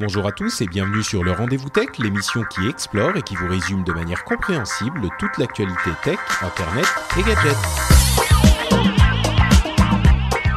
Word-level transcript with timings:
Bonjour 0.00 0.26
à 0.26 0.32
tous 0.32 0.62
et 0.62 0.66
bienvenue 0.66 1.02
sur 1.02 1.22
le 1.22 1.30
Rendez-vous 1.30 1.68
Tech, 1.68 1.88
l'émission 1.98 2.40
qui 2.50 2.66
explore 2.66 3.18
et 3.18 3.22
qui 3.22 3.34
vous 3.34 3.46
résume 3.46 3.84
de 3.84 3.92
manière 3.92 4.24
compréhensible 4.24 5.02
toute 5.18 5.36
l'actualité 5.36 5.90
tech, 6.02 6.18
internet 6.40 6.86
et 7.18 7.22
gadgets. 7.22 7.54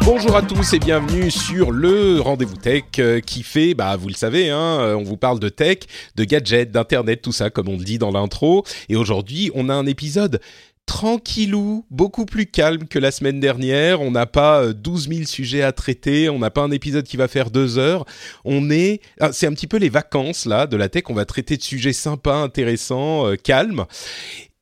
Bonjour 0.05 0.37
à 0.37 0.43
tous 0.43 0.71
et 0.71 0.79
bienvenue 0.79 1.29
sur 1.29 1.71
le 1.71 2.21
Rendez-vous 2.21 2.55
Tech 2.55 2.83
euh, 2.99 3.19
qui 3.19 3.43
fait, 3.43 3.73
bah 3.73 3.97
vous 3.97 4.07
le 4.07 4.13
savez, 4.13 4.49
hein, 4.49 4.79
euh, 4.79 4.95
on 4.95 5.03
vous 5.03 5.17
parle 5.17 5.41
de 5.41 5.49
tech, 5.49 5.79
de 6.15 6.23
gadgets, 6.23 6.71
d'internet, 6.71 7.21
tout 7.21 7.33
ça 7.33 7.49
comme 7.49 7.67
on 7.67 7.77
le 7.77 7.83
dit 7.83 7.97
dans 7.97 8.11
l'intro. 8.11 8.63
Et 8.87 8.95
aujourd'hui, 8.95 9.51
on 9.55 9.67
a 9.67 9.73
un 9.73 9.85
épisode 9.85 10.39
tranquillou, 10.85 11.85
beaucoup 11.89 12.25
plus 12.25 12.45
calme 12.45 12.87
que 12.87 12.99
la 12.99 13.11
semaine 13.11 13.39
dernière. 13.39 14.01
On 14.01 14.11
n'a 14.11 14.25
pas 14.25 14.63
euh, 14.63 14.73
12 14.73 15.09
000 15.09 15.23
sujets 15.23 15.61
à 15.61 15.71
traiter, 15.71 16.29
on 16.29 16.39
n'a 16.39 16.51
pas 16.51 16.61
un 16.61 16.71
épisode 16.71 17.05
qui 17.05 17.17
va 17.17 17.27
faire 17.27 17.51
deux 17.51 17.77
heures. 17.77 18.05
On 18.45 18.69
est, 18.69 19.01
ah, 19.19 19.31
c'est 19.31 19.47
un 19.47 19.53
petit 19.53 19.67
peu 19.67 19.77
les 19.77 19.89
vacances 19.89 20.45
là 20.45 20.67
de 20.67 20.77
la 20.77 20.89
tech. 20.89 21.03
On 21.09 21.13
va 21.13 21.25
traiter 21.25 21.57
de 21.57 21.63
sujets 21.63 21.93
sympas, 21.93 22.35
intéressants, 22.35 23.27
euh, 23.27 23.35
calmes. 23.35 23.85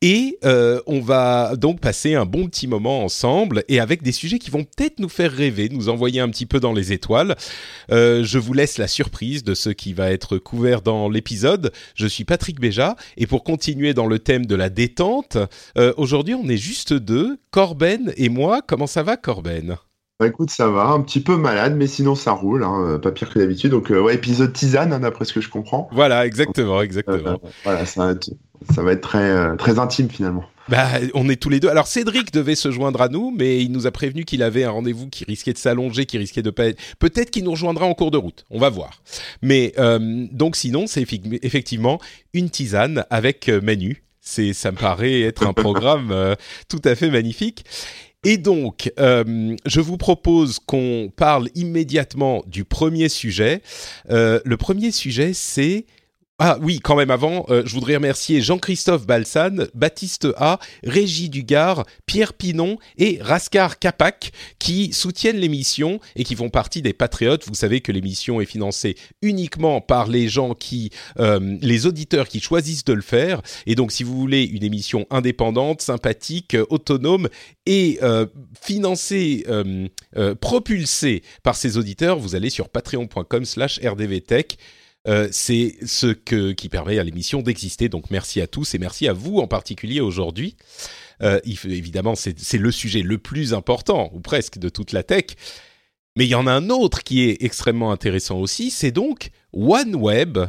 Et 0.01 0.39
euh, 0.43 0.81
on 0.87 0.99
va 0.99 1.55
donc 1.55 1.79
passer 1.79 2.15
un 2.15 2.25
bon 2.25 2.47
petit 2.47 2.65
moment 2.65 3.03
ensemble 3.03 3.63
et 3.67 3.79
avec 3.79 4.01
des 4.01 4.11
sujets 4.11 4.39
qui 4.39 4.49
vont 4.49 4.63
peut-être 4.63 4.99
nous 4.99 5.09
faire 5.09 5.31
rêver, 5.31 5.69
nous 5.69 5.89
envoyer 5.89 6.19
un 6.19 6.29
petit 6.29 6.47
peu 6.47 6.59
dans 6.59 6.73
les 6.73 6.91
étoiles. 6.91 7.35
Euh, 7.91 8.23
je 8.23 8.39
vous 8.39 8.53
laisse 8.53 8.79
la 8.79 8.87
surprise 8.87 9.43
de 9.43 9.53
ce 9.53 9.69
qui 9.69 9.93
va 9.93 10.11
être 10.11 10.39
couvert 10.39 10.81
dans 10.81 11.07
l'épisode. 11.07 11.71
Je 11.93 12.07
suis 12.07 12.23
Patrick 12.23 12.59
Béja 12.59 12.95
et 13.15 13.27
pour 13.27 13.43
continuer 13.43 13.93
dans 13.93 14.07
le 14.07 14.17
thème 14.17 14.47
de 14.47 14.55
la 14.55 14.69
détente, 14.69 15.37
euh, 15.77 15.93
aujourd'hui 15.97 16.33
on 16.33 16.49
est 16.49 16.57
juste 16.57 16.93
deux, 16.93 17.37
Corben 17.51 18.11
et 18.17 18.29
moi. 18.29 18.61
Comment 18.65 18.87
ça 18.87 19.03
va 19.03 19.17
Corben? 19.17 19.77
Bah 20.21 20.27
écoute, 20.27 20.51
ça 20.51 20.69
va, 20.69 20.89
un 20.89 21.01
petit 21.01 21.19
peu 21.19 21.35
malade, 21.35 21.75
mais 21.75 21.87
sinon 21.87 22.13
ça 22.13 22.31
roule, 22.31 22.63
hein, 22.63 22.99
pas 23.01 23.11
pire 23.11 23.27
que 23.31 23.39
d'habitude. 23.39 23.71
Donc 23.71 23.89
euh, 23.89 23.99
ouais, 23.99 24.13
épisode 24.13 24.53
tisane, 24.53 24.93
hein, 24.93 24.99
d'après 24.99 25.25
ce 25.25 25.33
que 25.33 25.41
je 25.41 25.49
comprends. 25.49 25.89
Voilà, 25.93 26.27
exactement, 26.27 26.77
Euh, 26.77 26.83
exactement. 26.83 27.41
voilà, 27.63 27.87
ça 27.87 28.05
va 28.05 28.11
être, 28.11 28.29
ça 28.71 28.83
va 28.83 28.91
être 28.91 29.01
très, 29.01 29.17
euh, 29.17 29.55
très 29.55 29.79
intime 29.79 30.11
finalement. 30.11 30.45
Bah, 30.69 30.87
on 31.15 31.27
est 31.27 31.37
tous 31.41 31.49
les 31.49 31.59
deux. 31.59 31.69
Alors 31.69 31.87
Cédric 31.87 32.31
devait 32.31 32.53
se 32.53 32.69
joindre 32.69 33.01
à 33.01 33.09
nous, 33.09 33.33
mais 33.35 33.63
il 33.63 33.71
nous 33.71 33.87
a 33.87 33.91
prévenu 33.91 34.23
qu'il 34.23 34.43
avait 34.43 34.63
un 34.63 34.69
rendez-vous 34.69 35.07
qui 35.09 35.25
risquait 35.25 35.53
de 35.53 35.57
s'allonger, 35.57 36.05
qui 36.05 36.19
risquait 36.19 36.43
de 36.43 36.51
pas 36.51 36.67
être. 36.67 36.79
Peut-être 36.99 37.31
qu'il 37.31 37.43
nous 37.43 37.51
rejoindra 37.51 37.87
en 37.87 37.95
cours 37.95 38.11
de 38.11 38.17
route. 38.19 38.45
On 38.51 38.59
va 38.59 38.69
voir. 38.69 39.01
Mais 39.41 39.73
euh, 39.79 40.27
donc 40.31 40.55
sinon, 40.55 40.85
c'est 40.85 41.01
effectivement 41.41 41.99
une 42.33 42.51
tisane 42.51 43.05
avec 43.09 43.49
euh, 43.49 43.59
Manu. 43.59 44.03
C'est, 44.21 44.53
ça 44.53 44.71
me 44.71 44.77
paraît 44.77 45.21
être 45.21 45.47
un 45.47 45.53
programme 45.53 46.11
euh, 46.11 46.35
tout 46.69 46.81
à 46.85 46.93
fait 46.93 47.09
magnifique. 47.09 47.65
Et 48.23 48.37
donc, 48.37 48.91
euh, 48.99 49.55
je 49.65 49.81
vous 49.81 49.97
propose 49.97 50.59
qu'on 50.59 51.11
parle 51.15 51.49
immédiatement 51.55 52.43
du 52.45 52.65
premier 52.65 53.09
sujet. 53.09 53.63
Euh, 54.11 54.39
le 54.45 54.57
premier 54.57 54.91
sujet, 54.91 55.33
c'est 55.33 55.85
ah 56.43 56.57
oui, 56.59 56.79
quand 56.79 56.95
même 56.95 57.11
avant, 57.11 57.45
euh, 57.49 57.61
je 57.67 57.73
voudrais 57.75 57.97
remercier 57.97 58.41
Jean-Christophe 58.41 59.05
Balsan, 59.05 59.67
Baptiste 59.75 60.27
A, 60.37 60.57
Régis 60.83 61.29
Dugard, 61.29 61.85
Pierre 62.07 62.33
Pinon 62.33 62.79
et 62.97 63.19
Rascar 63.21 63.77
Capac 63.77 64.31
qui 64.57 64.91
soutiennent 64.91 65.37
l'émission 65.37 65.99
et 66.15 66.23
qui 66.23 66.35
font 66.35 66.49
partie 66.49 66.81
des 66.81 66.93
patriotes. 66.93 67.45
Vous 67.45 67.53
savez 67.53 67.81
que 67.81 67.91
l'émission 67.91 68.41
est 68.41 68.47
financée 68.47 68.95
uniquement 69.21 69.81
par 69.81 70.07
les 70.07 70.29
gens 70.29 70.55
qui, 70.55 70.89
euh, 71.19 71.57
les 71.61 71.85
auditeurs 71.85 72.27
qui 72.27 72.39
choisissent 72.39 72.85
de 72.85 72.93
le 72.93 73.03
faire. 73.03 73.43
Et 73.67 73.75
donc, 73.75 73.91
si 73.91 74.03
vous 74.03 74.17
voulez 74.17 74.41
une 74.41 74.63
émission 74.63 75.05
indépendante, 75.11 75.83
sympathique, 75.83 76.55
euh, 76.55 76.65
autonome 76.71 77.29
et 77.67 77.99
financée, 78.59 79.45
propulsée 80.39 81.21
par 81.43 81.55
ces 81.55 81.77
auditeurs, 81.77 82.17
vous 82.17 82.33
allez 82.33 82.49
sur 82.49 82.69
patreon.com/rdvtech. 82.69 84.57
Euh, 85.07 85.27
c'est 85.31 85.75
ce 85.85 86.07
qui 86.51 86.69
permet 86.69 86.99
à 86.99 87.03
l'émission 87.03 87.41
d'exister. 87.41 87.89
Donc 87.89 88.11
merci 88.11 88.39
à 88.41 88.47
tous 88.47 88.75
et 88.75 88.77
merci 88.77 89.07
à 89.07 89.13
vous 89.13 89.37
en 89.37 89.47
particulier 89.47 89.99
aujourd'hui. 89.99 90.55
Euh, 91.23 91.39
évidemment, 91.45 92.15
c'est 92.15 92.39
c'est 92.39 92.57
le 92.57 92.71
sujet 92.71 93.01
le 93.01 93.17
plus 93.17 93.53
important, 93.53 94.11
ou 94.13 94.19
presque, 94.19 94.57
de 94.57 94.69
toute 94.69 94.91
la 94.91 95.03
tech. 95.03 95.25
Mais 96.15 96.25
il 96.25 96.29
y 96.29 96.35
en 96.35 96.47
a 96.47 96.51
un 96.51 96.69
autre 96.69 97.03
qui 97.03 97.21
est 97.23 97.41
extrêmement 97.43 97.91
intéressant 97.91 98.37
aussi, 98.39 98.69
c'est 98.69 98.91
donc 98.91 99.29
OneWeb, 99.53 100.39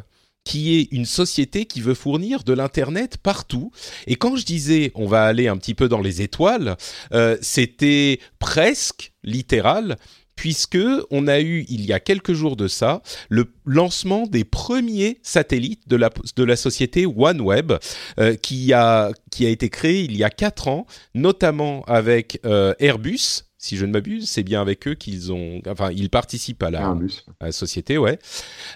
qui 0.44 0.76
est 0.76 0.88
une 0.90 1.04
société 1.04 1.66
qui 1.66 1.80
veut 1.80 1.94
fournir 1.94 2.42
de 2.42 2.52
l'Internet 2.52 3.16
partout. 3.18 3.70
Et 4.06 4.16
quand 4.16 4.36
je 4.36 4.44
disais 4.44 4.90
on 4.94 5.06
va 5.06 5.24
aller 5.24 5.46
un 5.48 5.56
petit 5.56 5.74
peu 5.74 5.88
dans 5.88 6.00
les 6.00 6.20
étoiles, 6.20 6.76
euh, 7.12 7.36
c'était 7.40 8.18
presque 8.38 9.12
littéral, 9.22 9.96
puisque 10.36 10.78
on 11.10 11.28
a 11.28 11.40
eu, 11.40 11.64
il 11.68 11.84
y 11.84 11.92
a 11.92 12.00
quelques 12.00 12.32
jours 12.32 12.56
de 12.56 12.68
ça, 12.68 13.02
le 13.28 13.52
lancement 13.64 14.26
des 14.26 14.44
premiers 14.44 15.18
satellites 15.22 15.88
de 15.88 15.96
la, 15.96 16.10
de 16.36 16.44
la 16.44 16.56
société 16.56 17.06
OneWeb, 17.06 17.72
euh, 18.18 18.34
qui, 18.36 18.72
a, 18.72 19.12
qui 19.30 19.46
a 19.46 19.48
été 19.48 19.68
créé 19.68 20.02
il 20.02 20.16
y 20.16 20.24
a 20.24 20.30
quatre 20.30 20.68
ans, 20.68 20.86
notamment 21.14 21.82
avec 21.84 22.40
euh, 22.44 22.74
Airbus. 22.78 23.44
Si 23.58 23.76
je 23.76 23.86
ne 23.86 23.92
m'abuse, 23.92 24.28
c'est 24.28 24.42
bien 24.42 24.60
avec 24.60 24.88
eux 24.88 24.94
qu'ils 24.94 25.32
ont, 25.32 25.62
enfin, 25.68 25.92
ils 25.92 26.10
participent 26.10 26.64
à 26.64 26.70
la, 26.72 26.80
Airbus. 26.80 27.24
à 27.38 27.46
la 27.46 27.52
société, 27.52 27.96
ouais. 27.96 28.18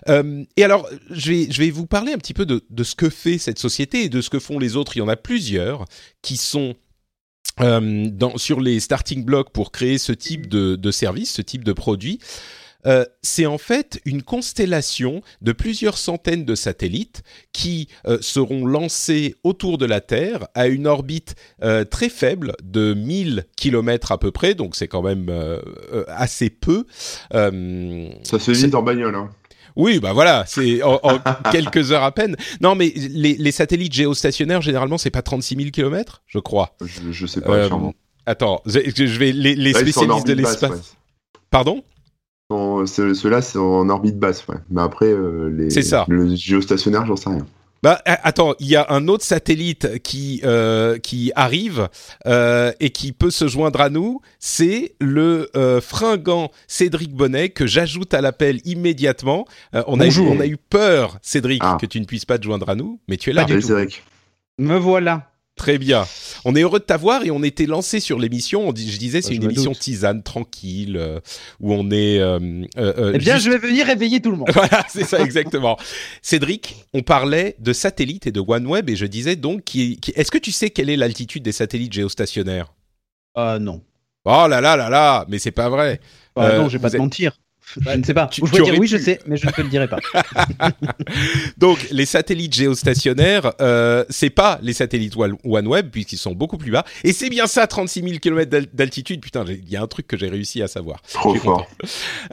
Euh, 0.08 0.44
et 0.56 0.62
alors, 0.62 0.88
je 1.10 1.32
vais, 1.32 1.48
je 1.50 1.60
vais 1.60 1.70
vous 1.70 1.86
parler 1.86 2.12
un 2.12 2.18
petit 2.18 2.34
peu 2.34 2.46
de, 2.46 2.64
de 2.70 2.84
ce 2.84 2.94
que 2.94 3.10
fait 3.10 3.38
cette 3.38 3.58
société 3.58 4.04
et 4.04 4.08
de 4.08 4.20
ce 4.20 4.30
que 4.30 4.38
font 4.38 4.60
les 4.60 4.76
autres. 4.76 4.96
Il 4.96 5.00
y 5.00 5.02
en 5.02 5.08
a 5.08 5.16
plusieurs 5.16 5.86
qui 6.22 6.36
sont 6.36 6.76
euh, 7.60 8.08
dans, 8.10 8.36
sur 8.36 8.60
les 8.60 8.80
starting 8.80 9.24
blocks 9.24 9.50
pour 9.50 9.72
créer 9.72 9.98
ce 9.98 10.12
type 10.12 10.48
de, 10.48 10.76
de 10.76 10.90
service, 10.90 11.32
ce 11.32 11.42
type 11.42 11.64
de 11.64 11.72
produit. 11.72 12.18
Euh, 12.86 13.04
c'est 13.22 13.46
en 13.46 13.58
fait 13.58 14.00
une 14.04 14.22
constellation 14.22 15.22
de 15.42 15.52
plusieurs 15.52 15.98
centaines 15.98 16.44
de 16.44 16.54
satellites 16.54 17.22
qui 17.52 17.88
euh, 18.06 18.18
seront 18.20 18.64
lancés 18.64 19.34
autour 19.42 19.78
de 19.78 19.86
la 19.86 20.00
Terre 20.00 20.46
à 20.54 20.68
une 20.68 20.86
orbite 20.86 21.34
euh, 21.62 21.84
très 21.84 22.08
faible 22.08 22.52
de 22.62 22.94
1000 22.94 23.44
km 23.56 24.12
à 24.12 24.18
peu 24.18 24.30
près, 24.30 24.54
donc 24.54 24.76
c'est 24.76 24.88
quand 24.88 25.02
même 25.02 25.32
assez 26.08 26.50
peu. 26.50 26.84
Ça 27.30 27.50
se 27.50 28.50
vide 28.50 28.74
en 28.74 28.82
bagnole. 28.82 29.14
Hein. 29.14 29.30
Oui, 29.76 29.98
bah 30.00 30.12
voilà, 30.12 30.44
c'est 30.46 30.82
en, 30.82 30.98
en 31.02 31.18
quelques 31.52 31.92
heures 31.92 32.02
à 32.02 32.12
peine. 32.12 32.36
Non, 32.60 32.74
mais 32.74 32.92
les, 32.96 33.34
les 33.34 33.52
satellites 33.52 33.92
géostationnaires, 33.92 34.62
généralement, 34.62 34.98
c'est 34.98 35.10
pas 35.10 35.22
36 35.22 35.56
000 35.56 35.70
km, 35.70 36.22
je 36.26 36.38
crois. 36.38 36.74
Je, 36.84 37.12
je 37.12 37.26
sais 37.26 37.40
pas, 37.40 37.52
Euh. 37.56 37.68
Attends, 38.28 38.60
je 38.66 38.80
je 38.84 39.18
vais 39.18 39.30
les, 39.32 39.54
Là, 39.54 39.78
spécialistes 39.80 40.26
de 40.26 40.32
l'espace. 40.32 40.70
ouais. 40.70 40.76
Pardon? 41.50 41.82
Ceux-là, 42.50 43.42
c'est 43.42 43.58
en 43.58 43.88
orbite 43.88 44.18
basse, 44.18 44.46
ouais. 44.48 44.56
Mais 44.70 44.80
après, 44.82 45.06
euh, 45.06 45.48
les, 45.48 45.70
C'est 45.70 45.82
ça. 45.82 46.04
le 46.08 46.34
géostationnaire, 46.34 47.06
j'en 47.06 47.16
sais 47.16 47.30
rien. 47.30 47.46
Bah 47.82 48.00
attends, 48.06 48.54
il 48.58 48.68
y 48.68 48.76
a 48.76 48.86
un 48.88 49.06
autre 49.06 49.24
satellite 49.24 50.02
qui 50.02 50.40
euh, 50.44 50.98
qui 50.98 51.30
arrive 51.36 51.88
euh, 52.26 52.72
et 52.80 52.90
qui 52.90 53.12
peut 53.12 53.30
se 53.30 53.46
joindre 53.48 53.80
à 53.80 53.90
nous. 53.90 54.20
C'est 54.38 54.94
le 55.00 55.50
euh, 55.56 55.80
fringant 55.80 56.50
Cédric 56.66 57.12
Bonnet 57.12 57.50
que 57.50 57.66
j'ajoute 57.66 58.14
à 58.14 58.20
l'appel 58.20 58.60
immédiatement. 58.64 59.46
Euh, 59.74 59.82
on 59.86 60.00
a 60.00 60.06
eu, 60.06 60.18
on 60.20 60.40
a 60.40 60.46
eu 60.46 60.56
peur, 60.56 61.18
Cédric, 61.22 61.62
Ah. 61.64 61.76
que 61.80 61.86
tu 61.86 62.00
ne 62.00 62.06
puisses 62.06 62.24
pas 62.24 62.38
te 62.38 62.44
joindre 62.44 62.68
à 62.70 62.74
nous, 62.74 62.98
mais 63.08 63.16
tu 63.18 63.30
es 63.30 63.32
là. 63.32 63.44
Du 63.44 63.52
Salut, 63.52 63.62
tout. 63.62 63.68
Cédric. 63.68 64.02
Me 64.58 64.76
voilà. 64.78 65.30
Très 65.56 65.78
bien. 65.78 66.06
On 66.44 66.54
est 66.54 66.60
heureux 66.60 66.78
de 66.80 66.84
t'avoir 66.84 67.24
et 67.24 67.30
on 67.30 67.42
était 67.42 67.64
lancé 67.64 67.98
sur 67.98 68.18
l'émission. 68.18 68.68
Je 68.68 68.98
disais, 68.98 69.22
c'est 69.22 69.30
Bah, 69.30 69.34
je 69.36 69.40
une 69.40 69.44
émission 69.50 69.70
doute. 69.72 69.80
tisane, 69.80 70.22
tranquille, 70.22 70.96
euh, 70.98 71.18
où 71.60 71.72
on 71.72 71.90
est. 71.90 72.18
euh, 72.20 72.38
euh, 72.76 73.12
Eh 73.14 73.18
bien, 73.18 73.34
juste- 73.34 73.46
je 73.46 73.50
vais 73.52 73.58
venir 73.58 73.86
réveiller 73.86 74.20
tout 74.20 74.30
le 74.30 74.36
monde. 74.36 74.48
Voilà, 74.54 74.84
c'est 74.90 75.04
ça 75.04 75.18
exactement. 75.20 75.78
Cédric, 76.20 76.76
on 76.92 77.00
parlait 77.02 77.56
de 77.58 77.72
satellites 77.72 78.26
et 78.26 78.32
de 78.32 78.40
OneWeb 78.46 78.90
et 78.90 78.96
je 78.96 79.06
disais 79.06 79.34
donc, 79.34 79.64
qui, 79.64 79.96
qui- 79.98 80.12
est-ce 80.14 80.30
que 80.30 80.38
tu 80.38 80.52
sais 80.52 80.68
quelle 80.68 80.90
est 80.90 80.96
l'altitude 80.96 81.42
des 81.42 81.52
satellites 81.52 81.92
géostationnaires? 81.94 82.74
Ah 83.34 83.58
non. 83.58 83.82
Oh 84.26 84.46
là 84.48 84.60
là 84.60 84.76
là 84.76 84.90
là, 84.90 85.24
mais 85.28 85.38
c'est 85.38 85.52
pas 85.52 85.68
vrai. 85.70 86.00
Ah 86.36 86.58
non, 86.58 86.68
je 86.68 86.76
vais 86.76 86.82
pas 86.82 86.90
te 86.90 86.96
êtes- 86.96 87.00
mentir. 87.00 87.38
Je 87.80 87.90
ne 87.90 88.02
sais 88.04 88.14
pas. 88.14 88.26
tu- 88.28 88.42
je 88.46 88.52
tu 88.52 88.62
dire 88.62 88.74
oui, 88.74 88.80
pu. 88.80 88.86
je 88.88 88.96
sais, 88.98 89.18
mais 89.26 89.36
je 89.36 89.46
ne 89.46 89.52
te 89.52 89.60
le 89.60 89.68
dirai 89.68 89.88
pas. 89.88 89.98
Donc, 91.58 91.86
les 91.90 92.06
satellites 92.06 92.54
géostationnaires, 92.54 93.52
euh, 93.60 94.04
c'est 94.08 94.30
pas 94.30 94.58
les 94.62 94.72
satellites 94.72 95.16
One- 95.16 95.36
OneWeb, 95.44 95.90
puisqu'ils 95.90 96.18
sont 96.18 96.32
beaucoup 96.34 96.58
plus 96.58 96.70
bas. 96.70 96.84
Et 97.04 97.12
c'est 97.12 97.28
bien 97.30 97.46
ça, 97.46 97.66
36 97.66 98.02
000 98.02 98.18
km 98.18 98.50
d'al- 98.50 98.66
d'altitude. 98.72 99.20
Putain, 99.20 99.44
il 99.48 99.68
y 99.68 99.76
a 99.76 99.82
un 99.82 99.86
truc 99.86 100.06
que 100.06 100.16
j'ai 100.16 100.28
réussi 100.28 100.62
à 100.62 100.68
savoir. 100.68 101.00
Trop 101.12 101.34
fort. 101.34 101.66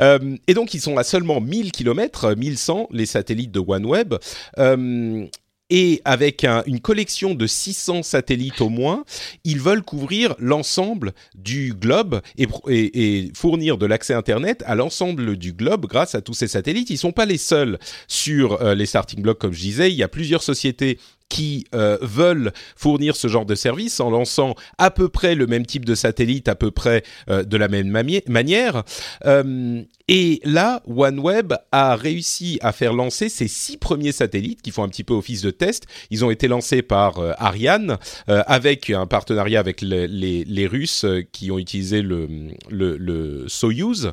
Euh, 0.01 0.35
et 0.47 0.53
donc, 0.53 0.73
ils 0.73 0.81
sont 0.81 0.97
à 0.97 1.03
seulement 1.03 1.41
1000 1.41 1.71
km, 1.71 2.35
1100, 2.35 2.87
les 2.91 3.05
satellites 3.05 3.51
de 3.51 3.59
OneWeb. 3.59 4.15
Euh, 4.59 5.25
et 5.69 6.01
avec 6.05 6.43
un- 6.43 6.63
une 6.65 6.79
collection 6.79 7.33
de 7.35 7.47
600 7.47 8.03
satellites 8.03 8.61
au 8.61 8.69
moins, 8.69 9.03
ils 9.43 9.59
veulent 9.59 9.81
couvrir 9.83 10.35
l'ensemble 10.39 11.13
du 11.35 11.73
globe 11.73 12.21
et, 12.37 13.31
fournir 13.35 13.77
de 13.77 13.85
l'accès 13.85 14.13
Internet 14.13 14.63
à 14.65 14.75
l'ensemble 14.75 15.37
du 15.37 15.53
globe 15.53 15.85
grâce 15.87 16.15
à 16.15 16.21
tous 16.21 16.33
ces 16.33 16.47
satellites. 16.47 16.89
Ils 16.89 16.97
sont 16.97 17.11
pas 17.11 17.25
les 17.25 17.37
seuls 17.37 17.79
sur 18.07 18.61
euh, 18.61 18.75
les 18.75 18.85
starting 18.85 19.21
blocks, 19.21 19.39
comme 19.39 19.53
je 19.53 19.61
disais. 19.61 19.91
Il 19.91 19.95
y 19.95 20.03
a 20.03 20.07
plusieurs 20.07 20.43
sociétés 20.43 20.99
qui 21.33 21.65
euh, 21.73 21.97
veulent 22.03 22.53
fournir 22.75 23.15
ce 23.15 23.27
genre 23.27 23.47
de 23.47 23.55
service 23.55 23.99
en 23.99 24.11
lançant 24.11 24.53
à 24.77 24.91
peu 24.91 25.09
près 25.09 25.33
le 25.33 25.47
même 25.47 25.65
type 25.65 25.83
de 25.83 25.95
satellite, 25.95 26.47
à 26.47 26.53
peu 26.53 26.69
près 26.69 27.01
euh, 27.27 27.43
de 27.43 27.57
la 27.57 27.67
même 27.69 27.87
manière. 27.87 28.83
Euh, 29.25 29.81
et 30.07 30.41
là, 30.43 30.83
OneWeb 30.85 31.53
a 31.71 31.95
réussi 31.95 32.59
à 32.61 32.71
faire 32.71 32.93
lancer 32.93 33.29
ces 33.29 33.47
six 33.47 33.77
premiers 33.77 34.11
satellites 34.11 34.61
qui 34.61 34.69
font 34.69 34.83
un 34.83 34.89
petit 34.89 35.03
peu 35.03 35.15
office 35.15 35.41
de 35.41 35.49
test. 35.49 35.87
Ils 36.11 36.23
ont 36.23 36.29
été 36.29 36.47
lancés 36.47 36.83
par 36.83 37.19
Ariane 37.39 37.97
avec 38.27 38.91
un 38.91 39.07
partenariat 39.07 39.59
avec 39.59 39.81
le- 39.81 40.05
les, 40.05 40.67
Russes 40.67 41.05
qui 41.31 41.49
ont 41.49 41.57
utilisé 41.57 42.03
le, 42.03 42.27
le, 42.69 43.45
Soyuz. 43.47 44.11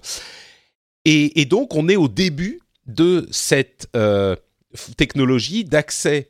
Et, 1.04 1.44
donc, 1.44 1.74
on 1.74 1.88
est 1.88 1.96
au 1.96 2.08
début 2.08 2.60
de 2.86 3.28
cette 3.30 3.88
technologie 4.96 5.64
d'accès 5.64 6.28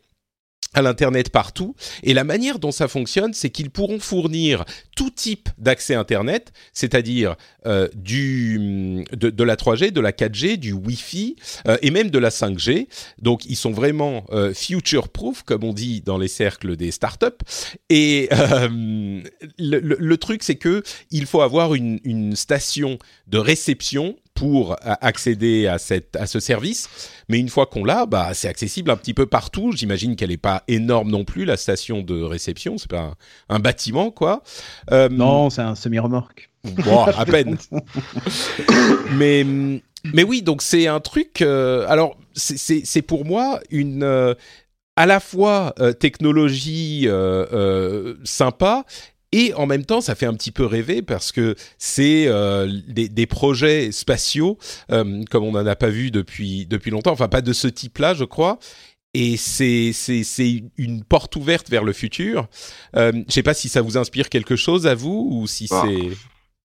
à 0.75 0.83
l'internet 0.83 1.31
partout. 1.31 1.75
Et 2.03 2.15
la 2.15 2.25
manière 2.25 2.59
dont 2.59 2.71
ça 2.71 2.89
fonctionne 2.89 3.35
c'est 3.35 3.51
qu'ils 3.51 3.71
pourront 3.71 3.99
fournir 3.99 4.65
tout 4.97 5.11
type 5.11 5.49
d'accès 5.59 5.95
internet 5.95 6.53
c'est-à-dire 6.73 7.37
euh, 7.67 7.89
du 7.95 9.05
de, 9.13 9.45
la 9.45 9.57
3G 9.57 9.91
de 9.91 10.01
la 10.01 10.13
4G 10.13 10.57
du 10.57 10.73
Wi-Fi 10.73 11.37
euh, 11.67 11.77
et 11.83 11.91
même 11.91 12.11
de 12.11 12.19
la 12.19 12.31
5G 12.31 12.87
donc 13.21 13.45
ils 13.47 13.57
sont 13.57 13.73
vraiment 13.73 14.25
euh, 14.31 14.55
future 14.55 15.09
proof 15.09 15.43
comme 15.43 15.65
on 15.65 15.73
dit 15.73 16.03
dans 16.03 16.19
les 16.19 16.29
cercles 16.29 16.77
des 16.77 16.91
startups. 16.91 17.27
Et 17.89 18.29
le, 19.59 20.17
truc 20.17 20.43
c'est 20.43 20.57
que 20.57 20.83
il 21.11 21.27
faut 21.27 21.41
avoir 21.41 21.75
une 21.75 22.37
station 22.37 22.99
de 23.27 23.39
réception 23.39 24.17
pour 24.41 24.75
accéder 24.83 25.67
à, 25.67 25.77
cette, 25.77 26.17
à 26.17 26.27
ce 26.27 26.41
service. 26.41 26.89
Mais 27.29 27.39
une 27.39 27.51
fois 27.51 27.67
qu'on 27.67 27.85
l'a, 27.85 28.07
bah, 28.07 28.31
c'est 28.33 28.49
accessible 28.49 28.91
un 28.91 28.97
petit 28.97 29.13
peu 29.13 29.27
partout. 29.27 29.73
J'imagine 29.73 30.17
qu'elle 30.17 30.31
n'est 30.31 30.39
pas 30.39 30.63
énorme 30.67 31.11
non 31.11 31.25
plus, 31.25 31.45
la 31.45 31.59
station 31.59 32.01
de 32.01 32.23
réception. 32.23 32.79
C'est 32.79 32.89
pas 32.89 33.01
un, 33.01 33.15
un 33.51 33.59
bâtiment, 33.59 34.11
quoi. 34.11 34.43
Euh, 34.93 35.11
Non, 35.11 35.51
c'est 35.51 35.61
un 35.61 35.75
semi-remorque. 35.75 36.49
Bon, 36.65 37.05
à 37.05 37.27
peine. 37.27 37.59
mais, 39.13 39.45
mais 40.15 40.23
oui, 40.25 40.41
donc 40.41 40.63
c'est 40.63 40.87
un 40.87 41.01
truc. 41.01 41.43
euh, 41.43 41.85
alors, 41.89 42.17
c'est- 42.33 43.03
pour 43.03 43.27
moi 43.27 43.61
une. 43.71 44.03
euh, 44.03 44.33
à 44.97 45.05
la 45.07 45.21
fois 45.21 45.75
technologie 45.99 47.07
sympa 48.25 48.85
et 49.33 49.55
en 49.55 49.67
même 49.67 49.85
temps 49.85 50.01
ça 50.01 50.15
fait 50.15 50.27
un 50.27 50.35
petit 50.35 50.51
peu 50.51 50.65
rêver 50.65 51.03
parce 51.03 51.33
que 51.33 51.55
c'est 51.79 52.25
euh, 52.27 52.71
des, 52.89 53.09
des 53.09 53.27
projets 53.27 53.93
spatiaux 53.93 54.59
euh, 54.91 55.23
comme 55.31 55.45
on 55.45 55.53
n'en 55.53 55.67
a 55.67 55.77
pas 55.77 55.89
vu 55.91 56.11
depuis, 56.11 56.67
depuis 56.67 56.91
longtemps, 56.91 57.13
enfin 57.13 57.29
pas 57.29 57.43
de 57.43 57.53
ce 57.53 57.69
type-là 57.69 58.15
je 58.15 58.25
crois. 58.25 58.59
Et 59.13 59.37
c'est 59.37 59.91
c'est 59.93 60.23
c'est 60.23 60.63
une 60.77 61.03
porte 61.03 61.35
ouverte 61.35 61.69
vers 61.69 61.83
le 61.83 61.93
futur. 61.93 62.47
Euh, 62.95 63.11
je 63.27 63.33
sais 63.33 63.43
pas 63.43 63.55
si 63.55 63.69
ça 63.69 63.83
vous 63.83 63.99
inspire 63.99 64.29
quelque 64.29 64.55
chose 64.55 64.87
à 64.87 64.95
vous 64.95 65.29
ou 65.33 65.49
si 65.49 65.67
Bah, 65.69 65.83
c'est 65.85 65.97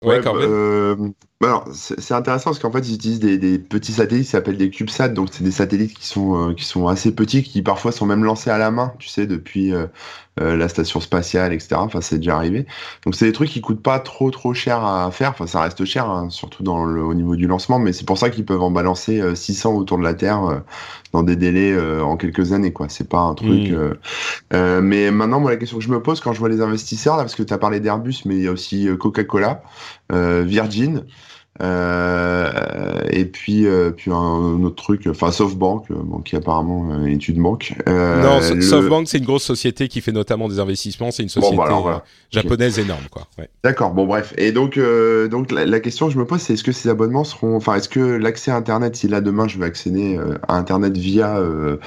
ouais, 0.06 0.18
Ouais, 0.18 0.22
Corben 0.22 0.50
euh, 0.52 0.96
bah 0.98 1.10
alors, 1.44 1.68
c'est 1.74 2.14
intéressant 2.14 2.52
parce 2.52 2.60
qu'en 2.60 2.72
fait, 2.72 2.88
ils 2.88 2.96
utilisent 2.96 3.20
des, 3.20 3.38
des 3.38 3.60
petits 3.60 3.92
satellites 3.92 4.24
qui 4.24 4.32
s'appellent 4.32 4.58
des 4.58 4.70
CubeSats. 4.70 5.10
Donc, 5.10 5.30
c'est 5.34 5.44
des 5.44 5.52
satellites 5.52 5.94
qui 5.94 6.08
sont, 6.08 6.52
euh, 6.52 6.54
qui 6.54 6.64
sont 6.64 6.88
assez 6.88 7.14
petits, 7.14 7.44
qui 7.44 7.62
parfois 7.62 7.92
sont 7.92 8.06
même 8.06 8.24
lancés 8.24 8.50
à 8.50 8.58
la 8.58 8.72
main, 8.72 8.94
tu 9.00 9.10
sais, 9.10 9.28
depuis 9.28 9.74
euh, 9.74 9.86
euh, 10.40 10.56
la 10.56 10.70
station 10.70 11.02
spatiale, 11.02 11.52
etc. 11.52 11.76
Enfin, 11.76 12.00
c'est 12.00 12.20
déjà 12.20 12.38
arrivé. 12.38 12.66
Donc, 13.04 13.16
c'est 13.16 13.26
des 13.26 13.34
trucs 13.34 13.50
qui 13.50 13.60
coûtent 13.60 13.84
pas 13.84 14.00
trop, 14.00 14.32
trop 14.32 14.54
cher 14.54 14.84
à 14.86 15.12
faire. 15.12 15.32
Enfin, 15.32 15.46
ça 15.46 15.60
reste 15.62 15.84
cher, 15.84 16.10
hein, 16.10 16.30
surtout 16.30 16.64
dans 16.64 16.86
le, 16.86 17.04
au 17.04 17.14
niveau 17.14 17.36
du 17.36 17.48
lancement, 17.48 17.80
mais 17.80 17.92
c'est 17.92 18.06
pour 18.06 18.18
ça 18.18 18.30
qu'ils 18.30 18.46
peuvent 18.46 18.64
en 18.64 18.72
balancer 18.72 19.20
euh, 19.20 19.36
600 19.36 19.74
autour 19.76 19.98
de 19.98 20.04
la 20.04 20.14
Terre 20.14 20.44
euh, 20.46 20.60
dans 21.16 21.24
des 21.24 21.36
délais 21.36 21.72
euh, 21.72 22.04
en 22.04 22.18
quelques 22.18 22.52
années, 22.52 22.74
quoi. 22.74 22.88
C'est 22.90 23.08
pas 23.10 23.20
un 23.20 23.34
truc. 23.34 23.70
Mm. 23.70 23.74
euh, 23.74 23.94
euh, 24.54 24.82
mais 24.82 25.12
maintenant, 25.12 25.40
moi, 25.40 25.52
la 25.52 25.58
question 25.58 25.78
que 25.78 25.84
je 25.84 25.90
me 25.90 26.02
pose 26.02 26.20
quand 26.20 26.34
je 26.34 26.40
vois 26.40 26.50
les 26.50 26.62
investisseurs, 26.62 27.18
là, 27.18 27.24
parce 27.24 27.36
que 27.36 27.44
tu 27.44 27.54
as 27.54 27.58
parlé 27.58 27.80
d'Airbus, 27.80 28.24
mais 28.26 28.36
il 28.36 28.44
y 28.44 28.48
a 28.48 28.52
aussi 28.52 28.88
euh, 28.88 28.98
Coca-Cola, 28.98 29.64
euh, 30.05 30.05
Virgin, 30.12 31.04
euh, 31.62 33.00
et 33.12 33.26
puis, 33.26 33.66
euh, 33.66 33.92
puis 33.92 34.12
un, 34.12 34.16
un 34.16 34.64
autre 34.64 34.76
truc, 34.76 35.08
enfin 35.10 35.32
SoftBank, 35.32 35.90
euh, 35.90 35.96
bon, 36.04 36.20
qui 36.20 36.36
apparemment 36.36 36.90
euh, 36.92 37.06
est 37.06 37.28
une 37.30 37.42
banque. 37.42 37.74
Euh, 37.88 38.22
Non, 38.22 38.40
le- 38.54 38.62
SoftBank, 38.62 39.08
c'est 39.08 39.20
une 39.20 39.26
grosse 39.26 39.44
société 39.44 39.88
qui 39.88 40.02
fait 40.02 40.12
notamment 40.12 40.50
des 40.50 40.60
investissements. 40.60 41.12
C'est 41.12 41.24
une 41.24 41.30
Bon, 41.30 41.42
société 41.42 41.56
bah, 41.58 41.64
alors, 41.68 41.82
voilà. 41.84 41.98
euh, 41.98 42.02
japonaise 42.32 42.78
énorme, 42.78 43.04
quoi. 43.10 43.28
Ouais. 43.38 43.50
D'accord, 43.64 43.92
bon 43.94 44.06
bref. 44.06 44.34
Et 44.38 44.52
donc, 44.52 44.78
euh, 44.78 45.28
donc 45.30 45.52
la, 45.52 45.66
la 45.66 45.80
question 45.80 46.08
que 46.08 46.14
je 46.14 46.18
me 46.20 46.26
pose, 46.26 46.42
c'est 46.42 46.54
est-ce 46.54 46.64
que 46.64 46.74
ces 46.74 46.90
abonnements 46.90 47.24
seront, 47.24 47.56
enfin, 47.56 47.76
est-ce 47.76 47.88
que 47.90 48.00
l'accès 48.02 48.52
à 48.52 48.58
Internet, 48.58 48.96
si 48.98 49.08
là 49.08 49.22
demain 49.22 49.48
je 49.48 49.58
veux 49.58 49.66
accéder 49.66 50.18
euh, 50.18 50.38
à 50.48 50.58
Internet 50.58 50.98
via, 50.98 51.38
euh, 51.38 51.78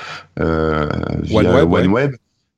euh, 0.40 0.88
via 1.22 1.64
OneWeb, 1.66 1.90
ouais. 1.92 2.10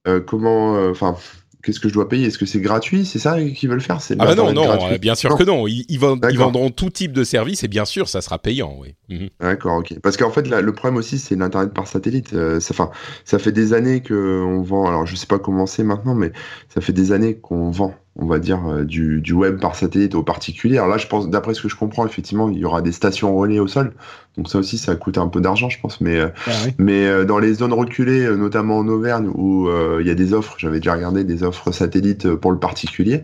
Euh, 0.08 0.20
comment, 0.20 0.76
euh, 0.76 0.92
enfin, 0.92 1.14
qu'est-ce 1.62 1.80
que 1.80 1.88
je 1.88 1.94
dois 1.94 2.08
payer? 2.08 2.26
Est-ce 2.26 2.38
que 2.38 2.46
c'est 2.46 2.60
gratuit? 2.60 3.04
C'est 3.04 3.18
ça 3.18 3.40
qu'ils 3.42 3.68
veulent 3.68 3.80
faire? 3.80 3.98
Ah 4.18 4.26
bah 4.26 4.34
non, 4.34 4.52
non, 4.52 4.90
euh, 4.90 4.98
bien 4.98 5.14
sûr 5.14 5.30
Non. 5.30 5.36
que 5.36 5.44
non. 5.44 5.66
Ils, 5.66 5.98
vendront 5.98 6.70
tout 6.70 6.90
type 6.90 7.12
de 7.12 7.24
service 7.24 7.62
et 7.64 7.68
bien 7.68 7.84
sûr, 7.84 8.08
ça 8.08 8.20
sera 8.20 8.38
payant, 8.38 8.76
oui. 8.78 8.94
Mhm. 9.08 9.28
D'accord, 9.40 9.78
ok. 9.78 9.98
Parce 10.02 10.16
qu'en 10.16 10.30
fait, 10.30 10.48
là, 10.48 10.60
le 10.60 10.72
problème 10.72 10.96
aussi, 10.96 11.18
c'est 11.18 11.36
l'internet 11.36 11.72
par 11.72 11.86
satellite. 11.86 12.32
Euh, 12.32 12.60
ça, 12.60 13.38
fait 13.38 13.52
des 13.52 13.72
années 13.72 14.00
que 14.00 14.42
on 14.44 14.62
vend. 14.62 14.86
Alors, 14.86 15.06
je 15.06 15.16
sais 15.16 15.26
pas 15.26 15.38
comment 15.38 15.66
c'est 15.66 15.84
maintenant, 15.84 16.14
mais 16.14 16.32
ça 16.68 16.80
fait 16.80 16.92
des 16.92 17.12
années 17.12 17.36
qu'on 17.36 17.70
vend, 17.70 17.94
on 18.16 18.26
va 18.26 18.38
dire, 18.38 18.60
euh, 18.68 18.84
du, 18.84 19.20
du 19.20 19.32
web 19.32 19.60
par 19.60 19.76
satellite 19.76 20.14
aux 20.14 20.22
particuliers. 20.22 20.78
Alors 20.78 20.88
là, 20.90 20.98
je 20.98 21.06
pense, 21.06 21.30
d'après 21.30 21.54
ce 21.54 21.62
que 21.62 21.68
je 21.68 21.76
comprends, 21.76 22.04
effectivement, 22.06 22.50
il 22.50 22.58
y 22.58 22.64
aura 22.64 22.82
des 22.82 22.92
stations 22.92 23.34
relais 23.36 23.58
au 23.60 23.66
sol. 23.68 23.92
Donc 24.36 24.48
ça 24.48 24.58
aussi, 24.58 24.78
ça 24.78 24.94
coûte 24.94 25.18
un 25.18 25.26
peu 25.28 25.40
d'argent, 25.40 25.68
je 25.68 25.80
pense. 25.80 26.00
Mais, 26.00 26.16
euh, 26.18 26.28
Ah 26.46 26.50
oui. 26.64 26.72
mais 26.78 27.06
euh, 27.06 27.24
dans 27.24 27.38
les 27.38 27.54
zones 27.54 27.72
reculées, 27.72 28.28
notamment 28.36 28.78
en 28.78 28.88
Auvergne, 28.88 29.28
où 29.34 29.68
euh, 29.68 29.98
il 30.00 30.06
y 30.06 30.10
a 30.10 30.14
des 30.14 30.32
offres, 30.34 30.54
j'avais 30.58 30.78
déjà 30.78 30.94
regardé 30.94 31.24
des 31.24 31.42
offres 31.42 31.72
satellites 31.72 32.34
pour 32.34 32.52
le 32.52 32.58
particulier, 32.58 33.22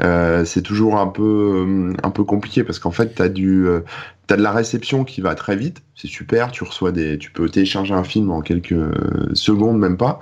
euh, 0.00 0.44
c'est 0.44 0.62
toujours 0.62 0.98
un 0.98 1.08
peu, 1.08 1.92
un 2.02 2.10
peu 2.10 2.24
compliqué 2.24 2.64
parce 2.64 2.78
qu'en 2.78 2.92
fait, 2.92 3.14
tu 3.14 3.22
as 3.22 3.28
du, 3.28 3.66
T'as 4.26 4.36
de 4.36 4.42
la 4.42 4.52
réception 4.52 5.04
qui 5.04 5.20
va 5.20 5.34
très 5.34 5.54
vite, 5.56 5.82
c'est 5.94 6.08
super. 6.08 6.50
Tu 6.50 6.64
reçois 6.64 6.92
des, 6.92 7.18
tu 7.18 7.30
peux 7.30 7.48
télécharger 7.48 7.92
un 7.94 8.04
film 8.04 8.30
en 8.30 8.40
quelques 8.40 8.74
secondes, 9.34 9.78
même 9.78 9.96
pas. 9.96 10.18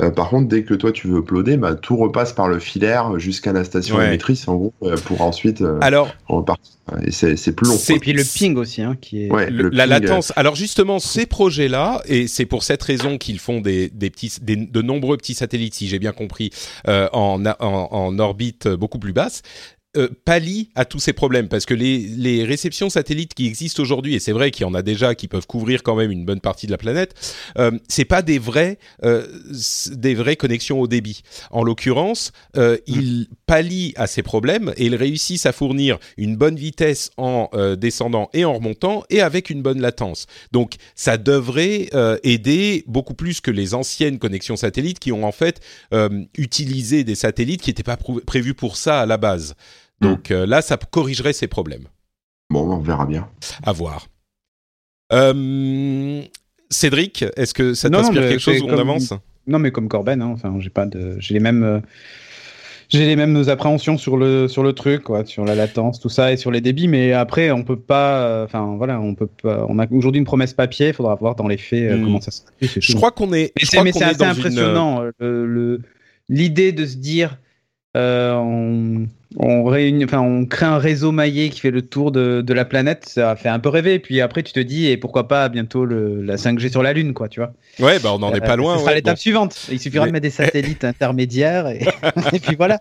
Euh, 0.00 0.10
par 0.10 0.28
contre, 0.28 0.48
dès 0.48 0.64
que 0.64 0.74
toi 0.74 0.92
tu 0.92 1.06
veux 1.08 1.18
uploader, 1.20 1.56
bah, 1.56 1.74
tout 1.74 1.96
repasse 1.96 2.32
par 2.32 2.48
le 2.48 2.58
filaire 2.58 3.18
jusqu'à 3.18 3.52
la 3.52 3.64
station 3.64 3.96
Ouais. 3.96 4.06
émettrice, 4.08 4.48
en 4.48 4.56
gros, 4.56 4.74
euh, 4.82 4.96
pour 4.96 5.22
ensuite 5.22 5.60
euh, 5.62 5.78
Alors, 5.82 6.08
repartir. 6.26 6.72
Et 7.06 7.12
c'est 7.12 7.36
c'est 7.36 7.52
plus 7.54 7.66
long. 7.66 7.76
C'est- 7.78 7.94
Et 7.94 7.98
puis 7.98 8.12
le 8.12 8.22
ping 8.24 8.56
aussi, 8.56 8.82
hein, 8.82 8.96
qui 9.00 9.24
est. 9.24 9.30
Ouais, 9.32 9.48
le- 9.48 9.64
le 9.64 9.68
la 9.70 9.84
ping, 9.84 9.94
euh, 9.94 10.00
latence. 10.00 10.32
Alors 10.36 10.54
justement, 10.54 10.98
ces 10.98 11.24
projets-là, 11.24 12.02
et 12.06 12.26
c'est 12.26 12.44
pour 12.44 12.62
cette 12.62 12.82
raison 12.82 13.16
qu'ils 13.16 13.38
font 13.38 13.60
des, 13.62 13.88
des 13.88 14.10
petits, 14.10 14.32
des- 14.42 14.56
de 14.56 14.82
nombreux 14.82 15.16
petits 15.16 15.32
satellites, 15.34 15.74
si 15.74 15.88
j'ai 15.88 15.98
bien 15.98 16.12
compris, 16.12 16.50
euh, 16.88 17.08
en, 17.14 17.46
a- 17.46 17.56
en, 17.64 17.88
en 17.90 18.18
orbite 18.18 18.68
beaucoup 18.68 18.98
plus 18.98 19.12
basse. 19.14 19.40
Euh, 19.96 20.08
pallie 20.24 20.70
à 20.74 20.84
tous 20.84 20.98
ces 20.98 21.12
problèmes 21.12 21.48
parce 21.48 21.66
que 21.66 21.74
les, 21.74 21.98
les 21.98 22.44
réceptions 22.44 22.90
satellites 22.90 23.34
qui 23.34 23.46
existent 23.46 23.82
aujourd'hui 23.82 24.14
et 24.14 24.18
c'est 24.18 24.32
vrai 24.32 24.50
qu'il 24.50 24.62
y 24.62 24.68
en 24.68 24.74
a 24.74 24.82
déjà 24.82 25.14
qui 25.14 25.28
peuvent 25.28 25.46
couvrir 25.46 25.82
quand 25.82 25.94
même 25.94 26.10
une 26.10 26.24
bonne 26.24 26.40
partie 26.40 26.66
de 26.66 26.72
la 26.72 26.78
planète 26.78 27.14
euh, 27.58 27.70
c'est 27.88 28.04
pas 28.04 28.22
des 28.22 28.38
vrais 28.38 28.78
euh, 29.04 29.26
des 29.92 30.14
vraies 30.14 30.36
connexions 30.36 30.80
au 30.80 30.88
débit. 30.88 31.22
En 31.50 31.62
l'occurrence 31.62 32.32
euh, 32.56 32.76
ils 32.86 33.28
pallient 33.46 33.92
à 33.96 34.06
ces 34.06 34.22
problèmes 34.22 34.72
et 34.76 34.86
ils 34.86 34.96
réussissent 34.96 35.46
à 35.46 35.52
fournir 35.52 35.98
une 36.16 36.36
bonne 36.36 36.56
vitesse 36.56 37.10
en 37.16 37.48
euh, 37.54 37.76
descendant 37.76 38.30
et 38.32 38.44
en 38.44 38.54
remontant 38.54 39.04
et 39.10 39.20
avec 39.20 39.50
une 39.50 39.62
bonne 39.62 39.80
latence. 39.80 40.26
Donc 40.52 40.74
ça 40.94 41.16
devrait 41.16 41.88
euh, 41.94 42.18
aider 42.22 42.84
beaucoup 42.86 43.14
plus 43.14 43.40
que 43.40 43.50
les 43.50 43.74
anciennes 43.74 44.18
connexions 44.18 44.56
satellites 44.56 44.98
qui 44.98 45.12
ont 45.12 45.24
en 45.24 45.32
fait 45.32 45.60
euh, 45.92 46.24
utilisé 46.36 47.04
des 47.04 47.14
satellites 47.14 47.62
qui 47.62 47.70
n'étaient 47.70 47.82
pas 47.82 47.98
prévus 48.26 48.54
pour 48.54 48.76
ça 48.76 49.00
à 49.00 49.06
la 49.06 49.16
base 49.16 49.54
donc 50.04 50.30
euh, 50.30 50.46
là, 50.46 50.62
ça 50.62 50.76
corrigerait 50.76 51.32
ces 51.32 51.46
problèmes. 51.48 51.84
Bon, 52.50 52.60
on 52.70 52.78
verra 52.78 53.06
bien. 53.06 53.28
À 53.64 53.72
voir. 53.72 54.06
Euh, 55.12 56.22
Cédric, 56.70 57.24
est-ce 57.36 57.54
que 57.54 57.74
ça 57.74 57.90
t'inspire 57.90 58.22
quelque 58.22 58.38
chose 58.38 58.60
où 58.62 58.66
on 58.66 58.78
avance 58.78 59.12
Non, 59.46 59.58
mais 59.58 59.70
comme 59.70 59.88
Corben, 59.88 60.20
hein, 60.22 60.30
enfin, 60.32 60.54
j'ai 60.58 60.70
pas 60.70 60.86
de, 60.86 61.16
j'ai 61.18 61.34
les 61.34 61.40
mêmes, 61.40 61.62
euh, 61.62 61.80
J'ai 62.90 63.06
les 63.06 63.16
mêmes 63.16 63.48
appréhensions 63.48 63.96
sur 63.96 64.16
le 64.16 64.46
sur 64.48 64.62
le 64.62 64.72
truc, 64.72 65.04
quoi, 65.04 65.24
sur 65.24 65.44
la 65.44 65.54
latence, 65.54 66.00
tout 66.00 66.08
ça, 66.10 66.32
et 66.32 66.36
sur 66.36 66.50
les 66.50 66.60
débits. 66.60 66.86
Mais 66.88 67.12
après, 67.12 67.50
on 67.50 67.62
peut 67.64 67.78
pas. 67.78 68.20
euh, 68.26 68.44
Enfin, 68.44 68.74
voilà, 68.76 69.00
on 69.00 69.14
peut 69.14 69.26
pas. 69.42 69.64
On 69.68 69.78
a 69.78 69.86
aujourd'hui 69.90 70.18
une 70.18 70.26
promesse 70.26 70.52
papier. 70.52 70.88
Il 70.88 70.94
faudra 70.94 71.14
voir 71.14 71.34
dans 71.34 71.48
les 71.48 71.56
faits 71.56 71.90
euh, 71.90 71.96
Hmm. 71.96 72.04
comment 72.04 72.20
ça 72.20 72.30
se 72.30 72.42
c'est 72.60 72.80
Je 72.80 72.94
crois 72.94 73.10
qu'on 73.10 73.32
est. 73.32 73.52
Mais 73.58 73.64
c'est 73.64 73.78
assez 73.78 74.16
dans 74.18 74.24
une- 74.26 74.30
impressionnant. 74.38 75.02
euh, 75.02 75.10
le- 75.18 75.46
le- 75.46 75.80
L'idée 76.28 76.72
de 76.72 76.86
se 76.86 76.96
dire, 76.96 77.38
euh, 77.96 78.34
on, 78.34 79.06
on, 79.36 79.64
réunit, 79.64 80.04
enfin, 80.04 80.20
on 80.20 80.46
crée 80.46 80.66
un 80.66 80.78
réseau 80.78 81.10
maillé 81.12 81.50
qui 81.50 81.60
fait 81.60 81.70
le 81.70 81.82
tour 81.82 82.12
de, 82.12 82.40
de 82.40 82.54
la 82.54 82.64
planète, 82.64 83.06
ça 83.08 83.34
fait 83.36 83.48
un 83.48 83.58
peu 83.58 83.68
rêver. 83.68 83.98
Puis 83.98 84.20
après, 84.20 84.42
tu 84.42 84.52
te 84.52 84.60
dis, 84.60 84.86
et 84.86 84.96
pourquoi 84.96 85.26
pas 85.28 85.48
bientôt 85.48 85.84
le, 85.84 86.22
la 86.22 86.36
5G 86.36 86.70
sur 86.70 86.82
la 86.82 86.92
Lune, 86.92 87.14
quoi, 87.14 87.28
tu 87.28 87.40
vois. 87.40 87.52
Ouais, 87.80 87.98
bah 87.98 88.10
on 88.14 88.18
n'en 88.18 88.32
est 88.32 88.40
pas 88.40 88.52
Euh, 88.52 88.56
loin. 88.56 88.76
Ce 88.76 88.82
sera 88.84 88.94
l'étape 88.94 89.16
bon. 89.16 89.20
suivante. 89.20 89.66
Il 89.72 89.80
suffira 89.80 90.04
Mais- 90.04 90.10
de 90.10 90.12
mettre 90.12 90.22
des 90.22 90.30
satellites 90.30 90.84
intermédiaires 90.84 91.66
et, 91.68 91.80
et 92.32 92.38
puis 92.38 92.54
voilà. 92.56 92.80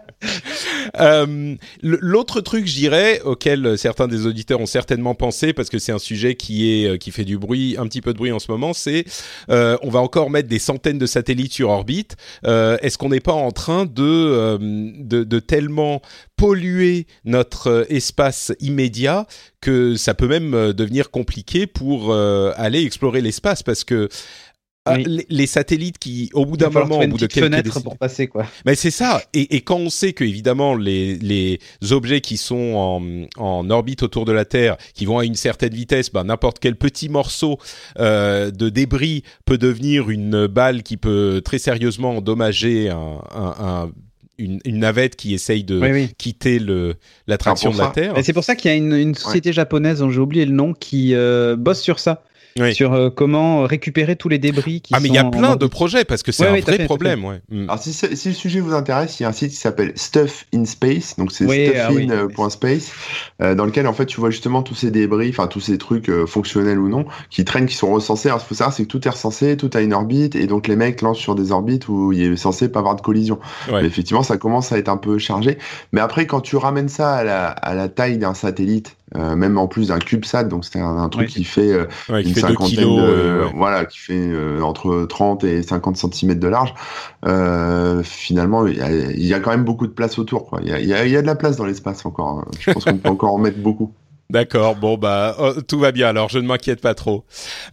Euh, 0.99 1.55
L'autre 1.81 2.41
truc, 2.41 2.67
je 2.67 2.75
dirais, 2.75 3.21
auquel 3.21 3.77
certains 3.77 4.07
des 4.07 4.25
auditeurs 4.25 4.59
ont 4.59 4.65
certainement 4.65 5.15
pensé, 5.15 5.53
parce 5.53 5.69
que 5.69 5.79
c'est 5.79 5.91
un 5.91 5.99
sujet 5.99 6.35
qui 6.35 6.71
est 6.71 6.87
euh, 6.87 6.97
qui 6.97 7.11
fait 7.11 7.25
du 7.25 7.37
bruit, 7.37 7.75
un 7.77 7.87
petit 7.87 8.01
peu 8.01 8.13
de 8.13 8.17
bruit 8.17 8.31
en 8.31 8.39
ce 8.39 8.51
moment, 8.51 8.73
c'est 8.73 9.05
euh, 9.49 9.77
on 9.81 9.89
va 9.89 9.99
encore 9.99 10.29
mettre 10.29 10.49
des 10.49 10.59
centaines 10.59 10.97
de 10.97 11.05
satellites 11.05 11.53
sur 11.53 11.69
orbite. 11.69 12.15
Est-ce 12.43 12.97
qu'on 12.97 13.09
n'est 13.09 13.19
pas 13.19 13.33
en 13.33 13.51
train 13.51 13.85
de, 13.85 14.57
de 15.01 15.39
tellement 15.39 16.01
polluer 16.35 17.07
notre 17.25 17.85
espace 17.89 18.51
immédiat 18.59 19.27
que 19.61 19.95
ça 19.95 20.13
peut 20.13 20.27
même 20.27 20.73
devenir 20.73 21.09
compliqué 21.09 21.67
pour 21.67 22.13
aller 22.13 22.83
explorer 22.83 23.21
l'espace, 23.21 23.63
parce 23.63 23.83
que 23.83 24.09
Oui. 24.89 25.05
les, 25.05 25.25
les 25.29 25.47
satellites 25.47 25.97
qui, 25.97 26.29
au 26.33 26.45
bout 26.45 26.57
d'un 26.57 26.69
moment, 26.69 26.99
au 26.99 27.07
bout 27.07 27.17
de 27.17 27.25
quelques 27.27 27.45
fenêtre 27.45 27.63
décennies- 27.69 27.83
pour 27.83 27.97
passer, 27.97 28.27
quoi. 28.27 28.45
mais 28.65 28.75
c'est 28.75 28.91
ça. 28.91 29.21
Et, 29.33 29.55
et 29.55 29.61
quand 29.61 29.77
on 29.77 29.89
sait 29.89 30.11
que 30.11 30.25
évidemment 30.25 30.75
les, 30.75 31.15
les 31.19 31.59
objets 31.91 32.19
qui 32.19 32.35
sont 32.35 32.73
en, 33.37 33.41
en 33.41 33.69
orbite 33.69 34.03
autour 34.03 34.25
de 34.25 34.33
la 34.33 34.43
Terre, 34.43 34.75
qui 34.93 35.05
vont 35.05 35.19
à 35.19 35.23
une 35.25 35.35
certaine 35.35 35.73
vitesse, 35.73 36.11
ben, 36.11 36.25
n'importe 36.25 36.59
quel 36.59 36.75
petit 36.75 37.07
morceau 37.07 37.59
euh, 37.99 38.51
de 38.51 38.67
débris 38.67 39.23
peut 39.45 39.57
devenir 39.57 40.09
une 40.09 40.47
balle 40.47 40.83
qui 40.83 40.97
peut 40.97 41.41
très 41.45 41.59
sérieusement 41.59 42.17
endommager 42.17 42.89
un, 42.89 43.19
un- 43.33 43.55
un- 43.59 43.91
une, 44.39 44.59
une 44.65 44.79
navette 44.79 45.15
qui 45.15 45.33
essaye 45.33 45.63
de 45.63 45.79
Oui, 45.79 45.91
oui. 45.91 46.09
quitter 46.17 46.59
le 46.59 46.95
l'attraction 47.27 47.69
pour 47.69 47.79
de 47.79 47.83
la. 47.85 47.91
Terre. 47.91 48.17
Et 48.17 48.23
c'est 48.23 48.33
pour 48.33 48.43
ça 48.43 48.55
qu'il 48.55 48.69
y 48.69 48.73
a 48.73 48.77
une, 48.77 48.91
une 48.93 49.15
société 49.15 49.53
japonaise 49.53 49.99
dont 49.99 50.09
j'ai 50.09 50.19
oublié 50.19 50.43
le 50.45 50.51
nom 50.51 50.73
qui 50.73 51.13
euh, 51.13 51.55
bosse 51.55 51.79
sur 51.81 51.99
ça, 51.99 52.23
Oui. 52.59 52.73
sur 52.75 52.93
euh, 52.93 53.09
comment 53.09 53.63
récupérer 53.63 54.15
tous 54.15 54.29
les 54.29 54.37
débris 54.37 54.81
qui 54.81 54.93
Ah 54.95 54.99
mais 54.99 55.09
il 55.09 55.15
y 55.15 55.17
a 55.17 55.23
plein 55.23 55.55
de 55.55 55.65
projets 55.65 56.05
parce 56.05 56.23
que 56.23 56.31
c'est 56.31 56.43
Ouais, 56.43 56.59
un 56.59 56.61
vrai 56.61 56.77
fait, 56.77 56.85
problème. 56.85 57.25
Ouais. 57.25 57.41
Mm. 57.49 57.63
Alors 57.69 57.79
si, 57.79 57.93
si 57.93 58.27
le 58.29 58.33
sujet 58.33 58.59
vous 58.59 58.73
intéresse, 58.73 59.19
il 59.19 59.23
y 59.23 59.25
a 59.25 59.29
un 59.29 59.33
site 59.33 59.51
qui 59.51 59.55
s'appelle 59.57 59.93
Stuff 59.95 60.45
in 60.53 60.65
Space, 60.65 61.15
donc 61.17 61.31
c'est 61.31 61.45
Oui, 61.45 61.71
ah 61.75 61.89
oui. 61.91 62.07
stuffin.space, 62.07 62.91
euh, 63.41 63.55
dans 63.55 63.65
lequel 63.65 63.87
en 63.87 63.93
fait 63.93 64.05
tu 64.05 64.19
vois 64.19 64.29
justement 64.29 64.61
tous 64.63 64.75
ces 64.75 64.91
débris, 64.91 65.29
enfin 65.29 65.47
tous 65.47 65.59
ces 65.61 65.77
trucs 65.77 66.09
euh, 66.09 66.25
fonctionnels 66.25 66.79
ou 66.79 66.89
non, 66.89 67.05
qui 67.29 67.45
traînent, 67.45 67.65
qui 67.65 67.75
sont 67.75 67.91
recensés. 67.91 68.29
Alors 68.29 68.39
ce 68.39 68.45
qu'il 68.45 68.49
faut 68.55 68.59
savoir, 68.59 68.73
c'est 68.75 68.83
que 68.83 68.87
tout 68.89 69.07
est 69.07 69.11
recensé, 69.11 69.57
tout 69.57 69.69
a 69.73 69.81
une 69.81 69.93
orbite, 69.93 70.35
et 70.35 70.47
donc 70.47 70.67
les 70.67 70.75
mecs 70.75 71.01
lancent 71.01 71.17
sur 71.19 71.35
des 71.35 71.51
orbites 71.51 71.87
où 71.87 72.11
il 72.13 72.21
est 72.33 72.35
censé 72.35 72.69
pas 72.69 72.79
avoir 72.79 72.95
de 72.95 73.01
collision. 73.01 73.39
Ouais. 73.71 73.81
Mais 73.81 73.87
effectivement, 73.87 74.23
ça 74.23 74.37
commence 74.37 74.71
à 74.71 74.77
être 74.77 74.89
un 74.89 74.97
peu 74.97 75.17
chargé. 75.17 75.57
Mais 75.91 76.01
après, 76.01 76.27
quand 76.27 76.41
tu 76.41 76.55
ramènes 76.57 76.89
ça 76.89 77.13
à 77.13 77.23
la, 77.23 77.47
à 77.47 77.73
la 77.73 77.89
taille 77.89 78.17
d'un 78.17 78.33
satellite, 78.33 78.95
euh, 79.15 79.35
même 79.35 79.57
en 79.57 79.67
plus 79.67 79.89
d'un 79.89 79.99
CubeSat, 79.99 80.45
donc 80.45 80.65
c'est 80.65 80.79
un, 80.79 80.97
un 80.97 81.09
truc 81.09 81.29
qui 81.29 81.43
fait 81.43 81.71
euh, 81.71 81.85
Ouais, 82.09 82.23
qui 82.23 82.29
une 82.29 82.35
fait 82.35 82.41
2 82.41 82.47
cinquantaine 82.47 82.75
kilos. 82.75 82.97
de, 83.01 83.43
ouais. 83.45 83.51
voilà, 83.55 83.85
qui 83.85 83.99
fait 83.99 84.13
euh, 84.17 84.61
entre 84.61 85.05
30 85.07 85.43
et 85.43 85.61
50 85.63 85.97
cm 85.97 86.39
de 86.39 86.47
large. 86.47 86.73
Euh, 87.25 88.01
finalement, 88.03 88.65
il 88.67 88.77
y, 88.77 88.81
a, 88.81 88.91
il 88.91 89.25
y 89.25 89.33
a 89.33 89.39
quand 89.39 89.51
même 89.51 89.63
beaucoup 89.65 89.87
de 89.87 89.91
place 89.93 90.17
autour. 90.19 90.45
Quoi. 90.47 90.59
Il, 90.63 90.69
y 90.69 90.73
a, 90.73 90.79
il, 90.79 90.87
y 90.87 90.93
a, 90.93 91.05
il 91.05 91.11
y 91.11 91.17
a 91.17 91.21
de 91.21 91.27
la 91.27 91.35
place 91.35 91.57
dans 91.57 91.65
l'espace 91.65 92.05
encore. 92.05 92.39
hein. 92.39 92.45
Je 92.59 92.71
pense 92.71 92.85
qu'on 92.85 92.97
peut 92.97 93.09
encore 93.09 93.33
en 93.33 93.37
mettre 93.37 93.59
beaucoup. 93.59 93.93
D'accord, 94.29 94.75
bon 94.75 94.97
bah 94.97 95.35
oh, 95.37 95.61
tout 95.61 95.77
va 95.79 95.91
bien 95.91 96.07
alors, 96.07 96.29
je 96.29 96.39
ne 96.39 96.47
m'inquiète 96.47 96.81
pas 96.81 96.95
trop. 96.95 97.23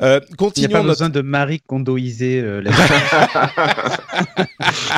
Euh, 0.03 0.21
Il 0.23 0.27
n'y 0.29 0.33
a 0.33 0.37
continuons 0.37 0.69
pas 0.71 0.79
notre- 0.79 0.89
besoin 0.91 1.09
de 1.09 1.21
Marie 1.23 1.61
condoiser 1.61 2.41
euh, 2.41 2.61
la 2.61 2.71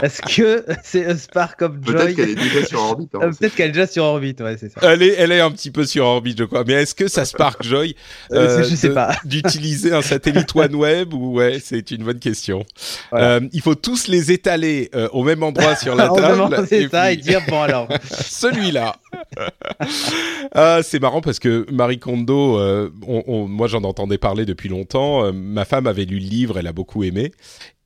Est-ce 0.03 0.23
que 0.23 0.65
c'est 0.83 1.07
a 1.07 1.17
Spark 1.17 1.63
of 1.63 1.73
Joy 1.83 1.95
Peut-être 1.95 2.17
qu'elle 2.17 2.31
est 2.31 2.35
déjà 2.35 2.67
sur 2.67 2.81
orbite. 2.83 3.15
hein, 3.15 3.21
Euh, 3.23 3.31
Peut-être 3.33 3.55
qu'elle 3.55 3.69
est 3.69 3.73
déjà 3.73 3.87
sur 3.87 4.05
orbite, 4.05 4.41
ouais, 4.41 4.57
c'est 4.59 4.71
ça. 4.73 4.81
Elle 4.83 5.03
est, 5.03 5.15
elle 5.19 5.33
est 5.33 5.41
un 5.41 5.51
petit 5.51 5.71
peu 5.71 5.85
sur 5.85 6.05
orbite, 6.05 6.39
je 6.39 6.45
crois. 6.45 6.65
Mais 6.67 6.75
est-ce 6.75 6.95
que 6.95 7.09
ça 7.09 7.25
Spark 7.25 7.63
Joy 7.63 7.95
Euh, 8.33 8.63
je 8.65 8.75
sais 8.75 8.89
de- 8.89 8.95
pas. 8.95 9.15
d'utiliser 9.25 9.93
un 9.93 10.03
satellite 10.03 10.55
OneWeb 10.55 11.15
ou 11.15 11.35
ouais, 11.35 11.59
c'est 11.63 11.91
une 11.93 12.05
bonne 12.05 12.19
question. 12.19 12.65
Voilà. 13.11 13.27
Euh, 13.37 13.41
il 13.53 13.61
faut 13.61 13.75
tous 13.75 14.09
les 14.09 14.33
étaler 14.33 14.91
euh, 14.95 15.09
au 15.13 15.23
même 15.23 15.43
endroit 15.43 15.77
sur 15.77 15.95
la 15.95 16.09
table. 16.09 16.67
c'est 16.69 16.89
ça 16.89 17.13
et 17.13 17.17
dire 17.17 17.41
bon 17.49 17.63
alors. 17.63 17.89
celui-là. 18.21 18.97
ah, 20.55 20.81
c'est 20.83 21.01
marrant 21.01 21.21
parce 21.21 21.39
que 21.39 21.67
Marie 21.71 21.99
Kondo, 21.99 22.59
euh, 22.59 22.91
on- 23.07 23.23
on- 23.27 23.49
moi 23.49 23.67
j'en 23.67 23.83
entendais 23.85 24.19
parler 24.19 24.45
depuis 24.45 24.69
longtemps. 24.69 25.25
Euh, 25.25 25.33
ma 25.33 25.65
femme 25.65 25.87
avait 25.87 26.05
lu 26.05 26.19
le 26.19 26.27
livre, 26.27 26.59
elle 26.59 26.67
a 26.67 26.73
beaucoup 26.73 27.03
aimé. 27.05 27.33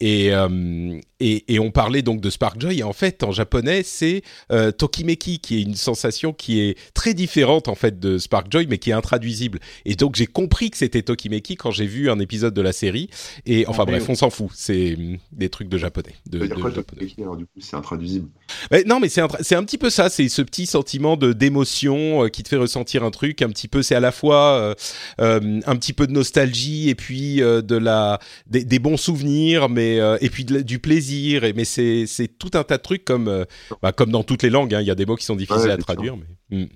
Et, 0.01 0.33
euh, 0.35 0.99
et, 1.21 1.55
et 1.55 1.59
on 1.59 1.71
parlait 1.71 2.03
donc 2.03 2.21
de 2.21 2.29
Spark 2.29 2.61
Joy. 2.61 2.81
Et 2.81 2.83
en 2.83 2.93
fait, 2.93 3.23
en 3.23 3.33
japonais, 3.33 3.83
c'est 3.83 4.23
euh, 4.53 4.71
Tokimeki, 4.71 5.39
qui 5.39 5.57
est 5.59 5.63
une 5.63 5.75
sensation 5.75 6.33
qui 6.35 6.61
est 6.61 6.77
très 6.93 7.15
différente 7.15 7.69
en 7.69 7.75
fait 7.75 7.99
de 7.99 8.19
Spark 8.19 8.47
Joy, 8.51 8.67
mais 8.69 8.79
qui 8.79 8.91
est 8.91 8.95
intraduisible. 8.95 9.59
Et 9.87 9.95
donc 9.95 10.17
j'ai 10.17 10.27
compris 10.27 10.71
que 10.71 10.77
c'était 10.77 11.03
Tokimeki 11.03 11.57
quand 11.57 11.71
j'ai 11.71 11.87
vu 11.87 12.11
un 12.11 12.19
épisode 12.19 12.53
de 12.53 12.61
la 12.63 12.73
série. 12.73 13.09
Et 13.47 13.67
enfin 13.67 13.85
Ah, 13.87 13.91
bref, 13.91 14.03
oui. 14.03 14.11
on 14.11 14.15
s'en 14.17 14.31
fout. 14.31 14.51
C'est 14.55 14.95
hum, 14.97 15.17
des 15.33 15.49
trucs 15.49 15.69
de 15.69 15.79
japonais. 15.79 16.15
De, 16.27 16.39
Ça 16.39 16.43
veut 16.45 16.49
dire 16.49 16.57
de 16.57 16.61
quoi, 16.61 16.71
japonais. 16.71 17.01
Tokimeki, 17.01 17.23
alors 17.23 17.37
du 17.37 17.47
coup, 17.47 17.61
c'est 17.61 17.77
intraduisible? 17.77 18.29
Non, 18.87 19.01
mais 19.01 19.09
c'est 19.09 19.23
un, 19.23 19.29
c'est 19.41 19.55
un 19.55 19.65
petit 19.65 19.79
peu 19.79 19.89
ça. 19.91 20.09
C'est 20.11 20.29
ce 20.29 20.43
petit 20.43 20.67
sentiment 20.67 21.17
de 21.17 21.33
d'émotion 21.33 22.25
euh, 22.25 22.29
qui 22.29 22.43
te 22.43 22.49
fait 22.49 22.57
ressentir 22.57 23.03
un 23.05 23.11
truc. 23.11 23.41
Un 23.41 23.49
petit 23.49 23.69
peu, 23.69 23.83
c'est 23.83 23.95
à 23.95 24.01
la 24.01 24.13
fois 24.13 24.59
euh, 24.59 24.75
euh, 25.21 25.61
un 25.65 25.77
petit 25.77 25.93
peu 25.95 26.07
de 26.07 26.13
nostalgie 26.13 26.91
et 26.91 26.95
puis 26.95 27.41
euh, 27.43 27.63
de 27.63 27.77
la 27.77 28.19
des, 28.47 28.65
des 28.65 28.79
bons 28.79 28.97
souvenirs, 28.99 29.69
mais 29.69 29.86
euh, 30.01 30.19
et 30.21 30.29
puis 30.31 30.45
de 30.45 30.61
du 30.61 30.79
plaisir. 30.79 31.45
Et 31.45 31.53
mais 31.53 31.65
c'est 31.65 32.07
tout 32.39 32.51
un 32.55 32.65
tas 32.65 32.77
de 32.79 32.83
trucs 32.83 33.05
comme 33.05 33.29
euh, 33.29 33.45
bah, 33.83 33.93
comme 33.93 34.11
dans 34.11 34.23
toutes 34.25 34.43
les 34.43 34.51
langues. 34.51 34.75
hein. 34.75 34.81
Il 34.81 34.87
y 34.87 34.91
a 34.91 34.95
des 34.95 35.07
mots 35.07 35.17
qui 35.17 35.25
sont 35.25 35.37
difficiles 35.37 35.67
Ouais, 35.67 35.71
à 35.71 35.77
traduire, 35.79 36.17
mais. 36.17 36.59
hmm. 36.59 36.67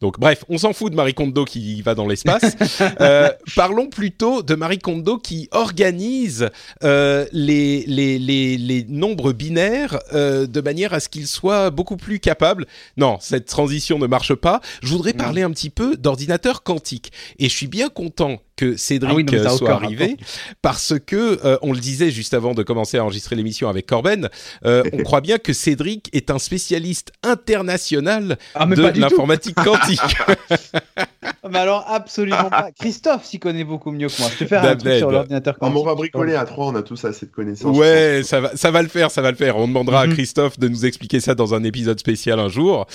Donc 0.00 0.18
bref, 0.18 0.42
on 0.48 0.56
s'en 0.56 0.72
fout 0.72 0.90
de 0.90 0.96
Marie 0.96 1.12
Kondo 1.12 1.44
qui 1.44 1.82
va 1.82 1.94
dans 1.94 2.06
l'espace. 2.06 2.56
Euh, 3.00 3.28
parlons 3.54 3.88
plutôt 3.88 4.42
de 4.42 4.54
Marie 4.54 4.78
Kondo 4.78 5.18
qui 5.18 5.48
organise 5.50 6.48
euh, 6.82 7.26
les, 7.32 7.84
les, 7.86 8.18
les, 8.18 8.56
les 8.56 8.84
nombres 8.88 9.32
binaires 9.34 9.98
euh, 10.14 10.46
de 10.46 10.60
manière 10.62 10.94
à 10.94 11.00
ce 11.00 11.10
qu'ils 11.10 11.26
soient 11.26 11.68
beaucoup 11.70 11.98
plus 11.98 12.20
capables. 12.20 12.66
Non, 12.96 13.18
cette 13.20 13.44
transition 13.46 13.98
ne 13.98 14.06
marche 14.06 14.34
pas. 14.34 14.60
Je 14.82 14.88
voudrais 14.88 15.12
Non. 15.12 15.18
parler 15.18 15.42
un 15.42 15.50
petit 15.50 15.68
peu 15.70 15.96
d'ordinateur 15.96 16.62
quantique. 16.62 17.12
Et 17.38 17.48
je 17.50 17.54
suis 17.54 17.66
bien 17.68 17.88
content 17.90 18.40
que 18.56 18.76
Cédric 18.76 19.10
Ah 19.10 19.14
oui, 19.14 19.24
non, 19.24 19.32
euh, 19.34 19.56
soit 19.56 19.72
arrivé 19.72 20.16
parce 20.62 20.94
que 21.04 21.38
euh, 21.44 21.58
on 21.62 21.72
le 21.72 21.78
disait 21.78 22.10
juste 22.10 22.34
avant 22.34 22.54
de 22.54 22.62
commencer 22.62 22.98
à 22.98 23.04
enregistrer 23.04 23.36
l'émission 23.36 23.68
avec 23.68 23.86
Corben, 23.86 24.28
euh, 24.64 24.82
on 24.92 25.02
croit 25.02 25.20
bien 25.20 25.38
que 25.38 25.52
Cédric 25.52 26.08
est 26.12 26.30
un 26.30 26.38
spécialiste 26.38 27.12
international 27.22 28.38
Ah 28.54 28.66
de 28.66 28.98
l'informatique 29.00 29.56
quantique. 29.56 30.00
Ah, 31.46 31.50
Mais 31.52 31.58
alors 31.58 31.84
absolument 31.88 32.50
pas. 32.50 32.68
Christophe 32.80 33.24
s'y 33.24 33.38
connaît 33.38 33.64
beaucoup 33.64 33.90
mieux 33.90 34.08
que 34.08 34.20
moi. 34.20 34.28
Je 34.32 34.38
te 34.44 34.48
faire 34.48 34.64
un 34.64 34.76
truc 34.76 34.94
sur 34.94 35.10
l'ordinateur 35.10 35.56
on 35.60 35.70
va 35.82 35.94
bricoler 35.94 36.34
à 36.34 36.44
trois, 36.44 36.66
on 36.66 36.74
a 36.74 36.82
tous 36.82 37.04
assez 37.04 37.26
de 37.26 37.30
connaissances. 37.32 37.76
Ouais, 37.76 38.22
ça 38.24 38.40
va, 38.40 38.56
ça 38.56 38.70
va 38.70 38.82
le 38.82 38.88
faire, 38.88 39.10
ça 39.10 39.22
va 39.22 39.30
le 39.30 39.36
faire. 39.36 39.56
On 39.56 39.66
demandera 39.68 40.02
à 40.02 40.06
Mhm. 40.06 40.14
Christophe 40.14 40.58
de 40.58 40.68
nous 40.68 40.84
expliquer 40.86 41.20
ça 41.20 41.34
dans 41.34 41.54
un 41.54 41.62
épisode 41.64 41.98
spécial 41.98 42.38
un 42.40 42.48
jour. 42.48 42.86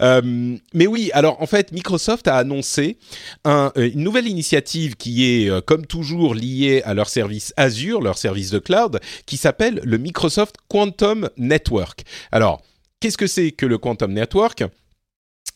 Euh, 0.00 0.56
mais 0.74 0.86
oui, 0.86 1.10
alors 1.12 1.40
en 1.42 1.46
fait, 1.46 1.72
Microsoft 1.72 2.28
a 2.28 2.36
annoncé 2.36 2.98
un- 3.44 3.72
euh, 3.76 3.90
une 3.92 4.02
nouvelle 4.02 4.26
initiative 4.28 4.96
qui 4.96 5.24
est, 5.44 5.50
euh, 5.50 5.60
comme 5.60 5.86
toujours, 5.86 6.34
liée 6.34 6.82
à 6.84 6.94
leur 6.94 7.08
service 7.08 7.52
Azure, 7.56 8.00
leur 8.00 8.18
service 8.18 8.50
de 8.50 8.58
cloud, 8.58 9.00
qui 9.26 9.36
s'appelle 9.36 9.80
le 9.84 9.98
Microsoft 9.98 10.56
Quantum 10.68 11.28
Network. 11.36 12.04
Alors, 12.32 12.62
qu'est-ce 13.00 13.18
que 13.18 13.26
c'est 13.26 13.50
que 13.52 13.66
le 13.66 13.78
Quantum 13.78 14.12
Network? 14.12 14.64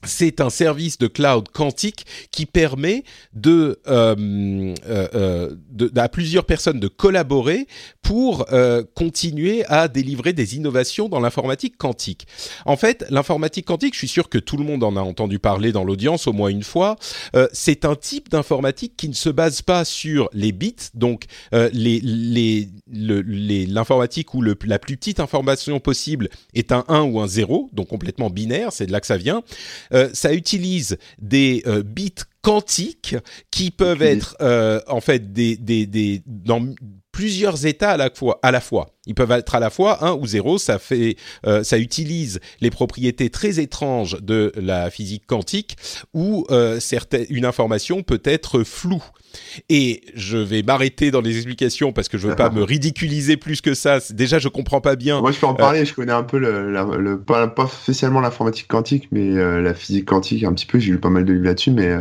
C'est 0.04 0.40
un 0.40 0.50
service 0.50 0.98
de 0.98 1.06
cloud 1.06 1.48
quantique 1.52 2.06
qui 2.30 2.46
permet 2.46 3.04
de, 3.34 3.78
euh, 3.88 4.14
euh, 4.88 5.08
euh, 5.14 5.54
de- 5.70 5.90
à 5.96 6.08
plusieurs 6.08 6.44
personnes 6.44 6.80
de 6.80 6.88
collaborer 6.88 7.66
pour 8.02 8.46
euh, 8.52 8.82
continuer 8.94 9.64
à 9.66 9.88
délivrer 9.88 10.32
des 10.32 10.56
innovations 10.56 11.08
dans 11.08 11.20
l'informatique 11.20 11.76
quantique. 11.76 12.26
En 12.64 12.76
fait, 12.76 13.04
l'informatique 13.10 13.66
quantique, 13.66 13.94
je 13.94 13.98
suis 13.98 14.08
sûr 14.08 14.28
que 14.28 14.38
tout 14.38 14.56
le 14.56 14.64
monde 14.64 14.82
en 14.84 14.96
a 14.96 15.00
entendu 15.00 15.38
parler 15.38 15.72
dans 15.72 15.84
l'audience 15.84 16.26
au 16.26 16.32
moins 16.32 16.48
une 16.48 16.62
fois. 16.62 16.96
euh, 17.36 17.46
c'est 17.52 17.84
un 17.84 17.94
type 17.94 18.30
d'informatique 18.30 18.94
qui 18.96 19.08
ne 19.08 19.14
se 19.14 19.28
base 19.28 19.62
pas 19.62 19.84
sur 19.84 20.28
les 20.32 20.52
bits, 20.52 20.74
donc 20.94 21.24
euh, 21.54 21.68
les, 21.72 22.00
les, 22.02 22.68
le- 22.90 23.20
les- 23.22 23.66
l'informatique 23.66 24.34
où 24.34 24.42
le, 24.42 24.56
la 24.64 24.78
plus 24.78 24.96
petite 24.96 25.20
information 25.20 25.78
possible 25.80 26.28
est 26.54 26.72
un 26.72 26.84
1 26.88 27.02
ou 27.02 27.20
un 27.20 27.26
0, 27.26 27.68
donc 27.72 27.88
complètement 27.88 28.30
binaire, 28.30 28.72
c'est 28.72 28.86
de 28.86 28.92
là 28.92 29.00
que 29.00 29.06
ça 29.06 29.16
vient. 29.16 29.42
Euh, 29.92 30.10
ça 30.12 30.32
utilise 30.32 30.98
des 31.18 31.62
euh, 31.66 31.82
bits 31.82 32.14
quantiques 32.42 33.16
qui 33.50 33.70
peuvent 33.70 34.02
être 34.02 34.36
euh, 34.40 34.80
en 34.86 35.00
fait 35.00 35.32
des, 35.32 35.56
des, 35.56 35.86
des 35.86 36.22
dans 36.26 36.74
plusieurs 37.12 37.66
états 37.66 37.90
à 37.90 37.96
la 37.96 38.10
fois. 38.10 38.38
À 38.42 38.50
la 38.50 38.60
fois. 38.60 38.90
Ils 39.06 39.14
peuvent 39.14 39.30
être 39.32 39.54
à 39.54 39.60
la 39.60 39.70
fois 39.70 40.04
1 40.04 40.12
ou 40.14 40.26
0, 40.26 40.58
ça, 40.58 40.78
fait, 40.78 41.16
euh, 41.46 41.64
ça 41.64 41.78
utilise 41.78 42.40
les 42.60 42.70
propriétés 42.70 43.30
très 43.30 43.58
étranges 43.60 44.18
de 44.20 44.52
la 44.56 44.90
physique 44.90 45.26
quantique 45.26 45.76
où 46.14 46.46
euh, 46.50 46.80
certaines, 46.80 47.26
une 47.28 47.44
information 47.44 48.02
peut 48.02 48.22
être 48.24 48.62
floue. 48.62 49.02
Et 49.68 50.02
je 50.14 50.38
vais 50.38 50.62
m'arrêter 50.62 51.10
dans 51.10 51.20
les 51.20 51.36
explications 51.36 51.92
parce 51.92 52.08
que 52.08 52.18
je 52.18 52.28
veux 52.28 52.36
pas 52.36 52.50
me 52.54 52.62
ridiculiser 52.62 53.36
plus 53.36 53.60
que 53.60 53.74
ça. 53.74 53.98
Déjà, 54.10 54.38
je 54.38 54.48
comprends 54.48 54.80
pas 54.80 54.96
bien. 54.96 55.20
Moi, 55.20 55.32
je 55.32 55.38
peux 55.38 55.46
en 55.46 55.54
parler. 55.54 55.84
je 55.84 55.94
connais 55.94 56.12
un 56.12 56.22
peu 56.22 56.38
le, 56.38 56.70
le, 56.98 57.20
pas, 57.20 57.46
pas, 57.48 57.66
spécialement 57.66 58.20
l'informatique 58.20 58.68
quantique, 58.68 59.08
mais 59.12 59.36
euh, 59.36 59.60
la 59.60 59.74
physique 59.74 60.06
quantique 60.06 60.44
un 60.44 60.52
petit 60.52 60.66
peu. 60.66 60.78
J'ai 60.78 60.92
lu 60.92 60.98
pas 60.98 61.10
mal 61.10 61.24
de 61.24 61.32
livres 61.32 61.46
là-dessus, 61.46 61.70
mais. 61.70 61.92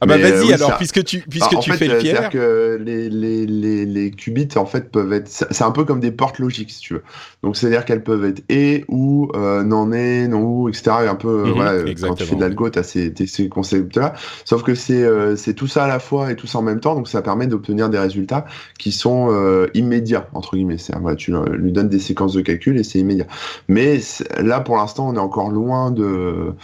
ah 0.00 0.06
bah 0.06 0.18
vas-y 0.18 0.52
alors, 0.52 0.76
puisque 0.76 1.04
tu 1.04 1.20
puisque 1.28 1.54
bah, 1.54 1.60
tu 1.60 1.72
fais 1.72 1.88
le 1.88 1.98
pierre. 1.98 2.30
que 2.30 2.80
les, 2.82 3.08
les, 3.08 3.46
les, 3.46 3.86
les 3.86 4.10
qubits 4.10 4.48
en 4.56 4.66
fait 4.66 4.90
peuvent 4.90 5.12
être. 5.12 5.28
C'est 5.28 5.64
un 5.64 5.70
peu 5.70 5.84
comme 5.84 6.00
des 6.00 6.12
portes 6.12 6.38
logiques, 6.38 6.70
si 6.70 6.80
tu 6.80 6.94
veux. 6.94 7.02
Donc 7.42 7.56
c'est-à-dire 7.56 7.84
qu'elles 7.84 8.02
peuvent 8.02 8.24
être 8.24 8.42
et 8.48 8.84
ou 8.88 9.30
euh, 9.34 9.62
non 9.62 9.92
et 9.92 10.28
non 10.28 10.42
ou 10.42 10.68
etc. 10.68 10.90
un 11.08 11.14
peu 11.14 11.44
mhm, 11.44 11.52
voilà, 11.52 11.94
quand 12.00 12.14
tu 12.14 12.24
fais 12.24 12.34
de 12.34 12.40
l'algo, 12.40 12.68
t'as 12.70 12.82
ces, 12.82 13.12
ces 13.26 13.48
concepts-là. 13.48 14.14
Sauf 14.44 14.62
que 14.62 14.74
c'est 14.74 15.02
euh, 15.02 15.36
c'est 15.36 15.54
tout 15.54 15.66
ça 15.66 15.84
à 15.84 15.88
la 15.88 15.98
fois 15.98 16.30
et 16.32 16.36
tout 16.36 16.46
ça 16.46 16.58
en 16.58 16.62
même 16.68 16.80
temps, 16.80 16.94
donc 16.94 17.08
ça 17.08 17.22
permet 17.22 17.46
d'obtenir 17.46 17.88
des 17.88 17.98
résultats 17.98 18.46
qui 18.78 18.92
sont 18.92 19.28
euh, 19.30 19.66
immédiats 19.74 20.28
entre 20.34 20.56
guillemets. 20.56 20.78
C'est 20.78 20.96
voilà, 20.98 21.16
tu 21.16 21.32
lui 21.52 21.72
donnes 21.72 21.88
des 21.88 21.98
séquences 21.98 22.34
de 22.34 22.40
calcul 22.40 22.78
et 22.78 22.84
c'est 22.84 22.98
immédiat. 22.98 23.26
Mais 23.68 24.00
là 24.38 24.60
pour 24.60 24.76
l'instant, 24.76 25.08
on 25.08 25.14
est 25.14 25.18
encore 25.18 25.50
loin 25.50 25.90
de 25.90 26.54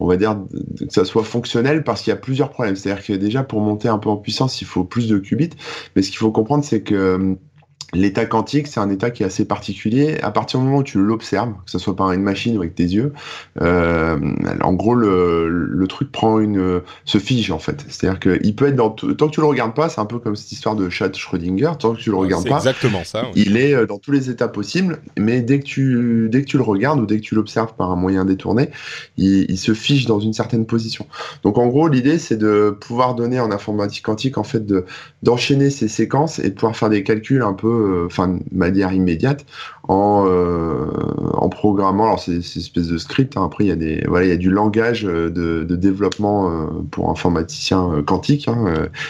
on 0.00 0.06
va 0.06 0.16
dire 0.16 0.38
que 0.78 0.86
ça 0.88 1.04
soit 1.04 1.24
fonctionnel 1.24 1.84
parce 1.84 2.02
qu'il 2.02 2.10
y 2.10 2.14
a 2.14 2.16
plusieurs 2.16 2.50
problèmes. 2.50 2.74
C'est-à-dire 2.74 3.04
que 3.04 3.12
déjà 3.12 3.42
pour 3.42 3.60
monter 3.60 3.88
un 3.88 3.98
peu 3.98 4.08
en 4.08 4.16
puissance, 4.16 4.62
il 4.62 4.66
faut 4.66 4.82
plus 4.82 5.08
de 5.08 5.18
qubits. 5.18 5.50
Mais 5.94 6.02
ce 6.02 6.08
qu'il 6.08 6.18
faut 6.18 6.32
comprendre, 6.32 6.64
c'est 6.64 6.80
que 6.80 7.36
L'état 7.92 8.24
quantique, 8.24 8.68
c'est 8.68 8.78
un 8.78 8.90
état 8.90 9.10
qui 9.10 9.22
est 9.22 9.26
assez 9.26 9.44
particulier. 9.44 10.18
À 10.22 10.30
partir 10.30 10.60
du 10.60 10.66
moment 10.66 10.78
où 10.78 10.82
tu 10.84 10.98
l'observes, 10.98 11.52
que 11.64 11.70
ce 11.70 11.78
soit 11.78 11.96
par 11.96 12.12
une 12.12 12.22
machine 12.22 12.56
ou 12.56 12.60
avec 12.60 12.74
tes 12.74 12.84
yeux, 12.84 13.12
euh, 13.60 14.18
en 14.60 14.72
gros, 14.74 14.94
le, 14.94 15.48
le, 15.48 15.86
truc 15.88 16.12
prend 16.12 16.38
une, 16.38 16.82
se 17.04 17.18
fige 17.18 17.50
en 17.50 17.58
fait. 17.58 17.84
C'est-à-dire 17.88 18.20
qu'il 18.20 18.54
peut 18.54 18.68
être 18.68 18.76
dans 18.76 18.90
tant 18.90 19.26
que 19.26 19.32
tu 19.32 19.40
le 19.40 19.46
regardes 19.46 19.74
pas, 19.74 19.88
c'est 19.88 20.00
un 20.00 20.06
peu 20.06 20.20
comme 20.20 20.36
cette 20.36 20.52
histoire 20.52 20.76
de 20.76 20.88
chat 20.88 21.12
Schrödinger. 21.12 21.72
Tant 21.78 21.94
que 21.94 22.00
tu 22.00 22.10
le 22.10 22.16
regardes 22.16 22.48
pas, 22.48 22.58
exactement 22.58 23.02
ça. 23.02 23.26
Il 23.34 23.56
est 23.56 23.74
euh, 23.74 23.86
dans 23.86 23.98
tous 23.98 24.12
les 24.12 24.30
états 24.30 24.48
possibles, 24.48 25.00
mais 25.18 25.42
dès 25.42 25.58
que 25.58 25.64
tu 25.64 26.28
dès 26.30 26.42
que 26.42 26.46
tu 26.46 26.58
le 26.58 26.62
regardes 26.62 27.00
ou 27.00 27.06
dès 27.06 27.16
que 27.16 27.24
tu 27.24 27.34
l'observes 27.34 27.74
par 27.74 27.90
un 27.90 27.96
moyen 27.96 28.24
détourné, 28.24 28.70
il, 29.16 29.50
il, 29.50 29.58
se 29.58 29.74
fige 29.74 30.06
dans 30.06 30.20
une 30.20 30.32
certaine 30.32 30.64
position. 30.64 31.06
Donc 31.42 31.58
en 31.58 31.66
gros, 31.66 31.88
l'idée 31.88 32.18
c'est 32.18 32.36
de 32.36 32.76
pouvoir 32.78 33.16
donner 33.16 33.40
en 33.40 33.50
informatique 33.50 34.04
quantique 34.04 34.38
en 34.38 34.44
fait 34.44 34.64
de 34.64 34.84
d'enchaîner 35.24 35.70
ces 35.70 35.88
séquences 35.88 36.38
et 36.38 36.50
de 36.50 36.54
pouvoir 36.54 36.76
faire 36.76 36.88
des 36.88 37.02
calculs 37.02 37.42
un 37.42 37.52
peu 37.52 37.79
euh, 37.80 38.06
enfin 38.06 38.28
de 38.28 38.40
manière 38.52 38.92
immédiate 38.92 39.44
en 39.88 40.26
euh, 40.28 40.86
en 41.34 41.48
programmant 41.48 42.04
alors 42.04 42.20
c'est 42.20 42.32
une 42.32 42.38
espèce 42.38 42.88
de 42.88 42.98
script 42.98 43.36
hein. 43.36 43.44
après 43.44 43.64
il 43.64 43.68
y 43.68 43.72
a 43.72 43.76
des 43.76 44.04
voilà 44.06 44.26
il 44.26 44.28
y 44.28 44.32
a 44.32 44.36
du 44.36 44.50
langage 44.50 45.04
euh, 45.04 45.30
de, 45.30 45.64
de 45.64 45.76
développement 45.76 46.68
pour 46.90 47.10
informaticien 47.10 48.02
quantique 48.06 48.48
hein. 48.48 48.64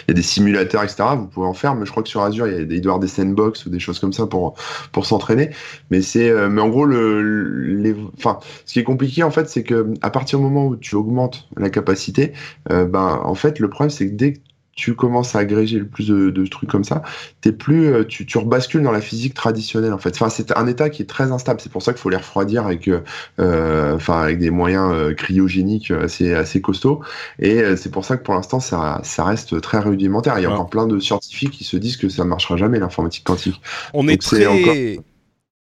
il 0.06 0.08
y 0.08 0.10
a 0.12 0.14
des 0.14 0.22
simulateurs 0.22 0.82
etc 0.84 1.04
vous 1.16 1.26
pouvez 1.26 1.46
en 1.46 1.54
faire 1.54 1.74
mais 1.74 1.86
je 1.86 1.90
crois 1.90 2.02
que 2.02 2.08
sur 2.08 2.22
Azure 2.22 2.46
il, 2.46 2.52
y 2.52 2.56
a 2.56 2.60
il 2.60 2.66
doit 2.66 2.76
y 2.76 2.80
avoir 2.80 2.98
des 2.98 3.08
sandbox 3.08 3.66
ou 3.66 3.70
des 3.70 3.80
choses 3.80 3.98
comme 3.98 4.12
ça 4.12 4.26
pour 4.26 4.54
pour 4.92 5.06
s'entraîner 5.06 5.50
mais 5.90 6.02
c'est 6.02 6.32
mais 6.48 6.60
en 6.60 6.68
gros 6.68 6.84
le 6.84 7.22
les 7.22 7.94
enfin 8.16 8.38
ce 8.64 8.72
qui 8.72 8.78
est 8.78 8.84
compliqué 8.84 9.22
en 9.22 9.30
fait 9.30 9.48
c'est 9.48 9.62
que 9.62 9.92
à 10.02 10.10
partir 10.10 10.38
du 10.38 10.44
moment 10.44 10.66
où 10.66 10.76
tu 10.76 10.94
augmentes 10.94 11.48
la 11.56 11.70
capacité 11.70 12.32
ben 12.68 13.20
en 13.24 13.34
fait 13.34 13.58
le 13.58 13.68
problème 13.68 13.90
c'est 13.90 14.08
que 14.08 14.14
dès 14.14 14.32
que 14.34 14.40
tu 14.80 14.94
commences 14.94 15.36
à 15.36 15.40
agréger 15.40 15.78
le 15.78 15.86
plus 15.86 16.08
de, 16.08 16.46
trucs 16.46 16.70
comme 16.70 16.84
ça, 16.84 17.02
t'es 17.42 17.52
plus, 17.52 17.92
euh, 17.92 18.04
tu, 18.04 18.24
tu 18.24 18.38
rebascules 18.38 18.82
dans 18.82 18.92
la 18.92 19.02
physique 19.02 19.34
traditionnelle 19.34 19.92
en 19.92 19.98
fait. 19.98 20.14
Enfin, 20.14 20.30
c'est 20.30 20.56
un 20.56 20.66
état 20.66 20.88
qui 20.88 21.02
est 21.02 21.06
très 21.06 21.32
instable. 21.32 21.60
C'est 21.60 21.70
pour 21.70 21.82
ça 21.82 21.92
qu'il 21.92 22.00
faut 22.00 22.08
les 22.08 22.16
refroidir 22.16 22.64
avec, 22.64 22.88
euh, 22.88 23.02
euh, 23.40 23.94
enfin, 23.96 24.22
avec 24.22 24.38
des 24.38 24.48
moyens 24.48 25.14
cryogéniques 25.16 25.90
assez, 25.90 26.32
assez 26.32 26.62
costauds. 26.62 27.02
Et 27.38 27.62
c'est 27.76 27.90
pour 27.90 28.06
ça 28.06 28.16
que 28.16 28.22
pour 28.22 28.32
l'instant, 28.32 28.58
ça, 28.58 29.00
ça 29.04 29.24
reste 29.24 29.60
très 29.60 29.80
rudimentaire. 29.80 30.38
Il 30.38 30.42
y 30.42 30.46
a 30.46 30.50
encore 30.50 30.70
plein 30.70 30.86
de 30.86 30.98
scientifiques 30.98 31.50
qui 31.50 31.64
se 31.64 31.76
disent 31.76 31.98
que 31.98 32.08
ça 32.08 32.24
ne 32.24 32.30
marchera 32.30 32.56
jamais 32.56 32.78
l'informatique 32.78 33.24
quantique. 33.24 33.60
On 33.92 34.08
est 34.08 34.20
très. 34.20 34.98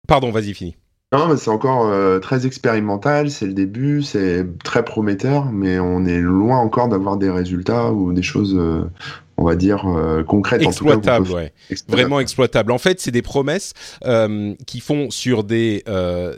Pardon, 0.08 0.32
vas-y, 0.32 0.54
fini. 0.56 0.76
Non, 1.14 1.28
mais 1.28 1.38
c'est 1.38 1.50
encore 1.50 1.86
euh, 1.86 2.20
très 2.20 2.46
expérimental, 2.46 3.30
c'est 3.30 3.46
le 3.46 3.54
début, 3.54 4.02
c'est 4.02 4.46
très 4.64 4.84
prometteur, 4.84 5.52
mais 5.52 5.80
on 5.80 6.06
est 6.06 6.20
loin 6.20 6.58
encore 6.58 6.90
d'avoir 6.90 7.18
des 7.18 7.30
résultats 7.30 7.92
ou 7.92 8.12
des 8.12 8.24
choses, 8.24 8.56
euh, 8.58 8.82
on 9.38 9.46
va 9.46 9.56
dire, 9.56 9.86
euh, 9.88 10.24
concrètes. 10.24 10.64
Exploitables, 10.64 11.30
ouais. 11.30 11.54
Vraiment 11.88 12.20
exploitables. 12.20 12.72
En 12.72 12.80
fait, 12.80 13.00
c'est 13.00 13.12
des 13.12 13.22
promesses 13.22 13.74
qui 14.66 14.80
font 14.80 15.12
sur 15.12 15.44
des 15.44 15.84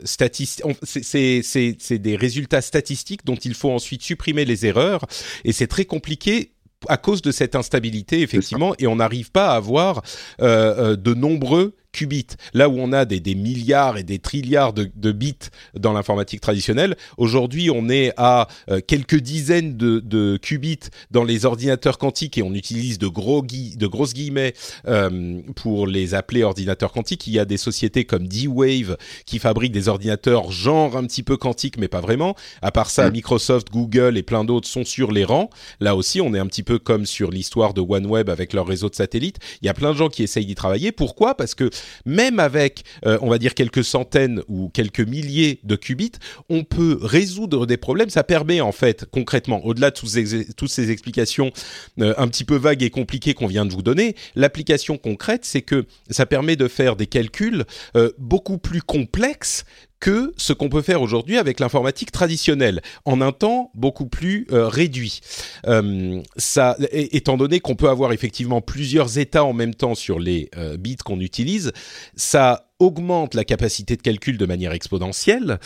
statistiques. 0.04 0.64
C'est 0.84 1.98
des 1.98 2.16
résultats 2.16 2.60
statistiques 2.60 3.24
dont 3.24 3.36
il 3.36 3.54
faut 3.54 3.70
ensuite 3.70 4.02
supprimer 4.02 4.44
les 4.44 4.66
erreurs, 4.66 5.06
et 5.44 5.52
c'est 5.52 5.66
très 5.66 5.86
compliqué 5.86 6.52
à 6.88 6.98
cause 6.98 7.22
de 7.22 7.32
cette 7.32 7.56
instabilité, 7.56 8.20
effectivement, 8.20 8.74
et 8.78 8.86
on 8.86 8.96
n'arrive 8.96 9.32
pas 9.32 9.48
à 9.48 9.56
avoir 9.56 10.02
de 10.38 11.14
nombreux 11.14 11.74
qubits. 11.92 12.26
Là 12.54 12.68
où 12.68 12.78
on 12.78 12.92
a 12.92 13.04
des, 13.04 13.34
milliards 13.34 13.96
et 13.96 14.02
des 14.02 14.18
trilliards 14.18 14.72
de, 14.72 15.12
bits 15.12 15.34
dans 15.74 15.92
l'informatique 15.92 16.40
traditionnelle, 16.40 16.96
aujourd'hui 17.16 17.70
on 17.70 17.88
est 17.88 18.12
à 18.16 18.48
euh, 18.70 18.80
quelques 18.86 19.20
dizaines 19.20 19.76
de, 19.76 20.36
qubits 20.36 20.90
dans 21.10 21.24
les 21.24 21.44
ordinateurs 21.44 21.98
quantiques 21.98 22.38
et 22.38 22.42
on 22.42 22.54
utilise 22.54 22.98
de, 22.98 23.08
gros 23.08 23.42
de 23.42 23.86
grosses 23.86 24.14
guillemets 24.14 24.54
euh, 24.86 25.40
pour 25.56 25.86
les 25.86 26.14
appeler 26.14 26.42
ordinateurs 26.42 26.92
quantiques. 26.92 27.26
Il 27.26 27.32
y 27.32 27.38
a 27.38 27.44
des 27.44 27.56
sociétés 27.56 28.04
comme 28.04 28.28
D-Wave 28.28 28.96
qui 29.26 29.38
fabriquent 29.38 29.72
des 29.72 29.88
ordinateurs 29.88 30.50
genre 30.50 30.96
un 30.96 31.04
petit 31.04 31.22
peu 31.22 31.36
quantiques 31.36 31.78
mais 31.78 31.88
pas 31.88 32.00
vraiment. 32.00 32.34
À 32.62 32.70
part 32.70 32.90
ça, 32.90 33.08
mm. 33.08 33.12
Microsoft, 33.12 33.68
Google 33.70 34.16
et 34.16 34.22
plein 34.22 34.44
d'autres 34.44 34.68
sont 34.68 34.84
sur 34.84 35.12
les 35.12 35.24
rangs. 35.24 35.50
Là 35.80 35.96
aussi, 35.96 36.20
on 36.20 36.34
est 36.34 36.38
un 36.38 36.46
petit 36.46 36.62
peu 36.62 36.78
comme 36.78 37.06
sur 37.06 37.30
l'histoire 37.30 37.74
de 37.74 37.80
OneWeb 37.80 38.28
avec 38.28 38.52
leur 38.52 38.66
réseau 38.66 38.88
de 38.88 38.94
satellites. 38.94 39.38
Il 39.62 39.66
y 39.66 39.68
a 39.68 39.74
plein 39.74 39.92
de 39.92 39.96
gens 39.96 40.08
qui 40.08 40.22
essayent 40.22 40.46
d'y 40.46 40.54
travailler. 40.54 40.92
Pourquoi? 40.92 41.34
Parce 41.34 41.54
que 41.54 41.70
même 42.04 42.38
avec, 42.40 42.84
euh, 43.06 43.18
on 43.22 43.28
va 43.28 43.38
dire, 43.38 43.54
quelques 43.54 43.84
centaines 43.84 44.42
ou 44.48 44.68
quelques 44.68 45.00
milliers 45.00 45.60
de 45.64 45.76
qubits, 45.76 46.12
on 46.48 46.64
peut 46.64 46.98
résoudre 47.00 47.66
des 47.66 47.76
problèmes. 47.76 48.10
Ça 48.10 48.24
permet, 48.24 48.60
en 48.60 48.72
fait, 48.72 49.06
concrètement, 49.10 49.64
au-delà 49.64 49.90
de 49.90 49.96
toutes 49.96 50.70
ces, 50.70 50.90
explications 50.90 51.52
euh, 52.00 52.14
un 52.16 52.28
petit 52.28 52.44
peu 52.44 52.56
vagues 52.56 52.82
et 52.82 52.90
compliquées 52.90 53.34
qu'on 53.34 53.46
vient 53.46 53.66
de 53.66 53.72
vous 53.72 53.82
donner, 53.82 54.14
l'application 54.34 54.96
concrète, 54.96 55.44
c'est 55.44 55.62
que 55.62 55.86
ça 56.10 56.26
permet 56.26 56.56
de 56.56 56.68
faire 56.68 56.96
des 56.96 57.06
calculs 57.06 57.64
euh, 57.96 58.10
beaucoup 58.18 58.58
plus 58.58 58.82
complexes 58.82 59.64
que 60.00 60.32
ce 60.36 60.52
qu'on 60.52 60.68
peut 60.68 60.82
faire 60.82 61.02
aujourd'hui 61.02 61.38
avec 61.38 61.60
l'informatique 61.60 62.12
traditionnelle, 62.12 62.80
en 63.04 63.20
un 63.20 63.32
temps 63.32 63.70
beaucoup 63.74 64.06
plus 64.06 64.46
euh, 64.52 64.68
réduit. 64.68 65.20
Euh, 65.66 66.20
ça, 66.36 66.76
étant 66.92 67.36
donné 67.36 67.60
qu'on 67.60 67.76
peut 67.76 67.88
avoir 67.88 68.12
effectivement 68.12 68.60
plusieurs 68.60 69.18
états 69.18 69.44
en 69.44 69.52
même 69.52 69.74
temps 69.74 69.94
sur 69.94 70.18
les 70.18 70.50
euh, 70.56 70.76
bits 70.76 70.96
qu'on 70.96 71.20
utilise, 71.20 71.72
ça 72.16 72.68
augmente 72.78 73.34
la 73.34 73.44
capacité 73.44 73.96
de 73.96 74.02
calcul 74.02 74.38
de 74.38 74.46
manière 74.46 74.72
exponentielle 74.72 75.58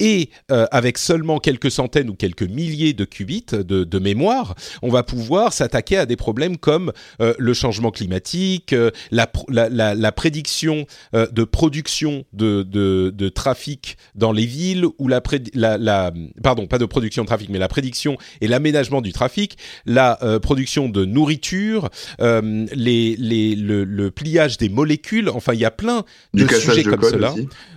et 0.00 0.30
euh, 0.50 0.66
avec 0.72 0.98
seulement 0.98 1.38
quelques 1.38 1.70
centaines 1.70 2.10
ou 2.10 2.14
quelques 2.14 2.42
milliers 2.42 2.94
de 2.94 3.04
qubits 3.04 3.46
de, 3.52 3.84
de 3.84 3.98
mémoire, 3.98 4.56
on 4.82 4.88
va 4.88 5.02
pouvoir 5.02 5.52
s'attaquer 5.52 5.98
à 5.98 6.06
des 6.06 6.16
problèmes 6.16 6.56
comme 6.56 6.92
euh, 7.20 7.34
le 7.38 7.54
changement 7.54 7.90
climatique, 7.90 8.72
euh, 8.72 8.90
la, 9.10 9.30
la, 9.48 9.94
la, 9.94 10.12
prédiction 10.12 10.86
de 11.12 11.44
production 11.44 12.24
de, 12.32 12.62
de, 12.62 13.12
de, 13.14 13.28
trafic 13.28 13.96
dans 14.14 14.32
les 14.32 14.46
villes 14.46 14.86
ou 14.98 15.08
la, 15.08 15.20
la, 15.54 16.12
pardon 16.42 16.66
pas 16.66 16.78
de 16.78 16.86
production 16.86 17.22
de 17.22 17.26
trafic 17.26 17.48
mais 17.50 17.58
la 17.58 17.68
prédiction 17.68 18.16
et 18.40 18.48
l'aménagement 18.48 19.02
du 19.02 19.12
trafic, 19.12 19.56
la 19.84 20.18
production 20.42 20.88
de 20.88 21.04
nourriture, 21.04 21.90
les, 22.18 23.16
les, 23.16 23.54
le, 23.54 23.84
le, 23.84 24.10
pliage 24.10 24.56
des 24.56 24.68
molécules, 24.68 25.28
enfin 25.28 25.52
il 25.52 25.60
y 25.60 25.64
a 25.64 25.70
plein 25.70 26.04
de 26.34 26.46
sujets 26.48 26.84
comme 26.84 27.02
cela. 27.02 27.34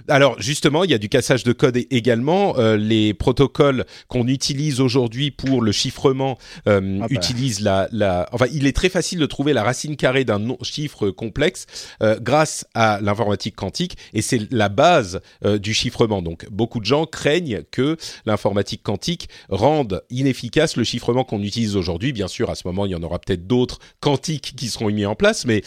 Alors 0.07 0.41
justement, 0.41 0.83
il 0.83 0.91
y 0.91 0.93
a 0.93 0.97
du 0.97 1.09
cassage 1.09 1.43
de 1.43 1.53
code 1.53 1.77
également. 1.89 2.12
Euh, 2.13 2.77
les 2.77 3.13
protocoles 3.13 3.85
qu'on 4.07 4.27
utilise 4.27 4.79
aujourd'hui 4.79 5.31
pour 5.31 5.61
le 5.61 5.71
chiffrement 5.71 6.37
euh, 6.67 6.99
ah 7.01 7.07
bah. 7.07 7.07
utilisent 7.09 7.61
la, 7.61 7.87
la. 7.91 8.27
Enfin, 8.31 8.45
il 8.51 8.67
est 8.67 8.75
très 8.75 8.89
facile 8.89 9.19
de 9.19 9.25
trouver 9.25 9.53
la 9.53 9.63
racine 9.63 9.95
carrée 9.95 10.25
d'un 10.25 10.41
chiffre 10.61 11.09
complexe 11.09 11.65
euh, 12.01 12.19
grâce 12.19 12.65
à 12.73 12.99
l'informatique 13.01 13.55
quantique, 13.55 13.97
et 14.13 14.21
c'est 14.21 14.51
la 14.51 14.69
base 14.69 15.21
du 15.59 15.73
chiffrement. 15.73 16.21
Donc, 16.21 16.47
beaucoup 16.49 16.79
de 16.79 16.85
gens 16.85 17.05
craignent 17.05 17.63
que 17.71 17.97
l'informatique 18.25 18.83
quantique 18.83 19.29
rende 19.49 20.03
inefficace 20.09 20.75
le 20.77 20.83
chiffrement 20.83 21.23
qu'on 21.23 21.41
utilise 21.41 21.75
aujourd'hui. 21.75 22.13
Bien 22.13 22.27
sûr, 22.27 22.49
à 22.49 22.55
ce 22.55 22.67
moment, 22.67 22.85
il 22.85 22.91
y 22.91 22.95
en 22.95 23.03
aura 23.03 23.19
peut-être 23.19 23.47
d'autres 23.47 23.79
quantiques 23.99 24.53
qui 24.55 24.69
seront 24.69 24.89
mis 24.91 25.05
en 25.05 25.15
place, 25.15 25.45
mais 25.45 25.63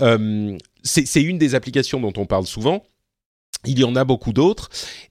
euh, 0.00 0.56
c'est 0.82 1.22
une 1.22 1.38
des 1.38 1.54
applications 1.54 2.00
dont 2.00 2.12
on 2.16 2.26
parle 2.26 2.46
souvent. 2.46 2.82
Il 3.64 3.78
y 3.78 3.84
en 3.84 3.96
a 3.96 4.04
beaucoup 4.04 4.32
d'autres. 4.32 4.68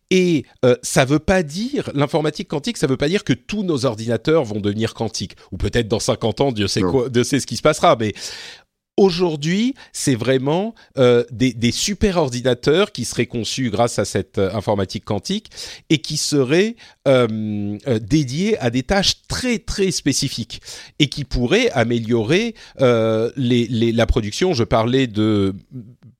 Et 0.10 0.46
euh, 0.64 0.76
ça 0.84 1.04
veut 1.04 1.20
pas 1.20 1.44
dire, 1.44 1.90
l'informatique 1.94 2.48
quantique, 2.48 2.78
ça 2.78 2.88
veut 2.88 2.98
pas 2.98 3.10
dire 3.10 3.24
que 3.24 3.34
tous 3.34 3.64
nos 3.64 3.86
ordinateurs 3.86 4.46
vont 4.46 4.62
devenir 4.62 4.94
quantiques. 4.94 5.36
Ou 5.52 5.58
peut-être 5.58 5.88
dans 5.88 6.00
50 6.00 6.42
ans, 6.42 6.52
Dieu 6.52 6.68
sait, 6.68 6.82
quoi, 6.82 7.10
Dieu 7.10 7.24
sait 7.24 7.40
ce 7.40 7.48
qui 7.48 7.58
se 7.58 7.62
passera. 7.62 7.98
Mais 8.00 8.14
Aujourd'hui, 8.98 9.76
c'est 9.94 10.16
vraiment 10.16 10.74
euh, 10.98 11.24
des, 11.30 11.54
des, 11.54 11.72
super 11.72 12.18
ordinateurs 12.18 12.92
qui 12.92 13.06
seraient 13.06 13.28
conçus 13.28 13.70
grâce 13.70 14.00
à 14.00 14.06
cette 14.06 14.40
euh, 14.40 14.52
informatique 14.56 15.06
quantique 15.06 15.52
et 15.92 16.00
qui 16.00 16.18
seraient 16.18 16.76
euh, 17.08 17.78
dédiés 18.02 18.58
à 18.58 18.72
des 18.72 18.82
tâches 18.82 19.22
très 19.28 19.60
très 19.60 19.92
spécifiques 19.92 20.62
et 20.98 21.10
qui 21.10 21.26
pourraient 21.26 21.70
améliorer 21.72 22.56
les, 22.80 23.68
les, 23.68 23.92
la 23.92 24.06
production. 24.08 24.54
Je 24.54 24.64
parlais 24.64 25.06
de 25.06 25.54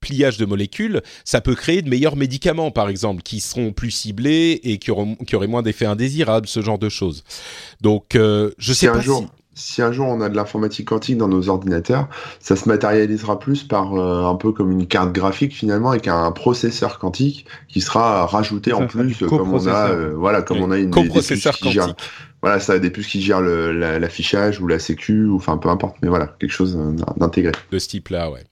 pliage 0.08 0.38
de 0.38 0.46
molécules, 0.46 1.02
ça 1.24 1.40
peut 1.40 1.54
créer 1.54 1.82
de 1.82 1.88
meilleurs 1.90 2.16
médicaments, 2.16 2.70
par 2.70 2.88
exemple, 2.88 3.22
qui 3.22 3.40
seront 3.40 3.72
plus 3.72 3.90
ciblés 3.90 4.58
et 4.64 4.78
qui, 4.78 4.90
auront, 4.90 5.14
qui 5.16 5.36
auraient 5.36 5.46
moins 5.46 5.62
d'effets 5.62 5.84
indésirables, 5.86 6.46
ce 6.48 6.60
genre 6.62 6.78
de 6.78 6.88
choses. 6.88 7.24
Donc, 7.80 8.14
euh, 8.16 8.50
je 8.58 8.72
sais 8.72 8.78
Si 8.80 8.86
un 8.88 8.92
pas 8.94 9.00
jour- 9.00 9.20
si 9.54 9.72
si 9.74 9.82
un 9.82 9.90
jour 9.90 10.06
on 10.06 10.20
a 10.20 10.28
de 10.28 10.36
l'informatique 10.36 10.86
quantique 10.86 11.16
dans 11.18 11.26
nos 11.26 11.48
ordinateurs, 11.48 12.08
ça 12.38 12.54
se 12.54 12.68
matérialisera 12.68 13.40
plus 13.40 13.64
par 13.64 13.92
euh, 13.96 14.24
un 14.24 14.36
peu 14.36 14.52
comme 14.52 14.70
une 14.70 14.86
carte 14.86 15.12
graphique 15.12 15.52
finalement 15.52 15.90
avec 15.90 16.06
un 16.06 16.30
processeur 16.30 17.00
quantique 17.00 17.44
qui 17.66 17.80
sera 17.80 18.24
rajouté 18.26 18.72
en 18.72 18.86
plus 18.86 19.16
comme 19.28 19.52
on 19.52 19.66
a 19.66 19.90
euh, 19.90 20.12
voilà 20.14 20.42
comme 20.42 20.58
Oui. 20.58 20.64
on 20.68 20.70
a 20.70 20.78
une 20.78 20.90
des- 20.90 21.02
des 21.02 21.08
puces 21.08 21.08
coprocesseur 21.08 21.58
quantique. 21.58 21.80
voilà 22.40 22.60
ça 22.60 22.74
a 22.74 22.78
des 22.78 22.90
puces 22.90 23.08
qui 23.08 23.20
gèrent 23.20 23.40
la- 23.40 23.98
l'affichage 23.98 24.60
ou 24.60 24.68
la 24.68 24.78
sécu 24.78 25.24
ou 25.24 25.34
enfin 25.34 25.58
peu 25.58 25.68
importe 25.70 25.96
mais 26.02 26.08
voilà 26.08 26.36
quelque 26.38 26.52
chose 26.52 26.78
d'intégré. 27.16 27.50
de 27.72 27.78
ce 27.80 27.88
type-là, 27.88 28.30
ouais. 28.30 28.44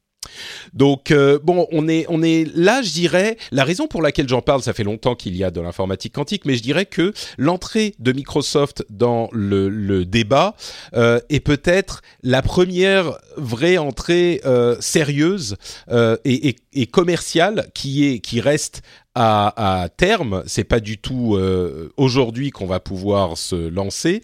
Donc 0.72 1.10
euh, 1.10 1.38
bon, 1.42 1.66
on 1.72 1.88
est 1.88 2.06
on 2.08 2.22
est 2.22 2.46
là, 2.54 2.82
je 2.82 2.92
dirais. 2.92 3.36
La 3.50 3.64
raison 3.64 3.86
pour 3.86 4.02
laquelle 4.02 4.28
j'en 4.28 4.42
parle, 4.42 4.62
ça 4.62 4.72
fait 4.72 4.84
longtemps 4.84 5.14
qu'il 5.14 5.36
y 5.36 5.44
a 5.44 5.50
de 5.50 5.60
l'informatique 5.60 6.14
quantique, 6.14 6.44
mais 6.44 6.56
je 6.56 6.62
dirais 6.62 6.86
que 6.86 7.12
l'entrée 7.38 7.94
de 7.98 8.12
Microsoft 8.12 8.84
dans 8.90 9.28
le, 9.32 9.68
le 9.68 10.04
débat 10.04 10.54
euh, 10.94 11.20
est 11.28 11.40
peut-être 11.40 12.02
la 12.22 12.42
première 12.42 13.18
vraie 13.36 13.78
entrée 13.78 14.40
euh, 14.44 14.76
sérieuse 14.80 15.56
euh, 15.90 16.16
et, 16.24 16.48
et, 16.48 16.56
et 16.72 16.86
commerciale 16.86 17.68
qui 17.74 18.06
est 18.06 18.18
qui 18.18 18.40
reste 18.40 18.82
à, 19.16 19.88
terme. 19.96 20.42
C'est 20.46 20.64
pas 20.64 20.80
du 20.80 20.98
tout 20.98 21.36
euh, 21.36 21.92
aujourd'hui 21.96 22.50
qu'on 22.50 22.66
va 22.66 22.80
pouvoir 22.80 23.38
se 23.38 23.56
lancer, 23.56 24.22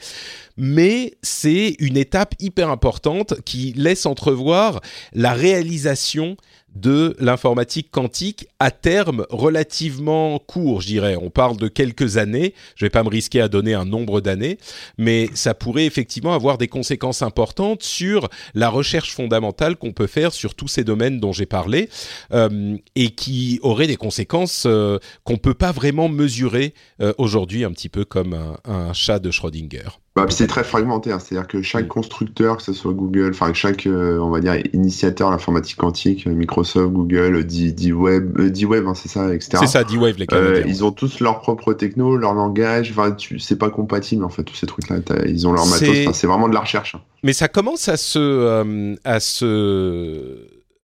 mais 0.56 1.14
c'est 1.22 1.76
une 1.78 1.96
étape 1.96 2.34
hyper 2.38 2.68
importante 2.68 3.40
qui 3.44 3.72
laisse 3.76 4.04
entrevoir 4.04 4.80
la 5.14 5.32
réalisation 5.32 6.36
de 6.74 7.14
l'informatique 7.18 7.90
quantique 7.90 8.48
à 8.58 8.70
terme 8.70 9.26
relativement 9.30 10.38
court, 10.38 10.80
je 10.80 10.86
dirais. 10.86 11.16
On 11.20 11.30
parle 11.30 11.56
de 11.56 11.68
quelques 11.68 12.16
années. 12.16 12.54
Je 12.76 12.84
vais 12.84 12.90
pas 12.90 13.02
me 13.02 13.08
risquer 13.08 13.40
à 13.40 13.48
donner 13.48 13.74
un 13.74 13.84
nombre 13.84 14.20
d'années, 14.20 14.58
mais 14.98 15.28
ça 15.34 15.54
pourrait 15.54 15.86
effectivement 15.86 16.34
avoir 16.34 16.58
des 16.58 16.68
conséquences 16.68 17.22
importantes 17.22 17.82
sur 17.82 18.28
la 18.54 18.68
recherche 18.68 19.14
fondamentale 19.14 19.76
qu'on 19.76 19.92
peut 19.92 20.06
faire 20.06 20.32
sur 20.32 20.54
tous 20.54 20.68
ces 20.68 20.84
domaines 20.84 21.20
dont 21.20 21.32
j'ai 21.32 21.46
parlé 21.46 21.88
euh, 22.32 22.76
et 22.94 23.10
qui 23.10 23.58
auraient 23.62 23.86
des 23.86 23.96
conséquences 23.96 24.64
euh, 24.66 24.98
qu'on 25.24 25.36
peut 25.36 25.54
pas 25.54 25.72
vraiment 25.72 26.08
mesurer 26.08 26.74
euh, 27.00 27.12
aujourd'hui, 27.18 27.64
un 27.64 27.72
petit 27.72 27.88
peu 27.88 28.04
comme 28.04 28.34
un, 28.34 28.58
un 28.64 28.92
chat 28.92 29.18
de 29.18 29.30
Schrödinger. 29.30 30.01
Bah, 30.14 30.26
c'est 30.28 30.46
très 30.46 30.62
fragmenté, 30.62 31.10
hein. 31.10 31.18
c'est-à-dire 31.18 31.48
que 31.48 31.62
chaque 31.62 31.86
Mm. 31.86 31.88
constructeur, 31.88 32.56
que 32.58 32.62
ce 32.62 32.74
soit 32.74 32.92
Google, 32.92 33.30
enfin 33.30 33.50
chaque, 33.54 33.86
euh, 33.86 34.18
on 34.18 34.28
va 34.28 34.40
dire, 34.40 34.56
initiateur 34.74 35.28
de 35.28 35.32
l'informatique 35.32 35.78
quantique, 35.78 36.26
euh, 36.26 36.32
Microsoft, 36.34 36.92
Google, 36.92 37.44
D- 37.44 37.72
D-Web, 37.72 38.38
euh, 38.38 38.50
D-Web, 38.50 38.86
hein, 38.86 38.92
c'est 38.94 39.08
ça, 39.08 39.34
etc. 39.34 39.56
C'est 39.60 39.66
ça, 39.68 39.84
D-Wave, 39.84 40.16
les 40.18 40.24
Euh, 40.24 40.26
Canadiens. 40.26 40.64
ils 40.66 40.84
ont 40.84 40.92
tous 40.92 41.20
leur 41.20 41.40
propre 41.40 41.72
techno, 41.72 42.14
leur 42.18 42.34
langage. 42.34 42.90
Enfin, 42.90 43.12
tu, 43.12 43.38
c'est 43.38 43.56
pas 43.56 43.70
compatible 43.70 44.22
en 44.24 44.28
fait 44.28 44.42
tous 44.44 44.54
ces 44.54 44.66
trucs-là. 44.66 44.96
Ils 45.26 45.48
ont 45.48 45.52
leur 45.54 45.64
matos. 45.64 46.12
C'est 46.12 46.26
vraiment 46.26 46.48
de 46.48 46.54
la 46.54 46.60
recherche. 46.60 46.94
hein. 46.94 47.00
Mais 47.22 47.32
ça 47.32 47.48
commence 47.48 47.88
à 47.88 47.96
se 47.96 48.18
euh, 48.18 48.94
à 49.04 49.18
se 49.18 50.36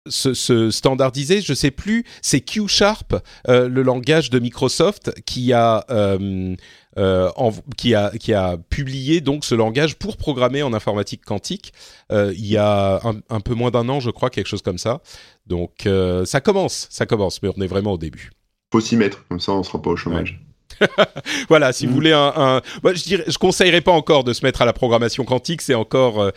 se, 0.06 0.34
se 0.34 0.70
standardiser, 0.70 1.40
je 1.40 1.54
sais 1.54 1.70
plus, 1.70 2.04
c'est 2.22 2.40
Q 2.40 2.68
Sharp, 2.68 3.14
euh, 3.48 3.68
le 3.68 3.82
langage 3.82 4.30
de 4.30 4.38
Microsoft, 4.38 5.12
qui 5.24 5.52
a 5.52 5.84
euh, 5.90 6.54
euh, 6.98 7.30
qui 7.76 7.94
a 7.94 8.56
publié 8.68 9.20
donc 9.20 9.44
ce 9.44 9.54
langage 9.54 9.96
pour 9.96 10.16
programmer 10.16 10.62
en 10.62 10.72
informatique 10.72 11.24
quantique. 11.24 11.72
il 12.10 12.46
y 12.46 12.56
a 12.56 13.00
un, 13.30 13.40
peu 13.40 13.54
moins 13.54 13.70
d'un 13.70 13.88
an, 13.88 14.00
je 14.00 14.10
crois, 14.10 14.30
quelque 14.30 14.46
chose 14.46 14.62
comme 14.62 14.78
ça. 14.78 15.00
Donc 15.46 15.88
ça 16.24 16.40
commence, 16.40 16.86
ça 16.90 17.06
commence, 17.06 17.42
mais 17.42 17.50
on 17.56 17.60
est 17.60 17.66
vraiment 17.66 17.92
au 17.92 17.98
début. 17.98 18.30
Faut 18.72 18.80
s'y 18.80 18.96
mettre, 18.96 19.26
comme 19.28 19.40
ça 19.40 19.52
on 19.52 19.62
sera 19.62 19.80
pas 19.80 19.90
au 19.90 19.96
chômage. 19.96 20.43
Voilà, 21.48 21.72
si 21.72 21.86
vous 21.86 21.92
Mm. 21.92 21.94
voulez 21.94 22.12
un, 22.12 22.32
un... 22.36 22.62
Moi, 22.82 22.94
je 22.94 23.04
dirais, 23.04 23.24
je 23.26 23.38
conseillerais 23.38 23.80
pas 23.80 23.92
encore 23.92 24.24
de 24.24 24.32
se 24.32 24.44
mettre 24.44 24.62
à 24.62 24.64
la 24.64 24.72
programmation 24.72 25.24
quantique, 25.24 25.62
c'est 25.62 25.74
encore 25.74 26.20
euh, 26.20 26.30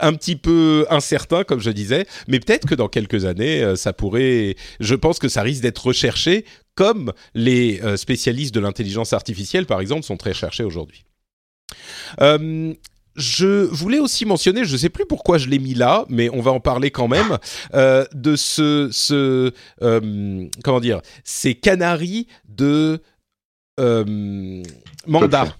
un 0.00 0.14
petit 0.14 0.36
peu 0.36 0.86
incertain, 0.90 1.44
comme 1.44 1.60
je 1.60 1.70
disais, 1.70 2.06
mais 2.28 2.40
peut-être 2.40 2.66
que 2.66 2.74
dans 2.74 2.88
quelques 2.88 3.24
années, 3.24 3.62
euh, 3.62 3.76
ça 3.76 3.92
pourrait. 3.92 4.56
Je 4.80 4.94
pense 4.94 5.18
que 5.18 5.28
ça 5.28 5.42
risque 5.42 5.62
d'être 5.62 5.84
recherché, 5.84 6.44
comme 6.74 7.12
les 7.34 7.80
euh, 7.82 7.96
spécialistes 7.96 8.54
de 8.54 8.60
l'intelligence 8.60 9.12
artificielle, 9.12 9.66
par 9.66 9.80
exemple, 9.80 10.02
sont 10.04 10.16
très 10.16 10.30
recherchés 10.30 10.64
aujourd'hui. 10.64 11.04
Je 13.14 13.66
voulais 13.66 13.98
aussi 13.98 14.24
mentionner, 14.24 14.64
je 14.64 14.72
ne 14.72 14.78
sais 14.78 14.88
plus 14.88 15.04
pourquoi 15.04 15.36
je 15.36 15.46
l'ai 15.48 15.58
mis 15.58 15.74
là, 15.74 16.06
mais 16.08 16.30
on 16.30 16.40
va 16.40 16.50
en 16.50 16.60
parler 16.60 16.90
quand 16.90 17.08
même, 17.08 17.36
de 17.74 18.36
ce, 18.36 18.88
ce 18.90 19.52
comment 20.64 20.80
dire, 20.80 21.02
ces 21.22 21.54
canaries 21.54 22.26
de 22.48 23.02
euh, 23.82 24.62
mandat. 25.06 25.56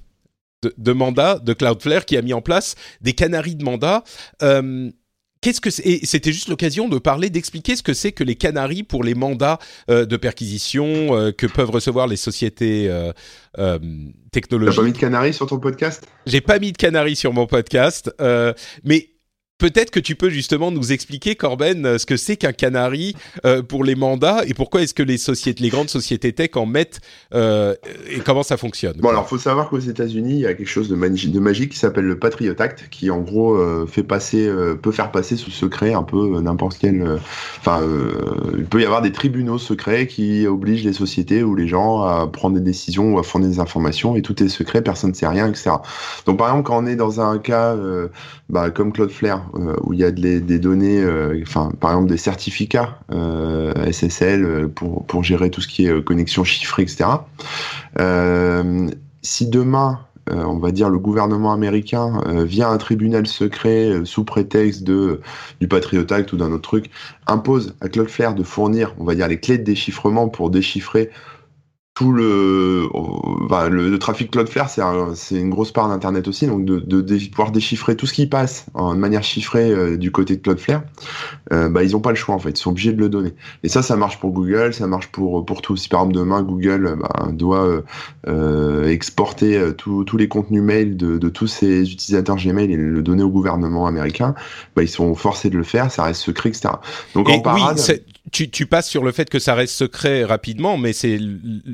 De, 0.62 0.72
de 0.78 0.92
mandat 0.92 1.40
de 1.40 1.52
Cloudflare 1.54 2.04
qui 2.04 2.16
a 2.16 2.22
mis 2.22 2.32
en 2.32 2.40
place 2.40 2.76
des 3.00 3.14
canaries 3.14 3.56
de 3.56 3.64
mandat. 3.64 4.04
Euh, 4.42 4.90
Qu'est-ce 5.40 5.60
que 5.60 5.70
C'était 5.70 6.30
juste 6.32 6.48
l'occasion 6.48 6.88
de 6.88 6.98
parler, 7.00 7.28
d'expliquer 7.28 7.74
ce 7.74 7.82
que 7.82 7.94
c'est 7.94 8.12
que 8.12 8.22
les 8.22 8.36
canaries 8.36 8.84
pour 8.84 9.02
les 9.02 9.16
mandats 9.16 9.58
euh, 9.90 10.06
de 10.06 10.16
perquisition 10.16 11.16
euh, 11.16 11.32
que 11.32 11.48
peuvent 11.48 11.70
recevoir 11.70 12.06
les 12.06 12.14
sociétés 12.14 12.88
euh, 12.88 13.12
euh, 13.58 13.76
T'as 13.80 14.30
technologiques. 14.30 14.76
pas 14.76 14.84
mis 14.84 14.92
de 14.92 14.98
canari 14.98 15.34
sur 15.34 15.48
ton 15.48 15.58
podcast? 15.58 16.06
J'ai 16.26 16.40
pas 16.40 16.60
mis 16.60 16.70
de 16.70 16.76
canari 16.76 17.16
sur 17.16 17.32
mon 17.32 17.48
podcast, 17.48 18.14
mais 18.84 19.08
peut-être 19.62 19.92
que 19.92 20.00
tu 20.00 20.16
peux 20.16 20.28
justement 20.28 20.72
nous 20.72 20.90
expliquer, 20.90 21.36
Corben, 21.36 21.86
euh, 21.86 21.96
ce 21.96 22.04
que 22.04 22.16
c'est 22.16 22.36
qu'un 22.36 22.52
canari 22.52 23.14
euh, 23.46 23.62
pour 23.62 23.84
les 23.84 23.94
mandats 23.94 24.42
et 24.44 24.54
pourquoi 24.54 24.82
est-ce 24.82 24.92
que 24.92 25.04
les 25.04 25.68
grandes 25.68 25.88
sociétés 25.88 26.32
tech 26.32 26.50
en 26.56 26.66
mettent 26.66 27.00
euh, 27.32 27.76
et 28.10 28.18
comment 28.18 28.42
ça 28.42 28.56
fonctionne? 28.56 28.96
Bon 28.98 29.10
alors 29.10 29.28
faut 29.28 29.38
savoir 29.38 29.68
qu'aux 29.68 29.78
États-Unis 29.78 30.34
il 30.34 30.40
y 30.40 30.46
a 30.46 30.54
quelque 30.54 30.66
chose 30.66 30.88
de, 30.88 30.96
magi- 30.96 31.30
de 31.30 31.38
magique 31.38 31.70
qui 31.70 31.78
s'appelle 31.78 32.06
le 32.06 32.18
Patriot 32.18 32.56
Act 32.58 32.88
qui 32.90 33.08
en 33.12 33.20
gros 33.20 33.56
fait 33.86 34.02
passer, 34.02 34.50
peut 34.82 34.90
faire 34.90 35.12
passer 35.12 35.36
sous 35.36 35.52
secret 35.52 35.94
un 35.94 36.02
peu 36.02 36.40
n'importe 36.40 36.78
quel. 36.80 37.20
Enfin, 37.60 37.80
il 38.56 38.64
peut 38.64 38.80
y 38.80 38.84
avoir 38.84 39.00
des 39.00 39.12
tribunaux 39.12 39.58
secrets 39.58 40.08
qui 40.08 40.46
obligent 40.48 40.84
les 40.84 40.92
sociétés 40.92 41.44
ou 41.44 41.54
les 41.54 41.68
gens 41.68 42.02
à 42.02 42.26
prendre 42.26 42.56
des 42.56 42.60
décisions 42.60 43.14
ou 43.14 43.18
à 43.20 43.22
fournir 43.22 43.48
des 43.48 43.60
informations 43.60 44.16
et 44.16 44.22
tout 44.22 44.42
est 44.42 44.48
secret, 44.48 44.82
personne 44.82 45.10
ne 45.10 45.14
sait 45.14 45.28
rien, 45.28 45.48
etc. 45.48 45.70
Donc 46.26 46.38
par 46.38 46.48
exemple 46.48 46.66
quand 46.66 46.82
on 46.82 46.86
est 46.86 46.96
dans 46.96 47.20
un 47.20 47.38
cas 47.38 47.76
bah, 48.48 48.70
comme 48.70 48.92
Cloudflare 48.92 49.48
où 49.54 49.92
il 49.92 49.98
y 49.98 50.04
a 50.04 50.10
des, 50.10 50.40
données, 50.58 51.02
euh, 51.02 51.40
enfin 51.42 51.70
par 51.80 51.90
exemple 51.90 52.08
des 52.08 52.16
certificats 52.16 52.98
euh, 53.12 53.72
SSL 53.90 54.44
euh, 54.44 54.68
pour 54.68 55.04
pour 55.06 55.22
gérer 55.22 55.50
tout 55.50 55.60
ce 55.60 55.68
qui 55.68 55.86
est 55.86 55.90
euh, 55.90 56.00
connexion 56.00 56.44
chiffrée, 56.44 56.82
etc. 56.82 57.04
Euh, 58.00 58.88
si 59.22 59.48
demain, 59.48 60.00
euh, 60.30 60.44
on 60.44 60.58
va 60.58 60.70
dire 60.70 60.88
le 60.88 60.98
gouvernement 60.98 61.52
américain 61.52 62.22
euh, 62.26 62.44
via 62.44 62.68
un 62.68 62.78
tribunal 62.78 63.26
secret 63.26 63.88
euh, 63.88 64.04
sous 64.04 64.24
prétexte 64.24 64.84
de 64.84 65.20
du 65.60 65.66
Patriot 65.66 66.06
Act 66.12 66.32
ou 66.32 66.36
d'un 66.36 66.52
autre 66.52 66.62
truc 66.62 66.90
impose 67.26 67.74
à 67.80 67.88
Cloudflare 67.88 68.34
de 68.34 68.44
fournir, 68.44 68.94
on 68.98 69.04
va 69.04 69.16
dire 69.16 69.26
les 69.26 69.40
clés 69.40 69.58
de 69.58 69.64
déchiffrement 69.64 70.28
pour 70.28 70.50
déchiffrer 70.50 71.10
tout 71.94 72.10
le, 72.12 72.88
enfin, 72.94 73.68
le, 73.68 73.90
le 73.90 73.98
trafic 73.98 74.30
Cloudflare, 74.30 74.70
c'est 74.70 74.80
un- 74.80 75.14
c'est 75.14 75.38
une 75.38 75.50
grosse 75.50 75.72
part 75.72 75.88
d'internet 75.90 76.26
aussi, 76.26 76.46
donc 76.46 76.64
de, 76.64 76.78
de, 76.80 77.18
pouvoir 77.28 77.52
déchiffrer 77.52 77.96
tout 77.96 78.06
ce 78.06 78.14
qui 78.14 78.26
passe 78.26 78.64
en 78.72 78.94
de 78.94 78.98
manière 78.98 79.22
chiffrée 79.22 79.70
euh, 79.70 79.98
du 79.98 80.10
côté 80.10 80.36
de 80.36 80.40
Cloudflare, 80.42 80.82
euh, 81.52 81.68
bah 81.68 81.82
ils 81.84 81.96
ont 81.96 82.00
pas 82.00 82.10
le 82.10 82.16
choix 82.16 82.34
en 82.34 82.38
fait, 82.38 82.50
ils 82.50 82.56
sont 82.56 82.70
obligés 82.70 82.92
de 82.92 83.00
le 83.00 83.08
donner. 83.08 83.34
Et 83.62 83.68
ça, 83.68 83.82
ça 83.82 83.96
marche 83.96 84.18
pour 84.20 84.32
Google, 84.32 84.72
ça 84.74 84.86
marche 84.86 85.08
pour 85.08 85.44
pour 85.44 85.62
tout. 85.62 85.76
Si 85.76 85.88
par 85.88 86.00
exemple 86.00 86.16
demain 86.16 86.42
Google 86.42 86.86
euh, 86.86 86.96
bah, 86.96 87.28
doit 87.32 87.64
euh, 87.66 87.82
euh, 88.28 88.88
exporter 88.88 89.56
euh, 89.58 89.72
tous 89.72 90.04
tous 90.04 90.16
les 90.16 90.28
contenus 90.28 90.62
mail 90.62 90.96
de, 90.96 91.18
de 91.18 91.28
tous 91.28 91.46
ses 91.46 91.90
utilisateurs 91.92 92.36
Gmail 92.36 92.72
et 92.72 92.76
le 92.76 93.02
donner 93.02 93.22
au 93.22 93.30
gouvernement 93.30 93.86
américain, 93.86 94.34
bah 94.76 94.82
ils 94.82 94.88
sont 94.88 95.14
forcés 95.14 95.50
de 95.50 95.56
le 95.58 95.64
faire, 95.64 95.90
ça 95.90 96.04
reste 96.04 96.22
secret, 96.22 96.50
etc. 96.50 96.74
Donc 97.14 97.28
Et 97.28 97.34
en 97.34 97.54
oui, 97.54 97.60
tu, 98.30 98.50
tu 98.50 98.66
passes 98.66 98.88
sur 98.88 99.02
le 99.02 99.10
fait 99.12 99.28
que 99.28 99.38
ça 99.38 99.54
reste 99.54 99.74
secret 99.74 100.24
rapidement, 100.24 100.76
mais 100.78 100.92
c'est 100.92 101.18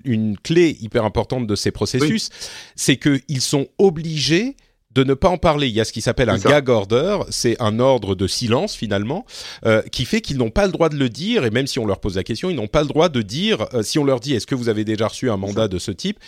une 0.04 0.36
clé 0.42 0.76
hyper 0.80 1.04
importante 1.04 1.46
de 1.46 1.54
ces 1.54 1.70
processus, 1.70 2.30
c'est 2.74 2.96
qu'ils 2.96 3.40
sont 3.40 3.68
obligés 3.78 4.56
de 4.94 5.04
ne 5.04 5.14
pas 5.14 5.28
en 5.28 5.36
parler. 5.36 5.68
Il 5.68 5.74
y 5.74 5.80
a 5.80 5.84
ce 5.84 5.92
qui 5.92 6.00
s'appelle 6.00 6.30
un 6.30 6.38
ça. 6.38 6.48
gag 6.48 6.68
order, 6.70 7.18
c'est 7.28 7.60
un 7.60 7.78
ordre 7.78 8.14
de 8.14 8.26
silence 8.26 8.74
finalement, 8.74 9.26
euh, 9.66 9.82
qui 9.92 10.06
fait 10.06 10.20
qu'ils 10.22 10.38
n'ont 10.38 10.50
pas 10.50 10.66
le 10.66 10.72
droit 10.72 10.88
de 10.88 10.96
le 10.96 11.08
dire, 11.10 11.44
et 11.44 11.50
même 11.50 11.66
si 11.66 11.78
on 11.78 11.84
leur 11.86 12.00
pose 12.00 12.16
la 12.16 12.24
question, 12.24 12.48
ils 12.50 12.56
n'ont 12.56 12.66
pas 12.66 12.80
le 12.82 12.88
droit 12.88 13.08
de 13.10 13.20
dire, 13.22 13.66
euh, 13.74 13.82
si 13.82 13.98
on 13.98 14.04
leur 14.04 14.18
dit 14.18 14.34
est-ce 14.34 14.46
que 14.46 14.54
vous 14.54 14.68
avez 14.70 14.84
déjà 14.84 15.06
reçu 15.08 15.30
un 15.30 15.36
mandat 15.36 15.68
de 15.68 15.78
ce 15.78 15.90
type, 15.92 16.18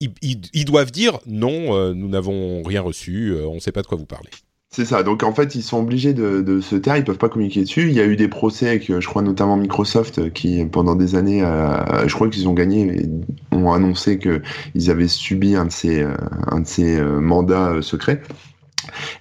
ils, 0.00 0.10
ils- 0.22 0.40
ils 0.52 0.64
doivent 0.64 0.90
dire 0.90 1.18
non, 1.26 1.74
euh, 1.76 1.94
nous 1.94 2.08
n'avons 2.08 2.62
rien 2.64 2.82
reçu, 2.82 3.34
on 3.46 3.54
ne 3.54 3.60
sait 3.60 3.72
pas 3.72 3.82
de 3.82 3.86
quoi 3.86 3.96
vous 3.96 4.06
parlez. 4.06 4.30
C'est 4.70 4.84
ça. 4.84 5.02
Donc 5.02 5.22
en 5.22 5.32
fait, 5.32 5.54
ils 5.54 5.62
sont 5.62 5.78
obligés 5.78 6.12
de, 6.12 6.42
de, 6.42 6.60
se 6.60 6.76
taire. 6.76 6.96
Ils 6.96 7.04
peuvent 7.04 7.18
pas 7.18 7.30
communiquer 7.30 7.62
dessus. 7.62 7.88
Il 7.88 7.94
y 7.94 8.00
a 8.00 8.04
eu 8.04 8.16
des 8.16 8.28
procès 8.28 8.68
avec, 8.68 9.00
je 9.00 9.06
crois 9.06 9.22
notamment 9.22 9.56
Microsoft, 9.56 10.30
qui 10.32 10.64
pendant 10.66 10.94
des 10.94 11.14
années, 11.14 11.42
euh, 11.42 12.06
je 12.06 12.14
crois 12.14 12.28
qu'ils 12.28 12.48
ont 12.48 12.54
gagné, 12.54 13.02
et 13.02 13.08
ont 13.52 13.72
annoncé 13.72 14.18
que 14.18 14.42
ils 14.74 14.90
avaient 14.90 15.08
subi 15.08 15.56
un 15.56 15.64
de 15.64 15.72
ces, 15.72 16.02
euh, 16.02 16.14
un 16.48 16.60
de 16.60 16.66
ces 16.66 16.98
euh, 16.98 17.18
mandats 17.18 17.80
secrets. 17.80 18.20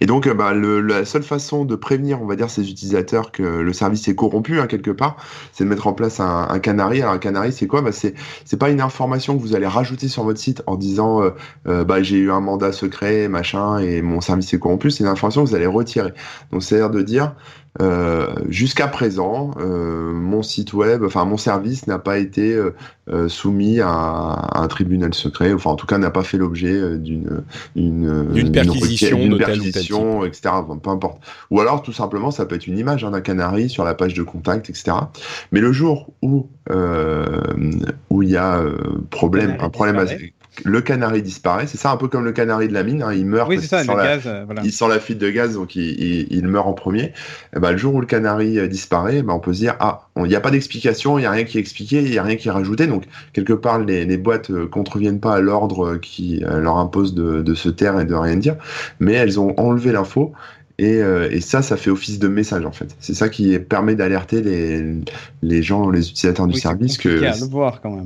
Et 0.02 0.06
donc, 0.06 0.28
euh, 0.28 0.34
bah, 0.34 0.54
la 0.54 1.06
seule 1.06 1.24
façon 1.24 1.66
de 1.66 1.76
prévenir, 1.76 2.22
on 2.22 2.26
va 2.26 2.36
dire, 2.36 2.50
ces 2.50 2.70
utilisateurs 2.70 3.32
que 3.32 3.44
le 3.44 3.74
service 3.74 4.08
est 4.08 4.16
corrompu 4.16 4.60
hein, 4.60 4.68
quelque 4.68 4.92
part, 4.92 5.18
c'est 5.52 5.64
de 5.64 5.70
mettre 5.70 5.88
en 5.88 5.94
place 5.94 6.20
un, 6.20 6.48
un 6.50 6.60
canary. 6.60 7.02
Alors 7.02 7.14
un 7.14 7.18
canary, 7.18 7.52
c'est 7.52 7.68
quoi? 7.68 7.82
Bah, 7.82 7.92
c'est 7.92 8.14
c'est 8.46 8.58
pas 8.58 8.70
une 8.70 8.82
information 8.82 9.36
que 9.38 9.42
vous 9.42 9.56
allez 9.56 9.68
rajouter 9.68 10.08
sur 10.08 10.24
votre 10.24 10.40
site 10.40 10.64
en 10.68 10.76
disant 10.76 11.22
euh, 11.22 11.32
euh, 11.68 11.84
bah 11.84 12.02
j'ai 12.02 12.18
eu 12.18 12.32
un 12.32 12.40
mandat 12.40 12.72
secret, 12.72 13.28
machin, 13.28 13.80
et 13.80 14.02
mon 14.02 14.22
service 14.22 14.54
est 14.54 14.60
corrompu. 14.60 14.92
C'est 14.92 15.04
une 15.04 15.10
information 15.10 15.44
que 15.44 15.50
vous 15.50 15.56
allez 15.56 15.66
retirer. 15.66 16.14
Donc 16.52 16.64
c'est-à-dire 16.64 16.90
de 16.90 17.02
dire 17.02 17.36
euh, 17.80 18.28
jusqu'à 18.50 18.88
présent, 18.88 19.52
euh, 19.60 20.12
mon 20.12 20.42
site 20.42 20.74
web, 20.74 21.04
enfin 21.04 21.26
mon 21.26 21.38
service 21.38 21.86
n'a 21.86 22.00
pas 22.00 22.18
été 22.18 22.56
euh, 23.10 23.30
soumis 23.30 23.82
à, 23.82 23.90
à, 23.90 24.62
un 24.62 24.68
tribunal 24.68 25.14
secret, 25.14 25.54
enfin 25.54 25.70
en 25.72 25.76
tout 25.76 25.86
cas 25.86 25.98
n'a 25.98 26.10
pas 26.10 26.24
fait 26.24 26.38
l'objet 26.38 26.98
d'une 26.98 27.44
d'une 27.76 28.52
perquisition, 28.52 29.20
d'une 29.20 29.38
perquisition, 29.38 30.26
etc. 30.26 30.56
peu 30.82 30.90
importe. 30.90 31.22
Ou 31.52 31.60
alors 31.60 31.84
tout 31.84 31.94
simplement, 31.94 32.32
ça 32.32 32.46
peut 32.46 32.56
être 32.56 32.68
une 32.68 32.80
image 32.80 33.04
hein, 33.04 33.12
d'un 33.12 33.22
canari 33.22 33.70
sur 33.70 33.84
la 33.84 33.94
page 33.94 34.14
de 34.14 34.24
contact, 34.24 34.70
etc. 34.70 34.98
Mais 35.52 35.60
le 35.60 35.72
jour 35.72 36.14
où 36.22 36.48
où 38.10 38.24
il 38.24 38.30
y 38.30 38.38
a 38.38 38.62
problème, 39.12 39.56
un 39.60 39.70
problème 39.70 40.04
le 40.66 40.82
canari 40.82 41.22
disparaît. 41.22 41.68
C'est 41.68 41.78
ça, 41.78 41.92
un 41.92 41.98
peu 41.98 42.08
comme 42.08 42.26
le 42.26 42.32
canari 42.32 42.68
de 42.68 42.74
la 42.74 42.84
mine. 42.84 43.04
Hein, 43.04 43.14
il 43.14 43.26
meurt. 43.26 43.50
Oui, 43.50 43.58
c'est 43.60 43.68
ça, 43.68 43.82
il, 43.82 43.86
sent 43.86 43.92
le 43.92 43.98
la, 43.98 44.04
gaz, 44.04 44.24
euh, 44.26 44.44
voilà. 44.46 44.62
il 44.64 44.72
sent 44.72 44.88
la 44.88 45.00
fuite 45.00 45.18
de 45.18 45.30
gaz, 45.30 45.56
donc 45.56 45.76
il, 45.76 46.02
il, 46.02 46.28
il 46.30 46.48
meurt 46.48 46.68
en 46.68 46.74
premier. 46.74 47.14
Et 47.56 47.60
ben, 47.60 47.72
le 47.72 47.78
jour 47.78 47.94
où 47.94 48.02
le 48.02 48.08
canari 48.08 48.60
euh, 48.60 48.68
disparaît, 48.68 49.22
ben, 49.22 49.34
on 49.34 49.40
peut 49.40 49.54
se 49.54 49.60
dire 49.60 49.76
ah, 49.80 50.08
il 50.18 50.24
n'y 50.24 50.36
a 50.36 50.40
pas 50.40 50.52
d'explication, 50.52 51.18
il 51.18 51.22
n'y 51.22 51.28
a 51.28 51.32
rien 51.32 51.44
qui 51.44 51.58
est 51.58 51.62
expliqué, 51.62 52.02
il 52.02 52.12
n'y 52.12 52.18
a 52.18 52.24
rien 52.24 52.36
qui 52.36 52.48
est 52.48 52.52
rajouté. 52.52 52.88
Donc 52.88 53.04
quelque 53.34 53.54
part, 53.54 53.80
les, 53.80 54.06
les 54.06 54.18
boîtes 54.18 54.52
euh, 54.52 54.68
contreviennent 54.68 55.20
pas 55.20 55.36
à 55.36 55.40
l'ordre 55.40 55.98
qui 55.98 56.44
leur 56.46 56.78
impose 56.78 57.14
de, 57.14 57.42
de 57.42 57.54
se 57.54 57.70
taire 57.70 58.00
et 58.00 58.06
de 58.06 58.14
rien 58.14 58.36
dire, 58.36 58.56
mais 59.00 59.14
elles 59.14 59.40
ont 59.40 59.54
enlevé 59.60 59.92
l'info 59.92 60.34
et, 60.80 61.02
euh, 61.02 61.28
et, 61.32 61.42
ça, 61.42 61.64
ça 61.64 61.76
fait 61.76 61.90
office 61.90 62.20
de 62.20 62.28
message 62.28 62.64
en 62.66 62.72
fait. 62.72 62.96
C'est 63.00 63.16
ça 63.16 63.30
qui 63.30 63.58
permet 63.58 63.96
d'alerter 63.96 64.42
les, 64.42 64.84
les 65.42 65.64
gens, 65.64 65.90
les 65.90 66.10
utilisateurs 66.10 66.46
du 66.46 66.54
oui, 66.54 66.60
service 66.60 66.98
que 67.00 67.20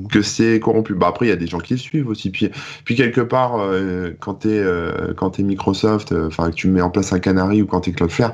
que 0.07 0.21
c'est 0.21 0.59
corrompu. 0.61 0.93
Bah 0.93 1.07
après, 1.09 1.25
il 1.25 1.29
y 1.29 1.33
a 1.33 1.37
des 1.37 1.47
gens 1.47 1.59
qui 1.59 1.73
le 1.73 1.79
suivent 1.79 2.07
aussi. 2.07 2.29
Puis, 2.29 2.49
puis 2.85 2.95
quelque 2.95 3.19
part, 3.19 3.59
euh, 3.59 4.11
quand 4.19 4.35
t'es 4.35 4.49
euh, 4.49 5.13
quand 5.15 5.39
es 5.39 5.43
Microsoft, 5.43 6.11
euh, 6.11 6.27
enfin 6.27 6.49
que 6.49 6.55
tu 6.55 6.67
mets 6.67 6.81
en 6.81 6.89
place 6.89 7.11
un 7.11 7.19
Canary 7.19 7.61
ou 7.61 7.65
quand 7.65 7.81
t'es 7.81 7.91
Cloudflare, 7.91 8.33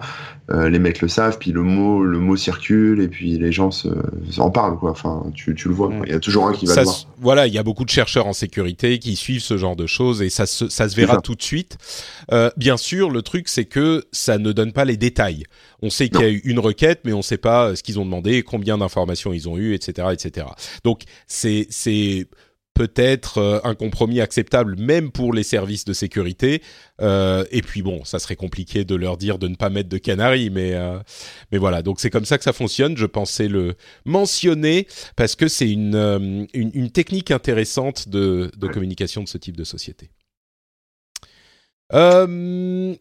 euh, 0.51 0.69
les 0.69 0.79
mecs 0.79 1.01
le 1.01 1.07
savent. 1.07 1.39
Puis 1.39 1.51
le 1.51 1.63
mot 1.63 2.03
le 2.03 2.19
mot 2.19 2.35
circule 2.35 3.01
et 3.01 3.07
puis 3.07 3.37
les 3.37 3.51
gens 3.51 3.71
se, 3.71 3.87
en 4.37 4.51
parlent 4.51 4.77
quoi. 4.77 4.91
Enfin, 4.91 5.25
tu, 5.33 5.55
tu 5.55 5.67
le 5.67 5.73
vois. 5.73 5.91
Il 6.05 6.11
y 6.11 6.15
a 6.15 6.19
toujours 6.19 6.47
un 6.47 6.53
qui 6.53 6.67
va 6.67 6.75
ça, 6.75 6.81
le 6.81 6.85
voir. 6.85 6.97
Voilà, 7.19 7.47
il 7.47 7.53
y 7.53 7.57
a 7.57 7.63
beaucoup 7.63 7.85
de 7.85 7.89
chercheurs 7.89 8.27
en 8.27 8.33
sécurité 8.33 8.99
qui 8.99 9.15
suivent 9.15 9.41
ce 9.41 9.57
genre 9.57 9.75
de 9.75 9.87
choses 9.87 10.21
et 10.21 10.29
ça 10.29 10.45
se, 10.45 10.69
ça 10.69 10.87
se 10.87 10.95
verra 10.95 11.15
ça. 11.15 11.21
tout 11.21 11.35
de 11.35 11.41
suite. 11.43 11.77
bien 12.55 12.77
sûr, 12.77 13.09
le 13.09 13.23
truc 13.23 13.49
c'est 13.49 13.65
que 13.65 14.05
ça 14.27 14.37
ne 14.37 14.51
donne 14.51 14.73
pas 14.73 14.83
les 14.83 14.97
détails. 14.97 15.43
On 15.81 15.89
sait 15.89 16.09
qu'il 16.09 16.19
y 16.21 16.25
a 16.25 16.29
eu 16.29 16.41
une 16.43 16.59
requête, 16.59 16.99
mais 17.05 17.13
on 17.13 17.17
ne 17.17 17.21
sait 17.21 17.37
pas 17.37 17.75
ce 17.77 17.81
qu'ils 17.81 17.97
ont 17.97 18.03
demandé, 18.03 18.43
combien 18.43 18.77
d'informations 18.77 19.31
ils 19.31 19.47
ont 19.47 19.57
eu, 19.57 19.73
etc., 19.73 20.09
etc. 20.11 20.47
Donc 20.83 21.03
c'est 21.27 21.65
c'est 21.69 22.27
peut-être 22.73 23.37
euh, 23.37 23.59
un 23.63 23.73
compromis 23.73 24.19
acceptable 24.19 24.75
même 24.77 25.11
pour 25.11 25.33
les 25.33 25.43
services 25.43 25.85
de 25.85 25.93
sécurité. 25.93 26.61
Euh, 27.01 27.45
et 27.51 27.61
puis 27.61 27.81
bon, 27.81 28.03
ça 28.03 28.19
serait 28.19 28.35
compliqué 28.35 28.83
de 28.83 28.95
leur 28.95 29.15
dire 29.17 29.39
de 29.39 29.47
ne 29.47 29.55
pas 29.55 29.69
mettre 29.69 29.89
de 29.89 29.97
canaries, 29.97 30.49
mais 30.49 30.73
euh, 30.73 30.99
mais 31.53 31.57
voilà. 31.57 31.81
Donc 31.81 32.01
c'est 32.01 32.09
comme 32.09 32.25
ça 32.25 32.37
que 32.37 32.43
ça 32.43 32.53
fonctionne. 32.53 32.97
Je 32.97 33.05
pensais 33.05 33.47
le 33.47 33.75
mentionner 34.03 34.87
parce 35.15 35.35
que 35.37 35.47
c'est 35.47 35.71
une, 35.71 35.95
euh, 35.95 36.45
une, 36.53 36.71
une 36.73 36.91
technique 36.91 37.31
intéressante 37.31 38.09
de, 38.09 38.51
de 38.57 38.67
communication 38.67 39.23
de 39.23 39.29
ce 39.29 39.37
type 39.37 39.55
de 39.55 39.63
société. 39.63 40.11
Euh, 41.93 42.95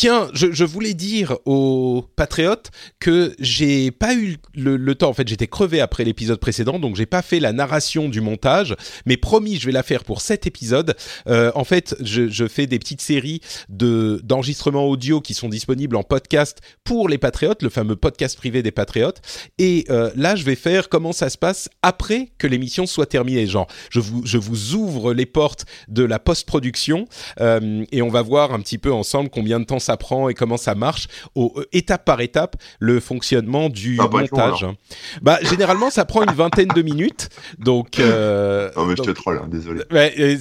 Tiens, 0.00 0.30
je, 0.32 0.64
voulais 0.64 0.94
dire 0.94 1.36
aux 1.44 2.02
patriotes 2.16 2.70
que 3.00 3.34
j'ai 3.38 3.90
pas 3.90 4.14
eu 4.14 4.38
le, 4.54 4.94
temps. 4.94 5.10
En 5.10 5.12
fait, 5.12 5.28
j'étais 5.28 5.46
crevé 5.46 5.78
après 5.82 6.04
l'épisode 6.04 6.40
précédent, 6.40 6.78
donc 6.78 6.96
j'ai 6.96 7.04
pas 7.04 7.20
fait 7.20 7.38
la 7.38 7.52
narration 7.52 8.08
du 8.08 8.22
montage. 8.22 8.74
Mais 9.04 9.18
promis, 9.18 9.58
je 9.58 9.66
vais 9.66 9.72
la 9.72 9.82
faire 9.82 10.04
pour 10.04 10.22
cet 10.22 10.46
épisode. 10.46 10.96
Euh, 11.26 11.52
en 11.54 11.64
fait, 11.64 11.96
je, 12.00 12.28
je, 12.28 12.48
fais 12.48 12.66
des 12.66 12.78
petites 12.78 13.02
séries 13.02 13.42
de 13.68 14.22
d'enregistrements 14.24 14.88
audio 14.88 15.20
qui 15.20 15.34
sont 15.34 15.50
disponibles 15.50 15.96
en 15.96 16.02
podcast 16.02 16.62
pour 16.82 17.06
les 17.10 17.18
patriotes, 17.18 17.62
le 17.62 17.68
fameux 17.68 17.96
podcast 17.96 18.38
privé 18.38 18.62
des 18.62 18.70
patriotes. 18.70 19.20
Et 19.58 19.84
euh, 19.90 20.10
là, 20.16 20.34
je 20.34 20.44
vais 20.44 20.56
faire 20.56 20.88
comment 20.88 21.12
ça 21.12 21.28
se 21.28 21.36
passe 21.36 21.68
après 21.82 22.30
que 22.38 22.46
l'émission 22.46 22.86
soit 22.86 23.04
terminée. 23.04 23.46
Genre, 23.46 23.66
je 23.90 24.00
vous 24.00 24.22
je 24.24 24.38
vous 24.38 24.74
ouvre 24.76 25.12
les 25.12 25.26
portes 25.26 25.66
de 25.88 26.04
la 26.04 26.18
post-production 26.18 27.04
euh, 27.42 27.84
et 27.92 28.00
on 28.00 28.08
va 28.08 28.22
voir 28.22 28.54
un 28.54 28.60
petit 28.60 28.78
peu 28.78 28.94
ensemble 28.94 29.28
combien 29.28 29.60
de 29.60 29.66
temps 29.66 29.78
ça 29.78 29.89
prend 29.96 30.28
et 30.28 30.34
comment 30.34 30.56
ça 30.56 30.74
marche, 30.74 31.08
au, 31.34 31.52
euh, 31.56 31.64
étape 31.72 32.04
par 32.04 32.20
étape, 32.20 32.56
le 32.78 33.00
fonctionnement 33.00 33.68
du 33.68 33.98
Ah, 34.00 34.08
montage. 34.10 34.62
long, 34.62 34.76
bah, 35.22 35.38
généralement, 35.42 35.90
ça 35.90 36.04
prend 36.04 36.22
une 36.22 36.32
vingtaine 36.34 36.68
de 36.74 36.82
minutes. 36.82 37.28
Donc, 37.58 37.98
euh, 37.98 38.70
Non 38.76 38.86
mais 38.86 38.94
donc- 38.94 39.06
je 39.06 39.12
te 39.12 39.16
troll, 39.16 39.40
hein, 39.42 39.48
désolé. 39.50 39.82
Ouais, 39.90 40.14
euh, 40.18 40.36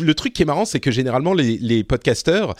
le 0.00 0.14
truc 0.14 0.32
qui 0.32 0.42
est 0.42 0.46
marrant, 0.46 0.64
c'est 0.64 0.80
que 0.80 0.90
généralement 0.90 1.32
les, 1.34 1.58
les 1.58 1.84
podcasteurs 1.84 2.54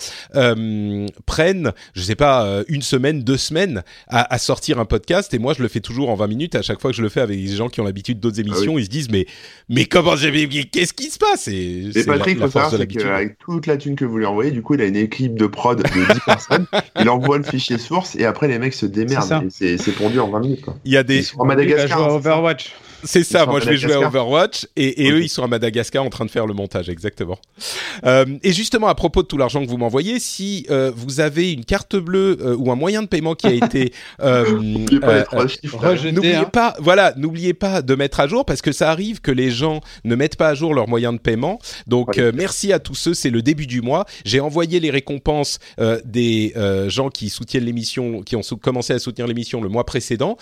prennent, 1.26 1.72
je 1.94 2.02
sais 2.02 2.14
pas, 2.14 2.62
une 2.68 2.82
semaine, 2.82 3.22
deux 3.22 3.36
semaines 3.36 3.82
à, 4.08 4.32
à 4.34 4.38
sortir 4.38 4.78
un 4.78 4.84
podcast, 4.84 5.32
et 5.34 5.38
moi 5.38 5.54
je 5.56 5.62
le 5.62 5.68
fais 5.68 5.80
toujours 5.80 6.10
en 6.10 6.14
20 6.14 6.26
minutes. 6.26 6.54
À 6.54 6.62
chaque 6.62 6.80
fois 6.80 6.90
que 6.90 6.96
je 6.96 7.02
le 7.02 7.08
fais 7.08 7.20
avec 7.20 7.38
des 7.44 7.54
gens 7.56 7.68
qui 7.68 7.80
ont 7.80 7.84
l'habitude 7.84 8.20
d'autres 8.20 8.40
émissions, 8.40 8.78
ils 8.78 8.84
se 8.84 8.90
disent 8.90 9.10
mais 9.10 9.26
mais 9.68 9.84
comment 9.84 10.16
j'ai 10.16 10.30
qu'est-ce 10.70 10.92
qui 10.92 11.10
se 11.10 11.18
passe? 11.18 11.48
Et 11.48 11.52
Et 11.88 11.92
c'est 11.92 12.06
la, 12.06 12.14
Patrick, 12.14 12.38
la 12.38 12.46
faut 12.46 12.52
force 12.52 12.70
savoir, 12.70 12.88
c'est 12.90 12.96
qu'avec 12.98 13.38
toute 13.38 13.66
la 13.66 13.76
thune 13.76 13.96
que 13.96 14.04
vous 14.04 14.18
lui 14.18 14.26
envoyez, 14.26 14.50
du 14.50 14.62
coup, 14.62 14.74
il 14.74 14.80
a 14.80 14.86
une 14.86 14.96
équipe 14.96 15.38
de 15.38 15.46
prod 15.46 15.78
de 15.78 15.82
10 15.82 15.90
Il 17.00 17.08
envoie 17.08 17.38
le 17.38 17.44
fichier 17.44 17.78
source 17.78 18.16
et 18.16 18.24
après, 18.24 18.48
les 18.48 18.58
mecs 18.58 18.74
se 18.74 18.86
démerdent. 18.86 19.48
Et 19.60 19.78
C'est 19.78 19.92
pondu 19.92 20.20
en 20.20 20.28
20 20.28 20.40
minutes. 20.40 20.62
Quoi. 20.62 20.76
Il 20.84 20.92
y 20.92 20.96
a 20.96 21.00
Ils 21.00 21.06
des 21.06 21.22
va 21.36 21.44
Madagascar. 21.44 22.14
Overwatch. 22.14 22.72
C'est 23.04 23.24
ça, 23.24 23.46
moi 23.46 23.60
je 23.60 23.70
vais 23.70 23.76
jouer 23.76 23.94
à 23.94 24.00
Overwatch 24.00 24.66
et, 24.76 25.10
eux 25.10 25.22
ils 25.22 25.28
sont 25.28 25.42
à 25.42 25.46
Madagascar 25.46 26.04
en 26.04 26.10
train 26.10 26.24
de 26.24 26.30
faire 26.30 26.46
le 26.46 26.54
montage, 26.54 26.88
exactement. 26.88 27.38
Euh, 28.04 28.24
et 28.42 28.52
justement 28.52 28.88
à 28.88 28.94
propos 28.94 29.22
de 29.22 29.26
tout 29.26 29.38
l'argent 29.38 29.64
que 29.64 29.70
vous 29.70 29.78
m'envoyez, 29.78 30.18
si 30.20 30.66
euh, 30.70 30.92
vous 30.94 31.20
avez 31.20 31.52
une 31.52 31.64
carte 31.64 31.96
bleue 31.96 32.38
euh, 32.40 32.56
ou 32.56 32.70
un 32.70 32.76
moyen 32.76 33.02
de 33.02 33.08
paiement 33.08 33.34
qui 33.34 33.46
a 33.46 33.52
été 33.52 33.92
euh, 34.20 34.58
N'oubliez 34.60 35.00
pas 35.00 35.26
euh, 35.34 36.36
hein. 36.36 36.44
pas, 36.52 36.74
voilà, 36.80 37.14
n'oubliez 37.16 37.54
pas 37.54 37.82
de 37.82 37.94
mettre 37.94 38.20
à 38.20 38.28
jour 38.28 38.44
parce 38.44 38.62
que 38.62 38.72
ça 38.72 38.90
arrive 38.90 39.20
que 39.20 39.30
les 39.30 39.50
gens 39.50 39.80
ne 40.04 40.14
mettent 40.14 40.36
pas 40.36 40.48
à 40.48 40.54
jour 40.54 40.74
leurs 40.74 40.88
moyens 40.88 41.14
de 41.14 41.18
paiement. 41.18 41.58
Donc 41.86 42.10
Ouais. 42.16 42.20
euh, 42.20 42.32
merci 42.34 42.72
à 42.72 42.78
tous 42.78 42.94
ceux, 42.94 43.14
c'est 43.14 43.30
le 43.30 43.42
début 43.42 43.66
du 43.66 43.82
mois. 43.82 44.04
J'ai 44.24 44.40
envoyé 44.40 44.80
les 44.80 44.90
récompenses 44.90 45.58
euh, 45.78 46.00
des 46.04 46.52
euh, 46.56 46.88
gens 46.88 47.10
qui 47.10 47.28
soutiennent 47.30 47.64
l'émission, 47.64 48.22
qui 48.22 48.36
ont 48.36 48.42
commencé 48.60 48.92
à 48.92 48.98
soutenir 48.98 49.26
l'émission 49.26 49.60
le 49.60 49.68
mois 49.68 49.84
précédent, 49.84 50.36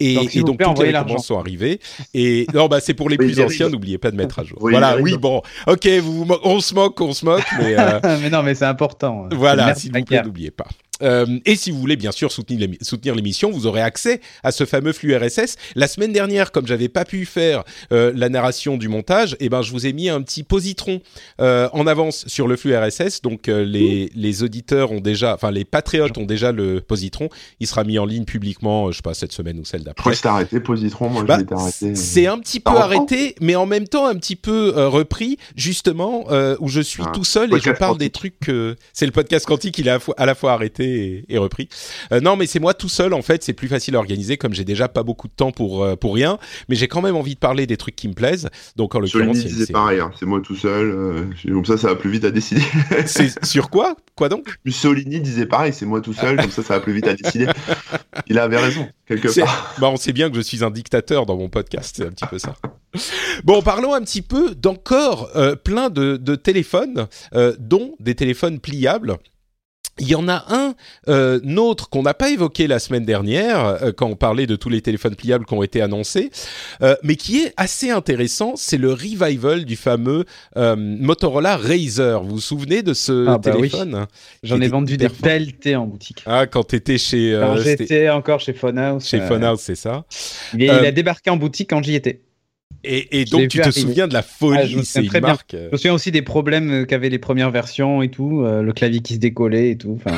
et 0.00 0.14
Donc, 0.14 0.34
et 0.34 0.64
toutes 0.64 0.78
les 0.80 0.90
récompenses 0.90 1.26
sont 1.26 1.38
arrivées. 1.38 1.80
Et 2.12 2.46
non, 2.52 2.66
bah 2.68 2.80
c'est 2.80 2.94
pour 2.94 3.08
les 3.08 3.16
Oui, 3.18 3.26
plus 3.32 3.40
anciens. 3.40 3.68
N'oubliez 3.68 3.98
pas 3.98 4.10
de 4.10 4.16
mettre 4.16 4.38
à 4.38 4.44
jour. 4.44 4.58
Oui, 4.60 4.72
voilà, 4.72 4.96
oui, 4.98 5.16
bon, 5.16 5.42
ok, 5.66 5.86
vous, 6.02 6.26
on 6.42 6.60
se 6.60 6.74
moque, 6.74 7.00
on 7.00 7.12
se 7.12 7.24
moque, 7.24 7.44
mais 7.58 7.78
euh, 7.78 8.00
mais 8.22 8.30
non, 8.30 8.42
mais 8.42 8.54
c'est 8.54 8.64
important. 8.66 9.28
voilà, 9.32 9.74
s'il 9.74 9.92
vous 9.92 10.04
plaît, 10.04 10.22
n'oubliez 10.22 10.50
pas. 10.50 10.66
Euh, 11.02 11.26
et 11.44 11.56
si 11.56 11.70
vous 11.70 11.78
voulez 11.78 11.96
bien 11.96 12.12
sûr 12.12 12.30
soutenir 12.30 12.60
l'émi- 12.60 12.78
soutenir 12.82 13.14
l'émission, 13.14 13.50
vous 13.50 13.66
aurez 13.66 13.80
accès 13.82 14.20
à 14.42 14.52
ce 14.52 14.64
fameux 14.64 14.92
flux 14.92 15.16
RSS. 15.16 15.56
La 15.74 15.88
semaine 15.88 16.12
dernière, 16.12 16.52
comme 16.52 16.66
j'avais 16.66 16.88
pas 16.88 17.04
pu 17.04 17.26
faire 17.26 17.64
euh, 17.92 18.12
la 18.14 18.28
narration 18.28 18.76
du 18.76 18.88
montage, 18.88 19.36
eh 19.40 19.48
ben 19.48 19.62
je 19.62 19.72
vous 19.72 19.86
ai 19.86 19.92
mis 19.92 20.08
un 20.08 20.22
petit 20.22 20.42
positron 20.44 21.00
euh, 21.40 21.68
en 21.72 21.86
avance 21.86 22.24
sur 22.28 22.46
le 22.46 22.56
flux 22.56 22.76
RSS. 22.76 23.22
Donc 23.22 23.48
euh, 23.48 23.64
les 23.64 24.10
les 24.14 24.42
auditeurs 24.42 24.92
ont 24.92 25.00
déjà, 25.00 25.34
enfin 25.34 25.50
les 25.50 25.64
patriotes 25.64 26.16
ont 26.18 26.26
déjà 26.26 26.52
le 26.52 26.80
positron. 26.80 27.28
Il 27.60 27.66
sera 27.66 27.84
mis 27.84 27.98
en 27.98 28.06
ligne 28.06 28.24
publiquement, 28.24 28.86
euh, 28.88 28.90
je 28.92 28.96
sais 28.96 29.02
pas 29.02 29.14
cette 29.14 29.32
semaine 29.32 29.58
ou 29.58 29.64
celle 29.64 29.82
d'après. 29.82 30.14
c'était 30.14 30.28
arrêté, 30.28 30.60
positron. 30.60 31.08
Moi, 31.08 31.24
Bah, 31.24 31.38
arrêté. 31.50 31.94
c'est 31.96 32.26
un 32.26 32.38
petit 32.38 32.60
peu 32.60 32.70
arrêté, 32.70 33.34
mais 33.40 33.56
en 33.56 33.66
même 33.66 33.88
temps 33.88 34.06
un 34.06 34.14
petit 34.14 34.36
peu 34.36 34.74
euh, 34.76 34.88
repris, 34.88 35.38
justement, 35.56 36.26
euh, 36.30 36.56
où 36.60 36.68
je 36.68 36.80
suis 36.80 37.02
Ah, 37.06 37.10
tout 37.12 37.24
seul 37.24 37.52
et 37.54 37.60
je 37.60 37.70
parle 37.70 37.98
des 37.98 38.10
trucs 38.10 38.38
que... 38.38 38.76
C'est 38.92 39.06
le 39.06 39.12
podcast 39.12 39.46
quantique, 39.46 39.78
il 39.78 39.88
est 39.88 39.98
à 40.16 40.26
la 40.26 40.34
fois 40.34 40.52
arrêté 40.52 40.83
et, 40.84 41.24
et 41.28 41.38
repris. 41.38 41.68
Euh, 42.12 42.20
non, 42.20 42.36
mais 42.36 42.46
c'est 42.46 42.60
moi 42.60 42.74
tout 42.74 42.88
seul, 42.88 43.12
en 43.14 43.22
fait, 43.22 43.42
c'est 43.42 43.52
plus 43.52 43.68
facile 43.68 43.96
à 43.96 43.98
organiser, 43.98 44.36
comme 44.36 44.54
j'ai 44.54 44.64
déjà 44.64 44.88
pas 44.88 45.02
beaucoup 45.02 45.28
de 45.28 45.32
temps 45.32 45.50
pour, 45.52 45.82
euh, 45.84 45.96
pour 45.96 46.14
rien, 46.14 46.38
mais 46.68 46.76
j'ai 46.76 46.88
quand 46.88 47.02
même 47.02 47.16
envie 47.16 47.34
de 47.34 47.38
parler 47.40 47.66
des 47.66 47.76
trucs 47.76 47.96
qui 47.96 48.08
me 48.08 48.14
plaisent. 48.14 48.48
Donc, 48.76 48.94
en 48.94 49.00
l'occurrence, 49.00 49.38
série. 49.38 49.66
pareil, 49.72 50.00
hein. 50.00 50.10
c'est 50.18 50.26
moi 50.26 50.40
tout 50.40 50.56
seul. 50.56 50.90
euh, 50.90 51.24
comme 51.46 51.64
ça, 51.64 51.76
ça 51.78 51.88
va 51.88 51.94
plus 51.96 52.10
vite 52.10 52.24
à 52.24 52.30
décider. 52.30 52.62
c'est 53.06 53.44
sur 53.44 53.70
quoi? 53.70 53.96
Quoi 54.16 54.28
donc? 54.28 54.56
Mussolini 54.64 55.20
disait 55.20 55.46
pareil, 55.46 55.72
c'est 55.72 55.86
moi 55.86 56.00
tout 56.00 56.12
seul, 56.12 56.36
comme 56.36 56.50
ça, 56.50 56.62
ça 56.62 56.74
va 56.74 56.80
plus 56.80 56.92
vite 56.92 57.06
à 57.06 57.14
décider. 57.14 57.46
Il 58.26 58.38
avait 58.38 58.58
raison, 58.58 58.86
quelque 59.06 59.28
C'est- 59.28 59.40
part. 59.42 59.74
bah, 59.78 59.88
on 59.90 59.96
sait 59.96 60.12
bien 60.12 60.30
que 60.30 60.36
je 60.36 60.40
suis 60.42 60.62
un 60.64 60.70
dictateur 60.70 61.26
dans 61.26 61.36
mon 61.36 61.48
podcast, 61.48 61.94
c'est 61.96 62.06
un 62.06 62.10
petit 62.10 62.26
peu 62.26 62.38
ça. 62.38 62.54
Bon, 63.42 63.60
parlons 63.62 63.92
un 63.94 64.02
petit 64.02 64.22
peu 64.22 64.54
d'encore 64.54 65.28
euh, 65.34 65.56
plein 65.56 65.90
de, 65.90 66.16
de 66.16 66.34
téléphones, 66.36 67.08
euh, 67.34 67.54
dont 67.58 67.96
des 67.98 68.14
téléphones 68.14 68.60
pliables. 68.60 69.16
Il 69.98 70.08
y 70.08 70.14
en 70.14 70.28
a 70.28 70.44
un 70.48 70.74
euh, 71.08 71.40
autre 71.56 71.88
qu'on 71.88 72.02
n'a 72.02 72.14
pas 72.14 72.30
évoqué 72.30 72.66
la 72.66 72.78
semaine 72.78 73.04
dernière 73.04 73.64
euh, 73.64 73.92
quand 73.92 74.08
on 74.08 74.16
parlait 74.16 74.46
de 74.46 74.56
tous 74.56 74.68
les 74.68 74.80
téléphones 74.80 75.14
pliables 75.14 75.44
qui 75.46 75.54
ont 75.54 75.62
été 75.62 75.80
annoncés, 75.80 76.30
euh, 76.82 76.96
mais 77.02 77.16
qui 77.16 77.38
est 77.38 77.54
assez 77.56 77.90
intéressant. 77.90 78.54
C'est 78.56 78.78
le 78.78 78.92
revival 78.92 79.64
du 79.64 79.76
fameux 79.76 80.24
Motorola 80.56 81.56
Razer. 81.56 82.22
Vous 82.22 82.34
vous 82.36 82.40
souvenez 82.40 82.82
de 82.82 82.92
ce 82.94 83.26
Ah, 83.28 83.38
bah 83.38 83.52
oui. 83.54 83.68
téléphone 83.70 84.06
J'en 84.42 84.60
ai 84.60 84.68
vendu 84.68 84.96
des 84.96 85.08
pelletés 85.08 85.76
en 85.76 85.86
boutique. 85.86 86.22
Ah, 86.26 86.46
quand 86.46 86.64
t'étais 86.64 86.98
chez 86.98 87.38
Quand 87.40 87.56
j'étais 87.58 88.08
encore 88.10 88.40
chez 88.40 88.52
Phonehouse. 88.52 89.04
chez 89.06 89.20
Phonehouse, 89.20 89.60
c'est 89.60 89.74
ça. 89.76 90.04
il, 90.54 90.62
il 90.62 90.70
a 90.70 90.92
débarqué 90.92 91.30
en 91.30 91.36
boutique 91.36 91.70
quand 91.70 91.82
j'y 91.82 91.94
étais. 91.94 92.20
Et, 92.86 93.24
donc 93.24 93.48
tu 93.48 93.58
te 93.58 93.62
arriver. 93.62 93.80
souviens 93.80 94.06
de 94.08 94.12
la 94.12 94.20
Ah, 94.20 94.22
folie, 94.22 94.68
je 94.68 94.78
me 94.78 94.82
c'est 94.82 95.00
une 95.00 95.06
très 95.08 95.20
bien. 95.20 95.30
marque. 95.30 95.52
Je 95.54 95.70
me 95.72 95.76
souviens 95.76 95.94
aussi 95.94 96.10
des 96.10 96.22
problèmes 96.22 96.86
qu'avaient 96.86 97.08
les 97.08 97.18
premières 97.18 97.50
versions 97.50 98.02
et 98.02 98.10
tout, 98.10 98.42
euh, 98.42 98.62
le 98.62 98.72
clavier 98.72 99.00
qui 99.00 99.14
se 99.14 99.18
décollait 99.18 99.70
et 99.70 99.76
tout. 99.78 99.98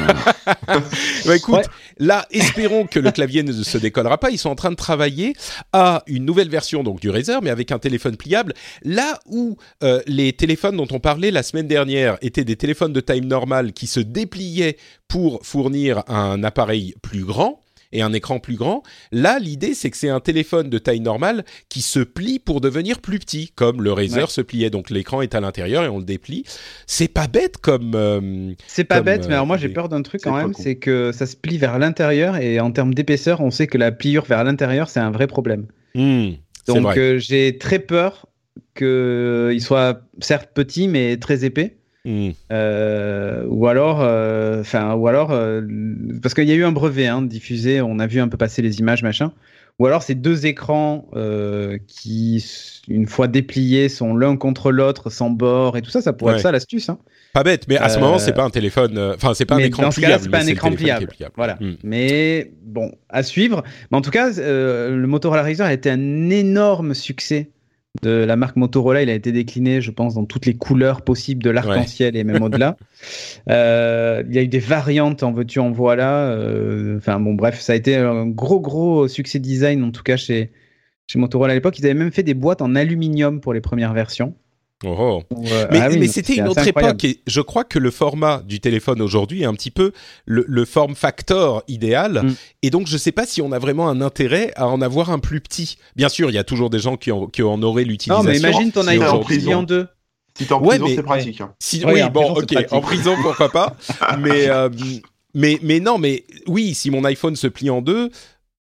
Bah, 1.26 1.36
écoute, 1.36 1.54
Ouais. 1.54 1.62
là, 1.98 2.26
espérons 2.30 2.86
que 2.86 2.98
le 3.00 3.10
clavier 3.10 3.42
ne 3.42 3.52
se 3.52 3.78
décollera 3.78 4.18
pas. 4.18 4.30
Ils 4.30 4.38
sont 4.38 4.50
en 4.50 4.54
train 4.54 4.70
de 4.70 4.76
travailler 4.76 5.34
à 5.72 6.02
une 6.06 6.24
nouvelle 6.24 6.48
version 6.48 6.82
donc 6.84 7.00
du 7.00 7.10
Razer, 7.10 7.40
mais 7.42 7.50
avec 7.50 7.72
un 7.72 7.78
téléphone 7.78 8.16
pliable. 8.16 8.54
Là 8.84 9.18
où 9.26 9.56
euh, 9.82 10.00
les 10.06 10.32
téléphones 10.32 10.76
dont 10.76 10.86
on 10.92 11.00
parlait 11.00 11.30
la 11.30 11.42
semaine 11.42 11.66
dernière 11.66 12.16
étaient 12.22 12.44
des 12.44 12.56
téléphones 12.56 12.92
de 12.92 13.00
taille 13.00 13.22
normale 13.22 13.72
qui 13.72 13.86
se 13.86 14.00
dépliaient 14.00 14.76
pour 15.08 15.40
fournir 15.44 16.02
un 16.08 16.42
appareil 16.44 16.94
plus 17.02 17.24
grand 17.24 17.60
et 17.92 18.02
un 18.02 18.12
écran 18.12 18.38
plus 18.38 18.56
grand. 18.56 18.82
Là, 19.12 19.38
l'idée, 19.38 19.74
c'est 19.74 19.90
que 19.90 19.96
c'est 19.96 20.08
un 20.08 20.20
téléphone 20.20 20.68
de 20.70 20.78
taille 20.78 21.00
normale 21.00 21.44
qui 21.68 21.82
se 21.82 22.00
plie 22.00 22.38
pour 22.38 22.60
devenir 22.60 23.00
plus 23.00 23.18
petit, 23.18 23.52
comme 23.54 23.82
le 23.82 23.92
Razer 23.92 24.24
Ouais. 24.24 24.30
se 24.30 24.40
pliait. 24.40 24.70
Donc 24.70 24.90
l'écran 24.90 25.22
est 25.22 25.34
à 25.34 25.40
l'intérieur 25.40 25.84
et 25.84 25.88
on 25.88 25.98
le 25.98 26.04
déplie. 26.04 26.44
C'est 26.86 27.08
pas 27.08 27.26
bête 27.26 27.56
comme. 27.58 27.92
euh, 27.94 28.52
C'est 28.66 28.84
pas 28.84 28.96
Comme, 28.96 29.04
bête, 29.06 29.24
euh, 29.24 29.28
mais 29.28 29.34
alors 29.34 29.46
moi 29.46 29.56
j'ai 29.56 29.68
peur 29.68 29.88
d'un 29.88 30.02
truc 30.02 30.20
quand 30.22 30.36
même, 30.36 30.54
c'est 30.54 30.76
que 30.76 31.12
ça 31.12 31.26
se 31.26 31.36
plie 31.36 31.58
vers 31.58 31.78
l'intérieur 31.78 32.36
et 32.36 32.60
en 32.60 32.70
termes 32.72 32.94
d'épaisseur, 32.94 33.40
on 33.40 33.50
sait 33.50 33.66
que 33.66 33.78
la 33.78 33.92
pliure 33.92 34.24
vers 34.24 34.44
l'intérieur 34.44 34.88
c'est 34.88 35.00
un 35.00 35.10
vrai 35.10 35.26
problème. 35.26 35.66
hmm, 35.94 36.30
Donc 36.68 36.96
euh, 36.96 37.18
j'ai 37.18 37.58
très 37.58 37.78
peur 37.78 38.26
qu'il 38.74 39.60
soit 39.62 40.00
certes 40.20 40.50
petit 40.54 40.88
mais 40.88 41.16
très 41.16 41.44
épais. 41.44 41.76
Hmm. 42.06 42.30
Euh, 42.52 43.44
ou 43.48 43.66
alors, 43.66 43.98
euh, 44.00 44.60
enfin, 44.60 44.94
ou 44.94 45.08
alors, 45.08 45.32
euh, 45.32 45.60
parce 46.22 46.34
qu'il 46.34 46.44
y 46.44 46.52
a 46.52 46.54
eu 46.54 46.64
un 46.64 46.70
brevet 46.70 47.08
hein, 47.08 47.20
diffusé, 47.20 47.80
on 47.80 47.98
a 47.98 48.06
vu 48.06 48.20
un 48.20 48.28
peu 48.28 48.36
passer 48.36 48.62
les 48.62 48.78
images, 48.78 49.02
machin. 49.02 49.32
Ou 49.80 49.86
alors, 49.86 50.04
c'est 50.04 50.14
deux 50.14 50.46
écrans 50.46 51.06
qui, 51.86 52.42
une 52.88 53.06
fois 53.06 53.28
dépliés, 53.28 53.90
sont 53.90 54.16
l'un 54.16 54.36
contre 54.38 54.72
l'autre, 54.72 55.10
sans 55.10 55.28
bord 55.28 55.76
et 55.76 55.82
tout 55.82 55.90
ça. 55.90 56.00
Ça 56.00 56.14
pourrait 56.14 56.32
Ouais. 56.32 56.38
être 56.38 56.44
ça 56.44 56.52
l'astuce. 56.52 56.88
Hein. 56.88 56.98
Pas 57.34 57.42
bête, 57.42 57.66
mais 57.68 57.76
à 57.76 57.90
ce 57.90 57.98
moment, 57.98 58.18
c'est 58.18 58.32
pas 58.32 58.44
un 58.44 58.50
téléphone. 58.50 58.98
Enfin, 59.14 59.34
c'est 59.34 59.44
pas 59.44 59.56
un 59.56 59.58
écran 59.58 59.82
dans 59.82 59.90
ce 59.90 60.00
cas-là, 60.00 60.18
pliable. 60.18 60.24
c'est 60.24 60.30
pas 60.30 60.38
un 60.38 60.46
écran 60.46 60.70
téléphone 60.70 60.96
qui 60.98 61.04
est 61.04 61.06
pliable. 61.08 61.34
Voilà. 61.36 61.58
Hmm. 61.60 61.74
Mais 61.82 62.52
bon, 62.62 62.92
à 63.10 63.22
suivre. 63.22 63.64
Mais 63.90 63.98
en 63.98 64.00
tout 64.00 64.10
cas, 64.10 64.30
le 64.30 65.04
Motorola 65.06 65.42
Razr 65.42 65.64
a 65.64 65.72
été 65.74 65.90
un 65.90 66.30
énorme 66.30 66.94
succès 66.94 67.50
de 68.02 68.10
la 68.10 68.36
marque 68.36 68.56
Motorola. 68.56 69.02
Il 69.02 69.10
a 69.10 69.14
été 69.14 69.32
décliné, 69.32 69.80
je 69.80 69.90
pense, 69.90 70.14
dans 70.14 70.24
toutes 70.24 70.46
les 70.46 70.54
couleurs 70.54 71.02
possibles 71.02 71.42
de 71.42 71.50
l'arc-en-ciel 71.50 72.16
et 72.16 72.24
même 72.24 72.42
au-delà. 72.42 72.76
Euh, 73.48 74.24
il 74.28 74.34
y 74.34 74.38
a 74.38 74.42
eu 74.42 74.48
des 74.48 74.58
variantes 74.58 75.22
en 75.22 75.30
veux-tu, 75.32 75.60
en 75.60 75.70
voilà. 75.70 76.30
Euh, 76.30 76.96
Enfin 76.96 77.20
bon, 77.20 77.34
bref, 77.34 77.60
ça 77.60 77.74
a 77.74 77.76
été 77.76 77.94
un 77.94 78.26
gros, 78.26 78.58
gros 78.58 79.06
succès 79.06 79.38
design, 79.38 79.84
en 79.84 79.92
tout 79.92 80.02
cas 80.02 80.16
chez, 80.16 80.50
chez 81.06 81.18
Motorola 81.18 81.52
à 81.52 81.54
l'époque. 81.54 81.78
Ils 81.78 81.84
avaient 81.84 81.94
même 81.94 82.10
fait 82.10 82.24
des 82.24 82.34
boîtes 82.34 82.62
en 82.62 82.74
aluminium 82.74 83.40
pour 83.40 83.52
les 83.52 83.60
premières 83.60 83.92
versions. 83.92 84.34
Oh, 84.84 84.94
oh. 84.98 85.22
Euh, 85.50 85.66
Mais, 85.70 85.78
ah 85.80 85.88
oui, 85.88 85.96
mais 85.98 86.06
donc 86.06 86.14
c'était 86.14 86.34
une 86.36 86.48
autre 86.48 86.60
incroyable. 86.60 86.98
époque 86.98 87.04
et 87.04 87.22
je 87.26 87.40
crois 87.40 87.64
que 87.64 87.78
le 87.78 87.90
format 87.90 88.42
du 88.44 88.60
téléphone 88.60 89.00
aujourd'hui 89.00 89.42
est 89.42 89.46
un 89.46 89.54
petit 89.54 89.70
peu 89.70 89.92
le, 90.26 90.44
le 90.46 90.64
form 90.66 90.94
factor 90.94 91.62
idéal. 91.66 92.22
Mm. 92.24 92.34
Et 92.62 92.70
donc, 92.70 92.86
je 92.86 92.98
sais 92.98 93.12
pas 93.12 93.24
si 93.24 93.40
on 93.40 93.52
a 93.52 93.58
vraiment 93.58 93.88
un 93.88 94.02
intérêt 94.02 94.52
à 94.56 94.68
en 94.68 94.82
avoir 94.82 95.10
un 95.10 95.18
plus 95.18 95.40
petit. 95.40 95.78
Bien 95.96 96.10
sûr, 96.10 96.28
il 96.30 96.34
y 96.34 96.38
a 96.38 96.44
toujours 96.44 96.68
des 96.68 96.78
gens 96.78 96.96
qui 96.98 97.10
en, 97.10 97.26
qui 97.26 97.42
en 97.42 97.62
auraient 97.62 97.84
Non, 97.84 97.88
l'utilisation. 97.90 98.24
mais 98.30 98.36
imagine 98.38 98.70
ton 98.70 98.82
Si 98.82 98.88
iPhone 98.90 99.06
aujourd'hui- 99.08 99.38
plié 99.38 99.54
en 99.54 99.62
deux. 99.62 99.88
Si 100.36 100.44
t'es 100.44 100.52
en 100.52 100.60
Ouais, 100.60 100.68
prison, 100.78 100.84
mais- 100.88 100.94
c'est 100.96 101.02
pratique. 101.02 101.40
hein. 101.40 101.54
Si, 101.58 101.82
oui, 101.86 102.02
en 102.02 102.10
bon, 102.10 102.20
prison, 102.20 102.34
c'est 102.36 102.42
ok, 102.42 102.52
pratique. 102.52 102.72
en 102.74 102.80
prison, 102.82 103.16
pourquoi 103.22 103.48
pas. 103.48 103.76
mais, 104.20 104.50
euh, 104.50 104.68
mais, 105.32 105.58
mais 105.62 105.80
non, 105.80 105.96
mais 105.96 106.24
oui, 106.46 106.74
si 106.74 106.90
mon 106.90 107.02
iPhone 107.04 107.34
se 107.36 107.46
plie 107.46 107.70
en 107.70 107.80
deux, 107.80 108.10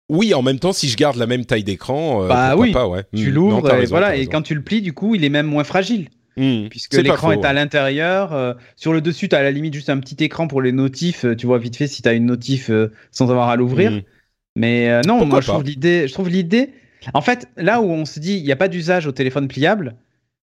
oui, 0.10 0.34
en 0.34 0.42
même 0.42 0.60
temps, 0.60 0.74
si 0.74 0.90
je 0.90 0.98
garde 0.98 1.16
la 1.18 1.26
même 1.28 1.46
taille 1.46 1.64
d'écran, 1.64 2.24
euh, 2.24 2.28
Bah 2.28 2.56
oui, 2.58 2.72
pas, 2.72 2.88
ouais. 2.88 3.04
Tu 3.16 3.30
Hmm, 3.32 3.34
l'ouvres 3.34 3.70
et 3.70 3.78
raison, 3.80 3.92
voilà. 3.92 4.16
Et 4.16 4.28
quand 4.28 4.42
tu 4.42 4.54
le 4.56 4.62
plies, 4.62 4.82
du 4.82 4.94
coup, 4.94 5.16
il 5.16 5.24
est 5.24 5.30
même 5.30 5.48
moins 5.48 5.64
fragile. 5.64 6.10
Hmm, 6.36 6.68
puisque 6.70 6.96
l'écran 6.96 7.32
est 7.32 7.46
à 7.46 7.54
l'intérieur. 7.54 8.34
euh, 8.34 8.54
sur 8.76 8.92
le 8.92 9.02
dessus, 9.02 9.30
tu 9.30 9.36
as 9.36 9.40
à 9.40 9.44
la 9.44 9.52
limite 9.52 9.74
juste 9.74 9.90
un 9.90 10.00
petit 10.00 10.24
écran 10.24 10.48
pour 10.48 10.62
les 10.62 10.72
notifs. 10.72 11.26
euh, 11.26 11.36
tu 11.36 11.46
vois 11.46 11.58
vite 11.60 11.76
fait 11.76 11.88
si 11.88 12.02
tu 12.02 12.10
as 12.10 12.14
une 12.14 12.26
notif 12.26 12.70
euh, 12.70 12.92
sans 13.12 13.30
avoir 13.30 13.50
à 13.50 13.56
l'ouvrir. 13.56 13.92
Hmm. 13.92 14.02
Mais 14.56 15.02
non, 15.08 15.18
Pourquoi 15.20 15.26
moi 15.28 15.42
je 15.42 15.48
trouve 15.48 15.64
l'idée. 15.64 16.08
Je 16.08 16.14
trouve 16.14 16.30
l'idée. 16.30 16.70
En 17.14 17.22
fait, 17.22 17.48
là 17.58 17.82
où 17.82 17.86
on 17.86 18.06
se 18.06 18.20
dit 18.20 18.36
il 18.38 18.44
n'y 18.44 18.52
a 18.52 18.56
pas 18.56 18.68
d'usage 18.68 19.08
au 19.08 19.12
téléphone 19.12 19.48
pliable, 19.48 19.96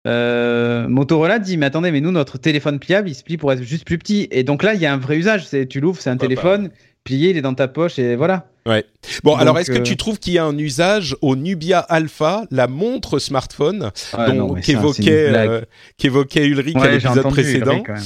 Motorola 0.06 1.38
dit 1.38 1.56
mais 1.56 1.66
attendez, 1.66 1.90
mais 1.90 2.00
nous 2.00 2.10
notre 2.10 2.38
téléphone 2.38 2.78
pliable 2.78 3.08
il 3.08 3.14
se 3.14 3.22
plie 3.22 3.36
pour 3.36 3.52
être 3.52 3.62
juste 3.62 3.84
plus 3.84 3.98
petit. 3.98 4.28
Et 4.30 4.42
donc 4.42 4.62
là 4.62 4.74
il 4.74 4.80
y 4.80 4.86
a 4.86 4.92
un 4.92 4.96
vrai 4.98 5.16
usage. 5.18 5.46
C'est 5.46 5.66
tu 5.66 5.80
l'ouvres, 5.80 6.00
c'est 6.00 6.10
un 6.10 6.16
bah. 6.16 6.20
téléphone 6.20 6.70
plié, 7.04 7.30
il 7.30 7.36
est 7.36 7.42
dans 7.42 7.54
ta 7.54 7.68
poche 7.68 7.98
et 7.98 8.16
voilà. 8.16 8.46
Ouais. 8.70 8.84
Bon, 9.24 9.32
Donc, 9.32 9.40
alors 9.40 9.58
est-ce 9.58 9.70
que 9.70 9.78
euh, 9.78 9.82
tu 9.82 9.96
trouves 9.96 10.18
qu'il 10.18 10.32
y 10.34 10.38
a 10.38 10.44
un 10.44 10.56
usage 10.56 11.16
au 11.22 11.36
Nubia 11.36 11.78
Alpha, 11.80 12.44
la 12.50 12.66
montre 12.68 13.18
smartphone 13.18 13.90
Ah, 14.12 14.26
qu'évoquait 14.62 15.32
euh, 15.34 16.46
Ulrich 16.46 16.76
à 16.76 16.80
Ouais, 16.80 16.86
j'ai 17.00 17.08
l'épisode 17.08 17.28
précédent 17.30 17.72
Ulrich, 17.72 17.86
quand 17.86 17.92
même. 17.94 18.02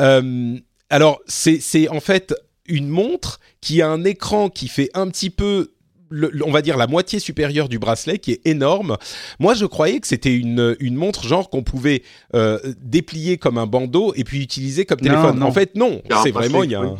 Euh, 0.00 0.58
Alors, 0.90 1.20
c'est 1.26 1.58
c'est 1.60 1.88
en 1.88 2.00
fait 2.00 2.34
une 2.66 2.88
montre 2.88 3.40
qui 3.60 3.82
a 3.82 3.88
un 3.88 4.04
écran 4.04 4.48
qui 4.48 4.68
fait 4.68 4.90
un 4.94 5.08
petit 5.08 5.30
peu 5.30 5.72
le- 6.14 6.30
on 6.44 6.50
va 6.50 6.60
dire 6.60 6.76
la 6.76 6.86
moitié 6.86 7.18
supérieure 7.18 7.68
du 7.70 7.78
bracelet 7.78 8.18
qui 8.18 8.32
est 8.32 8.40
énorme. 8.46 8.98
Moi, 9.40 9.54
je 9.54 9.64
croyais 9.64 9.98
que 9.98 10.06
c'était 10.06 10.34
une, 10.36 10.76
une 10.78 10.94
montre 10.94 11.26
genre 11.26 11.48
qu'on 11.48 11.62
pouvait 11.62 12.02
euh, 12.34 12.58
déplier 12.82 13.38
comme 13.38 13.56
un 13.56 13.66
bandeau 13.66 14.12
et 14.14 14.22
puis 14.24 14.42
utiliser 14.42 14.84
comme 14.84 15.00
téléphone. 15.00 15.38
non. 15.38 15.46
En 15.46 15.52
fait, 15.52 15.74
non. 15.74 16.02
C'est 16.22 16.30
vraiment 16.30 16.62
il 16.64 16.70
y 16.70 16.74
a 16.74 16.82
oui. 16.82 16.88
un- 16.88 16.96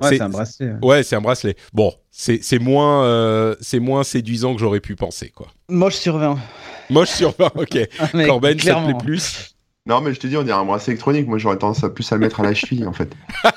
Ouais, 0.00 0.08
c'est- 0.16 0.20
un 0.22 0.28
bracelet. 0.28 0.72
Ouais, 0.82 1.02
c'est 1.02 1.16
un 1.16 1.20
bracelet. 1.20 1.56
Bon, 1.72 1.92
c'est 2.10 2.42
c'est 2.42 2.58
moins 2.58 3.04
euh, 3.04 3.54
c'est 3.60 3.80
moins 3.80 4.02
séduisant 4.04 4.54
que 4.54 4.60
j'aurais 4.60 4.80
pu 4.80 4.96
penser 4.96 5.30
quoi. 5.30 5.48
Moche 5.68 5.96
sur 5.96 6.18
20. 6.18 6.38
Moche 6.90 7.10
sur 7.10 7.34
20, 7.38 7.52
ok. 7.56 7.78
Mais 8.14 8.26
Corben, 8.26 8.58
ça 8.58 8.74
te 8.74 8.84
plaît 8.84 8.94
plus? 9.04 9.54
Non, 9.90 10.00
mais 10.00 10.14
je 10.14 10.20
te 10.20 10.28
dis, 10.28 10.36
on 10.36 10.44
dirait 10.44 10.56
un 10.56 10.64
bracelet 10.64 10.92
électronique. 10.92 11.26
Moi, 11.26 11.38
j'aurais 11.38 11.58
tendance 11.58 11.82
à 11.82 11.90
plus 11.90 12.10
à 12.12 12.14
le 12.14 12.20
mettre 12.20 12.38
à 12.38 12.44
la 12.44 12.54
cheville, 12.54 12.86
en 12.86 12.92
fait. 12.92 13.10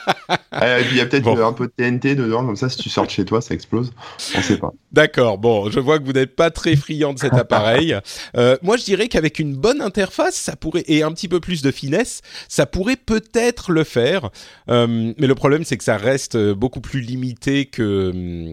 Euh, 0.62 0.80
et 0.80 0.84
puis, 0.84 0.92
il 0.96 0.98
y 0.98 1.02
a 1.02 1.06
peut-être 1.08 1.24
Bon. 1.24 1.46
un 1.46 1.52
peu 1.52 1.66
de 1.66 1.74
TNT 1.76 2.16
dedans, 2.16 2.46
comme 2.46 2.56
ça, 2.56 2.70
si 2.70 2.78
tu 2.78 2.88
sors 2.88 3.06
de 3.06 3.10
chez 3.10 3.26
toi, 3.26 3.42
ça 3.42 3.56
explose. 3.56 3.92
On 4.38 4.42
sait 4.42 4.58
pas. 4.58 4.72
D'accord, 4.92 5.40
bon, 5.40 5.70
je 5.72 5.80
vois 5.80 5.98
que 6.00 6.06
vous 6.06 6.14
n'êtes 6.14 6.36
pas 6.36 6.52
très 6.52 6.76
friand 6.76 7.14
de 7.14 7.20
cet 7.20 7.34
appareil. 7.34 7.98
Euh, 8.38 8.56
moi, 8.62 8.78
je 8.78 8.84
dirais 8.84 9.08
qu'avec 9.08 9.40
une 9.40 9.56
bonne 9.56 9.82
interface, 9.82 10.36
ça 10.36 10.56
pourrait 10.56 10.84
et 10.88 11.02
un 11.04 11.12
petit 11.12 11.28
peu 11.28 11.40
plus 11.40 11.64
de 11.64 11.72
finesse, 11.72 12.22
ça 12.48 12.66
pourrait 12.68 12.96
peut-être 12.96 13.72
le 13.72 13.84
faire. 13.84 14.30
Euh, 14.70 15.14
mais 15.18 15.28
le 15.28 15.36
problème, 15.36 15.64
c'est 15.66 15.76
que 15.78 15.84
ça 15.84 15.98
reste 15.98 16.38
beaucoup 16.38 16.82
plus 16.82 17.02
limité 17.02 17.66
que 17.66 18.12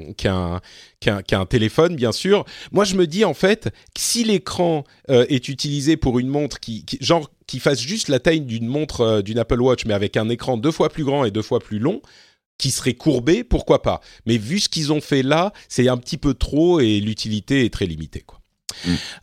hum, 0.08 0.14
qu'un 0.14 0.60
qu'un 1.00 1.46
téléphone, 1.46 1.96
bien 1.96 2.12
sûr. 2.12 2.44
Moi, 2.72 2.84
je 2.84 2.94
me 2.94 3.06
dis 3.06 3.24
en 3.24 3.34
fait 3.34 3.70
si 3.96 4.22
l'écran 4.22 4.84
euh, 5.08 5.24
est 5.28 5.48
utilisé 5.48 5.96
pour 5.96 6.18
une 6.18 6.28
montre 6.28 6.60
qui, 6.60 6.84
qui 6.84 6.98
genre 7.00 7.30
qui 7.46 7.58
fasse 7.58 7.80
juste 7.80 8.08
la 8.08 8.20
taille 8.20 8.42
d'une 8.42 8.66
montre 8.66 9.00
euh, 9.00 9.22
d'une 9.22 9.38
Apple 9.38 9.60
Watch, 9.60 9.86
mais 9.86 9.94
avec 9.94 10.16
un 10.16 10.28
écran 10.28 10.56
deux 10.56 10.70
fois 10.70 10.90
plus 10.90 11.04
grand 11.04 11.24
et 11.24 11.30
deux 11.30 11.42
fois 11.42 11.58
plus 11.58 11.78
long 11.78 12.02
qui 12.58 12.70
serait 12.70 12.94
courbé, 12.94 13.42
pourquoi 13.42 13.80
pas? 13.80 14.02
Mais 14.26 14.36
vu 14.36 14.60
ce 14.60 14.68
qu'ils 14.68 14.92
ont 14.92 15.00
fait 15.00 15.22
là, 15.22 15.54
c'est 15.68 15.88
un 15.88 15.96
petit 15.96 16.18
peu 16.18 16.34
trop 16.34 16.80
et 16.80 17.00
l'utilité 17.00 17.64
est 17.64 17.72
très 17.72 17.86
limitée. 17.86 18.20
Quoi. 18.20 18.39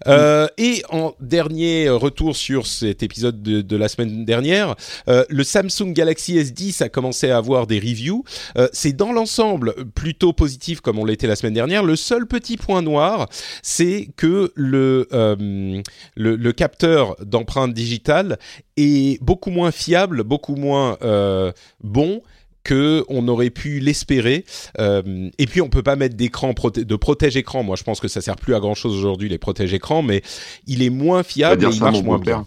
Euh, 0.08 0.48
et 0.58 0.84
en 0.90 1.14
dernier 1.20 1.90
retour 1.90 2.36
sur 2.36 2.68
cet 2.68 3.04
épisode 3.04 3.42
de, 3.42 3.78
la 3.78 3.88
semaine 3.88 4.26
dernière, 4.26 4.76
euh, 5.08 5.24
le 5.30 5.44
Samsung 5.44 5.94
Galaxy 5.94 6.38
S10 6.38 6.84
a 6.84 6.90
commencé 6.90 7.30
à 7.30 7.38
avoir 7.38 7.68
des 7.68 7.80
reviews. 7.80 8.24
Euh, 8.58 8.68
c'est 8.74 8.94
dans 8.94 9.12
l'ensemble 9.12 9.74
plutôt 9.94 10.34
positif 10.34 10.82
comme 10.82 11.00
on 11.00 11.06
l'était 11.06 11.28
la 11.28 11.36
semaine 11.36 11.54
dernière. 11.54 11.84
Le 11.84 11.96
seul 11.96 12.26
petit 12.28 12.58
point 12.58 12.82
noir, 12.82 13.28
c'est 13.62 14.10
que 14.16 14.52
le, 14.56 15.08
euh, 15.14 15.82
le, 16.16 16.36
le 16.36 16.52
capteur 16.52 17.16
d'empreinte 17.24 17.74
digitale 17.74 18.38
est 18.78 19.22
beaucoup 19.24 19.50
moins 19.50 19.72
fiable, 19.72 20.24
beaucoup 20.24 20.56
moins 20.56 20.98
euh, 21.02 21.52
bon 21.84 22.22
que 22.68 23.06
on 23.08 23.28
aurait 23.30 23.50
pu 23.50 23.80
l'espérer. 23.80 24.44
Euh, 24.80 25.30
et 25.38 25.46
puis 25.48 25.62
on 25.62 25.70
peut 25.70 25.84
pas 25.84 25.96
mettre 25.96 26.16
d'écran 26.16 26.52
proté- 26.52 26.84
de 26.84 26.96
protège-écran. 26.98 27.64
Moi, 27.64 27.76
je 27.78 27.84
pense 27.84 28.00
que 28.02 28.08
ça 28.10 28.20
sert 28.22 28.36
plus 28.36 28.54
à 28.56 28.60
grand 28.60 28.76
chose 28.76 28.94
aujourd'hui 28.96 29.30
les 29.30 29.38
protège-écrans, 29.38 30.04
mais 30.04 30.22
il 30.68 30.84
est 30.84 30.90
moins 30.90 31.24
fiable 31.24 31.64
et 31.64 31.70
il 31.74 31.80
marche 31.80 32.04
moins 32.04 32.20
bien. 32.20 32.46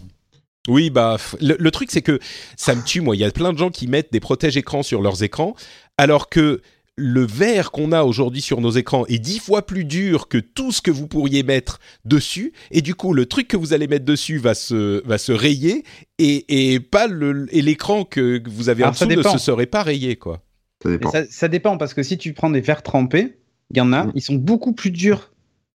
Oui, 0.67 0.91
bah 0.91 1.17
le, 1.39 1.55
le 1.57 1.71
truc 1.71 1.89
c'est 1.91 2.03
que 2.03 2.19
ça 2.55 2.75
me 2.75 2.83
tue 2.83 3.01
moi. 3.01 3.15
Il 3.15 3.19
y 3.19 3.25
a 3.25 3.31
plein 3.31 3.51
de 3.51 3.57
gens 3.57 3.71
qui 3.71 3.87
mettent 3.87 4.11
des 4.13 4.19
protège-écrans 4.19 4.83
sur 4.83 5.01
leurs 5.01 5.23
écrans, 5.23 5.55
alors 5.97 6.29
que 6.29 6.61
le 7.01 7.25
verre 7.25 7.71
qu'on 7.71 7.91
a 7.91 8.03
aujourd'hui 8.03 8.41
sur 8.41 8.61
nos 8.61 8.69
écrans 8.71 9.05
est 9.07 9.17
dix 9.19 9.39
fois 9.39 9.65
plus 9.65 9.83
dur 9.85 10.27
que 10.27 10.37
tout 10.37 10.71
ce 10.71 10.81
que 10.81 10.91
vous 10.91 11.07
pourriez 11.07 11.41
mettre 11.43 11.79
dessus, 12.05 12.53
et 12.69 12.81
du 12.81 12.93
coup 12.95 13.13
le 13.13 13.25
truc 13.25 13.47
que 13.47 13.57
vous 13.57 13.73
allez 13.73 13.87
mettre 13.87 14.05
dessus 14.05 14.37
va 14.37 14.53
se 14.53 15.05
va 15.07 15.17
se 15.17 15.31
rayer 15.31 15.83
et, 16.19 16.73
et 16.73 16.79
pas 16.79 17.07
le 17.07 17.47
et 17.51 17.61
l'écran 17.61 18.03
que 18.05 18.41
vous 18.47 18.69
avez 18.69 18.83
en 18.83 18.87
Alors, 18.87 18.95
ça 18.95 19.05
dessous 19.07 19.33
ne 19.33 19.37
se 19.37 19.37
serait 19.39 19.65
pas 19.65 19.83
rayé 19.83 20.15
quoi. 20.15 20.41
Ça 20.83 20.89
dépend. 20.89 21.11
ça, 21.11 21.23
ça 21.29 21.47
dépend 21.47 21.77
parce 21.77 21.93
que 21.93 22.03
si 22.03 22.17
tu 22.17 22.33
prends 22.33 22.49
des 22.49 22.61
verres 22.61 22.83
trempés, 22.83 23.37
il 23.71 23.77
y 23.77 23.81
en 23.81 23.93
a, 23.93 24.07
ils 24.15 24.21
sont 24.21 24.35
beaucoup 24.35 24.73
plus 24.73 24.91
durs 24.91 25.31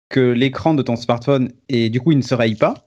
que 0.08 0.20
l'écran 0.20 0.74
de 0.74 0.82
ton 0.82 0.96
smartphone 0.96 1.50
et 1.68 1.90
du 1.90 2.00
coup 2.00 2.12
ils 2.12 2.18
ne 2.18 2.22
se 2.22 2.34
rayent 2.34 2.54
pas. 2.56 2.86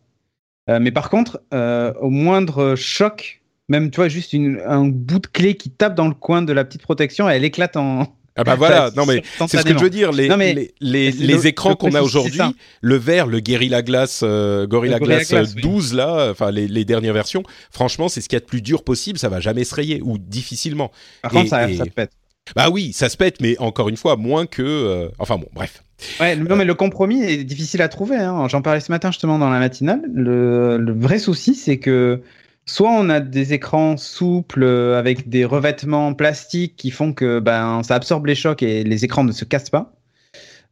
Euh, 0.70 0.80
mais 0.80 0.92
par 0.92 1.10
contre, 1.10 1.42
euh, 1.54 1.94
au 2.00 2.10
moindre 2.10 2.76
choc, 2.76 3.42
même 3.70 3.90
tu 3.92 3.98
vois 3.98 4.08
juste 4.08 4.34
une- 4.34 4.62
un 4.66 4.88
bout 4.88 5.20
de 5.20 5.28
clé 5.28 5.56
qui 5.56 5.70
tape 5.72 5.96
dans 5.96 6.08
le 6.08 6.14
coin 6.14 6.42
de 6.42 6.54
la 6.54 6.64
petite 6.64 6.82
protection, 6.84 7.28
elle 7.30 7.44
éclate 7.44 7.76
en. 7.76 8.16
Ah 8.36 8.44
bah 8.44 8.56
voilà, 8.56 8.88
Enfin, 8.88 8.94
non 8.96 9.06
mais 9.06 9.22
c'est 9.48 9.58
ce 9.58 9.64
que 9.64 9.74
je 9.78 9.84
veux 9.84 9.90
dire. 9.90 10.12
Les, 10.12 10.28
Non, 10.30 10.38
mais 10.38 10.54
les, 10.54 10.74
les, 10.80 11.12
c'est 11.12 11.18
les 11.24 11.34
le- 11.34 11.46
écrans 11.48 11.76
qu'on 11.76 11.94
a 11.94 12.02
aujourd'hui, 12.02 12.40
le 12.82 12.96
vert, 12.96 13.28
le 13.28 13.40
Gorilla 13.42 13.82
Glass, 13.82 14.22
euh, 14.24 14.66
Gorilla 14.68 15.00
Glass, 15.00 15.30
Glass, 15.30 15.50
euh, 15.52 15.54
oui. 15.58 15.62
12 15.62 15.94
là, 15.94 16.30
enfin 16.32 16.52
les, 16.52 16.68
les 16.68 16.86
dernières 16.86 17.14
versions, 17.14 17.44
franchement 17.72 18.08
c'est 18.10 18.22
ce 18.22 18.30
qu'il 18.30 18.38
y 18.38 18.42
a 18.42 18.42
de 18.42 18.46
plus 18.46 18.62
dur 18.62 18.84
possible, 18.84 19.20
ça 19.20 19.30
va 19.30 19.40
jamais 19.40 19.64
se 19.64 19.76
rayer 19.76 20.02
ou 20.04 20.18
difficilement. 20.18 20.92
Par 21.22 21.32
contre, 21.32 21.46
Et- 21.46 21.50
ça, 21.50 21.70
et- 21.70 21.76
ça 21.78 21.86
pète. 21.86 22.12
Bah 22.56 22.70
oui, 22.72 22.94
ça 22.94 23.10
se 23.10 23.18
pète, 23.18 23.42
mais 23.42 23.56
encore 23.60 23.90
une 23.90 23.98
fois 23.98 24.16
moins 24.16 24.46
que, 24.48 24.64
euh, 24.64 25.10
enfin 25.20 25.38
bon, 25.38 25.46
bref. 25.54 25.84
Ouais, 26.20 26.36
non, 26.36 26.56
mais 26.56 26.66
le 26.66 26.74
compromis 26.74 27.22
est 27.24 27.44
difficile 27.44 27.82
à 27.82 27.90
trouver. 27.90 28.16
hein. 28.16 28.48
J'en 28.48 28.62
parlais 28.64 28.80
ce 28.80 28.92
matin 28.92 29.12
justement 29.12 29.38
dans 29.38 29.50
la 29.50 29.60
matinale. 29.60 30.02
Le, 30.12 30.78
le 30.78 30.94
vrai 30.94 31.20
souci, 31.20 31.54
c'est 31.54 31.78
que 31.78 32.22
soit 32.70 32.92
on 32.92 33.10
a 33.10 33.20
des 33.20 33.54
écrans 33.54 33.98
souples 33.98 34.64
euh, 34.64 34.98
avec 35.00 35.28
des 35.30 35.44
revêtements 35.46 36.14
plastiques 36.14 36.76
qui 36.76 36.92
font 36.92 37.14
que 37.14 37.40
ben, 37.40 37.82
ça 37.84 37.96
absorbe 37.96 38.26
les 38.28 38.36
chocs 38.36 38.62
et 38.64 38.84
les 38.84 39.06
écrans 39.06 39.24
ne 39.24 39.32
se 39.32 39.46
cassent 39.46 39.70
pas. 39.70 39.94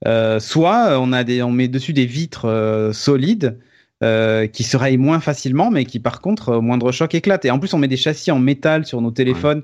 Euh, 0.05 0.39
soit 0.39 0.89
euh, 0.91 0.97
on, 0.99 1.11
a 1.11 1.23
des, 1.23 1.41
on 1.41 1.51
met 1.51 1.67
dessus 1.67 1.91
des 1.93 2.05
vitres 2.05 2.45
euh, 2.45 2.93
solides 2.93 3.57
euh, 4.03 4.45
qui 4.45 4.63
se 4.63 4.77
rayent 4.77 4.97
moins 4.97 5.19
facilement, 5.19 5.71
mais 5.71 5.85
qui 5.85 5.99
par 5.99 6.21
contre, 6.21 6.53
au 6.57 6.61
moindre 6.61 6.91
choc, 6.91 7.15
éclatent. 7.15 7.45
Et 7.45 7.51
en 7.51 7.57
plus, 7.57 7.73
on 7.73 7.79
met 7.79 7.87
des 7.87 7.97
châssis 7.97 8.29
en 8.31 8.37
métal 8.39 8.85
sur 8.85 9.01
nos 9.01 9.09
téléphones 9.11 9.63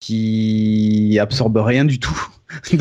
qui 0.00 1.18
absorbent 1.20 1.58
rien 1.58 1.84
du 1.84 1.98
tout. 1.98 2.16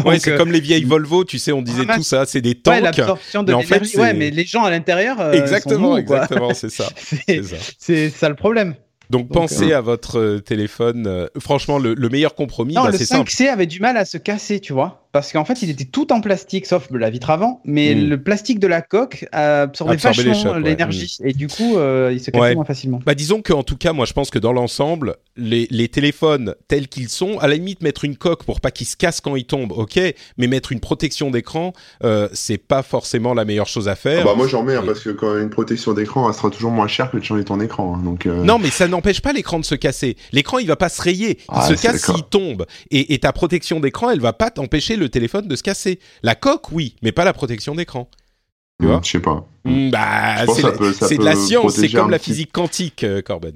Ouais, 0.05 0.19
c'est 0.19 0.37
comme 0.37 0.51
les 0.51 0.59
vieilles 0.59 0.83
Volvo, 0.83 1.23
tu 1.23 1.39
sais, 1.39 1.51
on 1.51 1.63
disait 1.63 1.85
Ah, 1.89 1.95
tout 1.95 2.03
ça, 2.03 2.25
c'est 2.27 2.41
des 2.41 2.49
Ouais, 2.51 2.61
tanks. 2.61 2.83
l'absorption 2.83 3.41
de 3.41 3.47
mais 3.53 3.53
en 3.55 3.61
fait, 3.61 3.79
l'énergie. 3.79 3.97
ouais, 3.97 4.13
mais 4.13 4.29
les 4.29 4.43
gens 4.45 4.63
à 4.65 4.69
l'intérieur. 4.69 5.33
exactement, 5.33 5.93
sont 5.93 5.97
exactement, 5.97 6.53
c'est 6.53 6.69
ça. 6.69 6.89
C'est 6.95 7.23
c'est 7.25 7.43
ça. 7.43 7.55
c'est 7.79 8.09
ça 8.11 8.29
le 8.29 8.35
problème. 8.35 8.75
Donc, 9.09 9.27
Donc, 9.27 9.33
pensez 9.33 9.73
à 9.73 9.81
votre 9.81 10.17
euh, 10.19 10.39
téléphone. 10.39 11.05
euh, 11.07 11.27
franchement, 11.39 11.77
le, 11.77 11.93
le 11.93 12.09
meilleur 12.09 12.35
compromis, 12.35 12.73
Non, 12.73 12.83
bah, 12.83 12.91
le 12.91 12.97
c'est 12.97 13.05
simple. 13.05 13.29
5C 13.29 13.49
avait 13.49 13.65
du 13.67 13.79
mal 13.79 13.97
à 13.97 14.05
se 14.05 14.17
casser, 14.17 14.59
tu 14.59 14.73
vois. 14.73 15.02
Parce 15.13 15.31
qu'en 15.31 15.45
fait, 15.45 15.61
il 15.61 15.69
était 15.69 15.85
tout 15.85 16.11
en 16.11 16.19
plastique, 16.21 16.65
sauf 16.65 16.87
la 16.91 17.09
vitre 17.11 17.29
avant. 17.29 17.61
Mais 17.65 17.93
Mm. 17.95 18.09
le 18.09 18.21
plastique 18.23 18.59
de 18.59 18.67
la 18.67 18.81
coque 18.81 19.25
absorbait 19.31 19.95
vachement 19.97 20.53
ouais. 20.53 20.59
l'énergie. 20.61 21.17
Et 21.23 21.33
du 21.33 21.47
coup, 21.47 21.77
euh, 21.77 22.09
il 22.11 22.19
se 22.19 22.31
cassait 22.31 22.41
Ouais. 22.41 22.55
moins 22.55 22.65
facilement. 22.65 22.99
Bah 23.05 23.13
disons 23.15 23.41
qu'en 23.43 23.61
tout 23.63 23.77
cas, 23.77 23.93
moi 23.93 24.05
je 24.05 24.13
pense 24.13 24.31
que 24.31 24.39
dans 24.39 24.51
l'ensemble, 24.53 25.17
les, 25.37 25.67
les 25.69 25.87
téléphones 25.87 26.55
tels 26.67 26.87
qu'ils 26.87 27.09
sont, 27.09 27.37
à 27.39 27.47
la 27.47 27.53
limite 27.55 27.83
mettre 27.83 28.05
une 28.05 28.17
coque 28.17 28.43
pour 28.43 28.59
pas 28.59 28.71
qu'ils 28.71 28.87
se 28.87 28.95
cassent 28.97 29.21
quand 29.21 29.35
ils 29.35 29.45
tombent, 29.45 29.71
ok, 29.73 29.99
mais 30.37 30.47
mettre 30.47 30.71
une 30.71 30.79
protection 30.79 31.29
d'écran, 31.31 31.73
euh, 32.03 32.27
c'est 32.33 32.57
pas 32.57 32.81
forcément 32.83 33.33
la 33.35 33.45
meilleure 33.45 33.67
chose 33.67 33.87
à 33.87 33.91
Ah 33.91 33.95
faire. 33.95 34.25
bah 34.25 34.33
moi 34.35 34.47
j'en 34.47 34.63
mets 34.63 34.75
hein, 34.75 34.81
Et- 34.83 34.87
parce 34.87 35.01
que 35.01 35.11
quand 35.11 35.37
une 35.37 35.49
protection 35.51 35.93
d'écran, 35.93 36.27
elle 36.27 36.35
sera 36.35 36.49
toujours 36.49 36.71
moins 36.71 36.87
chère 36.87 37.11
que 37.11 37.17
de 37.17 37.23
changer 37.23 37.43
ton 37.43 37.59
écran. 37.59 37.95
hein, 37.97 38.01
donc 38.03 38.25
euh, 38.25 38.43
Non, 38.43 38.57
mais 38.57 38.71
ça 38.71 38.87
n'empêche 38.87 39.21
pas 39.21 39.31
l'écran 39.33 39.59
de 39.59 39.65
se 39.65 39.75
casser. 39.75 40.17
L'écran, 40.31 40.57
il 40.57 40.65
va 40.67 40.75
pas 40.75 40.89
se 40.89 41.01
rayer. 41.03 41.37
Il 41.41 41.45
Ah, 41.49 41.67
se 41.67 41.73
casse 41.79 42.03
s'il 42.03 42.23
tombe. 42.23 42.65
Et, 42.89 43.13
et 43.13 43.19
ta 43.19 43.31
protection 43.31 43.79
d'écran, 43.79 44.09
elle 44.09 44.19
va 44.19 44.33
pas 44.33 44.49
t'empêcher 44.49 44.95
le 45.03 45.09
téléphone 45.09 45.47
de 45.47 45.55
se 45.55 45.63
casser. 45.63 45.99
La 46.23 46.35
coque, 46.35 46.71
oui, 46.71 46.95
mais 47.01 47.11
pas 47.11 47.25
la 47.25 47.33
protection 47.33 47.75
d'écran. 47.75 48.09
Tu 48.79 48.85
hmm, 48.85 48.89
vois 48.89 49.01
je 49.03 49.11
sais 49.11 49.19
pas. 49.19 49.47
Hmm, 49.65 49.89
bah, 49.91 50.45
c'est 50.47 51.17
de 51.17 51.23
la 51.23 51.35
science. 51.35 51.75
C'est 51.75 51.89
comme 51.89 52.09
la 52.09 52.17
petit- 52.17 52.31
physique 52.31 52.51
quantique, 52.51 53.03
euh, 53.03 53.21
Corben. 53.21 53.55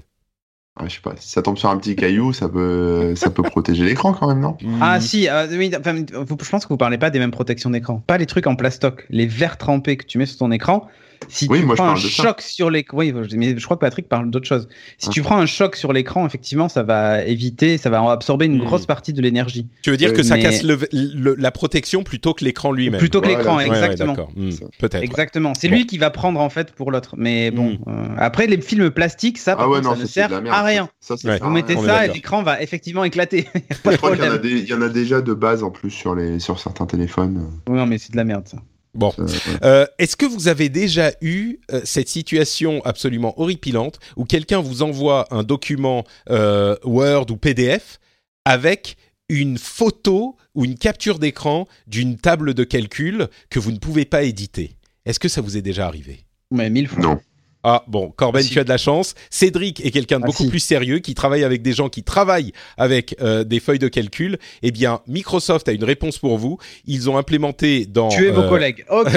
Ah, 0.80 0.88
je 0.88 0.94
sais 0.94 1.02
pas. 1.02 1.16
Si 1.18 1.30
ça 1.30 1.42
tombe 1.42 1.58
sur 1.58 1.70
un 1.70 1.78
petit 1.78 1.96
caillou, 1.96 2.34
ça 2.34 2.48
peut, 2.48 3.16
ça 3.16 3.32
peut 3.32 3.42
protéger 3.42 3.84
l'écran 3.84 4.14
quand 4.14 4.28
même, 4.28 4.40
non? 4.40 4.58
Ah 4.80 5.02
si, 5.02 5.28
euh, 5.28 5.48
oui, 5.58 5.72
enfin, 5.78 5.94
vous- 6.14 6.38
je 6.40 6.50
pense 6.50 6.66
que 6.66 6.70
vous 6.70 6.78
parlez 6.78 7.00
pas 7.00 7.10
des 7.10 7.18
mêmes 7.18 7.32
protections 7.32 7.72
d'écran. 7.72 8.04
Pas 8.06 8.20
les 8.20 8.28
trucs 8.28 8.46
en 8.46 8.56
plastoc. 8.56 9.08
Les 9.10 9.26
verres 9.26 9.58
trempés 9.58 9.98
que 9.98 10.06
tu 10.06 10.20
mets 10.20 10.28
sur 10.28 10.38
ton 10.38 10.52
écran. 10.52 10.88
Si 11.30 11.48
Oui, 11.50 11.60
tu 11.60 11.66
moi, 11.66 11.76
je 11.76 11.82
prends 11.82 11.92
un 11.92 11.96
ça. 11.98 12.08
choc 12.08 12.42
sur 12.42 12.70
l'écran, 12.70 12.98
oui, 13.00 13.14
mais 13.36 13.58
je 13.58 13.64
crois 13.66 13.76
que 13.78 13.82
Patrick 13.82 14.08
parle 14.08 14.30
d'autre 14.32 14.48
chose. 14.48 14.68
Si 14.98 15.10
tu 15.10 15.22
prends 15.22 15.38
un 15.38 15.46
choc 15.46 15.76
sur 15.76 15.92
l'écran, 15.94 16.26
effectivement, 16.26 16.70
ça 16.70 16.84
va 16.84 17.24
éviter, 17.26 17.78
ça 17.78 17.90
va 17.90 18.10
absorber 18.12 18.46
une 18.46 18.58
Hmm. 18.62 18.66
grosse 18.66 18.86
partie 18.86 19.14
de 19.14 19.22
l'énergie. 19.22 19.68
Tu 19.82 19.92
veux 19.92 19.98
dire 19.98 20.12
Euh, 20.12 20.14
que 20.14 20.24
ça 20.24 20.38
casse 20.38 20.64
le- 20.64 20.80
le- 20.94 21.36
la 21.38 21.52
protection 21.52 22.04
plutôt 22.04 22.34
que 22.34 22.46
l'écran 22.46 22.72
lui-même 22.72 23.00
Plutôt 23.00 23.20
que 23.22 23.26
Voilà, 23.26 23.40
l'écran, 23.40 23.58
ouais, 23.58 23.64
Ouais, 23.66 23.70
ouais, 23.72 23.78
exactement. 23.78 24.16
Hmm. 24.36 24.50
Peut-être. 24.80 25.04
Exactement. 25.04 25.54
C'est 25.54 25.68
Bon. 25.70 25.76
lui 25.76 25.86
qui 25.86 25.98
va 25.98 26.10
prendre 26.10 26.40
en 26.40 26.50
fait 26.50 26.72
pour 26.72 26.92
l'autre. 26.92 27.16
Mais 27.18 27.52
bon, 27.52 27.72
Mm. 27.72 27.78
euh, 27.88 28.06
après 28.18 28.48
les 28.48 28.60
films 28.62 28.90
plastiques, 28.92 29.38
ça, 29.38 29.56
par 29.56 29.66
Ah 29.66 29.70
ouais, 29.70 29.78
contre, 29.78 29.90
non, 29.90 29.96
ça 29.96 30.02
ne 30.02 30.08
sert 30.08 30.32
à 30.52 30.64
rien. 30.64 30.90
Ça, 31.00 31.16
Vous 31.42 31.50
mettez 31.50 31.76
ça 31.76 32.06
et 32.06 32.14
l'écran 32.14 32.44
va 32.44 32.62
effectivement 32.62 33.04
éclater. 33.04 33.48
Je 33.86 33.98
crois 33.98 34.16
qu'il 34.16 34.26
y, 34.68 34.74
en 34.74 34.82
a 34.82 34.90
déjà 34.90 35.22
de 35.22 35.34
base 35.34 35.64
en 35.64 35.72
plus 35.72 35.90
sur, 35.92 36.16
les, 36.16 36.40
sur 36.40 36.60
certains 36.60 36.86
téléphones. 36.86 37.50
Oui, 37.68 37.78
non, 37.78 37.86
mais 37.86 37.98
c'est 37.98 38.12
de 38.12 38.18
la 38.18 38.24
merde 38.24 38.48
ça. 38.48 38.58
Bon. 38.98 39.14
Euh. 39.20 39.28
Euh, 39.64 39.86
Est-ce 40.00 40.18
que 40.18 40.26
vous 40.26 40.48
avez 40.48 40.70
déjà 40.70 41.12
eu 41.22 41.60
euh, 41.72 41.82
cette 41.86 42.10
situation 42.10 42.84
absolument 42.84 43.40
horripilante 43.40 44.00
où 44.16 44.26
quelqu'un 44.26 44.60
vous 44.60 44.82
envoie 44.82 45.28
un 45.30 45.44
document 45.44 46.04
euh, 46.32 46.76
Word 46.84 47.28
ou 47.30 47.38
PDF 47.38 48.00
avec 48.44 48.98
une 49.30 49.60
photo 49.60 50.36
ou 50.56 50.66
une 50.66 50.76
capture 50.76 51.20
d'écran 51.20 51.68
d'une 51.86 52.18
table 52.18 52.56
de 52.56 52.64
calcul 52.64 53.28
que 53.52 53.60
vous 53.60 53.72
ne 53.72 53.78
pouvez 53.78 54.06
pas 54.06 54.24
éditer? 54.24 54.78
Est-ce 55.06 55.20
que 55.20 55.30
ça 55.30 55.42
vous 55.42 55.58
est 55.58 55.62
déjà 55.62 55.86
arrivé? 55.86 56.26
Mais 56.50 56.72
mille 56.72 56.88
fois. 56.88 57.04
Non. 57.04 57.20
Ah 57.64 57.84
bon, 57.88 58.12
Corben, 58.16 58.42
Si. 58.42 58.50
tu 58.52 58.60
as 58.60 58.64
de 58.64 58.70
la 58.70 58.78
chance. 58.78 59.16
Cédric 59.30 59.84
est 59.86 59.92
quelqu'un 59.92 60.20
de 60.20 60.24
Ah, 60.24 60.28
beaucoup 60.28 60.44
si. 60.44 60.50
plus 60.50 60.60
sérieux, 60.60 61.00
qui 61.00 61.16
travaille 61.16 61.44
avec 61.44 61.62
des 61.62 61.74
gens 61.74 61.90
qui 61.90 62.04
travaillent 62.04 62.54
avec 62.78 63.16
euh, 63.22 63.44
des 63.44 63.60
feuilles 63.60 63.80
de 63.80 63.88
calcul. 63.88 64.38
Eh 64.62 64.72
bien, 64.72 65.02
Microsoft 65.08 65.68
a 65.68 65.72
une 65.74 65.84
réponse 65.84 66.18
pour 66.18 66.38
vous. 66.38 66.58
Ils 66.86 67.10
ont 67.10 67.18
implémenté 67.18 67.86
dans... 67.86 68.10
Tuez 68.10 68.32
vos 68.32 68.42
euh, 68.42 68.50
collègues. 68.50 68.86
Ok. 68.90 69.12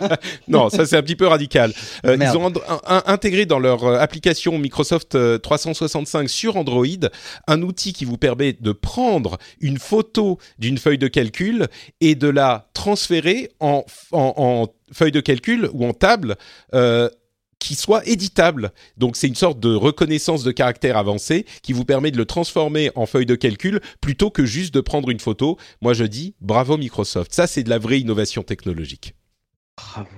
non, 0.48 0.68
ça 0.68 0.84
c'est 0.84 0.96
un 0.96 1.02
petit 1.02 1.16
peu 1.16 1.26
radical. 1.26 1.72
Euh, 2.04 2.16
ils 2.20 2.36
ont 2.36 2.52
intégré 3.06 3.46
dans 3.46 3.58
leur 3.58 3.84
application 3.86 4.58
Microsoft 4.58 5.14
euh, 5.14 5.38
365 5.38 6.28
sur 6.28 6.56
Android 6.56 6.84
un 7.46 7.62
outil 7.62 7.92
qui 7.92 8.04
vous 8.04 8.18
permet 8.18 8.52
de 8.52 8.72
prendre 8.72 9.38
une 9.60 9.78
photo 9.78 10.38
d'une 10.58 10.78
feuille 10.78 10.98
de 10.98 11.08
calcul 11.08 11.66
et 12.00 12.14
de 12.14 12.28
la 12.28 12.68
transférer 12.74 13.50
en, 13.60 13.84
en, 14.12 14.34
en 14.36 14.66
feuille 14.92 15.12
de 15.12 15.20
calcul 15.20 15.68
ou 15.72 15.86
en 15.86 15.92
table. 15.92 16.36
Qui 17.58 17.74
soit 17.74 18.06
éditable. 18.06 18.72
Donc 18.96 19.16
c'est 19.16 19.28
une 19.28 19.34
sorte 19.34 19.60
de 19.60 19.74
reconnaissance 19.74 20.44
de 20.44 20.52
caractère 20.52 20.96
avancée 20.96 21.46
qui 21.62 21.72
vous 21.72 21.84
permet 21.84 22.10
de 22.10 22.16
le 22.16 22.24
transformer 22.24 22.90
en 22.94 23.06
feuille 23.06 23.26
de 23.26 23.34
calcul 23.34 23.80
plutôt 24.00 24.30
que 24.30 24.44
juste 24.44 24.74
de 24.74 24.80
prendre 24.80 25.10
une 25.10 25.20
photo. 25.20 25.56
Moi 25.80 25.94
je 25.94 26.04
dis 26.04 26.34
bravo 26.40 26.76
Microsoft. 26.76 27.32
Ça 27.34 27.46
c'est 27.46 27.62
de 27.62 27.70
la 27.70 27.78
vraie 27.78 28.00
innovation 28.00 28.42
technologique. 28.42 29.14
Bravo. 29.76 30.08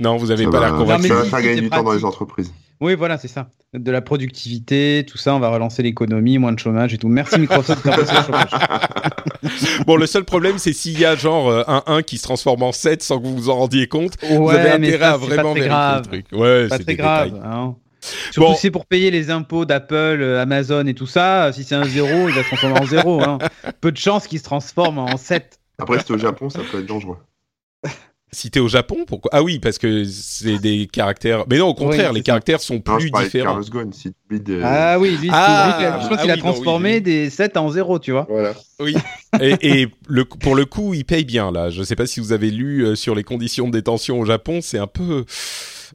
Non, 0.00 0.16
vous 0.16 0.30
avez 0.30 0.44
ça 0.44 0.50
pas 0.50 0.60
l'air 0.60 0.74
convaincu. 0.76 1.08
ça 1.08 1.14
va 1.14 1.24
si, 1.24 1.30
faire 1.30 1.38
si, 1.38 1.44
gagner 1.44 1.56
c'est 1.56 1.62
du 1.62 1.70
temps 1.70 1.82
dans 1.82 1.92
les 1.92 2.04
entreprises. 2.04 2.52
Oui, 2.80 2.94
voilà, 2.94 3.18
c'est 3.18 3.28
ça. 3.28 3.50
De 3.74 3.90
la 3.92 4.00
productivité, 4.00 5.04
tout 5.06 5.18
ça, 5.18 5.34
on 5.34 5.38
va 5.38 5.48
relancer 5.50 5.82
l'économie, 5.82 6.38
moins 6.38 6.52
de 6.52 6.58
chômage 6.58 6.92
et 6.94 6.98
tout. 6.98 7.08
Merci 7.08 7.38
Microsoft 7.38 7.84
le 7.84 7.92
chômage. 7.92 8.50
Bon, 9.86 9.96
le 9.96 10.06
seul 10.06 10.24
problème, 10.24 10.58
c'est 10.58 10.72
s'il 10.72 10.98
y 10.98 11.04
a 11.04 11.14
genre 11.16 11.48
euh, 11.50 11.62
un 11.66 11.82
1 11.86 12.02
qui 12.02 12.18
se 12.18 12.22
transforme 12.24 12.62
en 12.62 12.72
7 12.72 13.02
sans 13.02 13.18
que 13.20 13.26
vous 13.26 13.36
vous 13.36 13.48
en 13.50 13.56
rendiez 13.56 13.86
compte. 13.86 14.14
vous 14.28 14.36
Ouais, 14.46 14.54
avez 14.58 14.78
mais 14.78 14.88
intérêt 14.88 15.04
ça, 15.04 15.14
à 15.14 15.18
c'est 15.18 15.26
vraiment 15.26 15.52
vérifier 15.54 15.68
grave. 15.68 16.02
le 16.02 16.08
truc. 16.08 16.26
Ouais, 16.32 16.68
Pas 16.68 16.76
c'est 16.78 16.84
très 16.84 16.92
des 16.92 16.96
grave. 16.96 17.40
hein. 17.44 17.76
Surtout 18.32 18.40
Bon. 18.48 18.54
si 18.54 18.60
c'est 18.62 18.70
pour 18.70 18.86
payer 18.86 19.10
les 19.10 19.30
impôts 19.30 19.64
d'Apple, 19.66 19.94
euh, 19.94 20.40
Amazon 20.42 20.86
et 20.86 20.94
tout 20.94 21.06
ça. 21.06 21.52
Si 21.52 21.64
c'est 21.64 21.74
un 21.74 21.84
zéro, 21.84 22.28
il 22.28 22.34
va 22.34 22.42
se 22.42 22.48
transformer 22.48 22.80
en 22.80 22.86
zéro. 22.86 23.22
hein. 23.22 23.38
Peu 23.80 23.92
de 23.92 23.96
chances 23.98 24.26
qu'il 24.26 24.38
se 24.38 24.44
transforme 24.44 24.98
en 24.98 25.16
7. 25.16 25.60
Après, 25.78 25.98
t'es 26.02 26.12
au 26.12 26.18
Japon, 26.18 26.48
ça 26.50 26.60
peut 26.70 26.78
être 26.80 26.86
dangereux. 26.86 27.18
Si 28.32 28.50
t'es 28.50 28.60
au 28.60 28.68
Japon, 28.68 29.04
pourquoi? 29.06 29.30
Ah 29.34 29.42
oui, 29.42 29.58
parce 29.58 29.78
que 29.78 30.04
c'est 30.04 30.58
des 30.58 30.86
caractères. 30.86 31.44
Mais 31.50 31.58
non, 31.58 31.66
au 31.66 31.74
contraire, 31.74 32.10
Oui, 32.10 32.18
les 32.18 32.22
caractères 32.22 32.60
sont 32.60 32.80
Non, 32.86 32.98
je 32.98 33.08
plus 33.08 33.24
différents. 33.24 33.54
Carlos 33.54 33.68
Ghosn. 33.68 33.92
Si 33.92 34.12
tu 34.12 34.16
oublies 34.26 34.40
de... 34.40 34.60
Ah 34.62 34.98
oui, 35.00 35.16
lui, 35.20 35.28
Ah, 35.32 35.78
lui, 35.78 36.04
je 36.04 36.08
pense 36.08 36.18
ah 36.18 36.22
qu'il 36.22 36.30
a 36.30 36.34
oui, 36.34 36.40
non, 36.40 36.46
oui, 36.46 36.52
transformé 36.52 37.00
des 37.00 37.28
7 37.28 37.56
en 37.56 37.70
0, 37.70 37.98
tu 37.98 38.12
vois. 38.12 38.26
Voilà. 38.30 38.54
Oui. 38.78 38.96
et 39.40 39.56
et 39.62 39.88
le, 40.08 40.24
pour 40.24 40.54
le 40.54 40.64
coup, 40.64 40.94
il 40.94 41.04
paye 41.04 41.24
bien 41.24 41.50
là. 41.50 41.70
Je 41.70 41.82
sais 41.82 41.96
pas 41.96 42.06
si 42.06 42.20
vous 42.20 42.32
avez 42.32 42.50
lu 42.50 42.84
euh, 42.84 42.94
sur 42.94 43.16
les 43.16 43.24
conditions 43.24 43.66
de 43.66 43.72
détention 43.72 44.20
au 44.20 44.24
Japon, 44.24 44.60
c'est 44.62 44.78
un 44.78 44.86
peu. 44.86 45.24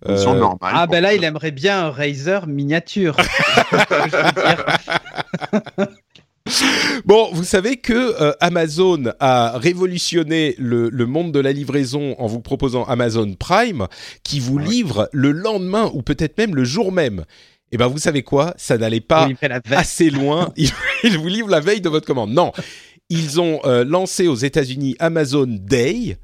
Euh. 0.08 0.46
Ah 0.62 0.88
ben 0.88 1.02
là, 1.02 1.14
il 1.14 1.24
aimerait 1.24 1.52
bien 1.52 1.86
un 1.86 1.90
Razer 1.90 2.48
miniature. 2.48 3.16
Bon, 7.06 7.30
vous 7.34 7.44
savez 7.44 7.78
que 7.78 7.94
euh, 7.94 8.34
Amazon 8.40 9.04
a 9.20 9.58
révolutionné 9.58 10.56
le, 10.58 10.90
le 10.90 11.06
monde 11.06 11.32
de 11.32 11.40
la 11.40 11.52
livraison 11.52 12.16
en 12.20 12.28
vous 12.28 12.42
proposant 12.42 12.84
Amazon 12.86 13.34
Prime, 13.34 13.88
qui 14.24 14.40
vous 14.40 14.58
livre 14.58 15.10
le 15.12 15.32
lendemain 15.32 15.92
ou 15.94 16.02
peut-être 16.02 16.38
même 16.38 16.56
le 16.56 16.64
jour 16.64 16.92
même. 16.92 17.26
Eh 17.72 17.78
ben, 17.78 17.88
vous 17.88 17.98
savez 17.98 18.24
quoi? 18.24 18.54
Ça 18.58 18.78
n'allait 18.78 19.02
pas 19.02 19.28
Il 19.30 19.74
assez 19.74 20.10
loin. 20.10 20.54
Ils, 20.58 20.72
ils 21.04 21.18
vous 21.18 21.28
livrent 21.28 21.50
la 21.50 21.60
veille 21.60 21.82
de 21.82 21.90
votre 21.90 22.08
commande. 22.08 22.32
Non, 22.32 22.52
ils 23.10 23.40
ont 23.40 23.60
euh, 23.66 23.84
lancé 23.84 24.28
aux 24.28 24.36
États-Unis 24.36 24.96
Amazon 25.00 25.46
Day, 25.48 26.18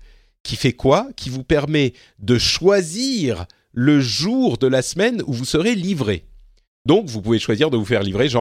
qui 0.44 0.56
fait 0.56 0.74
quoi? 0.74 1.08
Qui 1.16 1.30
vous 1.30 1.44
permet 1.44 1.94
de 2.20 2.38
choisir 2.38 3.46
le 3.74 4.00
jour 4.00 4.58
de 4.58 4.68
la 4.68 4.82
semaine 4.82 5.22
où 5.28 5.34
vous 5.34 5.46
serez 5.46 5.76
livré. 5.76 6.26
Donc, 6.86 7.08
vous 7.08 7.22
pouvez 7.22 7.40
choisir 7.40 7.70
de 7.70 7.78
vous 7.78 7.86
faire 7.86 8.02
livrer 8.02 8.30
genre 8.30 8.41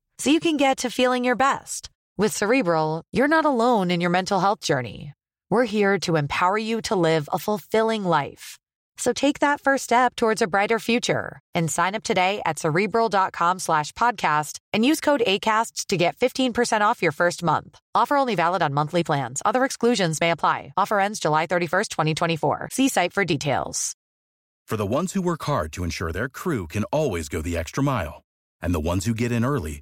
so 0.21 0.29
you 0.29 0.39
can 0.39 0.55
get 0.55 0.77
to 0.77 0.91
feeling 0.91 1.23
your 1.25 1.35
best. 1.35 1.89
With 2.15 2.31
Cerebral, 2.31 3.01
you're 3.11 3.27
not 3.27 3.45
alone 3.45 3.89
in 3.89 4.01
your 4.01 4.11
mental 4.11 4.39
health 4.39 4.59
journey. 4.59 5.13
We're 5.49 5.65
here 5.65 5.97
to 6.01 6.15
empower 6.15 6.59
you 6.59 6.79
to 6.81 6.95
live 6.95 7.27
a 7.33 7.39
fulfilling 7.39 8.03
life. 8.03 8.59
So 8.97 9.13
take 9.13 9.39
that 9.39 9.61
first 9.61 9.85
step 9.85 10.15
towards 10.15 10.43
a 10.43 10.47
brighter 10.47 10.77
future 10.77 11.39
and 11.55 11.71
sign 11.71 11.95
up 11.95 12.03
today 12.03 12.39
at 12.45 12.59
cerebral.com 12.59 13.57
slash 13.57 13.93
podcast 13.93 14.59
and 14.73 14.85
use 14.85 15.01
code 15.01 15.23
ACAST 15.25 15.87
to 15.87 15.97
get 15.97 16.15
15% 16.17 16.81
off 16.81 17.01
your 17.01 17.11
first 17.11 17.41
month. 17.41 17.79
Offer 17.95 18.17
only 18.17 18.35
valid 18.35 18.61
on 18.61 18.75
monthly 18.75 19.03
plans. 19.03 19.41
Other 19.43 19.65
exclusions 19.65 20.21
may 20.21 20.29
apply. 20.29 20.71
Offer 20.77 20.99
ends 20.99 21.19
July 21.19 21.47
31st, 21.47 21.87
2024. 21.89 22.69
See 22.71 22.89
site 22.89 23.13
for 23.13 23.25
details. 23.25 23.95
For 24.67 24.77
the 24.77 24.85
ones 24.85 25.13
who 25.13 25.23
work 25.23 25.43
hard 25.45 25.73
to 25.73 25.83
ensure 25.83 26.11
their 26.11 26.29
crew 26.29 26.67
can 26.67 26.83
always 26.91 27.27
go 27.27 27.41
the 27.41 27.57
extra 27.57 27.81
mile, 27.81 28.21
and 28.61 28.71
the 28.71 28.87
ones 28.91 29.05
who 29.05 29.15
get 29.15 29.31
in 29.31 29.43
early 29.43 29.81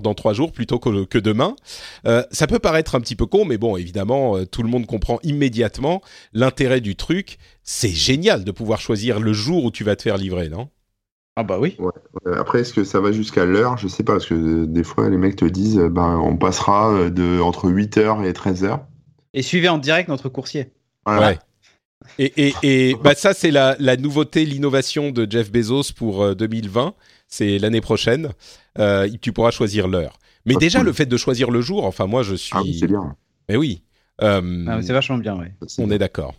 Dans 0.00 0.14
trois 0.14 0.32
jours 0.32 0.52
plutôt 0.52 0.78
que, 0.78 1.04
que 1.04 1.18
demain. 1.18 1.56
Euh, 2.06 2.22
ça 2.30 2.46
peut 2.46 2.58
paraître 2.58 2.94
un 2.94 3.00
petit 3.00 3.16
peu 3.16 3.26
con, 3.26 3.44
mais 3.44 3.58
bon, 3.58 3.76
évidemment, 3.76 4.36
euh, 4.36 4.46
tout 4.46 4.62
le 4.62 4.68
monde 4.68 4.86
comprend 4.86 5.18
immédiatement 5.22 6.02
l'intérêt 6.32 6.80
du 6.80 6.96
truc. 6.96 7.38
C'est 7.62 7.88
génial 7.88 8.44
de 8.44 8.50
pouvoir 8.50 8.80
choisir 8.80 9.20
le 9.20 9.32
jour 9.32 9.64
où 9.64 9.70
tu 9.70 9.84
vas 9.84 9.96
te 9.96 10.02
faire 10.02 10.16
livrer, 10.16 10.48
non? 10.48 10.68
Ah 11.36 11.42
bah 11.42 11.58
oui. 11.58 11.76
Ouais. 11.80 12.36
Après, 12.36 12.60
est-ce 12.60 12.72
que 12.72 12.84
ça 12.84 13.00
va 13.00 13.10
jusqu'à 13.10 13.44
l'heure? 13.44 13.76
Je 13.76 13.88
sais 13.88 14.04
pas, 14.04 14.12
parce 14.12 14.26
que 14.26 14.34
euh, 14.34 14.66
des 14.66 14.84
fois, 14.84 15.08
les 15.08 15.18
mecs 15.18 15.36
te 15.36 15.44
disent, 15.44 15.80
ben, 15.90 16.18
on 16.22 16.36
passera 16.36 17.10
de 17.10 17.40
entre 17.40 17.68
8h 17.68 18.24
et 18.24 18.32
13h. 18.32 18.80
Et 19.32 19.42
suivez 19.42 19.68
en 19.68 19.78
direct 19.78 20.08
notre 20.08 20.28
coursier. 20.28 20.68
Voilà. 21.04 21.28
Ouais. 21.28 21.38
Et, 22.18 22.32
et, 22.36 22.54
et 22.62 22.96
bah 23.02 23.14
ça, 23.14 23.34
c'est 23.34 23.50
la, 23.50 23.76
la 23.78 23.96
nouveauté, 23.96 24.44
l'innovation 24.44 25.10
de 25.10 25.26
Jeff 25.28 25.50
Bezos 25.50 25.92
pour 25.96 26.22
euh, 26.22 26.34
2020. 26.34 26.94
C'est 27.36 27.58
l'année 27.58 27.80
prochaine. 27.80 28.30
Euh, 28.78 29.08
tu 29.20 29.32
pourras 29.32 29.50
choisir 29.50 29.88
l'heure. 29.88 30.18
Mais 30.46 30.54
Ah, 30.56 30.60
déjà, 30.60 30.78
cool. 30.80 30.86
le 30.86 30.92
fait 30.92 31.06
de 31.06 31.16
choisir 31.16 31.50
le 31.50 31.60
jour, 31.60 31.84
enfin, 31.84 32.06
moi, 32.06 32.22
je 32.22 32.34
suis. 32.34 32.52
Ah 32.54 32.62
oui, 32.62 32.76
c'est 32.78 32.86
bien. 32.86 33.16
Mais 33.48 33.56
oui. 33.56 33.82
Euh, 34.22 34.64
Ah, 34.68 34.80
c'est 34.82 34.92
vachement 34.92 35.18
bien, 35.18 35.36
ouais. 35.36 35.52
on 35.78 35.90
est 35.90 35.98
d'accord. 35.98 36.34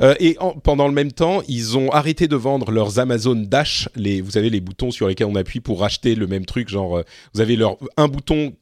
Euh, 0.00 0.14
et 0.20 0.36
en- 0.40 0.52
pendant 0.54 0.88
le 0.88 0.92
même 0.94 1.12
temps, 1.12 1.42
ils 1.48 1.78
ont 1.78 1.90
arrêté 1.92 2.26
de 2.28 2.36
vendre 2.36 2.72
leurs 2.72 2.98
Amazon 2.98 3.36
Dash, 3.36 3.88
les, 3.94 4.20
vous 4.20 4.32
savez 4.32 4.50
les 4.50 4.60
boutons 4.60 4.90
sur 4.90 5.06
lesquels 5.08 5.28
on 5.28 5.36
appuie 5.36 5.60
pour 5.60 5.80
racheter 5.80 6.14
le 6.16 6.26
même 6.26 6.44
truc, 6.44 6.68
genre 6.68 7.02
vous 7.34 7.40
avez 7.40 7.56
leur 7.56 7.76
un 7.96 8.08
bouton 8.08 8.52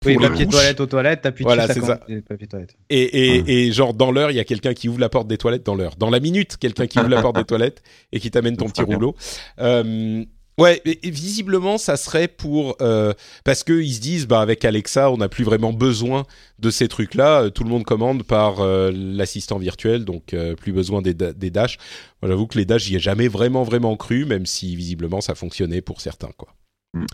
pour 0.00 0.10
Oui, 0.10 0.18
papier 0.18 0.46
toilette 0.46 0.80
aux 0.80 0.86
toilettes, 0.86 1.22
t'appuies 1.22 1.44
Voilà, 1.44 1.66
dessus, 1.68 1.80
c'est 1.80 1.86
ça 1.86 2.00
ça. 2.06 2.14
compte, 2.14 2.24
papier 2.24 2.46
toilette. 2.48 2.76
et, 2.90 3.36
et, 3.36 3.40
Ouais. 3.42 3.50
et 3.52 3.72
genre 3.72 3.94
dans 3.94 4.10
l'heure, 4.10 4.30
il 4.30 4.36
y 4.36 4.40
a 4.40 4.44
quelqu'un 4.44 4.74
qui 4.74 4.88
ouvre 4.88 4.98
la 5.00 5.08
porte 5.08 5.28
des 5.28 5.38
toilettes 5.38 5.64
dans 5.64 5.74
l'heure. 5.76 5.94
Dans 5.96 6.10
la 6.10 6.18
minute, 6.20 6.56
quelqu'un 6.56 6.86
qui 6.88 6.98
ouvre 6.98 7.08
la 7.10 7.22
porte 7.22 7.36
des 7.36 7.44
toilettes 7.52 7.82
et 8.12 8.18
qui 8.20 8.30
t'amène 8.30 8.56
ton 8.56 8.66
petit 8.68 8.84
bien. 8.84 8.94
rouleau. 8.96 9.14
Euh, 9.60 10.24
ouais, 10.58 10.80
et- 10.84 11.10
visiblement, 11.10 11.78
ça 11.78 11.96
serait 11.96 12.28
pour 12.28 12.76
euh, 12.80 13.12
parce 13.44 13.64
que 13.64 13.72
ils 13.72 13.94
se 13.94 14.00
disent, 14.00 14.26
bah 14.26 14.40
avec 14.40 14.64
Alexa, 14.64 15.10
on 15.10 15.16
n'a 15.18 15.28
plus 15.28 15.44
vraiment 15.44 15.72
besoin 15.72 16.24
de 16.58 16.70
ces 16.70 16.88
trucs-là. 16.88 17.42
Euh, 17.42 17.50
Tout 17.50 17.64
le 17.64 17.70
monde 17.70 17.84
commande 17.84 18.22
par 18.22 18.60
euh, 18.60 18.90
l'assistant 18.94 19.58
virtuel, 19.58 20.04
donc 20.04 20.34
euh, 20.34 20.54
plus 20.54 20.72
besoin 20.72 21.02
des, 21.02 21.14
des 21.14 21.50
dash. 21.50 21.78
Moi, 22.22 22.30
j'avoue 22.30 22.46
que 22.46 22.58
les 22.58 22.64
dash, 22.64 22.84
j'y 22.84 22.96
ai 22.96 23.00
jamais 23.00 23.28
vraiment 23.28 23.62
vraiment 23.64 23.96
cru, 23.96 24.24
même 24.24 24.46
si 24.46 24.76
visiblement 24.76 25.20
ça 25.20 25.34
fonctionnait 25.34 25.80
pour 25.80 26.00
certains, 26.00 26.30
quoi. 26.36 26.48
Mm. 26.94 27.06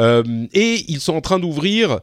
Euh, 0.00 0.46
et 0.52 0.84
ils 0.88 0.98
sont 0.98 1.14
en 1.14 1.20
train 1.20 1.38
d'ouvrir, 1.38 2.00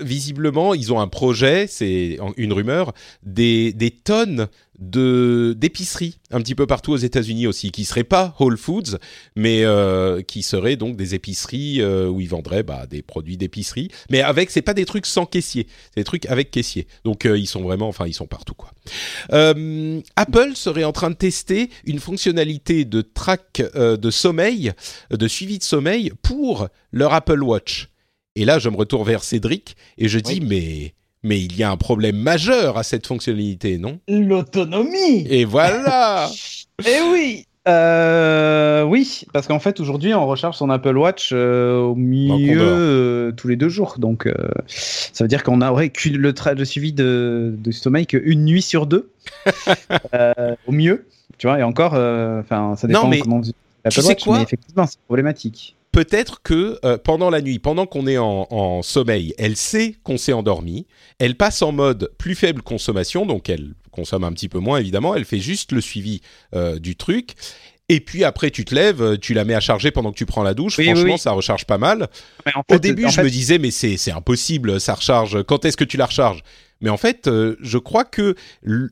visiblement, 0.00 0.74
ils 0.74 0.92
ont 0.92 0.98
un 1.00 1.06
projet, 1.06 1.68
c'est 1.68 2.18
une 2.36 2.52
rumeur, 2.52 2.92
des, 3.22 3.72
des 3.72 3.92
tonnes 3.92 4.48
de 4.78 5.54
d'épiceries 5.56 6.18
un 6.30 6.40
petit 6.40 6.54
peu 6.54 6.66
partout 6.66 6.92
aux 6.92 6.98
États-Unis 6.98 7.46
aussi, 7.46 7.70
qui 7.70 7.84
seraient 7.84 8.04
pas 8.04 8.34
Whole 8.38 8.56
Foods, 8.56 8.98
mais 9.34 9.64
euh, 9.64 10.22
qui 10.22 10.42
seraient 10.42 10.76
donc 10.76 10.96
des 10.96 11.14
épiceries 11.14 11.80
euh, 11.80 12.08
où 12.08 12.20
ils 12.20 12.28
vendraient 12.28 12.62
bah, 12.62 12.86
des 12.86 13.02
produits 13.02 13.36
d'épicerie, 13.36 13.90
mais 14.10 14.20
avec 14.20 14.50
c'est 14.50 14.62
pas 14.62 14.74
des 14.74 14.84
trucs 14.84 15.06
sans 15.06 15.26
caissier, 15.26 15.66
c'est 15.94 16.00
des 16.00 16.04
trucs 16.04 16.26
avec 16.26 16.50
caissier. 16.50 16.86
Donc 17.04 17.26
euh, 17.26 17.38
ils 17.38 17.46
sont 17.46 17.62
vraiment, 17.62 17.88
enfin 17.88 18.06
ils 18.06 18.14
sont 18.14 18.26
partout 18.26 18.54
quoi. 18.54 18.72
Apple 19.30 20.52
serait 20.54 20.84
en 20.84 20.92
train 20.92 21.10
de 21.10 21.16
tester 21.16 21.70
une 21.84 21.98
fonctionnalité 21.98 22.84
de 22.84 23.02
track 23.02 23.62
de 23.74 24.10
sommeil, 24.10 24.72
de 25.10 25.28
suivi 25.28 25.58
de 25.58 25.62
sommeil 25.62 26.12
pour 26.22 26.68
leur 26.92 27.12
Apple 27.12 27.42
Watch. 27.42 27.88
Et 28.34 28.44
là, 28.44 28.58
je 28.58 28.68
me 28.68 28.76
retourne 28.76 29.06
vers 29.06 29.24
Cédric 29.24 29.76
et 29.98 30.08
je 30.08 30.18
dis 30.18 30.40
mais 30.40 30.94
mais 31.22 31.40
il 31.40 31.56
y 31.56 31.62
a 31.62 31.70
un 31.70 31.76
problème 31.76 32.16
majeur 32.16 32.78
à 32.78 32.82
cette 32.82 33.06
fonctionnalité, 33.06 33.78
non? 33.78 33.98
L'autonomie 34.08 35.26
Et 35.28 35.44
voilà. 35.44 36.28
Eh 36.86 37.00
oui 37.12 37.44
euh, 37.66 38.84
Oui, 38.84 39.24
parce 39.32 39.48
qu'en 39.48 39.58
fait, 39.58 39.80
aujourd'hui, 39.80 40.14
on 40.14 40.26
recharge 40.28 40.56
son 40.56 40.70
Apple 40.70 40.96
Watch 40.96 41.30
euh, 41.32 41.78
au 41.80 41.96
mieux 41.96 42.54
dort. 42.56 42.68
euh, 42.68 43.32
tous 43.32 43.48
les 43.48 43.56
deux 43.56 43.68
jours. 43.68 43.96
Donc, 43.98 44.26
euh, 44.26 44.32
ça 44.68 45.24
veut 45.24 45.28
dire 45.28 45.42
qu'on 45.42 45.60
aurait 45.60 45.90
le, 46.04 46.32
le 46.54 46.64
suivi 46.64 46.92
de, 46.92 47.52
de 47.58 47.70
sommeil 47.72 48.06
qu'une 48.06 48.44
nuit 48.44 48.62
sur 48.62 48.86
deux, 48.86 49.10
au 50.66 50.72
mieux. 50.72 51.06
Tu 51.36 51.46
vois, 51.46 51.58
et 51.58 51.62
encore, 51.62 51.92
enfin, 51.94 52.74
ça 52.76 52.86
Non, 52.88 53.00
dépend 53.00 53.08
mais 53.08 53.18
comment 53.20 53.40
vous 53.40 53.50
l'Apple 53.84 53.94
tu 53.94 54.02
sais 54.02 54.08
Watch, 54.08 54.24
quoi? 54.24 54.36
mais 54.38 54.42
effectivement, 54.44 54.86
c'est 54.86 54.98
problématique. 55.06 55.76
Peut-être 55.98 56.42
que 56.44 56.78
euh, 56.84 56.96
pendant 56.96 57.28
la 57.28 57.40
nuit, 57.40 57.58
pendant 57.58 57.84
qu'on 57.84 58.06
est 58.06 58.18
en, 58.18 58.46
en 58.50 58.82
sommeil, 58.82 59.34
elle 59.36 59.56
sait 59.56 59.96
qu'on 60.04 60.16
s'est 60.16 60.32
endormi, 60.32 60.86
elle 61.18 61.34
passe 61.34 61.60
en 61.60 61.72
mode 61.72 62.12
plus 62.18 62.36
faible 62.36 62.62
consommation, 62.62 63.26
donc 63.26 63.48
elle 63.48 63.74
consomme 63.90 64.22
un 64.22 64.30
petit 64.30 64.48
peu 64.48 64.60
moins 64.60 64.78
évidemment, 64.78 65.16
elle 65.16 65.24
fait 65.24 65.40
juste 65.40 65.72
le 65.72 65.80
suivi 65.80 66.20
euh, 66.54 66.78
du 66.78 66.94
truc. 66.94 67.32
Et 67.88 67.98
puis 67.98 68.22
après, 68.22 68.52
tu 68.52 68.64
te 68.64 68.76
lèves, 68.76 69.02
euh, 69.02 69.16
tu 69.16 69.34
la 69.34 69.44
mets 69.44 69.56
à 69.56 69.60
charger 69.60 69.90
pendant 69.90 70.12
que 70.12 70.16
tu 70.18 70.24
prends 70.24 70.44
la 70.44 70.54
douche. 70.54 70.78
Oui, 70.78 70.84
Franchement, 70.84 71.02
oui, 71.02 71.10
oui. 71.14 71.18
ça 71.18 71.32
recharge 71.32 71.64
pas 71.64 71.78
mal. 71.78 72.06
Mais 72.46 72.52
en 72.54 72.62
Au 72.72 72.78
début, 72.78 73.08
je 73.08 73.14
fait, 73.14 73.24
me 73.24 73.30
disais, 73.30 73.58
mais 73.58 73.72
c'est 73.72 74.12
impossible, 74.12 74.80
ça 74.80 74.94
recharge. 74.94 75.42
Quand 75.42 75.64
est-ce 75.64 75.76
que 75.76 75.82
tu 75.82 75.96
la 75.96 76.06
recharges? 76.06 76.44
Mais 76.80 76.90
en 76.90 76.96
fait, 76.96 77.26
euh, 77.26 77.56
je 77.60 77.76
crois 77.76 78.04
que 78.04 78.36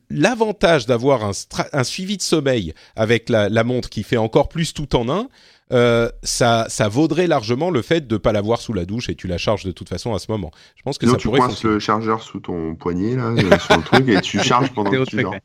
l'avantage 0.09 0.87
d'avoir 0.87 1.23
un, 1.23 1.83
suivi 1.85 2.17
de 2.17 2.21
sommeil 2.21 2.73
avec 2.97 3.29
la, 3.29 3.47
la 3.47 3.63
montre 3.63 3.89
qui 3.89 4.03
fait 4.03 4.17
encore 4.17 4.49
plus 4.49 4.73
tout 4.73 4.93
en 4.97 5.07
un, 5.07 5.29
euh, 5.73 6.09
ça, 6.23 6.65
ça 6.69 6.87
vaudrait 6.87 7.27
largement 7.27 7.69
le 7.71 7.81
fait 7.81 8.07
de 8.07 8.17
pas 8.17 8.31
l'avoir 8.31 8.61
sous 8.61 8.71
la 8.73 8.85
douche 8.85 9.09
et 9.09 9.15
tu 9.15 9.27
la 9.27 9.37
charges 9.37 9.65
de 9.65 9.71
toute 9.71 9.89
façon 9.89 10.13
à 10.13 10.19
ce 10.19 10.31
moment. 10.31 10.51
Je 10.75 10.83
pense 10.83 10.97
que 10.97 11.05
Sinon, 11.05 11.13
ça 11.13 11.19
tu 11.19 11.27
pourrait 11.27 11.39
coinces 11.39 11.49
fonctionner. 11.51 11.73
le 11.73 11.79
chargeur 11.79 12.23
sous 12.23 12.39
ton 12.39 12.75
poignet, 12.75 13.15
là, 13.15 13.25
euh, 13.25 13.59
sur 13.59 13.77
le 13.77 13.83
truc, 13.83 14.07
et 14.09 14.21
tu 14.21 14.39
charges 14.43 14.71
pendant 14.73 14.91
que 14.91 15.03
tu 15.05 15.21
dors. 15.21 15.35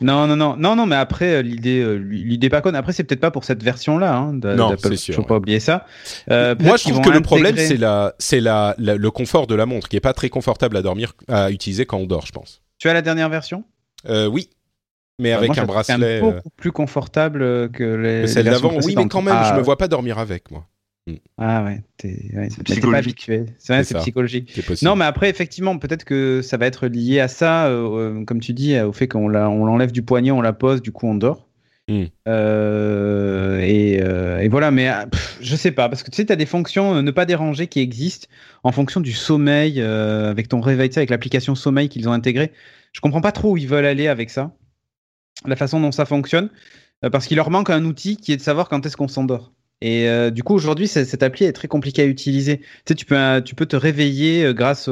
Non, 0.00 0.26
non, 0.26 0.36
non, 0.36 0.56
non, 0.56 0.76
non, 0.76 0.86
mais 0.86 0.96
après 0.96 1.36
euh, 1.36 1.42
l'idée, 1.42 1.98
l'idée 1.98 2.48
pas 2.50 2.60
conne. 2.60 2.76
Après, 2.76 2.92
c'est 2.92 3.04
peut-être 3.04 3.20
pas 3.20 3.30
pour 3.30 3.44
cette 3.44 3.62
version-là. 3.62 4.14
Hein, 4.16 4.32
Non, 4.32 4.74
c'est 4.78 4.96
sûr, 4.96 5.14
Faut 5.14 5.22
ouais. 5.22 5.26
pas 5.26 5.36
oublier 5.36 5.60
ça. 5.60 5.86
Euh, 6.30 6.54
Moi, 6.60 6.76
je 6.76 6.84
trouve 6.90 7.00
que 7.00 7.10
le 7.10 7.20
problème, 7.20 7.56
c'est 7.56 7.76
la, 7.76 8.14
c'est 8.18 8.40
la, 8.40 8.74
la- 8.78 8.96
le 8.96 9.10
confort 9.10 9.46
de 9.46 9.54
la 9.54 9.66
montre 9.66 9.88
qui 9.88 9.96
est 9.96 10.00
pas 10.00 10.12
très 10.12 10.28
confortable 10.28 10.76
à 10.76 10.82
dormir, 10.82 11.14
à 11.28 11.50
utiliser 11.50 11.86
quand 11.86 11.96
on 11.98 12.06
dort, 12.06 12.26
je 12.26 12.32
pense. 12.32 12.60
Tu 12.78 12.88
as 12.88 12.92
la 12.94 13.02
dernière 13.02 13.28
version? 13.28 13.64
Euh, 14.08 14.26
oui, 14.26 14.50
mais 15.18 15.32
avec 15.32 15.48
Moi, 15.48 15.54
je 15.56 15.60
un 15.60 15.64
bracelet. 15.66 16.20
euh, 16.20 16.20
beaucoup 16.20 16.50
plus 16.56 16.72
confortable 16.72 17.42
euh, 17.42 17.68
que 17.68 17.82
les. 17.84 18.22
que 18.22 18.26
celle 18.26 18.46
d'avant, 18.46 18.76
oui, 18.84 18.94
mais 18.96 19.08
quand 19.08 19.22
même, 19.22 19.34
Ah, 19.36 19.50
je 19.52 19.58
me 19.58 19.62
vois 19.64 19.78
pas 19.78 19.88
dormir 19.88 20.18
avec 20.18 20.50
moi. 20.50 20.66
Ah 21.36 21.64
ouais, 21.64 21.82
t'es 21.96 22.30
ouais, 22.32 22.48
C'est 22.50 22.62
t'es 22.62 22.80
pas 22.80 22.98
habitué. 22.98 23.46
C'est 23.58 23.72
vrai, 23.72 23.82
C'est 23.84 23.94
c'est 23.94 24.00
psychologique. 24.00 24.52
C'est. 24.54 24.82
Non, 24.82 24.94
mais 24.94 25.04
après, 25.04 25.28
effectivement, 25.28 25.76
peut-être 25.76 26.04
que 26.04 26.42
ça 26.42 26.56
va 26.56 26.66
être 26.66 26.86
lié 26.86 27.18
à 27.18 27.26
ça, 27.26 27.66
euh, 27.66 28.20
euh, 28.20 28.24
comme 28.24 28.38
tu 28.40 28.52
dis, 28.52 28.74
euh, 28.74 28.86
au 28.86 28.92
fait 28.92 29.08
qu'on 29.08 29.28
l'enlève 29.28 29.90
du 29.90 30.02
poignet, 30.02 30.30
on 30.30 30.40
la 30.42 30.52
pose, 30.52 30.80
du 30.80 30.92
coup 30.92 31.08
on 31.08 31.14
dort. 31.16 31.48
Euh, 32.28 33.58
et, 33.60 34.00
euh, 34.02 34.38
et 34.38 34.48
voilà, 34.48 34.70
mais 34.70 34.88
euh, 34.88 35.06
pff, 35.06 35.38
je 35.40 35.56
sais 35.56 35.72
pas, 35.72 35.88
parce 35.88 36.02
que 36.02 36.10
tu 36.10 36.16
sais, 36.16 36.24
tu 36.26 36.32
as 36.32 36.36
des 36.36 36.46
fonctions 36.46 36.94
euh, 36.94 37.02
ne 37.02 37.10
pas 37.10 37.26
déranger 37.26 37.66
qui 37.66 37.80
existent 37.80 38.28
en 38.62 38.72
fonction 38.72 39.00
du 39.00 39.12
sommeil, 39.12 39.80
euh, 39.80 40.30
avec 40.30 40.48
ton 40.48 40.60
réveil, 40.60 40.88
tu 40.88 40.94
sais, 40.94 41.00
avec 41.00 41.10
l'application 41.10 41.54
sommeil 41.54 41.88
qu'ils 41.88 42.08
ont 42.08 42.12
intégré. 42.12 42.52
Je 42.92 43.00
comprends 43.00 43.20
pas 43.20 43.32
trop 43.32 43.52
où 43.52 43.56
ils 43.56 43.68
veulent 43.68 43.84
aller 43.86 44.06
avec 44.08 44.30
ça, 44.30 44.52
la 45.46 45.56
façon 45.56 45.80
dont 45.80 45.92
ça 45.92 46.04
fonctionne, 46.04 46.50
euh, 47.04 47.10
parce 47.10 47.26
qu'il 47.26 47.36
leur 47.36 47.50
manque 47.50 47.70
un 47.70 47.84
outil 47.84 48.16
qui 48.16 48.32
est 48.32 48.36
de 48.36 48.42
savoir 48.42 48.68
quand 48.68 48.84
est-ce 48.86 48.96
qu'on 48.96 49.08
s'endort. 49.08 49.52
Et 49.80 50.08
euh, 50.08 50.30
du 50.30 50.42
coup, 50.44 50.54
aujourd'hui, 50.54 50.86
cette 50.86 51.22
appli 51.22 51.44
est 51.44 51.52
très 51.52 51.66
compliquée 51.66 52.02
à 52.02 52.06
utiliser. 52.06 52.58
Tu 52.58 52.66
sais, 52.88 52.94
tu 52.94 53.04
peux, 53.04 53.18
euh, 53.18 53.40
tu 53.40 53.56
peux 53.56 53.66
te 53.66 53.74
réveiller 53.74 54.54
grâce, 54.54 54.88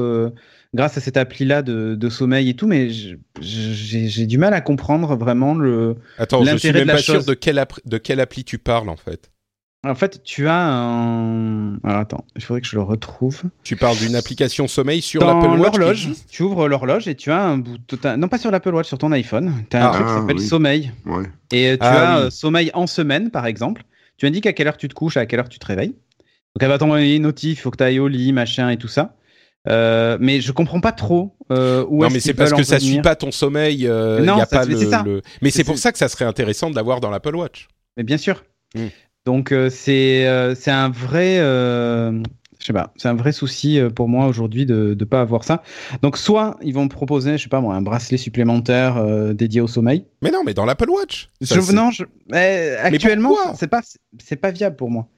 grâce 0.75 0.97
à 0.97 1.01
cette 1.01 1.17
appli-là 1.17 1.63
de, 1.63 1.95
de 1.95 2.09
sommeil 2.09 2.49
et 2.49 2.55
tout, 2.55 2.67
mais 2.67 2.89
j'ai 3.41 4.27
du 4.27 4.39
mal 4.39 4.53
à 4.53 4.61
comprendre 4.61 5.15
vraiment 5.17 5.55
le. 5.55 5.97
Attends, 6.19 6.41
je 6.45 6.57
suis 6.57 6.69
L'intérêt 6.69 6.79
même 6.81 6.83
de 6.83 6.89
la 6.89 6.95
pas 6.95 7.03
sûr 7.03 7.15
chose. 7.15 7.27
de 7.27 7.35
quelle, 7.35 7.65
de 7.85 7.99
quelle 7.99 8.19
appli 8.19 8.43
tu 8.43 8.59
parles 8.59 8.89
en 8.89 8.97
fait. 8.97 9.31
En 9.83 9.95
fait, 9.95 10.23
tu 10.23 10.47
as 10.47 10.63
un. 10.63 11.79
Alors 11.85 12.01
attends, 12.01 12.25
il 12.37 12.43
faudrait 12.43 12.61
que 12.61 12.67
je 12.67 12.77
le 12.77 12.83
retrouve. 12.83 13.43
Tu 13.63 13.77
parles 13.77 13.97
d'une 13.97 14.15
application 14.15 14.69
sommeil 14.69 15.01
sur 15.01 15.25
l'Apple 15.25 15.59
Watch 15.59 15.79
l'horloge, 15.79 16.09
tu 16.31 16.43
ouvres 16.43 16.69
l'horloge 16.69 17.09
et 17.09 17.15
tu 17.15 17.31
as 17.31 17.43
un 17.43 17.57
bout. 17.57 17.79
t'as- 18.01 18.19
Non, 18.19 18.29
pas 18.29 18.37
sur 18.37 18.51
l'Apple 18.51 18.75
Watch, 18.75 18.89
sur 18.89 18.99
ton 18.99 19.11
iPhone. 19.13 19.65
Tu 19.71 19.77
as 19.79 19.87
un 19.87 19.91
Ah, 19.91 19.95
truc 19.95 20.07
qui 20.07 20.13
s'appelle 20.13 20.37
oui. 20.39 20.47
sommeil. 20.47 20.93
Ouais. 21.07 21.25
Et 21.53 21.73
tu 21.79 21.79
Ah, 21.81 21.89
as 22.17 22.19
oui. 22.21 22.27
euh, 22.27 22.31
sommeil 22.31 22.71
en 22.75 22.87
semaine, 22.87 23.31
par 23.31 23.47
exemple. 23.47 23.83
Tu 24.19 24.27
indiques 24.27 24.45
à 24.47 24.53
quelle 24.53 24.67
heure 24.69 24.77
tu 24.77 24.87
te 24.87 24.93
couches, 24.93 25.17
à 25.17 25.25
quelle 25.25 25.41
heure 25.41 25.49
tu 25.49 25.59
te 25.59 25.65
réveilles. 25.67 25.95
Donc 25.95 26.63
elle 26.63 26.69
va 26.69 26.77
t'envoyer 26.77 27.17
une 27.17 27.23
notif, 27.23 27.59
il 27.59 27.63
faut 27.63 27.71
que 27.71 27.79
tu 27.79 27.85
ailles 27.85 28.01
au 28.01 28.09
lit, 28.09 28.33
machin 28.35 28.69
et 28.69 28.77
tout 28.77 28.89
ça. 28.89 29.17
Euh, 29.69 30.19
mais 30.21 30.43
je 30.43 30.53
comprends 30.53 30.81
pas 30.81 30.93
trop 30.93 31.37
euh, 31.51 31.85
où 31.89 32.03
non, 32.03 32.11
mais 32.11 32.21
c'est 32.21 32.35
parce 32.35 32.53
que 32.53 32.63
ça 32.63 32.79
suit 32.81 32.91
venir. 32.91 33.03
pas 33.03 33.15
ton 33.17 33.31
sommeil. 33.31 33.87
euh, 33.87 34.21
Non, 34.25 34.37
y 34.37 34.41
a 34.43 34.47
ça- 34.47 34.59
pas 34.59 34.65
le, 34.67 34.77
ça. 34.77 35.03
le- 35.07 35.23
Mais 35.41 35.51
c'est 35.51 35.65
pour 35.65 35.79
ça 35.79 35.91
que 35.93 35.99
ça 35.99 36.09
serait 36.09 36.25
intéressant 36.27 36.69
de 36.71 36.77
l'avoir 36.77 37.01
dans 37.01 37.09
l'Apple 37.11 37.35
Watch. 37.37 37.69
Mais 37.97 38.03
bien 38.03 38.19
sûr. 38.19 38.45
Mm. 38.75 38.81
Donc 39.27 39.53
euh, 39.53 39.69
c'est 39.71 40.27
euh, 40.27 40.55
c'est 40.55 40.71
un 40.71 40.89
vrai 40.89 41.39
euh, 41.41 42.23
je 42.59 42.67
sais 42.67 42.73
pas, 42.73 42.93
c'est 42.97 43.09
un 43.09 43.15
vrai 43.15 43.33
souci 43.33 43.79
pour 43.95 44.09
moi 44.09 44.27
aujourd'hui 44.27 44.67
de 44.67 44.97
ne 44.99 45.05
pas 45.05 45.21
avoir 45.21 45.45
ça. 45.45 45.63
Donc 46.03 46.17
soit 46.17 46.59
ils 46.63 46.75
vont 46.75 46.85
me 46.85 46.89
proposer, 46.89 47.39
je 47.39 47.43
sais 47.45 47.49
pas 47.49 47.61
moi, 47.61 47.75
un 47.75 47.83
bracelet 47.83 48.17
supplémentaire 48.19 48.97
euh, 48.99 49.33
dédié 49.33 49.61
au 49.61 49.67
sommeil. 49.67 50.05
Mais 50.23 50.31
non, 50.31 50.43
mais 50.45 50.55
dans 50.55 50.65
l'Apple 50.65 50.91
Watch. 50.91 51.31
Ça, 51.43 51.55
Je- 51.61 51.73
non, 51.73 51.91
je- 51.91 52.05
actuellement 52.83 53.35
c'est 53.55 53.69
pas 53.69 53.83
c'est 54.19 54.37
pas 54.37 54.51
viable 54.51 54.77
pour 54.77 54.91
moi. 54.91 55.09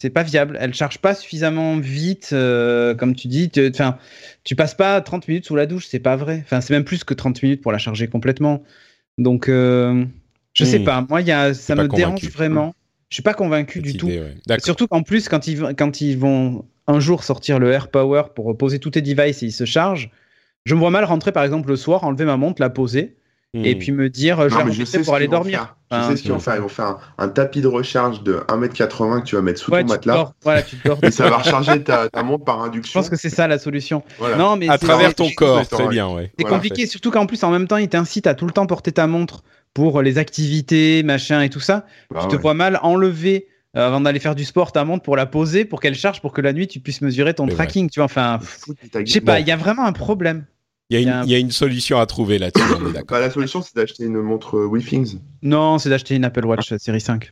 C'est 0.00 0.10
pas 0.10 0.22
viable. 0.22 0.56
Elle 0.60 0.74
charge 0.74 0.98
pas 0.98 1.12
suffisamment 1.14 1.76
vite, 1.78 2.30
euh, 2.32 2.94
comme 2.94 3.16
tu 3.16 3.26
dis. 3.26 3.50
Tu- 3.50 3.68
Enfin, 3.68 3.98
tu 4.44 4.54
passes 4.54 4.74
pas 4.76 5.00
30 5.00 5.26
minutes 5.26 5.44
sous 5.44 5.56
la 5.56 5.66
douche, 5.66 5.88
c'est 5.88 5.98
pas 5.98 6.14
vrai. 6.14 6.40
Enfin, 6.44 6.60
c'est 6.60 6.72
même 6.72 6.84
plus 6.84 7.02
que 7.02 7.14
30 7.14 7.42
minutes 7.42 7.62
pour 7.62 7.72
la 7.72 7.78
charger 7.78 8.06
complètement. 8.06 8.62
Donc, 9.18 9.46
je 9.48 10.04
sais 10.64 10.78
Hmm. 10.78 10.84
pas. 10.84 11.06
Moi, 11.08 11.20
y 11.22 11.32
a, 11.32 11.52
ça 11.52 11.74
me 11.74 11.88
dérange 11.88 12.30
vraiment. 12.30 12.74
Je 13.10 13.14
suis 13.16 13.22
pas 13.22 13.34
convaincu 13.34 13.78
cette 13.80 13.92
du 13.92 13.96
tout. 13.96 14.06
ouais. 14.06 14.34
Surtout 14.62 14.86
qu'en 14.86 15.02
plus, 15.02 15.28
quand 15.28 15.46
ils, 15.46 15.56
vont- 15.58 15.74
quand 15.74 16.00
ils 16.00 16.18
vont 16.18 16.64
un 16.86 17.00
jour 17.00 17.24
sortir 17.24 17.58
le 17.58 17.70
Air 17.72 17.88
Power 17.90 18.24
pour 18.34 18.56
poser 18.56 18.78
tous 18.78 18.90
tes 18.90 19.02
devices 19.02 19.42
et 19.42 19.46
ils 19.46 19.52
se 19.52 19.64
chargent, 19.64 20.10
je 20.64 20.74
me 20.74 20.80
vois 20.80 20.90
mal 20.90 21.04
rentrer 21.04 21.32
par 21.32 21.44
exemple 21.44 21.68
le 21.70 21.76
soir, 21.76 22.04
enlever 22.04 22.24
ma 22.26 22.36
montre, 22.36 22.60
la 22.60 22.70
poser 22.70 23.16
et 23.54 23.74
Hmm. 23.74 23.78
puis 23.78 23.92
me 23.92 24.10
dire 24.10 24.40
euh, 24.40 24.48
je 24.50 24.54
Non, 24.54 24.58
vais 24.60 24.64
mais 24.66 24.72
je 24.72 24.84
sais 24.84 25.00
pour 25.00 25.14
aller 25.14 25.26
dormir. 25.26 25.58
faire. 25.60 25.76
Enfin, 25.90 26.02
je 26.02 26.08
sais 26.10 26.16
ce 26.18 26.22
qu'ils 26.22 26.30
vont 26.32 26.36
ouais. 26.36 26.42
faire. 26.42 26.56
Ils 26.56 26.60
vont 26.60 26.68
faire 26.68 26.84
un, 26.84 26.98
un 27.16 27.28
tapis 27.30 27.62
de 27.62 27.66
recharge 27.66 28.22
de 28.22 28.40
1m80 28.46 29.20
que 29.22 29.24
tu 29.26 29.36
vas 29.36 29.40
mettre 29.42 29.58
sous 29.58 29.70
Ouais, 29.72 29.80
ton 29.82 29.88
matelas. 29.88 30.12
dors. 30.14 30.34
Voilà, 30.42 30.62
tu 30.62 30.76
te 30.76 30.86
dors. 30.86 30.98
Et 31.02 31.10
ça 31.10 31.30
va 31.30 31.38
recharger 31.38 31.82
ta, 31.82 32.10
ta 32.10 32.22
montre 32.22 32.44
par 32.44 32.60
Je 32.60 32.66
induction. 32.66 33.00
pense 33.00 33.08
que 33.08 33.16
c'est 33.16 33.30
ça 33.30 33.48
la 33.48 33.58
solution. 33.58 34.02
Voilà. 34.18 34.36
Non, 34.36 34.56
mais 34.58 34.68
à 34.68 34.76
travers 34.76 35.14
ton 35.14 35.30
corps, 35.30 35.60
c'est- 35.64 35.74
très 35.76 35.88
bien, 35.88 36.08
ouais. 36.10 36.30
C'est 36.38 36.42
Voilà. 36.42 36.56
compliqué, 36.58 36.86
surtout 36.86 37.10
qu'en 37.10 37.24
plus, 37.24 37.42
en 37.42 37.50
même 37.50 37.66
temps, 37.66 37.78
il 37.78 37.88
t'incite 37.88 38.26
à 38.26 38.34
tout 38.34 38.44
le 38.44 38.52
temps 38.52 38.66
porter 38.66 38.92
ta 38.92 39.06
montre 39.06 39.42
pour 39.74 40.02
les 40.02 40.18
activités, 40.18 41.02
machin 41.02 41.42
et 41.42 41.50
tout 41.50 41.60
ça. 41.60 41.86
Bah 42.10 42.20
tu 42.22 42.28
te 42.28 42.34
ouais. 42.36 42.40
vois 42.42 42.54
mal 42.54 42.78
enlever 42.82 43.46
euh, 43.76 43.86
avant 43.86 44.00
d'aller 44.00 44.18
faire 44.20 44.34
du 44.34 44.44
sport 44.44 44.72
ta 44.72 44.84
montre 44.84 45.02
pour 45.04 45.16
la 45.16 45.26
poser, 45.26 45.64
pour 45.64 45.80
qu'elle 45.80 45.94
charge, 45.94 46.20
pour 46.20 46.32
que 46.32 46.40
la 46.40 46.52
nuit 46.52 46.66
tu 46.68 46.80
puisses 46.80 47.00
mesurer 47.02 47.34
ton 47.34 47.46
tracking. 47.46 47.90
Tu 47.90 48.00
vois, 48.00 48.06
enfin, 48.06 48.38
je 49.04 49.12
sais 49.12 49.20
pas, 49.20 49.36
Bon. 49.36 49.42
il 49.42 49.48
y 49.48 49.52
a 49.52 49.56
vraiment 49.56 49.84
un 49.86 49.92
problème. 49.92 50.46
Il 50.90 50.94
y, 50.94 50.96
a 50.96 51.00
y 51.00 51.02
une, 51.04 51.08
un- 51.10 51.24
il 51.24 51.30
y 51.30 51.34
a 51.34 51.38
une 51.38 51.50
solution 51.50 51.98
à 52.00 52.06
trouver 52.06 52.38
là-dessus. 52.38 52.64
Bah, 53.08 53.20
la 53.20 53.30
solution, 53.30 53.60
c'est 53.60 53.76
d'acheter 53.76 54.04
une 54.04 54.22
montre 54.22 54.56
euh, 54.56 54.66
WeThings. 54.66 55.18
Non, 55.42 55.78
c'est 55.78 55.90
d'acheter 55.90 56.14
une 56.16 56.24
Apple 56.24 56.46
Watch 56.46 56.72
série 56.78 57.00
5. 57.02 57.30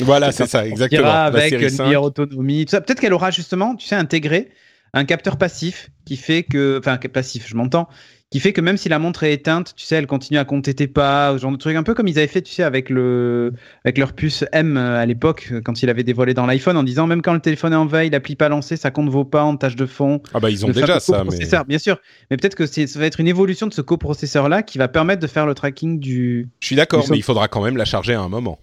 Voilà, 0.00 0.30
C'est 0.30 0.46
ça, 0.46 0.66
exactement. 0.66 1.08
avec 1.10 1.48
série 1.48 1.62
une 1.64 1.70
5. 1.70 1.84
meilleure 1.86 2.02
autonomie. 2.04 2.66
tout 2.66 2.70
ça. 2.72 2.80
Peut-être 2.82 3.00
qu'elle 3.00 3.14
aura 3.14 3.30
justement, 3.30 3.74
tu 3.76 3.86
sais, 3.86 3.96
intégré 3.96 4.50
un 4.92 5.04
capteur 5.06 5.38
passif 5.38 5.88
qui 6.04 6.16
fait 6.18 6.42
que, 6.42 6.78
enfin, 6.78 6.98
passif, 6.98 7.48
je 7.48 7.56
m'entends, 7.56 7.88
qui 8.32 8.40
fait 8.40 8.54
que 8.54 8.62
même 8.62 8.78
si 8.78 8.88
la 8.88 8.98
montre 8.98 9.24
est 9.24 9.34
éteinte, 9.34 9.74
tu 9.76 9.84
sais, 9.84 9.96
elle 9.96 10.06
continue 10.06 10.38
à 10.38 10.46
compter 10.46 10.72
tes 10.72 10.86
pas, 10.86 11.34
ce 11.36 11.42
genre 11.42 11.52
de 11.52 11.58
truc, 11.58 11.76
un 11.76 11.82
peu 11.82 11.92
comme 11.92 12.08
ils 12.08 12.18
avaient 12.18 12.26
fait, 12.26 12.40
tu 12.40 12.50
sais, 12.50 12.62
avec 12.62 12.88
le, 12.88 13.52
avec 13.84 13.98
leur 13.98 14.14
puce 14.14 14.46
M 14.52 14.78
euh, 14.78 14.98
à 14.98 15.04
l'époque, 15.04 15.50
euh, 15.52 15.60
quand 15.60 15.82
il 15.82 15.90
avait 15.90 16.02
dévoilé 16.02 16.32
dans 16.32 16.46
l'iPhone, 16.46 16.78
en 16.78 16.82
disant 16.82 17.06
même 17.06 17.20
quand 17.20 17.34
le 17.34 17.40
téléphone 17.40 17.74
est 17.74 17.76
en 17.76 17.84
veille, 17.84 18.08
l'appli 18.08 18.34
pas 18.34 18.48
lancée, 18.48 18.78
ça 18.78 18.90
compte 18.90 19.10
vos 19.10 19.26
pas 19.26 19.44
en 19.44 19.58
tâche 19.58 19.76
de 19.76 19.84
fond. 19.84 20.22
Ah 20.32 20.40
bah 20.40 20.48
ils 20.48 20.64
ont 20.64 20.70
déjà 20.70 20.98
ça, 20.98 21.24
mais 21.24 21.64
bien 21.68 21.78
sûr. 21.78 22.00
Mais 22.30 22.38
peut-être 22.38 22.54
que 22.54 22.64
ça 22.64 22.98
va 22.98 23.04
être 23.04 23.20
une 23.20 23.28
évolution 23.28 23.66
de 23.66 23.74
ce 23.74 23.82
coprocesseur-là 23.82 24.62
qui 24.62 24.78
va 24.78 24.88
permettre 24.88 25.20
de 25.20 25.26
faire 25.26 25.44
le 25.44 25.52
tracking 25.52 26.00
du, 26.00 26.48
je 26.60 26.66
suis 26.68 26.76
d'accord, 26.76 27.04
mais 27.10 27.18
il 27.18 27.22
faudra 27.22 27.48
quand 27.48 27.62
même 27.62 27.76
la 27.76 27.84
charger 27.84 28.14
à 28.14 28.20
un 28.22 28.30
moment. 28.30 28.60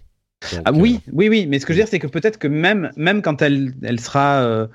Donc, 0.52 0.62
ah 0.64 0.70
euh, 0.70 0.78
oui, 0.78 0.98
oui, 1.12 1.28
oui, 1.28 1.46
mais 1.46 1.60
ce 1.60 1.66
que 1.66 1.72
je 1.72 1.78
veux 1.78 1.84
dire, 1.84 1.88
c'est 1.88 2.00
que 2.00 2.08
peut-être 2.08 2.38
que 2.38 2.48
même, 2.48 2.90
même 2.96 3.22
quand 3.22 3.40
elle, 3.40 3.72
elle 3.82 4.00
sera, 4.00 4.42
euh, 4.42 4.66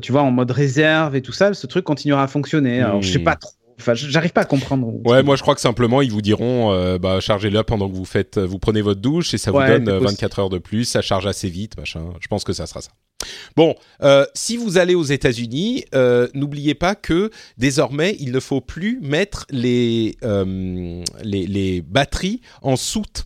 tu 0.00 0.12
vois, 0.12 0.22
en 0.22 0.30
mode 0.30 0.52
réserve 0.52 1.16
et 1.16 1.22
tout 1.22 1.32
ça, 1.32 1.54
ce 1.54 1.66
truc 1.66 1.84
continuera 1.84 2.22
à 2.22 2.26
fonctionner. 2.28 2.80
Alors, 2.82 3.02
je 3.02 3.10
sais 3.10 3.18
Hmm. 3.18 3.24
pas 3.24 3.34
trop. 3.34 3.50
Enfin, 3.80 3.94
j'arrive 3.94 4.32
pas 4.32 4.42
à 4.42 4.44
comprendre. 4.44 4.92
Ouais, 5.04 5.22
moi 5.22 5.36
je 5.36 5.42
crois 5.42 5.54
que 5.54 5.60
simplement 5.60 6.00
ils 6.02 6.10
vous 6.10 6.22
diront, 6.22 6.72
euh, 6.72 6.98
bah 6.98 7.20
chargez-le 7.20 7.62
pendant 7.62 7.88
que 7.88 7.94
vous 7.94 8.04
faites, 8.04 8.38
vous 8.38 8.58
prenez 8.58 8.82
votre 8.82 9.00
douche 9.00 9.34
et 9.34 9.38
ça 9.38 9.50
vous 9.50 9.58
donne 9.58 9.86
c'est 9.86 9.92
euh, 9.92 9.98
possible. 9.98 10.20
24 10.20 10.38
heures 10.38 10.50
de 10.50 10.58
plus, 10.58 10.84
ça 10.84 11.02
charge 11.02 11.26
assez 11.26 11.48
vite, 11.48 11.76
machin. 11.76 12.04
Je 12.20 12.28
pense 12.28 12.44
que 12.44 12.52
ça 12.52 12.66
sera 12.66 12.80
ça. 12.80 12.90
Bon, 13.56 13.74
euh, 14.02 14.26
si 14.34 14.56
vous 14.56 14.76
allez 14.76 14.94
aux 14.94 15.04
États-Unis, 15.04 15.84
euh, 15.94 16.28
n'oubliez 16.34 16.74
pas 16.74 16.94
que 16.94 17.30
désormais 17.56 18.16
il 18.20 18.32
ne 18.32 18.40
faut 18.40 18.60
plus 18.60 19.00
mettre 19.00 19.46
les 19.50 20.16
les, 20.22 21.46
les 21.46 21.82
batteries 21.82 22.40
en 22.62 22.76
soute 22.76 23.24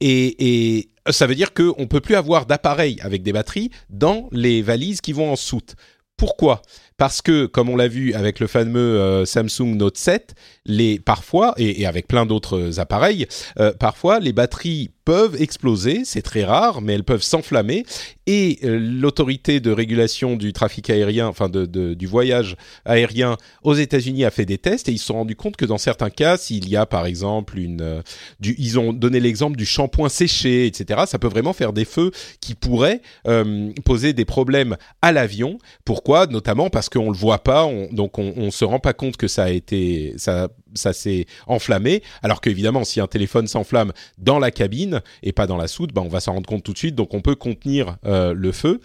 et, 0.00 0.76
et 0.78 0.90
ça 1.10 1.26
veut 1.26 1.34
dire 1.34 1.54
qu'on 1.54 1.86
peut 1.86 2.00
plus 2.00 2.14
avoir 2.14 2.46
d'appareils 2.46 2.98
avec 3.00 3.22
des 3.22 3.32
batteries 3.32 3.70
dans 3.90 4.28
les 4.32 4.62
valises 4.62 5.00
qui 5.00 5.12
vont 5.12 5.32
en 5.32 5.36
soute. 5.36 5.74
Pourquoi? 6.16 6.62
Parce 6.98 7.22
que, 7.22 7.46
comme 7.46 7.68
on 7.68 7.76
l'a 7.76 7.86
vu 7.86 8.12
avec 8.12 8.40
le 8.40 8.48
fameux 8.48 9.00
euh, 9.00 9.24
Samsung 9.24 9.76
Note 9.76 9.96
7, 9.96 10.34
les 10.66 10.98
parfois 10.98 11.54
et, 11.56 11.86
avec 11.86 12.08
plein 12.08 12.26
d'autres 12.26 12.80
appareils, 12.80 13.26
euh, 13.60 13.72
parfois 13.72 14.18
les 14.18 14.32
batteries 14.32 14.90
peuvent 15.08 15.40
exploser. 15.40 16.02
C'est 16.04 16.20
très 16.20 16.44
rare, 16.44 16.82
mais 16.82 16.92
elles 16.92 17.02
peuvent 17.02 17.22
s'enflammer. 17.22 17.86
Et 18.26 18.58
euh, 18.62 18.78
l'autorité 18.78 19.58
de 19.58 19.70
régulation 19.70 20.36
du 20.36 20.52
trafic 20.52 20.90
aérien, 20.90 21.26
enfin 21.28 21.48
de, 21.48 21.64
du 21.94 22.06
voyage 22.06 22.56
aérien 22.84 23.38
aux 23.62 23.72
États-Unis 23.72 24.26
a 24.26 24.30
fait 24.30 24.44
des 24.44 24.58
tests 24.58 24.86
et 24.90 24.92
ils 24.92 24.98
se 24.98 25.06
sont 25.06 25.14
rendus 25.14 25.34
compte 25.34 25.56
que 25.56 25.64
dans 25.64 25.78
certains 25.78 26.10
cas, 26.10 26.36
s'il 26.36 26.68
y 26.68 26.76
a 26.76 26.84
par 26.84 27.06
exemple 27.06 27.58
une, 27.58 27.80
euh, 27.80 28.02
ils 28.42 28.78
ont 28.78 28.92
donné 28.92 29.18
l'exemple 29.18 29.56
du 29.56 29.64
shampoing 29.64 30.10
séché, 30.10 30.66
etc. 30.66 31.04
Ça 31.06 31.18
peut 31.18 31.26
vraiment 31.26 31.54
faire 31.54 31.72
des 31.72 31.86
feux 31.86 32.10
qui 32.42 32.54
pourraient 32.54 33.00
euh, 33.26 33.72
poser 33.86 34.12
des 34.12 34.26
problèmes 34.26 34.76
à 35.00 35.10
l'avion. 35.10 35.56
Pourquoi? 35.86 36.26
Notamment 36.26 36.68
parce 36.68 36.87
qu'on 36.88 37.10
le 37.10 37.16
voit 37.16 37.42
pas, 37.42 37.64
on, 37.64 37.88
donc 37.92 38.18
on, 38.18 38.32
on 38.36 38.50
se 38.50 38.64
rend 38.64 38.78
pas 38.78 38.92
compte 38.92 39.16
que 39.16 39.28
ça 39.28 39.44
a 39.44 39.50
été, 39.50 40.14
ça, 40.16 40.48
ça 40.74 40.92
s'est 40.92 41.26
enflammé. 41.46 42.02
Alors 42.22 42.40
qu'évidemment, 42.40 42.84
si 42.84 43.00
un 43.00 43.06
téléphone 43.06 43.46
s'enflamme 43.46 43.92
dans 44.18 44.38
la 44.38 44.50
cabine 44.50 45.02
et 45.22 45.32
pas 45.32 45.46
dans 45.46 45.56
la 45.56 45.68
soute, 45.68 45.92
bah 45.92 46.02
on 46.04 46.08
va 46.08 46.20
s'en 46.20 46.34
rendre 46.34 46.48
compte 46.48 46.62
tout 46.62 46.72
de 46.72 46.78
suite. 46.78 46.94
Donc 46.94 47.14
on 47.14 47.20
peut 47.20 47.34
contenir 47.34 47.96
euh, 48.06 48.34
le 48.34 48.52
feu. 48.52 48.80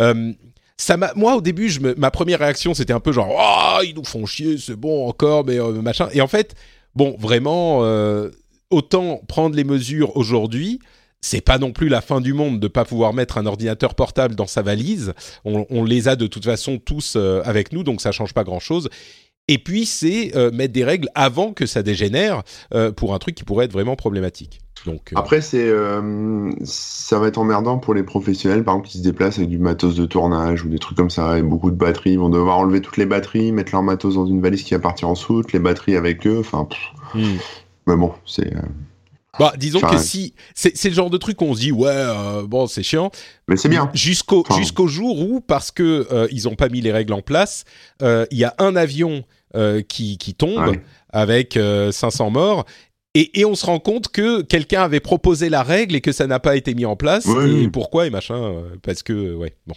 Euh, 0.00 0.32
ça 0.76 0.96
moi 1.14 1.36
au 1.36 1.40
début, 1.40 1.68
je 1.68 1.80
ma 1.96 2.10
première 2.10 2.40
réaction 2.40 2.74
c'était 2.74 2.92
un 2.92 3.00
peu 3.00 3.12
genre, 3.12 3.30
oh, 3.30 3.82
ils 3.84 3.94
nous 3.94 4.04
font 4.04 4.26
chier, 4.26 4.58
c'est 4.58 4.76
bon 4.76 5.06
encore, 5.08 5.44
mais 5.44 5.58
euh, 5.58 5.80
machin. 5.82 6.08
Et 6.12 6.20
en 6.20 6.28
fait, 6.28 6.54
bon, 6.94 7.16
vraiment, 7.18 7.84
euh, 7.84 8.30
autant 8.70 9.20
prendre 9.28 9.54
les 9.54 9.64
mesures 9.64 10.16
aujourd'hui. 10.16 10.80
C'est 11.24 11.40
pas 11.40 11.58
non 11.58 11.72
plus 11.72 11.88
la 11.88 12.00
fin 12.00 12.20
du 12.20 12.34
monde 12.34 12.58
de 12.58 12.66
pas 12.66 12.84
pouvoir 12.84 13.14
mettre 13.14 13.38
un 13.38 13.46
ordinateur 13.46 13.94
portable 13.94 14.34
dans 14.34 14.48
sa 14.48 14.60
valise. 14.60 15.14
On, 15.44 15.64
on 15.70 15.84
les 15.84 16.08
a 16.08 16.16
de 16.16 16.26
toute 16.26 16.44
façon 16.44 16.78
tous 16.78 17.14
euh, 17.16 17.40
avec 17.44 17.72
nous, 17.72 17.84
donc 17.84 18.00
ça 18.00 18.10
change 18.10 18.34
pas 18.34 18.42
grand 18.42 18.58
chose. 18.58 18.90
Et 19.46 19.58
puis 19.58 19.86
c'est 19.86 20.36
euh, 20.36 20.50
mettre 20.50 20.72
des 20.72 20.84
règles 20.84 21.08
avant 21.14 21.52
que 21.52 21.64
ça 21.64 21.84
dégénère 21.84 22.42
euh, 22.74 22.90
pour 22.90 23.14
un 23.14 23.18
truc 23.20 23.36
qui 23.36 23.44
pourrait 23.44 23.66
être 23.66 23.72
vraiment 23.72 23.94
problématique. 23.94 24.60
Donc 24.84 25.12
Après, 25.14 25.40
c'est, 25.40 25.72
ça 26.64 27.18
va 27.20 27.28
être 27.28 27.38
emmerdant 27.38 27.78
pour 27.78 27.94
les 27.94 28.02
professionnels, 28.02 28.64
par 28.64 28.74
exemple, 28.74 28.88
qui 28.88 28.98
se 28.98 29.04
déplacent 29.04 29.38
avec 29.38 29.48
du 29.48 29.58
matos 29.58 29.94
de 29.94 30.06
tournage 30.06 30.64
ou 30.64 30.68
des 30.68 30.80
trucs 30.80 30.96
comme 30.96 31.10
ça, 31.10 31.38
et 31.38 31.42
beaucoup 31.42 31.70
de 31.70 31.76
batteries. 31.76 32.14
Ils 32.14 32.18
vont 32.18 32.30
devoir 32.30 32.58
enlever 32.58 32.80
toutes 32.80 32.96
les 32.96 33.06
batteries, 33.06 33.52
mettre 33.52 33.70
leur 33.70 33.84
matos 33.84 34.16
dans 34.16 34.26
une 34.26 34.40
valise 34.40 34.64
qui 34.64 34.74
va 34.74 34.80
partir 34.80 35.08
en 35.08 35.14
soute, 35.14 35.52
les 35.52 35.60
batteries 35.60 35.94
avec 35.94 36.26
eux. 36.26 36.40
Enfin, 36.40 36.64
pff. 36.64 36.80
hmm. 37.14 37.36
mais 37.86 37.96
bon, 37.96 38.12
c'est. 38.26 38.52
Bah, 39.38 39.54
disons 39.56 39.78
Enfin, 39.82 39.96
que 39.96 40.02
si 40.02 40.34
c'est 40.54 40.88
le 40.88 40.94
genre 40.94 41.08
de 41.10 41.16
truc 41.16 41.40
où 41.40 41.44
on 41.46 41.54
se 41.54 41.60
dit 41.60 41.72
ouais 41.72 41.88
euh, 41.90 42.46
bon 42.46 42.66
c'est 42.66 42.82
chiant 42.82 43.10
Mais 43.48 43.56
c'est 43.56 43.68
bien. 43.70 43.90
jusqu'au 43.94 44.40
Enfin- 44.46 44.58
jusqu'au 44.58 44.86
jour 44.88 45.20
où 45.20 45.40
parce 45.40 45.70
que 45.70 46.06
euh, 46.12 46.28
ils 46.30 46.48
ont 46.48 46.54
pas 46.54 46.68
mis 46.68 46.80
les 46.82 46.92
règles 46.92 47.14
en 47.14 47.22
place, 47.22 47.64
euh, 48.02 48.26
il 48.30 48.38
y 48.38 48.44
a 48.44 48.54
un 48.58 48.76
avion 48.76 49.24
euh, 49.56 49.80
qui 49.82 50.18
qui 50.18 50.34
tombe 50.34 50.68
Ouais. 50.68 50.80
avec 51.10 51.56
euh, 51.56 51.92
500 51.92 52.30
morts 52.30 52.64
et, 53.14 53.40
et, 53.40 53.44
on 53.44 53.54
se 53.54 53.66
rend 53.66 53.78
compte 53.78 54.08
que 54.08 54.40
quelqu'un 54.40 54.82
avait 54.84 54.98
proposé 55.00 55.50
la 55.50 55.62
règle 55.62 55.94
et 55.96 56.00
que 56.00 56.12
ça 56.12 56.26
n'a 56.26 56.40
pas 56.40 56.56
été 56.56 56.74
mis 56.74 56.86
en 56.86 56.96
place. 56.96 57.26
Et 57.26 57.68
pourquoi 57.68 58.06
et 58.06 58.10
machin 58.10 58.54
Parce 58.82 59.02
que 59.02 59.34
ouais, 59.34 59.54
bon. 59.66 59.74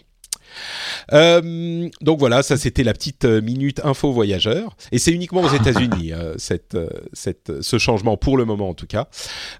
Euh, 1.13 1.89
donc 2.01 2.19
voilà, 2.19 2.43
ça 2.43 2.57
c'était 2.57 2.83
la 2.83 2.93
petite 2.93 3.25
euh, 3.25 3.41
minute 3.41 3.81
info 3.83 4.11
voyageur, 4.11 4.75
et 4.91 4.99
c'est 4.99 5.11
uniquement 5.11 5.41
aux 5.41 5.53
États-Unis 5.53 6.13
euh, 6.13 6.33
cette, 6.37 6.77
cette, 7.13 7.61
ce 7.61 7.77
changement 7.77 8.17
pour 8.17 8.37
le 8.37 8.45
moment 8.45 8.69
en 8.69 8.73
tout 8.73 8.87
cas. 8.87 9.07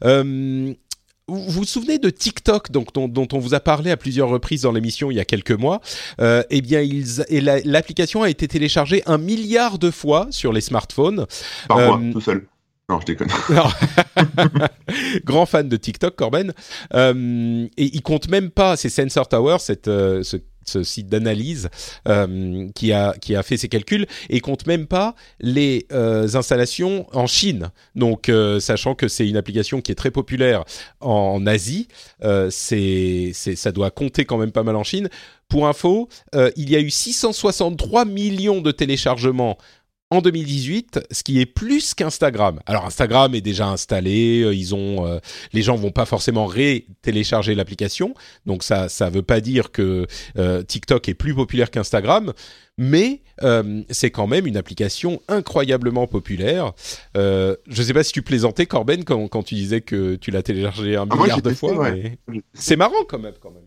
Euh, 0.04 0.74
vous 1.28 1.40
vous 1.50 1.64
souvenez 1.66 1.98
de 1.98 2.12
TikTok, 2.12 2.70
donc, 2.70 2.94
dont, 2.94 3.08
dont 3.08 3.28
on 3.34 3.40
vous 3.40 3.56
a 3.56 3.60
parlé 3.60 3.90
à 3.90 3.98
plusieurs 3.98 4.30
reprises 4.30 4.62
dans 4.62 4.72
l'émission 4.72 5.10
il 5.10 5.16
y 5.18 5.20
a 5.20 5.26
quelques 5.26 5.52
mois? 5.54 5.82
Euh, 6.22 6.44
Eh 6.52 6.62
bien, 6.62 6.82
ils, 6.82 7.26
et 7.30 7.42
la- 7.42 7.62
l'application 7.62 8.22
a 8.22 8.30
été 8.30 8.48
téléchargée 8.48 9.02
un 9.08 9.18
milliard 9.18 9.80
de 9.80 9.90
fois 9.90 10.28
sur 10.30 10.54
les 10.54 10.62
smartphones. 10.62 11.26
Par 11.68 11.80
Euh, 11.80 11.98
moi, 11.98 12.14
tout 12.14 12.22
seul. 12.22 12.46
Non, 12.90 13.00
je 13.00 13.06
déconne. 13.08 13.30
Grand 15.26 15.48
fan 15.48 15.68
de 15.68 15.78
TikTok, 15.78 16.16
Corben. 16.16 16.54
Euh, 16.94 17.68
et 17.78 17.86
il 17.96 18.02
compte 18.04 18.28
même 18.30 18.52
pas, 18.52 18.76
c'est 18.78 18.90
Sensor 18.90 19.28
Tower, 19.28 19.58
cette, 19.60 19.86
ce, 19.88 20.38
ce 20.66 20.84
site 20.84 21.08
d'analyse 21.08 21.70
euh, 22.08 22.68
qui, 22.76 22.92
a, 22.92 23.14
qui 23.20 23.36
a 23.36 23.44
fait 23.44 23.58
ces 23.58 23.68
calculs, 23.68 24.06
et 24.30 24.40
compte 24.40 24.68
même 24.68 24.88
pas 24.88 25.16
les 25.40 25.86
euh, 25.92 26.28
installations 26.36 27.08
en 27.14 27.28
Chine. 27.28 27.72
Donc, 27.96 28.30
euh, 28.30 28.60
sachant 28.60 28.96
que 28.96 29.08
c'est 29.08 29.28
une 29.28 29.38
application 29.38 29.82
qui 29.82 29.92
est 29.92 29.96
très 29.96 30.12
populaire 30.12 30.64
en, 31.00 31.46
Asie, 31.46 31.88
c'est, 32.50 33.32
c'est, 33.34 33.56
ça 33.56 33.72
doit 33.72 33.92
compter 33.92 34.26
quand 34.26 34.38
même 34.38 34.52
pas 34.52 34.64
mal 34.64 34.76
en 34.76 34.84
Chine. 34.84 35.10
Pour 35.48 35.68
info, 35.68 36.10
il 36.34 36.72
y 36.72 36.76
a 36.76 36.80
eu 36.80 36.90
663 36.90 38.06
millions 38.06 38.62
de 38.62 38.72
téléchargements 38.72 39.58
en 40.16 40.22
2018, 40.22 41.00
ce 41.12 41.24
qui 41.24 41.40
est 41.40 41.46
plus 41.46 41.94
qu'Instagram. 41.94 42.60
Alors 42.66 42.86
Instagram 42.86 43.36
est 43.36 43.42
déjà 43.42 43.68
installé, 43.68 44.42
euh, 44.44 44.54
ils 44.54 44.74
ont, 44.76 45.06
euh, 45.06 45.20
les 45.54 45.62
gens 45.62 45.76
vont 45.76 45.92
pas 45.92 46.06
forcément 46.06 46.46
ré-télécharger 46.46 47.56
l'application, 47.56 48.14
donc 48.46 48.64
ça, 48.64 48.90
ça 48.90 49.10
veut 49.10 49.22
pas 49.22 49.42
dire 49.42 49.72
que 49.72 50.08
euh, 50.38 50.64
TikTok 50.64 51.08
est 51.10 51.14
plus 51.14 51.36
populaire 51.36 51.72
qu'Instagram, 51.72 52.34
mais 52.78 53.22
euh, 53.44 53.82
c'est 53.90 54.12
quand 54.12 54.28
même 54.28 54.48
une 54.48 54.58
application 54.58 55.22
incroyablement 55.28 56.08
populaire. 56.08 56.74
Je 57.16 57.56
sais 57.82 57.94
pas 57.94 58.04
si 58.04 58.12
tu 58.14 58.22
plaisantais 58.22 58.66
Corben 58.66 59.04
quand, 59.04 59.28
quand 59.28 59.44
tu 59.44 59.56
disais 59.56 59.82
que 59.82 60.16
tu 60.16 60.32
l'as 60.32 60.44
téléchargé 60.44 60.96
un 60.96 61.08
Ah, 61.10 61.16
milliard 61.16 61.42
de 61.42 61.50
fois, 61.54 61.74
ouais. 61.74 62.18
mais 62.28 62.42
c'est 62.54 62.76
marrant 62.76 63.04
quand 63.08 63.20
même, 63.20 63.34
quand 63.42 63.52
même. 63.52 63.64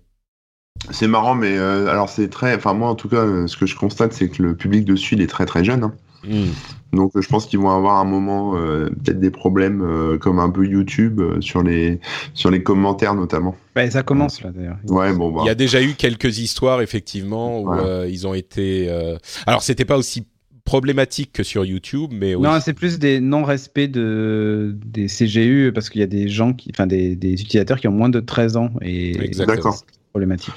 C'est 0.91 1.09
marrant, 1.09 1.35
mais 1.35 1.57
euh, 1.59 1.89
alors 1.89 2.09
c'est 2.09 2.29
très. 2.29 2.55
Enfin, 2.55 2.73
moi 2.73 2.89
en 2.89 2.95
tout 2.95 3.09
cas, 3.09 3.17
euh, 3.25 3.47
ce 3.49 3.57
que 3.57 3.67
je 3.67 3.75
constate, 3.75 4.13
c'est 4.13 4.29
que 4.29 4.41
le 4.43 4.55
public 4.57 4.85
dessus, 4.85 5.17
il 5.17 5.21
est 5.21 5.27
très 5.27 5.45
très 5.45 5.65
jeune. 5.65 5.83
hein. 5.83 5.95
Hmm. 6.27 6.47
Donc 6.93 7.15
euh, 7.15 7.21
je 7.21 7.29
pense 7.29 7.47
qu'ils 7.47 7.59
vont 7.59 7.71
avoir 7.71 7.99
un 7.99 8.05
moment 8.05 8.57
euh, 8.57 8.89
peut-être 8.89 9.21
des 9.21 9.31
problèmes 9.31 9.83
euh, 9.83 10.19
comme 10.19 10.39
un 10.41 10.51
peu 10.51 10.67
YouTube 10.67 11.21
euh, 11.21 11.41
sur 11.41 11.63
les 11.63 12.01
sur 12.35 12.51
les 12.51 12.63
commentaires 12.63 13.15
notamment. 13.15 13.55
Bah, 13.75 13.89
ça 13.91 14.03
commence 14.03 14.43
là 14.43 14.51
d'ailleurs. 14.51 14.79
Ouais, 14.89 15.13
bon 15.13 15.31
bah. 15.31 15.43
Il 15.45 15.47
y 15.47 15.51
a 15.51 15.55
déjà 15.55 15.83
eu 15.83 15.95
quelques 15.95 16.39
histoires 16.39 16.81
effectivement 16.83 17.61
où 17.61 17.73
euh, 17.73 18.09
ils 18.11 18.27
ont 18.27 18.35
été. 18.35 18.87
euh, 18.89 19.17
Alors 19.47 19.63
c'était 19.63 19.85
pas 19.85 19.97
aussi 19.97 20.27
problématique 20.65 21.33
que 21.33 21.43
sur 21.43 21.65
YouTube, 21.65 22.11
mais 22.13 22.35
oui. 22.35 22.43
Non, 22.43 22.59
c'est 22.61 22.75
plus 22.75 22.99
des 22.99 23.21
non-respects 23.21 23.91
de, 23.91 24.77
des 24.85 25.07
CGU 25.07 25.73
parce 25.73 25.89
qu'il 25.89 26.01
y 26.03 26.05
a 26.05 26.09
des 26.09 26.29
gens 26.29 26.53
qui, 26.53 26.71
enfin 26.75 26.87
des, 26.87 27.17
des 27.17 27.33
utilisateurs 27.33 27.79
qui 27.81 27.89
ont 27.89 27.93
moins 27.93 28.11
de 28.11 28.21
13 28.21 28.57
ans 28.57 28.71
et 28.83 29.17
Exactement. 29.25 29.57
D'accord. 29.57 29.75
c'est 29.77 29.85
problématique. 30.11 30.53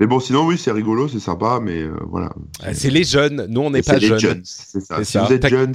Mais 0.00 0.06
bon, 0.06 0.20
sinon 0.20 0.46
oui, 0.46 0.58
c'est 0.58 0.72
rigolo, 0.72 1.08
c'est 1.08 1.20
sympa, 1.20 1.58
mais 1.62 1.82
euh, 1.82 1.94
voilà. 2.08 2.30
Ah, 2.62 2.74
C'est 2.74 2.90
les 2.90 3.04
jeunes. 3.04 3.46
Nous 3.48 3.60
on 3.62 3.70
n'est 3.70 3.82
pas 3.82 3.96
les 3.96 4.08
jeunes. 4.08 4.18
jeunes, 4.18 4.42
c'est 4.44 4.80
ça. 4.80 5.02
Si 5.04 5.12
ça. 5.12 5.24
vous 5.24 5.32
êtes 5.32 5.46
jeunes 5.48 5.74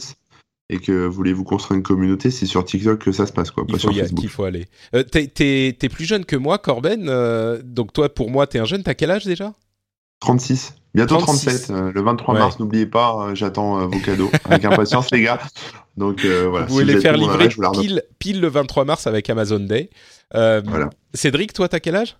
et 0.69 0.79
que 0.79 1.05
voulez-vous 1.05 1.43
construire 1.43 1.77
une 1.77 1.83
communauté, 1.83 2.31
c'est 2.31 2.45
sur 2.45 2.63
TikTok 2.63 2.99
que 2.99 3.11
ça 3.11 3.25
se 3.25 3.33
passe, 3.33 3.51
quoi, 3.51 3.65
Il 3.67 3.73
pas 3.73 3.79
sur 3.79 3.93
Facebook. 3.93 4.19
qu'il 4.19 4.29
faut 4.29 4.43
aller. 4.45 4.67
Euh, 4.95 5.03
t'es, 5.03 5.73
plus 5.91 6.05
jeune 6.05 6.23
que 6.23 6.35
moi, 6.37 6.59
Corben. 6.59 7.07
euh, 7.09 7.61
donc 7.63 7.91
toi, 7.93 8.07
pour 8.13 8.29
moi, 8.31 8.47
t'es 8.47 8.59
un 8.59 8.65
jeune. 8.65 8.81
T'as 8.83 8.93
quel 8.93 9.11
âge 9.11 9.25
déjà? 9.25 9.53
36. 10.21 10.75
Bientôt 10.93 11.17
36. 11.17 11.45
37. 11.67 11.69
euh, 11.71 11.91
le 11.93 12.01
23 12.01 12.33
Ouais. 12.33 12.39
mars, 12.39 12.59
n'oubliez 12.59 12.85
pas, 12.85 13.15
euh, 13.29 13.35
j'attends 13.35 13.79
euh, 13.81 13.85
vos 13.87 13.99
cadeaux 13.99 14.29
avec 14.45 14.63
impatience, 14.65 15.09
les 15.11 15.21
gars. 15.23 15.39
Donc 15.97 16.23
voilà. 16.25 16.67
Vous 16.67 16.79
si 16.79 16.85
les 16.85 16.93
êtes 16.95 17.01
faire 17.01 17.17
livrer 17.17 17.49
vous 17.49 17.71
pile, 17.71 18.03
pile 18.19 18.39
le 18.39 18.47
23 18.47 18.85
mars 18.85 19.07
avec 19.07 19.29
Amazon 19.29 19.59
Day. 19.59 19.89
Voilà. 20.33 20.89
Cédric, 21.13 21.53
toi, 21.53 21.67
t'as 21.67 21.79
quel 21.79 21.95
âge? 21.95 22.15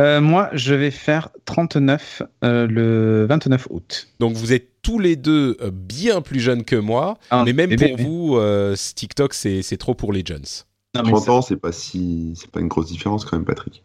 Euh, 0.00 0.20
moi, 0.20 0.50
je 0.52 0.74
vais 0.74 0.90
faire 0.90 1.28
39 1.44 2.22
euh, 2.44 2.66
le 2.66 3.26
29 3.28 3.68
août. 3.70 4.08
Donc 4.18 4.34
vous 4.34 4.52
êtes 4.52 4.68
tous 4.82 4.98
les 4.98 5.14
deux 5.16 5.56
euh, 5.60 5.70
bien 5.72 6.20
plus 6.20 6.40
jeunes 6.40 6.64
que 6.64 6.74
moi, 6.76 7.18
Ah, 7.30 7.42
mais 7.44 7.52
même 7.52 7.70
bébé. 7.70 7.94
pour 7.96 8.04
vous, 8.04 8.36
euh, 8.36 8.74
ce 8.74 8.94
TikTok, 8.94 9.34
c'est, 9.34 9.62
trop 9.78 9.94
pour 9.94 10.12
les 10.12 10.24
jeunes. 10.26 10.44
Non, 10.94 11.02
mais 11.04 11.10
30 11.12 11.24
ça- 11.24 11.32
ans, 11.32 11.42
c'est 11.42 11.56
pas 11.56 11.72
si, 11.72 12.34
c'est 12.36 12.50
pas 12.50 12.60
une 12.60 12.68
grosse 12.68 12.88
différence 12.88 13.24
quand 13.24 13.36
même, 13.36 13.46
Patrick. 13.46 13.82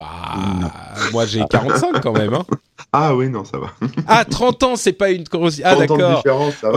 Ah, 0.00 0.94
moi 1.12 1.26
j'ai 1.26 1.42
45 1.50 2.00
quand 2.00 2.12
même. 2.12 2.34
Hein. 2.34 2.44
Ah 2.92 3.14
oui, 3.14 3.28
non, 3.28 3.44
ça 3.44 3.58
va. 3.58 3.72
Ah, 4.06 4.24
30 4.24 4.62
ans, 4.62 4.76
c'est 4.76 4.92
pas 4.94 5.10
une 5.10 5.24
grosse... 5.24 5.60
Ah 5.62 5.74
30 5.74 5.90
ans 5.90 5.94
de 5.96 6.00
d'accord. 6.00 6.24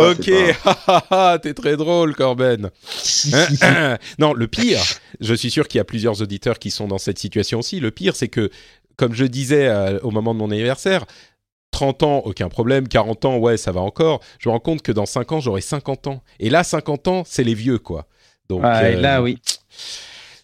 Ok, 0.09 0.29
pas- 0.63 0.77
Ah, 0.87 1.03
ah, 1.11 1.39
t'es 1.41 1.53
très 1.53 1.77
drôle, 1.77 2.15
Corben. 2.15 2.69
non, 4.19 4.33
le 4.33 4.47
pire, 4.47 4.81
je 5.21 5.33
suis 5.33 5.49
sûr 5.51 5.67
qu'il 5.67 5.77
y 5.77 5.81
a 5.81 5.85
plusieurs 5.85 6.21
auditeurs 6.21 6.59
qui 6.59 6.71
sont 6.71 6.87
dans 6.87 6.97
cette 6.97 7.19
situation 7.19 7.59
aussi. 7.59 7.79
Le 7.79 7.91
pire, 7.91 8.15
c'est 8.15 8.27
que, 8.27 8.49
comme 8.97 9.13
je 9.13 9.23
disais 9.25 9.67
euh, 9.67 9.99
au 10.01 10.11
moment 10.11 10.33
de 10.33 10.39
mon 10.39 10.51
anniversaire, 10.51 11.05
30 11.71 12.03
ans, 12.03 12.21
aucun 12.25 12.49
problème. 12.49 12.87
40 12.87 13.25
ans, 13.25 13.37
ouais, 13.37 13.55
ça 13.55 13.71
va 13.71 13.79
encore. 13.81 14.19
Je 14.39 14.49
me 14.49 14.53
rends 14.53 14.59
compte 14.59 14.81
que 14.81 14.91
dans 14.91 15.05
5 15.05 15.31
ans, 15.31 15.39
j'aurai 15.39 15.61
50 15.61 16.07
ans. 16.07 16.23
Et 16.39 16.49
là, 16.49 16.63
50 16.65 17.07
ans, 17.07 17.23
c'est 17.25 17.43
les 17.43 17.53
vieux, 17.53 17.79
quoi. 17.79 18.07
Donc, 18.49 18.61
Ah, 18.65 18.89
et 18.89 18.95
euh, 18.95 18.99
là, 18.99 19.21
oui. 19.21 19.37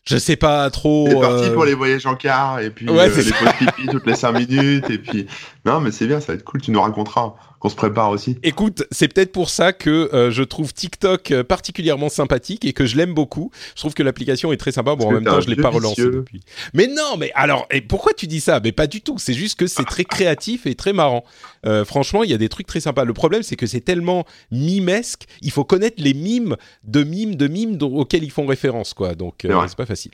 Je 0.07 0.17
sais 0.17 0.35
pas 0.37 0.69
trop. 0.69 1.07
C'est 1.09 1.19
parti 1.19 1.45
euh, 1.45 1.53
pour 1.53 1.65
les 1.65 1.73
voyages 1.73 2.05
en 2.05 2.15
car 2.15 2.59
et 2.59 2.69
puis 2.69 2.89
Ouais, 2.89 3.09
euh, 3.09 3.21
les 3.21 3.31
pauses 3.31 3.53
pipi 3.59 3.87
toutes 3.87 4.05
les 4.07 4.15
5 4.15 4.31
minutes 4.31 4.89
et 4.89 4.97
puis 4.97 5.27
non 5.65 5.81
mais 5.81 5.91
c'est 5.91 6.07
bien 6.07 6.19
ça 6.19 6.27
va 6.27 6.33
être 6.35 6.43
cool 6.43 6.61
tu 6.61 6.71
nous 6.71 6.81
raconteras 6.81 7.35
qu'on 7.59 7.69
se 7.69 7.75
prépare 7.75 8.09
aussi 8.11 8.37
Écoute, 8.43 8.83
c'est 8.91 9.07
peut-être 9.07 9.31
pour 9.31 9.49
ça 9.49 9.73
que 9.73 10.09
euh, 10.13 10.29
je 10.31 10.43
trouve 10.43 10.73
TikTok 10.73 11.31
euh, 11.31 11.43
particulièrement 11.43 12.09
sympathique 12.09 12.65
et 12.65 12.73
que 12.73 12.85
je 12.85 12.95
l'aime 12.97 13.13
beaucoup. 13.13 13.51
Je 13.75 13.81
trouve 13.81 13.93
que 13.93 14.03
l'application 14.03 14.51
est 14.53 14.57
très 14.57 14.71
sympa. 14.71 14.95
Bon, 14.95 15.07
en 15.07 15.11
même 15.11 15.23
temps, 15.23 15.41
je 15.41 15.49
l'ai 15.49 15.55
pas 15.55 15.69
relancé 15.69 16.03
depuis. 16.11 16.41
Mais 16.73 16.87
non, 16.87 17.17
mais 17.17 17.31
alors, 17.35 17.65
et 17.71 17.81
pourquoi 17.81 18.13
tu 18.13 18.27
dis 18.27 18.39
ça? 18.41 18.59
Mais 18.63 18.71
pas 18.71 18.87
du 18.87 19.01
tout. 19.01 19.17
C'est 19.17 19.33
juste 19.33 19.57
que 19.59 19.65
c'est 19.67 19.85
très 19.85 20.03
créatif 20.05 20.65
et 20.67 20.75
très 20.75 20.93
marrant. 20.93 21.23
Euh, 21.65 21.83
franchement, 21.85 22.23
il 22.23 22.29
y 22.29 22.33
a 22.33 22.37
des 22.37 22.49
trucs 22.49 22.67
très 22.67 22.79
sympas. 22.79 23.03
Le 23.05 23.13
problème, 23.13 23.43
c'est 23.43 23.55
que 23.55 23.65
c'est 23.65 23.81
tellement 23.81 24.25
mimesque. 24.51 25.25
Il 25.41 25.51
faut 25.51 25.63
connaître 25.63 25.95
les 26.01 26.13
mimes 26.13 26.55
de 26.83 27.03
mimes 27.03 27.35
de 27.35 27.47
mimes 27.47 27.77
dont- 27.77 27.95
auxquels 27.95 28.23
ils 28.23 28.31
font 28.31 28.45
référence, 28.45 28.93
quoi. 28.93 29.15
Donc, 29.15 29.45
euh, 29.45 29.49
c'est 29.67 29.77
pas 29.77 29.85
facile. 29.85 30.11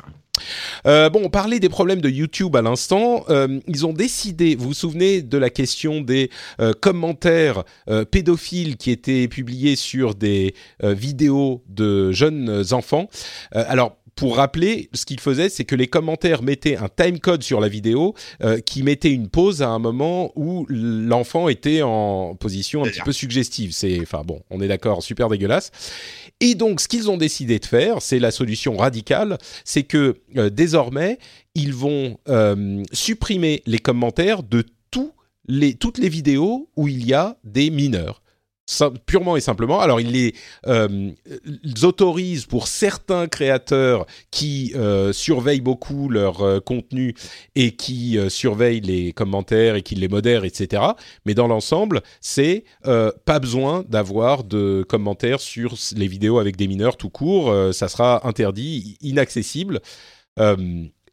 Euh, 0.85 1.09
bon, 1.09 1.21
on 1.23 1.29
parlait 1.29 1.59
des 1.59 1.69
problèmes 1.69 2.01
de 2.01 2.09
YouTube 2.09 2.55
à 2.55 2.61
l'instant. 2.61 3.25
Euh, 3.29 3.59
ils 3.67 3.85
ont 3.85 3.93
décidé, 3.93 4.55
vous 4.55 4.69
vous 4.69 4.73
souvenez 4.73 5.21
de 5.21 5.37
la 5.37 5.49
question 5.49 6.01
des 6.01 6.29
euh, 6.59 6.73
commentaires 6.73 7.63
pédophiles 8.11 8.77
qui 8.77 8.91
étaient 8.91 9.27
publiés 9.27 9.75
sur 9.75 10.15
des 10.15 10.55
vidéos 10.81 11.63
de 11.69 12.11
jeunes 12.11 12.63
enfants. 12.71 13.07
Alors, 13.51 13.97
pour 14.15 14.37
rappeler, 14.37 14.89
ce 14.93 15.05
qu'ils 15.05 15.19
faisaient, 15.19 15.49
c'est 15.49 15.65
que 15.65 15.75
les 15.75 15.87
commentaires 15.87 16.43
mettaient 16.43 16.77
un 16.77 16.89
timecode 16.89 17.43
sur 17.43 17.59
la 17.59 17.67
vidéo 17.67 18.13
euh, 18.43 18.59
qui 18.59 18.83
mettait 18.83 19.11
une 19.11 19.27
pause 19.27 19.61
à 19.61 19.69
un 19.69 19.79
moment 19.79 20.31
où 20.35 20.65
l'enfant 20.69 21.49
était 21.49 21.81
en 21.81 22.35
position 22.35 22.83
un 22.83 22.87
petit 22.87 23.01
peu 23.01 23.11
suggestive. 23.11 23.71
C'est, 23.71 23.99
enfin 24.01 24.23
bon, 24.25 24.41
on 24.49 24.61
est 24.61 24.67
d'accord, 24.67 25.03
super 25.03 25.29
dégueulasse. 25.29 25.71
Et 26.39 26.55
donc, 26.55 26.79
ce 26.79 26.87
qu'ils 26.87 27.09
ont 27.09 27.17
décidé 27.17 27.59
de 27.59 27.65
faire, 27.65 28.01
c'est 28.01 28.19
la 28.19 28.31
solution 28.31 28.77
radicale, 28.77 29.37
c'est 29.65 29.83
que 29.83 30.17
euh, 30.37 30.49
désormais, 30.49 31.17
ils 31.55 31.73
vont 31.73 32.17
euh, 32.29 32.83
supprimer 32.91 33.63
les 33.65 33.79
commentaires 33.79 34.43
de 34.43 34.63
tous 34.91 35.11
les, 35.47 35.73
toutes 35.73 35.97
les 35.97 36.09
vidéos 36.09 36.69
où 36.75 36.87
il 36.87 37.05
y 37.05 37.13
a 37.13 37.37
des 37.43 37.69
mineurs. 37.69 38.22
Purement 39.05 39.35
et 39.35 39.41
simplement. 39.41 39.81
Alors, 39.81 39.99
les 39.99 40.33
euh, 40.67 41.11
ils 41.63 41.85
autorisent 41.85 42.45
pour 42.45 42.67
certains 42.67 43.27
créateurs 43.27 44.05
qui 44.31 44.71
euh, 44.75 45.11
surveillent 45.11 45.59
beaucoup 45.59 46.07
leur 46.07 46.41
euh, 46.41 46.59
contenu 46.61 47.13
et 47.55 47.75
qui 47.75 48.17
euh, 48.17 48.29
surveillent 48.29 48.79
les 48.79 49.11
commentaires 49.11 49.75
et 49.75 49.81
qui 49.81 49.95
les 49.95 50.07
modèrent, 50.07 50.45
etc. 50.45 50.81
Mais 51.25 51.33
dans 51.33 51.47
l'ensemble, 51.47 52.01
c'est 52.21 52.63
pas 52.83 53.39
besoin 53.39 53.83
d'avoir 53.89 54.43
de 54.43 54.85
commentaires 54.87 55.41
sur 55.41 55.75
les 55.95 56.07
vidéos 56.07 56.39
avec 56.39 56.55
des 56.55 56.67
mineurs 56.67 56.95
tout 56.95 57.09
court. 57.09 57.53
ça 57.73 57.87
sera 57.87 58.27
interdit, 58.27 58.97
inaccessible. 59.01 59.81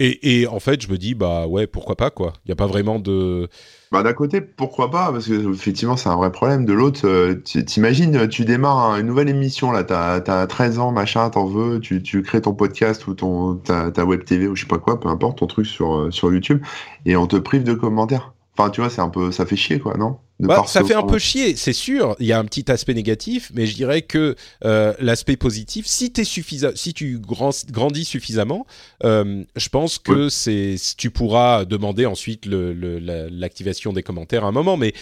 Et, 0.00 0.40
et 0.40 0.46
en 0.46 0.60
fait, 0.60 0.82
je 0.82 0.88
me 0.88 0.98
dis, 0.98 1.14
bah 1.14 1.46
ouais, 1.46 1.66
pourquoi 1.66 1.96
pas, 1.96 2.10
quoi. 2.10 2.32
Il 2.44 2.48
n'y 2.48 2.52
a 2.52 2.56
pas 2.56 2.66
vraiment 2.66 2.98
de. 2.98 3.48
Bah 3.90 4.02
d'un 4.04 4.12
côté 4.12 4.40
pourquoi 4.40 4.88
pas 4.90 5.10
parce 5.10 5.26
que 5.26 5.52
effectivement 5.52 5.96
c'est 5.96 6.08
un 6.08 6.16
vrai 6.16 6.30
problème. 6.30 6.64
De 6.64 6.72
l'autre 6.72 7.06
euh, 7.08 7.34
t'imagines 7.34 8.28
tu 8.28 8.44
démarres 8.44 8.78
un- 8.92 9.00
une 9.00 9.06
nouvelle 9.06 9.28
émission 9.28 9.72
là 9.72 9.82
t'as 9.82 10.14
as 10.24 10.46
13 10.46 10.78
ans 10.78 10.92
machin 10.92 11.28
t'en 11.30 11.46
veux 11.46 11.80
tu, 11.80 12.00
tu 12.02 12.22
crées 12.22 12.40
ton 12.40 12.54
podcast 12.54 13.06
ou 13.08 13.14
ton 13.14 13.56
ta, 13.56 13.90
ta 13.90 14.04
web 14.04 14.24
TV 14.24 14.46
ou 14.46 14.54
je 14.54 14.62
sais 14.62 14.68
pas 14.68 14.78
quoi 14.78 15.00
peu 15.00 15.08
importe 15.08 15.38
ton 15.38 15.46
truc 15.48 15.66
sur 15.66 15.92
euh, 15.96 16.10
sur 16.12 16.32
YouTube 16.32 16.62
et 17.04 17.16
on 17.16 17.26
te 17.26 17.36
prive 17.36 17.64
de 17.64 17.74
commentaires 17.74 18.32
enfin 18.60 18.70
tu 18.70 18.80
vois 18.80 18.90
c'est 18.90 19.00
un 19.00 19.08
peu 19.08 19.32
ça 19.32 19.46
fait 19.46 19.56
chier 19.56 19.78
quoi 19.78 19.96
non? 19.96 20.18
Bah, 20.40 20.64
ça 20.66 20.84
fait 20.84 20.94
un 20.94 21.02
peu 21.02 21.18
chier, 21.18 21.56
c'est 21.56 21.72
sûr. 21.72 22.16
Il 22.18 22.26
y 22.26 22.32
a 22.32 22.38
un 22.38 22.44
petit 22.44 22.70
aspect 22.70 22.94
négatif, 22.94 23.50
mais 23.54 23.66
je 23.66 23.74
dirais 23.74 24.02
que 24.02 24.34
euh, 24.64 24.94
l'aspect 24.98 25.36
positif, 25.36 25.86
si, 25.86 26.12
es 26.16 26.24
si 26.24 26.94
tu 26.94 27.18
grandis 27.18 28.04
suffisamment, 28.04 28.66
euh, 29.04 29.44
je 29.56 29.68
pense 29.68 29.98
que 29.98 30.28
c'est 30.28 30.76
tu 30.96 31.10
pourras 31.10 31.64
demander 31.64 32.06
ensuite 32.06 32.46
l'activation 32.46 33.92
des 33.92 34.02
commentaires 34.02 34.44
à 34.44 34.48
un 34.48 34.52
moment. 34.52 34.76
Mais 34.76 34.94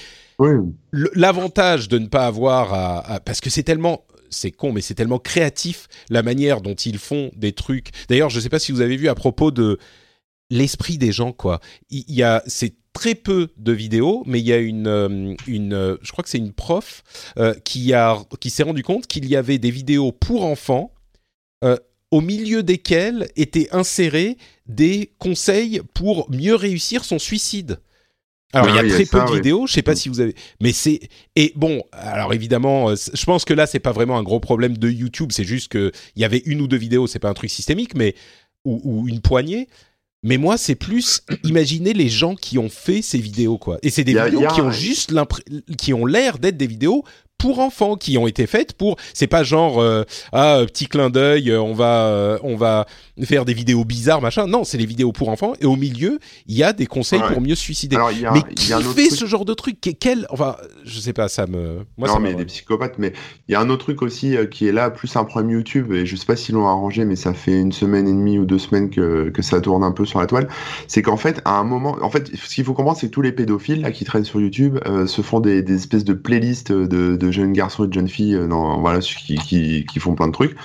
l'avantage 1.15 1.89
de 1.89 1.99
ne 1.99 2.07
pas 2.07 2.27
avoir 2.27 2.75
à, 2.75 3.21
parce 3.21 3.41
que 3.41 3.51
c'est 3.51 3.63
tellement 3.63 4.05
c'est 4.31 4.51
con, 4.51 4.73
mais 4.73 4.83
c'est 4.83 4.95
tellement 4.95 5.19
créatif 5.19 5.89
la 6.11 6.23
manière 6.23 6.61
dont 6.61 6.75
ils 6.75 6.99
font 6.99 7.31
des 7.35 7.53
trucs. 7.53 7.91
D'ailleurs, 8.11 8.29
je 8.29 8.37
ne 8.37 8.43
sais 8.43 8.51
pas 8.51 8.59
si 8.59 8.73
vous 8.73 8.83
avez 8.83 8.97
vu 8.97 9.09
à 9.09 9.15
propos 9.15 9.51
de 9.51 9.79
l'esprit 10.51 10.99
des 10.99 11.13
gens, 11.13 11.33
quoi. 11.33 11.61
Il 11.89 12.05
y 12.09 12.23
a, 12.23 12.43
c'est 12.47 12.75
très 12.99 13.15
peu 13.15 13.49
de 13.57 13.71
vidéos, 13.71 14.25
mais 14.27 14.41
il 14.41 14.47
y 14.47 14.53
a 14.53 14.57
une, 14.57 14.89
euh, 14.89 15.35
une 15.47 15.73
euh, 15.73 15.97
je 16.03 16.11
crois 16.11 16.25
que 16.25 16.31
c'est 16.31 16.39
une 16.39 16.53
prof 16.53 17.05
euh, 17.39 17.55
qui 17.63 17.95
a, 17.95 18.19
qui 18.41 18.51
s'est 18.51 18.65
rendu 18.65 18.83
compte 18.83 19.07
qu'il 19.07 19.29
y 19.29 19.37
avait 19.37 19.59
des 19.59 19.71
vidéos 19.71 20.11
pour 20.11 20.45
enfants 20.45 20.93
au 22.11 22.21
milieu 22.23 22.63
desquelles 22.63 23.29
étaient 23.37 23.69
insérés 23.71 24.39
des 24.67 25.13
conseils 25.19 25.83
pour 25.93 26.31
mieux 26.31 26.55
réussir 26.55 27.05
son 27.05 27.19
suicide. 27.19 27.81
Alors 28.55 28.69
il 28.71 28.77
y 28.77 28.79
a 28.79 28.89
très 28.89 29.05
peu 29.05 29.21
de 29.21 29.35
vidéos, 29.35 29.67
je 29.67 29.75
sais 29.75 29.83
pas 29.83 29.93
mm. 29.93 29.97
si 29.97 30.09
vous 30.09 30.21
avez, 30.21 30.35
mais 30.61 30.73
c'est 30.73 31.01
et 31.37 31.53
bon, 31.55 31.83
alors 31.93 32.33
évidemment, 32.33 32.95
je 32.95 33.25
pense 33.27 33.45
que 33.45 33.53
là 33.53 33.67
c'est 33.67 33.81
pas 33.81 33.93
vraiment 33.93 34.17
un 34.17 34.23
gros 34.23 34.41
problème 34.41 34.79
de 34.79 34.89
YouTube, 34.89 35.33
c'est 35.33 35.45
juste 35.45 35.69
que 35.69 35.93
il 36.17 36.23
y 36.23 36.25
avait 36.25 36.43
une 36.47 36.63
ou 36.63 36.67
deux 36.67 36.79
vidéos, 36.79 37.07
c'est 37.07 37.19
pas 37.19 37.29
un 37.29 37.35
truc 37.35 37.51
systémique, 37.51 37.95
mais 37.95 38.15
ou, 38.65 38.81
ou 38.85 39.09
une 39.09 39.21
poignée, 39.21 39.69
mais 40.23 40.37
moi, 40.37 40.59
c'est 40.59 40.75
plus 40.75 41.23
imaginer 41.45 41.93
les 41.93 42.09
gens 42.09 42.35
qui 42.35 42.59
ont 42.59 42.69
fait 42.69 43.03
ces 43.03 43.19
vidéos, 43.19 43.59
quoi. 43.59 43.79
Et 43.83 43.91
c'est 43.91 44.05
des 44.05 44.15
vidéos 44.15 44.49
qui 44.49 44.61
ont 44.61 44.71
juste 44.71 45.15
qui 45.77 45.95
ont 45.95 46.07
l'air 46.07 46.39
d'être 46.39 46.57
des 46.57 46.67
vidéos 46.67 47.05
pour 47.39 47.61
enfants 47.61 47.97
qui 47.97 48.19
ont 48.19 48.27
été 48.27 48.47
faites 48.47 48.73
pour 48.73 48.97
c'est 49.15 49.29
pas 49.29 49.45
genre 49.45 49.81
euh, 49.81 50.03
ah 50.33 50.63
petit 50.67 50.89
clin 50.89 51.09
d'œil 51.09 51.51
euh, 51.51 51.63
on 51.63 51.73
va 51.73 52.07
euh, 52.07 52.39
on 52.43 52.57
va 52.57 52.87
faire 53.23 53.45
des 53.45 53.55
vidéos 53.55 53.85
bizarres 53.85 54.21
machin. 54.21 54.47
Non 54.47 54.65
c'est 54.65 54.79
des 54.79 54.87
vidéos 54.87 55.13
pour 55.13 55.29
enfants. 55.29 55.53
Et 55.61 55.67
au 55.67 55.77
milieu 55.77 56.19
il 56.47 56.57
y 56.57 56.65
a 56.65 56.73
des 56.73 56.87
conseils 56.87 57.21
pour 57.33 57.41
mieux 57.41 57.55
se 57.55 57.63
suicider. 57.63 57.97
Mais 58.33 58.43
qui 58.55 58.73
fait 58.73 59.11
ce 59.11 59.25
genre 59.25 59.45
de 59.45 59.55
truc? 59.55 59.79
Quel 60.01 60.27
enfin 60.31 60.57
je 60.85 60.99
sais 60.99 61.13
pas 61.13 61.29
ça 61.29 61.47
me 61.47 61.87
moi 61.97 62.09
non 62.09 62.19
mais 62.19 62.35
des 62.35 62.45
psychopathes 62.45 62.99
mais 62.99 63.13
il 63.49 63.53
y 63.53 63.55
a 63.55 63.61
un 63.61 63.71
autre 63.71 63.85
truc 63.85 64.03
aussi 64.03 64.37
qui 64.51 64.67
est 64.67 64.73
là 64.73 64.91
plus 64.91 65.15
un 65.17 65.25
problème 65.25 65.53
YouTube 65.53 65.93
et 65.93 66.07
je 66.07 66.17
sais 66.17 66.27
pas 66.27 66.37
s'ils 66.37 66.57
l'ont 66.57 66.67
arrangé 66.67 67.05
mais 67.05 67.17
ça 67.17 67.33
fait 67.35 67.59
une 67.59 67.73
semaine 67.73 68.09
et 68.09 68.13
demie 68.13 68.39
ou 68.39 68.45
deux 68.45 68.59
semaines 68.59 68.91
que, 68.91 69.31
que 69.31 69.43
ça 69.43 69.61
tourne 69.61 69.85
un 69.85 69.93
peu 69.93 70.05
sur 70.05 70.19
la 70.19 70.27
toile. 70.27 70.49
C'est 70.89 71.03
qu'en 71.03 71.17
fait 71.17 71.41
à 71.45 71.59
un 71.59 71.65
moment 71.65 71.97
en 72.03 72.11
fait 72.11 72.31
ce 72.35 72.55
qu'il 72.55 72.65
faut 72.65 72.75
comprendre 72.75 72.99
c'est 72.99 73.07
que 73.07 73.13
tous 73.13 73.23
les 73.23 73.33
pédophiles 73.33 73.83
là 73.83 73.93
qui 73.93 74.05
traînent 74.05 74.25
sur 74.25 74.41
YouTube 74.41 74.79
se 75.07 75.23
font 75.23 75.39
des, 75.39 75.63
des 75.63 75.77
espèces 75.77 76.05
de 76.05 76.15
playlists 76.15 76.73
de, 76.73 77.17
de 77.17 77.28
jeunes 77.33 77.53
garçons 77.53 77.85
et 77.85 77.89
de 77.89 77.93
jeunes 77.93 78.09
filles 78.09 78.35
euh, 78.35 78.47
voilà, 78.81 79.01
qui, 79.01 79.37
qui, 79.37 79.85
qui, 79.87 80.01
font 80.01 80.15
plein 80.15 80.29
de 80.29 80.33
trucs. 80.33 80.57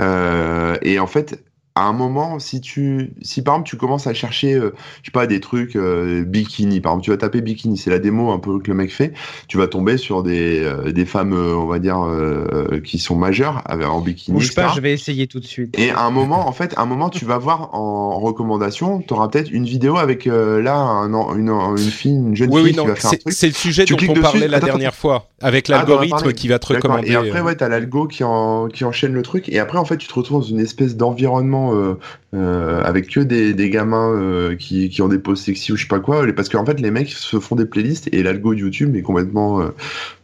Euh, 0.00 0.76
et 0.82 0.98
en 0.98 1.06
fait, 1.06 1.42
à 1.74 1.84
un 1.84 1.92
moment, 1.92 2.38
si 2.38 2.60
tu, 2.60 3.12
si 3.22 3.42
par 3.42 3.54
exemple 3.54 3.70
tu 3.70 3.76
commences 3.76 4.06
à 4.06 4.12
chercher, 4.12 4.54
euh, 4.54 4.74
je 5.02 5.06
sais 5.06 5.12
pas, 5.12 5.26
des 5.26 5.40
trucs 5.40 5.74
euh, 5.74 6.22
bikini, 6.22 6.80
par 6.80 6.92
exemple, 6.92 7.04
tu 7.04 7.10
vas 7.10 7.16
taper 7.16 7.40
bikini, 7.40 7.78
c'est 7.78 7.88
la 7.88 7.98
démo 7.98 8.30
un 8.30 8.38
peu 8.38 8.58
que 8.58 8.70
le 8.70 8.76
mec 8.76 8.92
fait, 8.92 9.14
tu 9.48 9.56
vas 9.56 9.66
tomber 9.66 9.96
sur 9.96 10.22
des, 10.22 10.60
euh, 10.62 10.92
des 10.92 11.06
femmes, 11.06 11.32
on 11.32 11.66
va 11.66 11.78
dire, 11.78 12.06
qui 12.84 12.98
sont 12.98 13.16
majeures 13.16 13.62
en 13.68 14.00
bikini. 14.00 14.36
Bouge 14.36 14.54
pas, 14.54 14.72
je 14.74 14.80
vais 14.80 14.92
essayer 14.92 15.26
tout 15.26 15.40
de 15.40 15.46
suite. 15.46 15.78
Et 15.78 15.90
à 15.90 16.02
un 16.02 16.10
moment, 16.10 16.46
en 16.46 16.52
fait, 16.52 16.74
à 16.76 16.82
un 16.82 16.86
moment, 16.86 17.08
tu 17.08 17.24
vas 17.24 17.38
voir 17.38 17.74
en, 17.74 18.20
recommandation, 18.22 19.00
tu 19.00 19.14
auras 19.14 19.28
peut-être 19.28 19.50
une 19.50 19.64
vidéo 19.64 19.96
avec 19.96 20.26
là 20.26 20.76
un, 20.76 21.08
une, 21.36 21.48
une 21.48 21.78
fille, 21.78 22.12
une 22.12 22.36
jeune 22.36 22.52
fille 22.52 22.72
qui 22.72 22.86
va 22.86 22.94
faire 22.94 23.12
un 23.12 23.16
truc. 23.16 23.32
C'est 23.32 23.46
le 23.48 23.54
sujet 23.54 23.84
dont 23.84 23.96
on 24.08 24.20
parlait 24.20 24.46
la 24.46 24.60
dernière 24.60 24.94
fois, 24.94 25.28
avec 25.40 25.70
ah, 25.70 25.78
l'algorithme 25.78 26.32
qui 26.32 26.48
va 26.48 26.58
te 26.58 26.74
recommander. 26.74 27.10
Et 27.10 27.14
après, 27.16 27.40
ouais, 27.40 27.56
t'as 27.56 27.68
l'algo 27.68 28.06
qui, 28.06 28.24
en, 28.24 28.68
qui 28.68 28.84
enchaîne 28.84 29.14
le 29.14 29.22
truc, 29.22 29.48
et 29.48 29.58
après, 29.58 29.78
en 29.78 29.84
fait, 29.84 29.96
tu 29.96 30.06
te 30.06 30.14
retrouves 30.14 30.40
dans 30.40 30.46
une 30.46 30.60
espèce 30.60 30.96
d'environnement 30.96 31.61
euh, 31.70 31.98
euh, 32.34 32.82
avec 32.82 33.08
que 33.08 33.20
des, 33.20 33.70
gamins 33.70 34.12
euh, 34.12 34.56
qui, 34.56 34.88
qui, 34.88 35.02
ont 35.02 35.08
des 35.08 35.18
poses 35.18 35.40
sexy 35.40 35.72
ou 35.72 35.76
je 35.76 35.82
sais 35.82 35.88
pas 35.88 36.00
quoi, 36.00 36.24
parce 36.34 36.48
qu'en 36.48 36.64
fait 36.64 36.80
les 36.80 36.90
mecs 36.90 37.10
se 37.10 37.38
font 37.38 37.56
des 37.56 37.66
playlists 37.66 38.08
et 38.12 38.22
l'algo 38.22 38.54
de 38.54 38.60
YouTube 38.60 38.96
est 38.96 39.02
complètement 39.02 39.62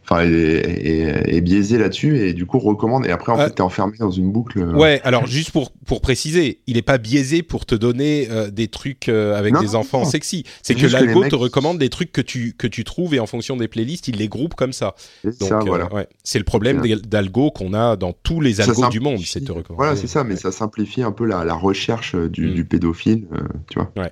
enfin 0.03 0.23
est, 0.23 1.41
biaisé 1.41 1.77
là-dessus 1.77 2.19
et 2.19 2.33
du 2.33 2.45
coup 2.45 2.59
recommande 2.59 3.05
et 3.05 3.11
après 3.11 3.31
en 3.31 3.37
fait 3.37 3.51
t'es 3.51 3.61
enfermé 3.61 3.97
dans 3.97 4.11
une 4.11 4.31
boucle. 4.31 4.59
Ouais, 4.75 5.01
alors 5.03 5.27
juste 5.27 5.51
pour 5.51 5.71
pour 5.85 6.01
préciser, 6.01 6.59
il 6.67 6.77
est 6.77 6.83
pas 6.83 6.97
biaisé 6.97 7.43
pour 7.43 7.65
te 7.65 7.75
donner 7.75 8.27
des 8.51 8.67
trucs 8.67 9.09
avec 9.09 9.57
des 9.59 9.75
enfants 9.75 10.05
sexy. 10.05 10.45
C'est 10.61 10.75
que 10.75 10.87
l'algo 10.87 11.27
te 11.27 11.35
recommande 11.35 11.77
des 11.77 11.89
trucs 11.89 12.11
que 12.11 12.21
tu 12.21 12.53
que 12.57 12.67
tu 12.67 12.83
trouves 12.83 13.13
et 13.13 13.19
en 13.19 13.27
fonction 13.27 13.57
des 13.57 13.67
playlists, 13.67 14.07
il 14.07 14.17
les 14.17 14.27
groupe 14.27 14.55
comme 14.55 14.73
ça. 14.73 14.95
Donc 15.23 15.67
voilà. 15.67 15.93
ouais. 15.93 16.07
c'est 16.23 16.39
le 16.39 16.45
problème 16.45 16.81
d'algo 17.03 17.51
qu'on 17.51 17.73
a 17.73 17.95
dans 17.95 18.13
tous 18.13 18.41
les 18.41 18.61
algos 18.61 18.89
du 18.89 18.99
monde, 18.99 19.19
recommandation. 19.19 19.75
Voilà, 19.75 19.95
c'est 19.95 20.07
ça, 20.07 20.23
mais 20.23 20.35
ça 20.35 20.51
simplifie 20.51 21.03
un 21.03 21.11
peu 21.11 21.25
la, 21.25 21.43
la 21.43 21.53
recherche 21.53 22.15
du, 22.15 22.47
mm. 22.47 22.53
du 22.53 22.65
pédophile, 22.65 23.27
tu 23.69 23.79
vois. 23.79 23.91
Ouais. 23.95 24.11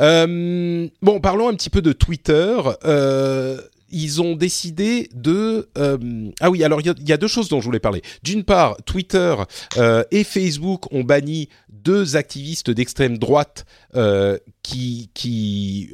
Euh, 0.00 0.88
bon, 1.02 1.20
parlons 1.20 1.48
un 1.48 1.54
petit 1.54 1.70
peu 1.70 1.82
de 1.82 1.92
Twitter. 1.92 2.56
Euh, 2.84 3.60
ils 3.90 4.22
ont 4.22 4.36
décidé 4.36 5.08
de... 5.14 5.68
Euh, 5.78 6.30
ah 6.40 6.50
oui, 6.50 6.64
alors 6.64 6.80
il 6.80 6.86
y, 7.06 7.12
a 7.12 7.16
deux 7.16 7.28
choses 7.28 7.48
dont 7.48 7.60
je 7.60 7.66
voulais 7.66 7.80
parler. 7.80 8.02
D'une 8.22 8.44
part, 8.44 8.76
Twitter 8.84 9.34
euh, 9.76 10.04
et 10.10 10.24
Facebook 10.24 10.92
ont 10.92 11.04
banni 11.04 11.48
deux 11.68 12.16
activistes 12.16 12.70
d'extrême 12.70 13.16
droite 13.16 13.64
euh, 13.94 14.38
qui, 14.62 15.10
qui 15.14 15.90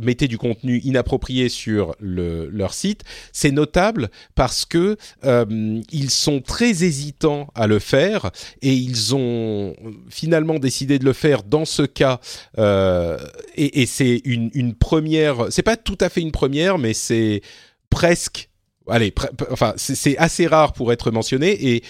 mettaient 0.00 0.26
du 0.26 0.36
contenu 0.36 0.80
inapproprié 0.80 1.48
sur 1.48 1.94
le, 2.00 2.48
leur 2.50 2.74
site. 2.74 3.04
C'est 3.32 3.52
notable 3.52 4.10
parce 4.34 4.64
que 4.64 4.96
ils 5.22 6.10
sont 6.10 6.40
très 6.40 6.82
hésitants 6.82 7.48
à 7.54 7.66
le 7.66 7.78
faire 7.78 8.30
et 8.62 8.72
ils 8.74 9.14
ont 9.14 9.74
finalement 10.08 10.58
décidé 10.58 10.98
de 10.98 11.04
le 11.04 11.12
faire 11.12 11.44
dans 11.44 11.64
ce 11.64 11.82
cas. 11.82 12.20
Et, 12.56 13.82
et 13.82 13.86
c'est 13.86 14.20
une, 14.24 14.50
une 14.54 14.74
première. 14.74 15.46
C'est 15.50 15.62
pas 15.62 15.76
tout 15.76 15.98
à 16.00 16.08
fait 16.08 16.20
une 16.20 16.32
première, 16.32 16.78
mais 16.78 16.94
c'est 16.94 17.37
presque 17.90 18.48
allez, 18.88 19.12
enfin, 19.50 19.74
c'est 19.76 20.16
assez 20.18 20.46
rare 20.46 20.72
pour 20.72 20.92
être 20.92 21.10
mentionné 21.10 21.72
et 21.74 21.82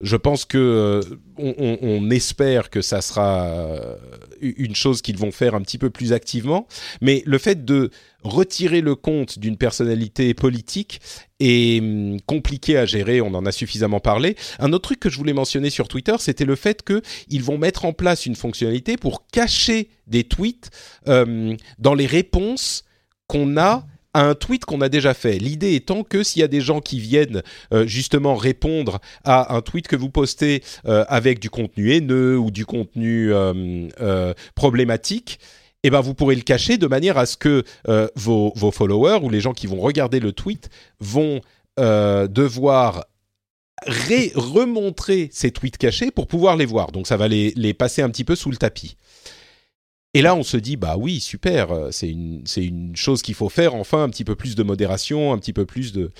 je 0.00 0.16
pense 0.16 0.46
que 0.46 0.56
euh, 0.56 1.02
on, 1.36 2.10
espère 2.10 2.70
que 2.70 2.80
ça 2.80 3.02
sera 3.02 3.44
euh, 3.44 3.96
une 4.40 4.74
chose 4.74 5.02
qu'ils 5.02 5.18
vont 5.18 5.30
faire 5.30 5.54
un 5.54 5.60
petit 5.60 5.76
peu 5.76 5.90
plus 5.90 6.14
activement. 6.14 6.66
Mais 7.02 7.22
le 7.26 7.36
fait 7.36 7.66
de 7.66 7.90
retirer 8.22 8.80
le 8.80 8.94
compte 8.94 9.38
d'une 9.38 9.58
personnalité 9.58 10.32
politique 10.32 11.00
est 11.38 11.80
hum, 11.80 12.18
compliqué 12.22 12.78
à 12.78 12.86
gérer. 12.86 13.20
On 13.20 13.34
en 13.34 13.44
a 13.44 13.52
suffisamment 13.52 14.00
parlé. 14.00 14.36
Un 14.58 14.72
autre 14.72 14.84
truc 14.84 15.00
que 15.00 15.10
je 15.10 15.18
voulais 15.18 15.34
mentionner 15.34 15.68
sur 15.68 15.86
Twitter, 15.86 16.14
c'était 16.18 16.46
le 16.46 16.56
fait 16.56 16.82
qu'ils 16.82 17.42
vont 17.42 17.58
mettre 17.58 17.84
en 17.84 17.92
place 17.92 18.24
une 18.24 18.36
fonctionnalité 18.36 18.96
pour 18.96 19.26
cacher 19.26 19.90
des 20.06 20.24
tweets 20.24 20.70
euh, 21.08 21.54
dans 21.78 21.94
les 21.94 22.06
réponses 22.06 22.84
qu'on 23.26 23.58
a 23.58 23.86
à 24.14 24.24
un 24.24 24.34
tweet 24.34 24.64
qu'on 24.64 24.80
a 24.80 24.88
déjà 24.88 25.14
fait. 25.14 25.38
L'idée 25.38 25.74
étant 25.74 26.02
que 26.02 26.22
s'il 26.22 26.40
y 26.40 26.42
a 26.42 26.48
des 26.48 26.60
gens 26.60 26.80
qui 26.80 27.00
viennent 27.00 27.42
euh, 27.72 27.86
justement 27.86 28.34
répondre 28.34 29.00
à 29.24 29.54
un 29.54 29.60
tweet 29.60 29.88
que 29.88 29.96
vous 29.96 30.10
postez 30.10 30.62
euh, 30.86 31.04
avec 31.08 31.38
du 31.38 31.50
contenu 31.50 31.92
haineux 31.92 32.38
ou 32.38 32.50
du 32.50 32.66
contenu 32.66 33.32
euh, 33.32 34.34
problématique, 34.54 35.38
eh 35.82 35.90
ben 35.90 36.00
vous 36.00 36.14
pourrez 36.14 36.34
le 36.34 36.42
cacher 36.42 36.76
de 36.76 36.86
manière 36.86 37.16
à 37.16 37.24
ce 37.24 37.36
que 37.36 37.64
vos, 38.14 38.70
followers 38.70 39.20
ou 39.22 39.30
les 39.30 39.40
gens 39.40 39.54
qui 39.54 39.66
vont 39.66 39.80
regarder 39.80 40.20
le 40.20 40.32
tweet 40.32 40.68
vont 40.98 41.40
devoir 41.78 43.06
remontrer 43.86 45.30
ces 45.32 45.52
tweets 45.52 45.78
cachés 45.78 46.10
pour 46.10 46.26
pouvoir 46.26 46.56
les 46.56 46.66
voir. 46.66 46.92
Donc 46.92 47.06
ça 47.06 47.16
va 47.16 47.28
les 47.28 47.74
passer 47.74 48.02
un 48.02 48.10
petit 48.10 48.24
peu 48.24 48.34
sous 48.36 48.50
le 48.50 48.58
tapis. 48.58 48.98
Et 50.14 50.22
là, 50.22 50.34
on 50.34 50.42
se 50.42 50.56
dit, 50.56 50.76
bah 50.76 50.96
oui, 50.96 51.20
super, 51.20 51.70
euh, 51.70 51.90
c'est 51.92 52.10
une, 52.10 52.44
une 52.56 52.96
chose 52.96 53.22
qu'il 53.22 53.34
faut 53.34 53.48
faire, 53.48 53.74
enfin, 53.74 54.02
un 54.02 54.08
petit 54.08 54.24
peu 54.24 54.34
plus 54.34 54.56
de 54.56 54.62
modération, 54.62 55.32
un 55.32 55.38
petit 55.38 55.52
peu 55.52 55.66
plus 55.66 55.92
de... 55.92 56.10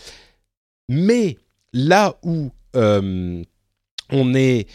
Mais 0.89 1.39
là 1.73 2.19
où 2.23 2.51
euh, 2.77 3.43
on 4.11 4.35
est... 4.35 4.69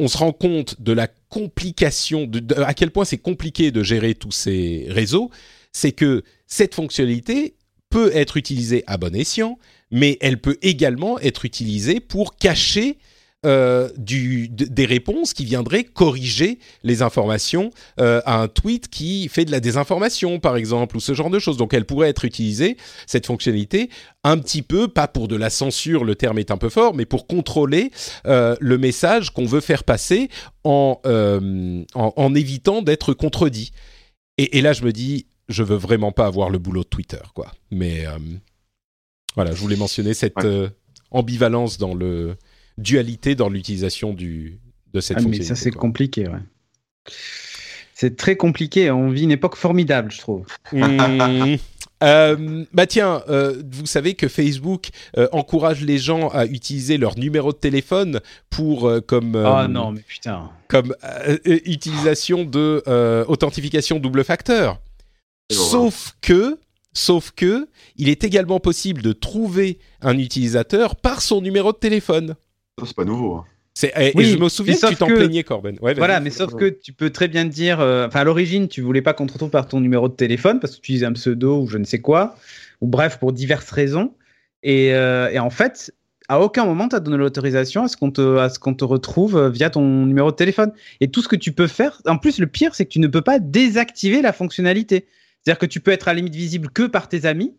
On 0.00 0.08
se 0.08 0.18
rend 0.18 0.32
compte 0.32 0.80
de 0.80 0.92
la 0.92 1.06
complication, 1.06 2.26
de, 2.26 2.60
à 2.62 2.74
quel 2.74 2.90
point 2.90 3.04
c'est 3.04 3.18
compliqué 3.18 3.70
de 3.70 3.84
gérer 3.84 4.16
tous 4.16 4.32
ces 4.32 4.86
réseaux, 4.88 5.30
c'est 5.72 5.92
que 5.92 6.24
cette 6.48 6.74
fonctionnalité 6.74 7.54
peut 7.90 8.10
être 8.12 8.36
utilisée 8.36 8.82
à 8.88 8.96
bon 8.96 9.14
escient, 9.14 9.56
mais 9.92 10.18
elle 10.20 10.40
peut 10.40 10.58
également 10.62 11.20
être 11.20 11.44
utilisée 11.44 12.00
pour 12.00 12.36
cacher 12.36 12.98
euh, 13.44 13.90
du, 13.96 14.48
des 14.48 14.86
réponses 14.86 15.34
qui 15.34 15.44
viendraient 15.44 15.84
corriger 15.84 16.58
les 16.82 17.02
informations 17.02 17.70
euh, 18.00 18.20
à 18.24 18.40
un 18.40 18.48
tweet 18.48 18.88
qui 18.88 19.28
fait 19.28 19.44
de 19.44 19.50
la 19.50 19.60
désinformation, 19.60 20.40
par 20.40 20.56
exemple, 20.56 20.96
ou 20.96 21.00
ce 21.00 21.14
genre 21.14 21.30
de 21.30 21.38
choses. 21.38 21.56
Donc 21.56 21.74
elle 21.74 21.84
pourrait 21.84 22.08
être 22.08 22.24
utilisée, 22.24 22.76
cette 23.06 23.26
fonctionnalité, 23.26 23.90
un 24.22 24.38
petit 24.38 24.62
peu, 24.62 24.88
pas 24.88 25.08
pour 25.08 25.28
de 25.28 25.36
la 25.36 25.50
censure, 25.50 26.04
le 26.04 26.14
terme 26.14 26.38
est 26.38 26.50
un 26.50 26.56
peu 26.56 26.68
fort, 26.68 26.94
mais 26.94 27.04
pour 27.04 27.26
contrôler 27.26 27.90
euh, 28.26 28.56
le 28.60 28.78
message 28.78 29.30
qu'on 29.30 29.46
veut 29.46 29.60
faire 29.60 29.84
passer 29.84 30.30
en, 30.64 31.00
en, 31.04 32.12
en 32.16 32.34
évitant 32.34 32.82
d'être 32.82 33.12
contredit. 33.12 33.72
Et, 34.38 34.58
et, 34.58 34.62
là, 34.62 34.72
je 34.72 34.84
me 34.84 34.92
dis, 34.92 35.26
je 35.48 35.62
veux 35.62 35.76
vraiment 35.76 36.12
pas 36.12 36.26
avoir 36.26 36.50
le 36.50 36.58
boulot 36.58 36.82
de 36.82 36.88
Twitter, 36.88 37.22
quoi. 37.34 37.52
Mais 37.70 38.04
voilà, 39.34 39.52
je 39.52 39.60
voulais 39.60 39.76
mentionner 39.76 40.14
cette 40.14 40.46
ambivalence 41.10 41.78
dans 41.78 41.94
le 41.94 42.36
dualité 42.78 43.34
dans 43.34 43.48
l'utilisation 43.48 44.12
du 44.12 44.58
de 44.92 45.00
cette 45.00 45.18
Ah, 45.18 45.22
mais 45.26 45.42
ça, 45.42 45.54
c'est 45.56 45.70
compliqué, 45.70 46.28
ouais. 46.28 46.38
C'est 47.94 48.16
très 48.16 48.36
compliqué. 48.36 48.90
On 48.90 49.10
vit 49.10 49.22
une 49.24 49.30
époque 49.30 49.56
formidable, 49.56 50.10
je 50.12 50.18
trouve. 50.18 50.46
Mmh. 50.72 51.56
Euh, 52.02 52.64
bah 52.74 52.86
tiens, 52.86 53.22
euh, 53.30 53.62
vous 53.70 53.86
savez 53.86 54.14
que 54.14 54.28
Facebook 54.28 54.88
euh, 55.16 55.26
encourage 55.32 55.80
les 55.80 55.96
gens 55.96 56.28
à 56.28 56.44
utiliser 56.44 56.98
leur 56.98 57.16
numéro 57.16 57.52
de 57.52 57.56
téléphone 57.56 58.20
pour 58.50 58.88
euh, 58.88 59.00
comme 59.00 59.36
euh, 59.36 59.46
Ah 59.46 59.68
non, 59.68 59.92
mais 59.92 60.00
putain. 60.00 60.50
comme 60.68 60.94
utilisation 61.44 62.44
de 62.44 62.82
euh, 62.88 63.24
authentification 63.28 64.00
double 64.00 64.22
facteur. 64.24 64.80
Sauf 65.50 66.14
que, 66.20 66.58
sauf 66.92 67.30
que, 67.30 67.68
il 67.96 68.08
est 68.10 68.24
également 68.24 68.60
possible 68.60 69.00
de 69.00 69.12
trouver 69.12 69.78
un 70.02 70.18
utilisateur 70.18 70.96
par 70.96 71.22
son 71.22 71.40
numéro 71.40 71.72
de 71.72 71.78
téléphone. 71.78 72.34
Ça, 72.78 72.86
c'est 72.86 72.96
pas 72.96 73.04
nouveau. 73.04 73.34
hein. 73.34 73.44
C'est, 73.76 73.92
et, 73.96 74.12
je 74.24 74.38
me 74.38 74.48
souviens 74.48 74.76
que 74.76 74.86
tu 74.86 74.94
t'en 74.96 75.08
que- 75.08 75.14
plaignais, 75.14 75.42
Corben. 75.42 75.76
Ouais. 75.82 75.94
Voilà, 75.94 76.20
mais 76.20 76.30
sauf 76.30 76.54
que 76.54 76.66
tu 76.66 76.92
peux 76.92 77.10
très 77.10 77.26
bien 77.26 77.44
te 77.44 77.52
dire, 77.52 77.80
euh, 77.80 78.06
enfin 78.06 78.20
à 78.20 78.24
l'origine, 78.24 78.68
tu 78.68 78.80
voulais 78.82 79.02
pas 79.02 79.14
qu'on 79.14 79.26
te 79.26 79.32
retrouve 79.32 79.50
par 79.50 79.66
ton 79.66 79.80
numéro 79.80 80.08
de 80.08 80.14
téléphone 80.14 80.60
parce 80.60 80.76
que 80.76 80.76
tu 80.76 80.92
utilises 80.92 81.02
un 81.04 81.12
pseudo 81.12 81.60
ou 81.60 81.66
je 81.66 81.78
ne 81.78 81.84
sais 81.84 82.00
quoi, 82.00 82.36
ou 82.80 82.86
bref 82.86 83.18
pour 83.18 83.32
diverses 83.32 83.70
raisons. 83.72 84.14
Et, 84.62 84.94
euh, 84.94 85.28
et 85.30 85.40
en 85.40 85.50
fait, 85.50 85.92
à 86.28 86.40
aucun 86.40 86.64
moment 86.64 86.88
tu 86.88 86.94
as 86.94 87.00
donné 87.00 87.16
l'autorisation 87.16 87.82
à 87.82 87.88
ce 87.88 87.96
qu'on 87.96 88.12
te, 88.12 88.36
à 88.38 88.48
ce 88.48 88.60
qu'on 88.60 88.74
te 88.74 88.84
retrouve 88.84 89.36
euh, 89.36 89.50
via 89.50 89.70
ton 89.70 90.06
numéro 90.06 90.30
de 90.30 90.36
téléphone. 90.36 90.72
Et 91.00 91.10
tout 91.10 91.20
ce 91.20 91.26
que 91.28 91.36
tu 91.36 91.50
peux 91.50 91.66
faire, 91.66 92.00
en 92.06 92.16
plus 92.16 92.38
le 92.38 92.46
pire, 92.46 92.76
c'est 92.76 92.84
que 92.84 92.90
tu 92.90 93.00
ne 93.00 93.08
peux 93.08 93.22
pas 93.22 93.40
désactiver 93.40 94.22
la 94.22 94.32
fonctionnalité. 94.32 95.06
C'est-à-dire 95.42 95.58
que 95.58 95.66
tu 95.66 95.80
peux 95.80 95.90
être 95.90 96.06
à 96.06 96.12
la 96.12 96.18
limite 96.18 96.36
visible 96.36 96.70
que 96.70 96.84
par 96.84 97.08
tes 97.08 97.26
amis, 97.26 97.54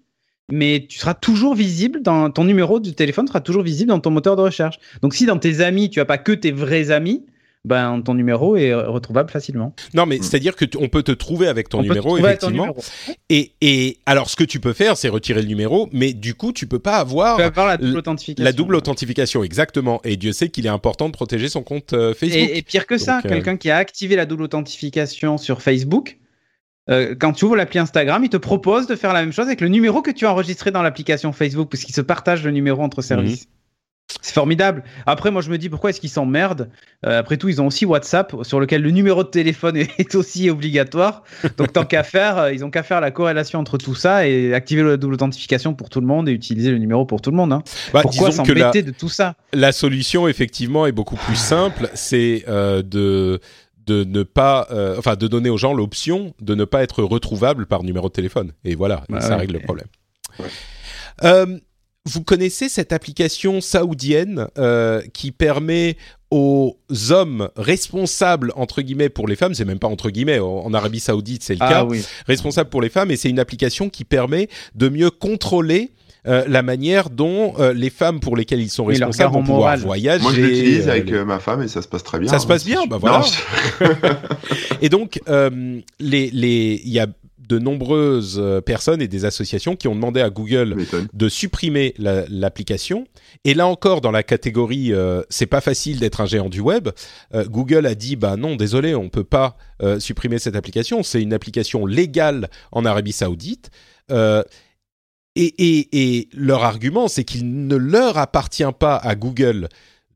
mais 0.52 0.86
tu 0.88 1.00
seras 1.00 1.14
toujours 1.14 1.56
visible 1.56 2.02
dans 2.02 2.30
ton 2.30 2.43
numéro 2.43 2.80
de 2.80 2.89
téléphone 2.91 3.28
sera 3.28 3.41
toujours 3.41 3.64
visible 3.64 3.89
dans 3.89 4.00
ton 4.00 4.12
moteur 4.12 4.36
de 4.36 4.41
recherche. 4.41 4.78
Donc 5.02 5.14
si 5.16 5.26
dans 5.26 5.38
tes 5.39 5.62
amis 5.62 5.89
tu 5.89 6.00
as 6.00 6.06
pas 6.06 6.18
que 6.18 6.32
tes 6.32 6.52
vrais 6.52 6.91
amis, 6.91 7.26
ben 7.64 8.00
ton 8.02 8.14
numéro 8.14 8.56
est 8.56 8.76
retrouvable 8.76 9.32
facilement. 9.32 9.74
Non, 9.96 10.06
mais 10.06 10.18
c'est-à-dire 10.22 10.56
que 10.56 10.66
tu- 10.66 10.78
on 10.80 10.88
peut 10.88 11.02
te 11.02 11.12
trouver 11.12 11.48
avec 11.48 11.68
ton 11.68 11.80
On 11.80 11.82
peut 11.82 11.88
te 11.88 11.93
numéro, 11.93 12.10
trouver 12.10 12.28
avec 12.30 12.39
ton 12.39 12.50
effectivement. 12.50 12.68
numéro. 12.68 12.84
Et, 13.30 13.54
et 13.62 13.98
alors, 14.06 14.30
ce 14.30 14.36
que 14.36 14.43
tu 14.43 14.60
peux 14.60 14.74
faire, 14.74 14.98
c'est 14.98 15.10
retirer 15.10 15.41
le 15.41 15.48
numéro, 15.48 15.89
mais 15.91 16.14
du 16.14 16.36
coup, 16.36 16.54
tu 16.54 16.68
peux 16.68 16.78
pas 16.78 16.98
avoir 16.98 17.38
Tu 17.38 17.41
peux 17.41 17.48
avoir 17.48 17.66
la 17.66 17.78
double 17.78 17.98
authentification. 17.98 18.43
la 18.46 18.54
double 18.54 18.76
authentification, 18.76 19.43
exactement. 19.43 20.00
Et 20.04 20.16
Dieu 20.16 20.32
sait 20.32 20.50
qu'il 20.50 20.68
est 20.68 20.70
important 20.70 21.08
de 21.08 21.14
protéger 21.14 21.50
son 21.50 21.64
compte 21.64 21.93
euh, 21.93 22.14
Facebook. 22.14 22.38
Et, 22.52 22.60
et 22.60 22.62
pire 22.62 22.86
que 22.86 23.00
ça, 23.00 23.18
euh, 23.26 23.28
quelqu'un 23.28 23.58
qui 23.58 23.72
a 23.72 23.78
activé 23.78 24.16
la 24.16 24.28
double 24.28 24.43
authentification 24.43 25.39
sur 25.39 25.64
Facebook, 25.64 26.20
euh, 26.90 27.16
quand 27.20 27.34
tu 27.34 27.46
ouvres 27.46 27.56
l'appli 27.56 27.80
Instagram, 27.80 28.24
il 28.24 28.30
te 28.30 28.38
propose 28.38 28.88
de 28.88 28.96
faire 28.96 29.14
la 29.14 29.22
même 29.22 29.34
chose 29.34 29.48
avec 29.48 29.62
le 29.62 29.70
numéro 29.70 30.02
que 30.02 30.12
tu 30.12 30.26
as 30.26 30.32
enregistré 30.32 30.72
dans 30.72 30.84
l'application 30.84 31.32
Facebook, 31.32 31.70
puisqu'il 31.70 31.94
se 31.94 32.02
partage 32.02 32.44
le 32.44 32.52
numéro 32.52 32.84
entre 32.84 33.02
services. 33.02 33.48
C'est 34.22 34.34
formidable. 34.34 34.84
Après, 35.08 35.32
moi, 35.32 35.42
je 35.42 35.50
me 35.50 35.58
dis 35.58 35.68
pourquoi 35.68 35.90
est-ce 35.90 36.00
qu'ils 36.00 36.12
s'emmerdent? 36.12 36.70
Euh, 37.06 37.20
Après 37.20 37.38
tout, 37.38 37.50
ils 37.50 37.60
ont 37.60 37.68
aussi 37.68 37.86
WhatsApp, 37.86 38.36
sur 38.44 38.60
lequel 38.60 38.82
le 38.84 38.92
numéro 38.92 39.24
de 39.24 39.30
téléphone 39.30 39.78
est, 39.98 40.16
aussi 40.16 40.50
obligatoire. 40.50 41.24
Donc, 41.58 41.74
tant 41.74 41.86
qu'à 41.86 42.04
faire, 42.04 42.38
euh, 42.38 42.54
ils 42.54 42.64
ont 42.64 42.70
qu'à 42.70 42.84
faire 42.84 43.02
la 43.02 43.10
corrélation 43.10 43.60
entre 43.60 43.78
tout 43.78 43.96
ça 43.96 44.28
et 44.28 44.54
activer 44.54 44.84
la 44.84 44.98
double 44.98 45.16
authentification 45.16 45.74
pour 45.74 45.90
tout 45.90 46.02
le 46.02 46.08
monde 46.08 46.30
et 46.30 46.32
utiliser 46.32 46.72
le 46.72 46.78
numéro 46.78 47.06
pour 47.06 47.22
tout 47.22 47.32
le 47.32 47.38
monde. 47.38 47.52
hein. 47.52 47.64
bah, 47.94 48.02
pourquoi 48.04 48.32
s'embêter 48.32 48.84
de 48.84 48.92
tout 48.92 49.10
ça? 49.10 49.36
la 49.54 49.72
solution, 49.72 50.28
effectivement, 50.28 50.86
est 50.86 50.92
beaucoup 50.92 51.18
plus 51.18 51.36
simple. 51.36 51.90
C'est 51.96 52.46
euh, 52.48 52.84
de 52.84 53.40
de 53.88 54.04
ne 54.04 54.24
pas, 54.24 54.68
euh, 54.72 54.98
enfin, 54.98 55.16
de 55.16 55.28
donner 55.28 55.50
aux 55.50 55.58
gens 55.58 55.74
l'option 55.74 56.34
de 56.42 56.56
ne 56.56 56.66
pas 56.66 56.84
être 56.84 57.04
retrouvable 57.04 57.66
par 57.66 57.84
numéro 57.84 58.08
de 58.08 58.14
téléphone. 58.14 58.52
Et 58.64 58.76
voilà, 58.76 59.04
ça 59.20 59.30
ouais. 59.30 59.36
règle 59.36 59.54
le 59.54 59.60
problème. 59.60 59.88
Ouais. 60.40 60.46
Euh, 61.24 61.58
vous 62.06 62.24
connaissez 62.24 62.70
cette 62.70 62.94
application 62.94 63.62
saoudienne 63.62 64.48
euh, 64.58 65.02
qui 65.14 65.32
permet 65.32 65.98
aux 66.30 66.78
hommes 67.10 67.50
responsables 67.56 68.52
entre 68.56 68.82
guillemets 68.82 69.10
pour 69.10 69.28
les 69.28 69.36
femmes, 69.36 69.54
c'est 69.54 69.66
même 69.66 69.80
pas 69.80 69.88
entre 69.88 70.10
guillemets 70.10 70.40
en 70.40 70.74
Arabie 70.74 71.00
Saoudite 71.00 71.44
c'est 71.44 71.54
le 71.54 71.60
cas, 71.60 71.80
Ah 71.80 71.86
oui. 71.86 72.04
responsable 72.28 72.70
pour 72.70 72.82
les 72.82 72.90
femmes 72.90 73.10
et 73.12 73.16
c'est 73.16 73.30
une 73.30 73.40
application 73.40 73.90
qui 73.90 74.04
permet 74.04 74.50
de 74.76 74.90
mieux 74.90 75.10
contrôler 75.10 75.92
euh, 76.28 76.44
la 76.48 76.62
manière 76.64 77.10
dont 77.10 77.54
euh, 77.60 77.74
les 77.74 77.90
femmes 77.90 78.20
pour 78.20 78.36
lesquelles 78.36 78.62
ils 78.62 78.70
sont 78.70 78.86
responsables 78.86 79.34
vont 79.34 79.42
pouvoir 79.42 79.60
moral. 79.60 79.80
voyager. 79.80 80.24
Moi, 80.24 80.34
je 80.34 80.42
l'utilise 80.42 80.88
euh, 80.88 80.92
avec 80.92 81.10
les- 81.10 81.18
euh, 81.18 81.26
ma 81.26 81.40
femme 81.40 81.62
et 81.62 81.68
ça 81.68 81.82
se 81.82 81.88
passe 81.88 82.04
très 82.04 82.20
bien. 82.20 82.30
Ça 82.30 82.40
se 82.40 82.46
hein. 82.46 82.48
passe 82.48 82.66
bien, 82.66 82.86
bah 82.88 82.96
Non, 82.96 83.00
voilà. 83.00 83.22
je- 83.22 84.76
Et 84.82 84.90
donc, 84.90 85.20
euh, 85.30 85.80
les, 86.00 86.30
les, 86.32 86.82
il 86.84 86.92
y 86.92 87.00
a 87.00 87.08
de 87.48 87.60
nombreuses 87.60 88.42
personnes 88.66 89.04
et 89.04 89.08
des 89.08 89.24
associations 89.24 89.76
qui 89.76 89.88
ont 89.88 89.94
demandé 89.94 90.20
à 90.20 90.32
Google 90.32 90.78
de 91.14 91.30
supprimer 91.30 91.94
la- 92.00 92.26
l'application. 92.28 93.06
et 93.44 93.54
là 93.54 93.68
encore, 93.68 94.02
dans 94.02 94.10
la 94.10 94.24
catégorie, 94.24 94.92
euh, 94.92 95.22
c'est 95.30 95.46
pas 95.46 95.62
facile 95.62 96.00
d'être 96.00 96.22
un 96.22 96.26
géant 96.26 96.50
du 96.50 96.60
web. 96.60 96.90
euh, 97.36 97.46
Google 97.46 97.86
a 97.86 97.94
dit, 97.94 98.16
bah 98.16 98.36
non, 98.36 98.56
désolé, 98.56 98.96
on 98.96 99.10
peut 99.10 99.24
pas 99.24 99.58
euh, 99.84 100.00
supprimer 100.00 100.40
cette 100.40 100.56
application. 100.56 101.04
C'est 101.04 101.22
une 101.22 101.34
application 101.34 101.86
légale 101.86 102.50
en 102.72 102.84
Arabie 102.84 103.12
Saoudite. 103.12 103.70
Et, 105.36 105.54
et, 105.58 105.90
et 106.20 106.30
leur 106.34 106.64
argument, 106.64 107.08
c'est 107.08 107.24
qu'il 107.26 107.68
ne 107.68 107.76
leur 107.76 108.18
appartient 108.18 108.64
pas 108.80 108.96
à 108.96 109.16
Google 109.16 109.68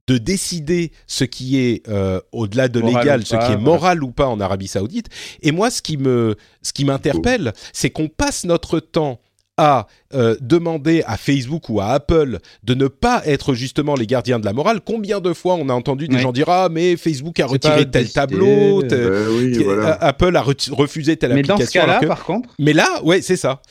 de 0.07 0.17
décider 0.17 0.91
ce 1.07 1.23
qui 1.23 1.59
est 1.59 1.87
euh, 1.87 2.19
au-delà 2.31 2.67
de 2.67 2.79
Moral 2.79 3.03
légal, 3.03 3.25
ce 3.25 3.35
pas, 3.35 3.45
qui 3.45 3.51
est 3.53 3.57
moral 3.57 4.03
ou 4.03 4.11
pas 4.11 4.27
en 4.27 4.39
Arabie 4.39 4.67
Saoudite. 4.67 5.07
Et 5.43 5.51
moi, 5.51 5.69
ce 5.69 5.81
qui 5.83 5.97
me, 5.97 6.35
ce 6.63 6.73
qui 6.73 6.83
m'interpelle, 6.85 7.53
c'est 7.73 7.89
qu'on 7.91 8.07
passe 8.07 8.43
notre 8.45 8.79
temps 8.79 9.19
à 9.57 9.87
euh, 10.13 10.37
demander 10.39 11.03
à 11.05 11.17
Facebook 11.17 11.67
ou 11.69 11.81
à 11.81 11.87
Apple 11.89 12.39
de 12.63 12.73
ne 12.75 12.87
pas 12.87 13.21
être 13.25 13.53
justement 13.53 13.93
les 13.93 14.07
gardiens 14.07 14.39
de 14.39 14.45
la 14.45 14.53
morale. 14.53 14.79
Combien 14.83 15.19
de 15.19 15.33
fois 15.33 15.55
on 15.55 15.67
a 15.67 15.73
entendu 15.73 16.07
des 16.07 16.15
Ouais. 16.15 16.21
gens 16.21 16.31
dire 16.31 16.47
ah 16.49 16.69
mais 16.71 16.95
Facebook 16.95 17.37
a 17.41 17.45
retiré 17.45 17.81
tel 17.81 18.03
décidé, 18.03 18.13
tableau, 18.13 18.81
euh, 18.81 18.87
tel- 18.87 18.99
Euh, 19.01 19.37
oui, 19.37 19.51
qui- 19.51 19.63
voilà. 19.65 19.95
Apple 20.01 20.35
a 20.37 20.41
re- 20.41 20.71
refusé 20.71 21.17
telle 21.17 21.33
Mais 21.33 21.41
dans 21.41 21.55
application. 21.55 21.81
ce 21.81 21.85
cas-là, 21.85 21.99
que- 21.99 22.05
par 22.07 22.23
contre, 22.23 22.49
mais 22.57 22.71
là, 22.71 22.87
ouais, 23.03 23.21
c'est 23.21 23.35
ça. 23.35 23.61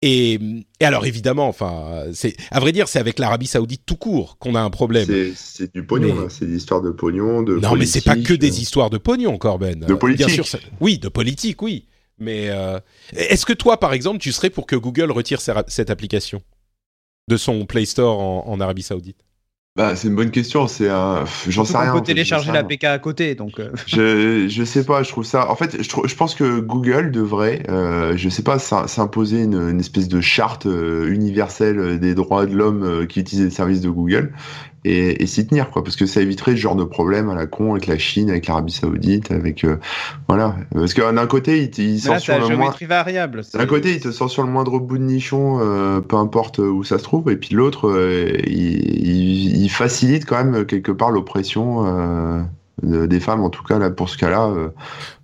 Et, 0.00 0.38
et 0.78 0.84
alors 0.84 1.06
évidemment, 1.06 1.48
enfin, 1.48 2.04
c'est 2.12 2.36
à 2.52 2.60
vrai 2.60 2.70
dire, 2.70 2.86
c'est 2.86 3.00
avec 3.00 3.18
l'Arabie 3.18 3.48
Saoudite 3.48 3.82
tout 3.84 3.96
court 3.96 4.38
qu'on 4.38 4.54
a 4.54 4.60
un 4.60 4.70
problème. 4.70 5.08
C'est- 5.34 5.72
du 5.74 5.84
pognon, 5.84 6.14
Mais- 6.14 6.22
là. 6.22 6.28
C'est 6.30 6.46
des 6.46 6.56
histoires 6.56 6.82
de 6.82 6.90
pognon, 6.90 7.42
de 7.42 7.56
Non, 7.58 7.74
mais 7.74 7.84
c'est 7.84 8.02
pas 8.02 8.12
que 8.12 8.18
politique, 8.20 8.40
des 8.40 8.58
euh. 8.58 8.60
histoires 8.62 8.90
de 8.90 8.98
pognon, 8.98 9.36
Corben. 9.38 9.80
De 9.80 9.92
Euh, 9.94 9.96
politique. 9.96 10.26
Bien 10.26 10.34
sûr, 10.34 10.46
ça- 10.46 10.58
oui, 10.80 10.98
de 10.98 11.08
politique, 11.08 11.62
oui. 11.62 11.86
Mais 12.18 12.48
euh, 12.48 12.78
est-ce 13.16 13.44
que 13.44 13.52
toi, 13.52 13.78
par 13.80 13.92
exemple, 13.92 14.18
tu 14.18 14.30
serais 14.32 14.50
pour 14.50 14.66
que 14.66 14.76
Google 14.76 15.10
retire 15.10 15.40
cette 15.40 15.90
application 15.90 16.42
de 17.28 17.36
son 17.36 17.66
Play 17.66 17.84
Store 17.84 18.18
en, 18.20 18.44
en 18.46 18.60
Arabie 18.60 18.82
Saoudite? 18.82 19.24
Bah, 19.78 19.94
c'est 19.94 20.08
une 20.08 20.16
bonne 20.16 20.32
question. 20.32 20.66
C'est 20.66 20.88
un. 20.90 21.24
J'en 21.48 21.64
sais 21.64 21.76
on 21.76 21.80
rien. 21.80 21.92
en 21.92 21.98
peut 22.00 22.04
télécharger 22.04 22.50
la. 22.50 22.64
PK 22.64 22.82
à 22.84 22.98
côté. 22.98 23.36
Donc, 23.36 23.60
euh, 23.60 23.70
Je, 23.86 24.48
je 24.48 24.64
sais 24.64 24.84
pas, 24.84 25.04
je 25.04 25.08
trouve 25.10 25.24
ça. 25.24 25.48
En 25.50 25.54
fait, 25.54 25.80
je, 25.80 25.88
trouve- 25.88 26.08
je 26.08 26.16
pense 26.16 26.34
que 26.34 26.58
Google 26.58 27.12
devrait, 27.12 27.62
euh, 27.68 28.16
je 28.16 28.28
sais 28.28 28.42
pas, 28.42 28.58
s'im- 28.58 28.88
s'imposer 28.88 29.44
une, 29.44 29.54
une 29.70 29.78
espèce 29.78 30.08
de 30.08 30.20
charte 30.20 30.66
euh, 30.66 31.08
universelle 31.08 31.78
euh, 31.78 31.96
des 31.96 32.14
droits 32.16 32.44
de 32.46 32.54
l'homme 32.56 33.06
qui 33.06 33.20
utilise 33.20 33.44
les 33.44 33.50
services 33.50 33.80
de 33.80 33.88
Google 33.88 34.32
et, 34.84 35.22
et 35.22 35.26
s'y 35.26 35.46
tenir, 35.46 35.70
quoi, 35.70 35.82
parce 35.84 35.96
que 35.96 36.06
ça 36.06 36.20
éviterait 36.20 36.52
ce 36.52 36.56
genre 36.56 36.76
de 36.76 36.84
problème 36.84 37.28
à 37.30 37.34
la 37.34 37.46
con 37.46 37.72
avec 37.72 37.86
la 37.86 37.98
Chine, 37.98 38.30
avec 38.30 38.46
l'Arabie 38.46 38.72
Saoudite, 38.72 39.30
avec 39.30 39.64
euh, 39.64 39.76
voilà, 40.28 40.54
parce 40.72 40.94
que 40.94 41.12
d'un 41.14 41.26
côté, 41.26 41.62
il, 41.62 41.78
il 41.84 41.94
là, 41.94 42.00
c'est 42.00 42.08
censure 42.08 42.34
la 42.34 42.40
géométrie 42.46 42.86
variable. 42.86 43.44
c'est- 43.44 43.58
D'un 43.58 43.66
côté, 43.66 43.94
il 43.94 44.00
te 44.00 44.10
sort 44.12 44.30
sur 44.30 44.42
le 44.44 44.50
moindre 44.50 44.78
bout 44.78 44.98
de 44.98 45.02
nichon, 45.04 45.58
euh, 45.60 46.00
peu 46.00 46.16
importe 46.16 46.58
où 46.58 46.84
ça 46.84 46.98
se 46.98 47.02
trouve, 47.04 47.30
et 47.30 47.36
puis 47.36 47.54
l'autre, 47.54 47.88
euh, 47.88 48.30
il, 48.46 49.06
il- 49.06 49.62
il 49.64 49.68
facilite 49.70 50.24
quand 50.24 50.42
même 50.44 50.64
quelque 50.66 50.92
part 50.92 51.10
l'oppression 51.10 51.84
euh, 51.86 52.42
des 52.82 53.20
femmes, 53.20 53.42
en 53.42 53.50
tout 53.50 53.62
cas 53.62 53.78
là 53.78 53.90
pour 53.90 54.08
ce 54.08 54.16
cas-là. 54.18 54.46
euh. 54.48 54.68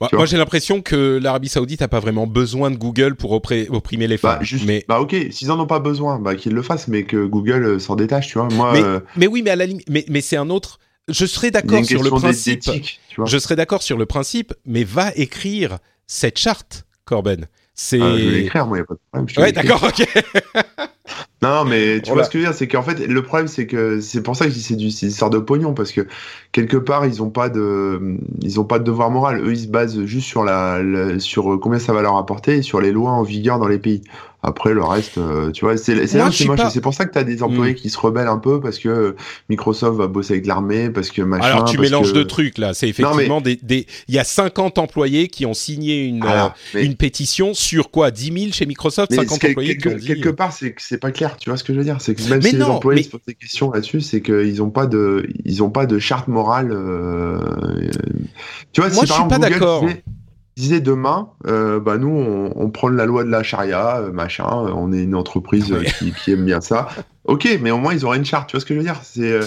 Bah, 0.01 0.09
Moi, 0.13 0.27
j'ai 0.27 0.37
l'impression 0.37 0.83
que 0.83 1.19
l'Arabie 1.23 1.49
Saoudite 1.49 1.81
n'a 1.81 1.89
pas 1.89 2.01
vraiment 2.01 2.27
besoin 2.27 2.71
de 2.71 2.77
Google 2.77 3.15
pour 3.15 3.33
opprimer 3.33 4.07
les 4.07 4.17
femmes. 4.19 4.39
Bah, 4.39 4.45
juste, 4.45 4.67
mais, 4.67 4.85
bah 4.89 5.01
ok, 5.01 5.15
s'ils 5.31 5.51
en 5.51 5.61
ont 5.61 5.67
pas 5.67 5.81
besoin, 5.81 6.19
bah 6.19 6.35
qu'ils 6.35 6.53
le 6.53 6.63
fassent, 6.63 6.89
mais 6.89 7.05
que 7.05 7.25
Google 7.25 7.65
euh, 7.65 7.79
s'en 7.79 7.97
détache, 7.97 8.29
tu 8.29 8.39
vois. 8.39 8.49
Moi, 8.49 8.73
mais, 8.73 8.83
euh, 8.83 9.01
mais 9.17 9.27
oui, 9.27 9.43
mais 9.43 9.51
à 9.51 9.57
la 9.57 9.67
limite, 9.67 9.89
mais, 9.89 10.05
mais 10.09 10.21
c'est 10.21 10.37
un 10.37 10.51
autre. 10.51 10.79
Je 11.09 11.27
serais 11.27 11.51
d'accord 11.51 11.85
sur 11.85 12.03
le 12.03 12.11
principe. 12.11 12.61
tu 12.61 12.81
vois. 13.17 13.27
Je 13.27 13.39
serais 13.39 13.57
d'accord 13.57 13.83
sur 13.83 13.99
le 13.99 14.07
principe, 14.07 14.55
mais 14.65 14.85
va 14.85 15.13
écrire 15.17 15.79
cette 16.07 16.39
charte, 16.39 16.87
Corben. 17.05 17.47
C'est. 17.75 17.99
Ah, 17.99 18.19
je 18.19 18.25
vais 18.27 18.33
l'écrire, 18.33 18.67
moi, 18.67 18.79
y 18.79 18.81
a 18.81 18.85
pas 18.85 18.95
de 18.95 19.01
problème. 19.11 19.29
je 19.29 19.35
te 19.35 19.41
Ouais, 19.41 19.47
l'écris. 19.47 19.69
d'accord, 19.69 19.83
ok. 19.85 20.07
Non, 21.43 21.65
mais 21.67 22.01
tu 22.01 22.07
Voilà. 22.07 22.15
vois 22.15 22.25
ce 22.25 22.31
que 22.31 22.39
je 22.39 22.45
veux 22.45 22.49
dire, 22.51 22.57
c'est 22.57 22.69
qu'en 22.69 22.83
fait, 22.83 23.07
le 23.07 23.23
problème, 23.23 23.49
c'est 23.49 23.67
que 23.67 24.01
c'est 24.01 24.23
pour 24.23 24.35
ça 24.35 24.47
que 24.47 24.51
je 24.51 24.55
dis 24.57 24.63
c'est 24.63 24.77
du 24.77 24.91
c'est 24.91 25.09
de 25.09 25.39
pognon, 25.39 25.75
parce 25.75 25.93
que 25.93 26.07
quelque 26.53 26.79
part, 26.79 27.05
ils 27.05 27.23
ont 27.23 27.29
pas 27.31 27.51
de, 27.51 28.17
ils 28.41 28.59
ont 28.61 28.65
pas 28.65 28.79
de 28.79 28.85
devoir 28.85 29.11
moral. 29.11 29.41
Eux, 29.45 29.53
ils 29.53 29.59
se 29.65 29.67
basent 29.69 30.05
juste 30.07 30.27
sur 30.27 30.43
la, 30.45 30.83
la- 30.83 31.19
sur 31.19 31.59
combien 31.61 31.79
ça 31.79 31.93
va 31.93 32.01
leur 32.03 32.17
apporter 32.17 32.57
et 32.59 32.63
sur 32.63 32.81
les 32.81 32.93
lois 32.93 33.11
en 33.11 33.23
vigueur 33.23 33.59
dans 33.59 33.69
les 33.69 33.79
pays. 33.79 34.03
Après, 34.47 34.75
le 34.75 34.85
reste, 34.85 35.17
euh, 35.17 35.51
tu 35.53 35.65
vois, 35.65 35.77
c'est 35.79 35.95
là 35.95 36.07
c'est 36.07 36.19
moche. 36.47 36.57
pas- 36.59 36.69
C'est 36.71 36.83
pour 36.83 36.93
ça 36.93 37.07
que 37.07 37.13
tu 37.13 37.19
as 37.19 37.25
des 37.25 37.43
employés 37.43 37.73
Mm. 37.73 37.77
qui 37.77 37.89
se 37.89 37.99
rebellent 37.99 38.29
un 38.29 38.37
peu 38.39 38.61
parce 38.61 38.79
que 38.79 39.17
Microsoft 39.49 39.97
va 39.97 40.07
bosser 40.07 40.35
avec 40.35 40.47
l'armée, 40.47 40.91
parce 40.91 41.11
que 41.11 41.23
machin. 41.23 41.45
Alors 41.47 41.65
tu 41.65 41.77
parce 41.79 41.89
mélanges 41.89 42.09
que- 42.11 42.15
deux 42.19 42.27
trucs 42.27 42.59
là. 42.59 42.75
C'est 42.75 42.87
Non, 42.87 42.93
mais- 43.09 43.13
effectivement 43.15 43.41
des, 43.41 43.57
des. 43.57 43.87
Il 44.09 44.15
y 44.15 44.19
a 44.19 44.25
50 44.25 44.77
employés 44.79 45.29
qui 45.29 45.47
ont 45.47 45.55
signé 45.55 46.05
une 46.05 46.21
Voilà. 46.21 46.45
euh, 46.47 46.49
Mais- 46.75 46.85
une 46.85 46.95
pétition 46.95 47.55
sur 47.55 47.91
quoi? 47.91 48.11
10 48.11 48.33
000 48.33 48.53
chez 48.53 48.67
Microsoft, 48.67 49.11
Mais 49.13 49.17
50 49.17 49.39
quel- 49.41 49.51
employés 49.53 49.77
qui 49.79 49.89
ont 49.89 49.91
quelque, 49.93 50.01
dit. 50.03 50.07
quelque 50.09 50.29
part, 50.29 50.53
c'est 50.53 50.73
que 50.73 50.83
c'est 50.83 50.99
pas 50.99 51.11
clair. 51.11 51.37
Tu 51.39 51.49
vois 51.49 51.57
ce 51.57 51.65
que 51.65 51.73
je 51.73 51.79
veux 51.79 51.85
dire? 51.85 51.97
C'est 52.01 52.15
que 52.15 52.23
même 52.29 52.41
Mais 52.43 52.51
si 52.51 52.57
non, 52.57 52.67
les 52.67 52.73
employés 52.73 52.99
mais- 53.01 53.05
se 53.05 53.11
posent 53.11 53.25
des 53.27 53.35
questions 53.35 53.71
là-dessus, 53.71 54.03
c'est 54.03 54.21
qu'ils 54.21 54.63
ont 54.63 54.71
pas 54.71 54.87
de, 54.87 55.27
ils 55.47 55.63
ont 55.63 55.71
pas 55.71 55.87
de 55.87 55.99
charte 55.99 56.29
morale. 56.29 56.71
euh, 56.71 57.39
euh, 57.39 57.91
Tu 58.73 58.81
vois, 58.81 58.91
Moi, 58.91 59.01
si 59.03 59.07
je 59.09 59.13
suis 59.15 59.29
pas 59.29 59.39
d'accord. 59.39 59.87
Disait- 60.57 60.81
demain, 60.81 61.31
euh, 61.47 61.81
bah 61.81 61.99
nous, 61.99 62.09
on, 62.09 62.53
on 62.57 62.71
prend 62.71 62.89
la 62.89 63.07
loi 63.07 63.25
de 63.25 63.31
la 63.31 63.43
charia, 63.43 63.99
euh, 63.99 64.13
machin. 64.13 64.45
euh, 64.45 64.71
On 64.75 64.93
est 64.93 65.03
une 65.03 65.15
entreprise 65.15 65.73
euh, 65.73 65.79
Ouais. 65.79 65.85
qui, 65.85 66.13
qui 66.13 66.33
aime 66.33 66.45
bien 66.45 66.61
ça. 66.61 66.89
Ok, 67.25 67.49
mais 67.61 67.71
au 67.71 67.79
moins 67.79 67.95
ils 67.95 68.05
auraient 68.05 68.19
une 68.19 68.25
charte. 68.25 68.49
Tu 68.51 68.57
vois 68.57 68.61
ce 68.61 68.67
que 68.67 68.75
je 68.75 68.79
veux 68.81 68.85
dire? 68.85 69.01
C'est 69.03 69.33
euh, 69.33 69.45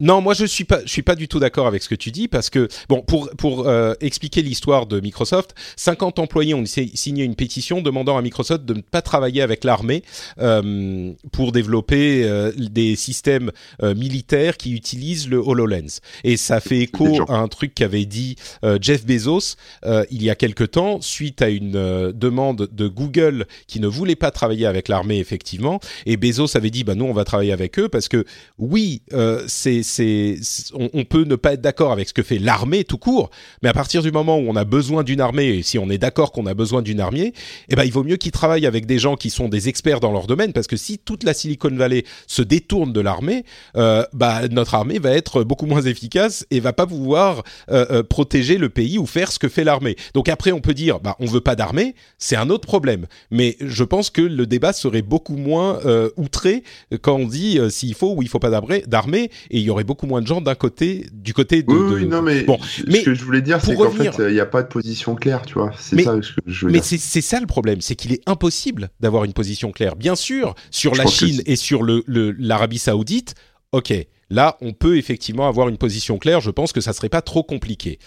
Non, 0.00 0.20
moi 0.20 0.34
je 0.34 0.44
suis 0.44 0.64
pas, 0.64 0.80
je 0.84 0.88
suis 0.90 1.02
pas 1.04 1.14
du 1.14 1.28
tout 1.28 1.38
d'accord 1.38 1.68
avec 1.68 1.80
ce 1.80 1.88
que 1.88 1.94
tu 1.94 2.10
dis 2.10 2.26
parce 2.26 2.50
que 2.50 2.66
bon, 2.88 3.02
pour 3.02 3.30
pour 3.38 3.68
euh, 3.68 3.94
expliquer 4.00 4.42
l'histoire 4.42 4.86
de 4.86 4.98
Microsoft, 4.98 5.54
50 5.76 6.18
employés 6.18 6.52
ont 6.52 6.66
si- 6.66 6.90
signé 6.96 7.22
une 7.22 7.36
pétition 7.36 7.80
demandant 7.80 8.16
à 8.18 8.22
Microsoft 8.22 8.64
de 8.64 8.74
ne 8.74 8.80
pas 8.80 9.02
travailler 9.02 9.40
avec 9.40 9.62
l'armée 9.62 10.02
euh, 10.40 11.12
pour 11.30 11.52
développer 11.52 12.24
euh, 12.24 12.50
des 12.56 12.96
systèmes 12.96 13.52
euh, 13.84 13.94
militaires 13.94 14.56
qui 14.56 14.72
utilisent 14.72 15.28
le 15.28 15.36
Hololens. 15.36 16.00
Et 16.24 16.36
ça 16.36 16.58
fait 16.58 16.80
écho 16.80 17.22
à 17.30 17.36
un 17.36 17.46
truc 17.46 17.72
qu'avait 17.72 18.04
dit 18.04 18.34
euh, 18.64 18.78
Jeff 18.80 19.06
Bezos 19.06 19.54
euh, 19.86 20.04
il 20.10 20.24
y 20.24 20.28
a 20.28 20.34
quelque 20.34 20.64
temps 20.64 21.00
suite 21.02 21.40
à 21.40 21.50
une 21.50 21.76
euh, 21.76 22.10
demande 22.12 22.68
de 22.72 22.88
Google 22.88 23.46
qui 23.68 23.78
ne 23.78 23.86
voulait 23.86 24.16
pas 24.16 24.32
travailler 24.32 24.66
avec 24.66 24.88
l'armée 24.88 25.18
effectivement. 25.20 25.78
Et 26.04 26.16
Bezos 26.16 26.56
avait 26.56 26.70
dit 26.70 26.82
bah 26.82 26.96
nous 26.96 27.04
on 27.04 27.12
va 27.12 27.22
travailler 27.22 27.52
avec 27.52 27.78
eux 27.78 27.88
parce 27.88 28.08
que 28.08 28.24
oui, 28.58 29.02
euh, 29.12 29.44
c'est, 29.46 29.83
c'est, 29.84 30.36
on, 30.74 30.90
on 30.92 31.04
peut 31.04 31.24
ne 31.24 31.36
pas 31.36 31.52
être 31.52 31.60
d'accord 31.60 31.92
avec 31.92 32.08
ce 32.08 32.14
que 32.14 32.24
fait 32.24 32.38
l'armée 32.38 32.82
tout 32.82 32.98
court, 32.98 33.30
mais 33.62 33.68
à 33.68 33.72
partir 33.72 34.02
du 34.02 34.10
moment 34.10 34.38
où 34.38 34.44
on 34.48 34.56
a 34.56 34.64
besoin 34.64 35.04
d'une 35.04 35.20
armée, 35.20 35.48
et 35.58 35.62
si 35.62 35.78
on 35.78 35.88
est 35.90 35.98
d'accord 35.98 36.32
qu'on 36.32 36.46
a 36.46 36.54
besoin 36.54 36.82
d'une 36.82 36.98
armée, 36.98 37.32
eh 37.68 37.76
ben 37.76 37.84
il 37.84 37.92
vaut 37.92 38.02
mieux 38.02 38.16
qu'ils 38.16 38.32
travaillent 38.32 38.66
avec 38.66 38.86
des 38.86 38.98
gens 38.98 39.16
qui 39.16 39.30
sont 39.30 39.48
des 39.48 39.68
experts 39.68 40.00
dans 40.00 40.10
leur 40.10 40.26
domaine, 40.26 40.52
parce 40.52 40.66
que 40.66 40.76
si 40.76 40.98
toute 40.98 41.22
la 41.22 41.34
Silicon 41.34 41.74
Valley 41.74 42.04
se 42.26 42.42
détourne 42.42 42.92
de 42.92 43.00
l'armée, 43.00 43.44
euh, 43.76 44.04
bah 44.12 44.48
notre 44.48 44.74
armée 44.74 44.98
va 44.98 45.10
être 45.10 45.44
beaucoup 45.44 45.66
moins 45.66 45.82
efficace 45.82 46.46
et 46.50 46.60
va 46.60 46.72
pas 46.72 46.86
pouvoir 46.86 47.44
euh, 47.70 47.86
euh, 47.90 48.02
protéger 48.02 48.58
le 48.58 48.70
pays 48.70 48.98
ou 48.98 49.06
faire 49.06 49.30
ce 49.30 49.38
que 49.38 49.48
fait 49.48 49.64
l'armée. 49.64 49.96
Donc 50.14 50.28
après 50.28 50.52
on 50.52 50.60
peut 50.60 50.74
dire 50.74 51.00
bah 51.00 51.16
on 51.20 51.26
veut 51.26 51.40
pas 51.40 51.56
d'armée, 51.56 51.94
c'est 52.18 52.36
un 52.36 52.50
autre 52.50 52.66
problème, 52.66 53.06
mais 53.30 53.56
je 53.60 53.84
pense 53.84 54.10
que 54.10 54.22
le 54.22 54.46
débat 54.46 54.72
serait 54.72 55.02
beaucoup 55.02 55.36
moins 55.36 55.78
euh, 55.84 56.10
outré 56.16 56.62
quand 57.02 57.16
on 57.16 57.26
dit 57.26 57.58
euh, 57.58 57.68
s'il 57.68 57.94
faut 57.94 58.14
ou 58.14 58.22
il 58.22 58.28
faut 58.28 58.38
pas 58.38 58.50
d'armée, 58.50 59.30
et 59.50 59.58
il 59.58 59.62
y 59.62 59.70
aurait 59.74 59.84
beaucoup 59.84 60.06
moins 60.06 60.22
de 60.22 60.26
gens 60.26 60.40
d'un 60.40 60.54
côté, 60.54 61.06
du 61.12 61.34
côté 61.34 61.62
de. 61.62 61.70
oui, 61.72 61.90
de- 61.90 61.94
oui, 61.96 62.06
non, 62.06 62.22
mais, 62.22 62.42
Bon, 62.44 62.58
ce 62.62 62.82
mais 62.86 63.00
ce 63.00 63.04
que 63.04 63.14
je 63.14 63.24
voulais 63.24 63.42
dire, 63.42 63.60
c'est 63.60 63.74
qu'en 63.74 63.84
revenir- 63.90 64.14
fait, 64.14 64.28
il 64.30 64.34
n'y 64.34 64.40
a 64.40 64.46
pas 64.46 64.62
de 64.62 64.68
position 64.68 65.14
claire, 65.14 65.42
tu 65.46 65.54
vois. 65.54 65.72
C'est 65.78 65.96
Mais- 65.96 66.04
ça 66.04 66.16
ce 66.22 66.32
que 66.32 66.40
je 66.46 66.66
veux 66.66 66.72
Mais 66.72 66.78
dire. 66.78 66.84
c'est 66.84 66.98
c'est 66.98 67.20
ça 67.20 67.38
le 67.40 67.46
problème, 67.46 67.80
c'est 67.80 67.94
qu'il 67.96 68.12
est 68.12 68.22
impossible 68.26 68.88
d'avoir 69.00 69.24
une 69.24 69.32
position 69.34 69.70
claire. 69.72 69.96
Bien 69.96 70.16
sûr, 70.16 70.54
sur 70.70 70.94
Je 70.94 71.02
la 71.02 71.06
Chine 71.06 71.42
et 71.46 71.56
sur 71.56 71.82
le- 71.82 72.02
le- 72.06 72.32
l'Arabie 72.32 72.78
Saoudite, 72.78 73.34
ok, 73.72 73.92
là 74.30 74.56
on 74.60 74.72
peut 74.72 74.96
effectivement 74.96 75.46
avoir 75.48 75.68
une 75.68 75.76
position 75.78 76.18
claire. 76.18 76.40
Je 76.40 76.50
pense 76.50 76.72
que 76.72 76.80
ça 76.80 76.92
serait 76.92 77.08
pas 77.08 77.22
trop 77.22 77.42
compliqué. 77.42 77.98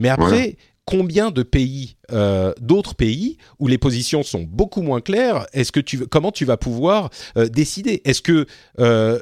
Mais 0.00 0.08
après. 0.08 0.56
Combien 0.84 1.30
de 1.30 1.42
pays, 1.42 1.96
euh, 2.12 2.52
d'autres 2.60 2.94
pays 2.94 3.38
où 3.58 3.68
les 3.68 3.78
positions 3.78 4.22
sont 4.22 4.42
beaucoup 4.42 4.82
moins 4.82 5.00
claires 5.00 5.46
Est-ce 5.52 5.72
que 5.72 5.80
tu, 5.80 6.06
comment 6.06 6.32
tu 6.32 6.44
vas 6.44 6.56
pouvoir 6.56 7.10
euh, 7.36 7.48
décider? 7.48 8.02
Est-ce 8.04 8.22
que 8.22 8.46
euh, 8.80 9.18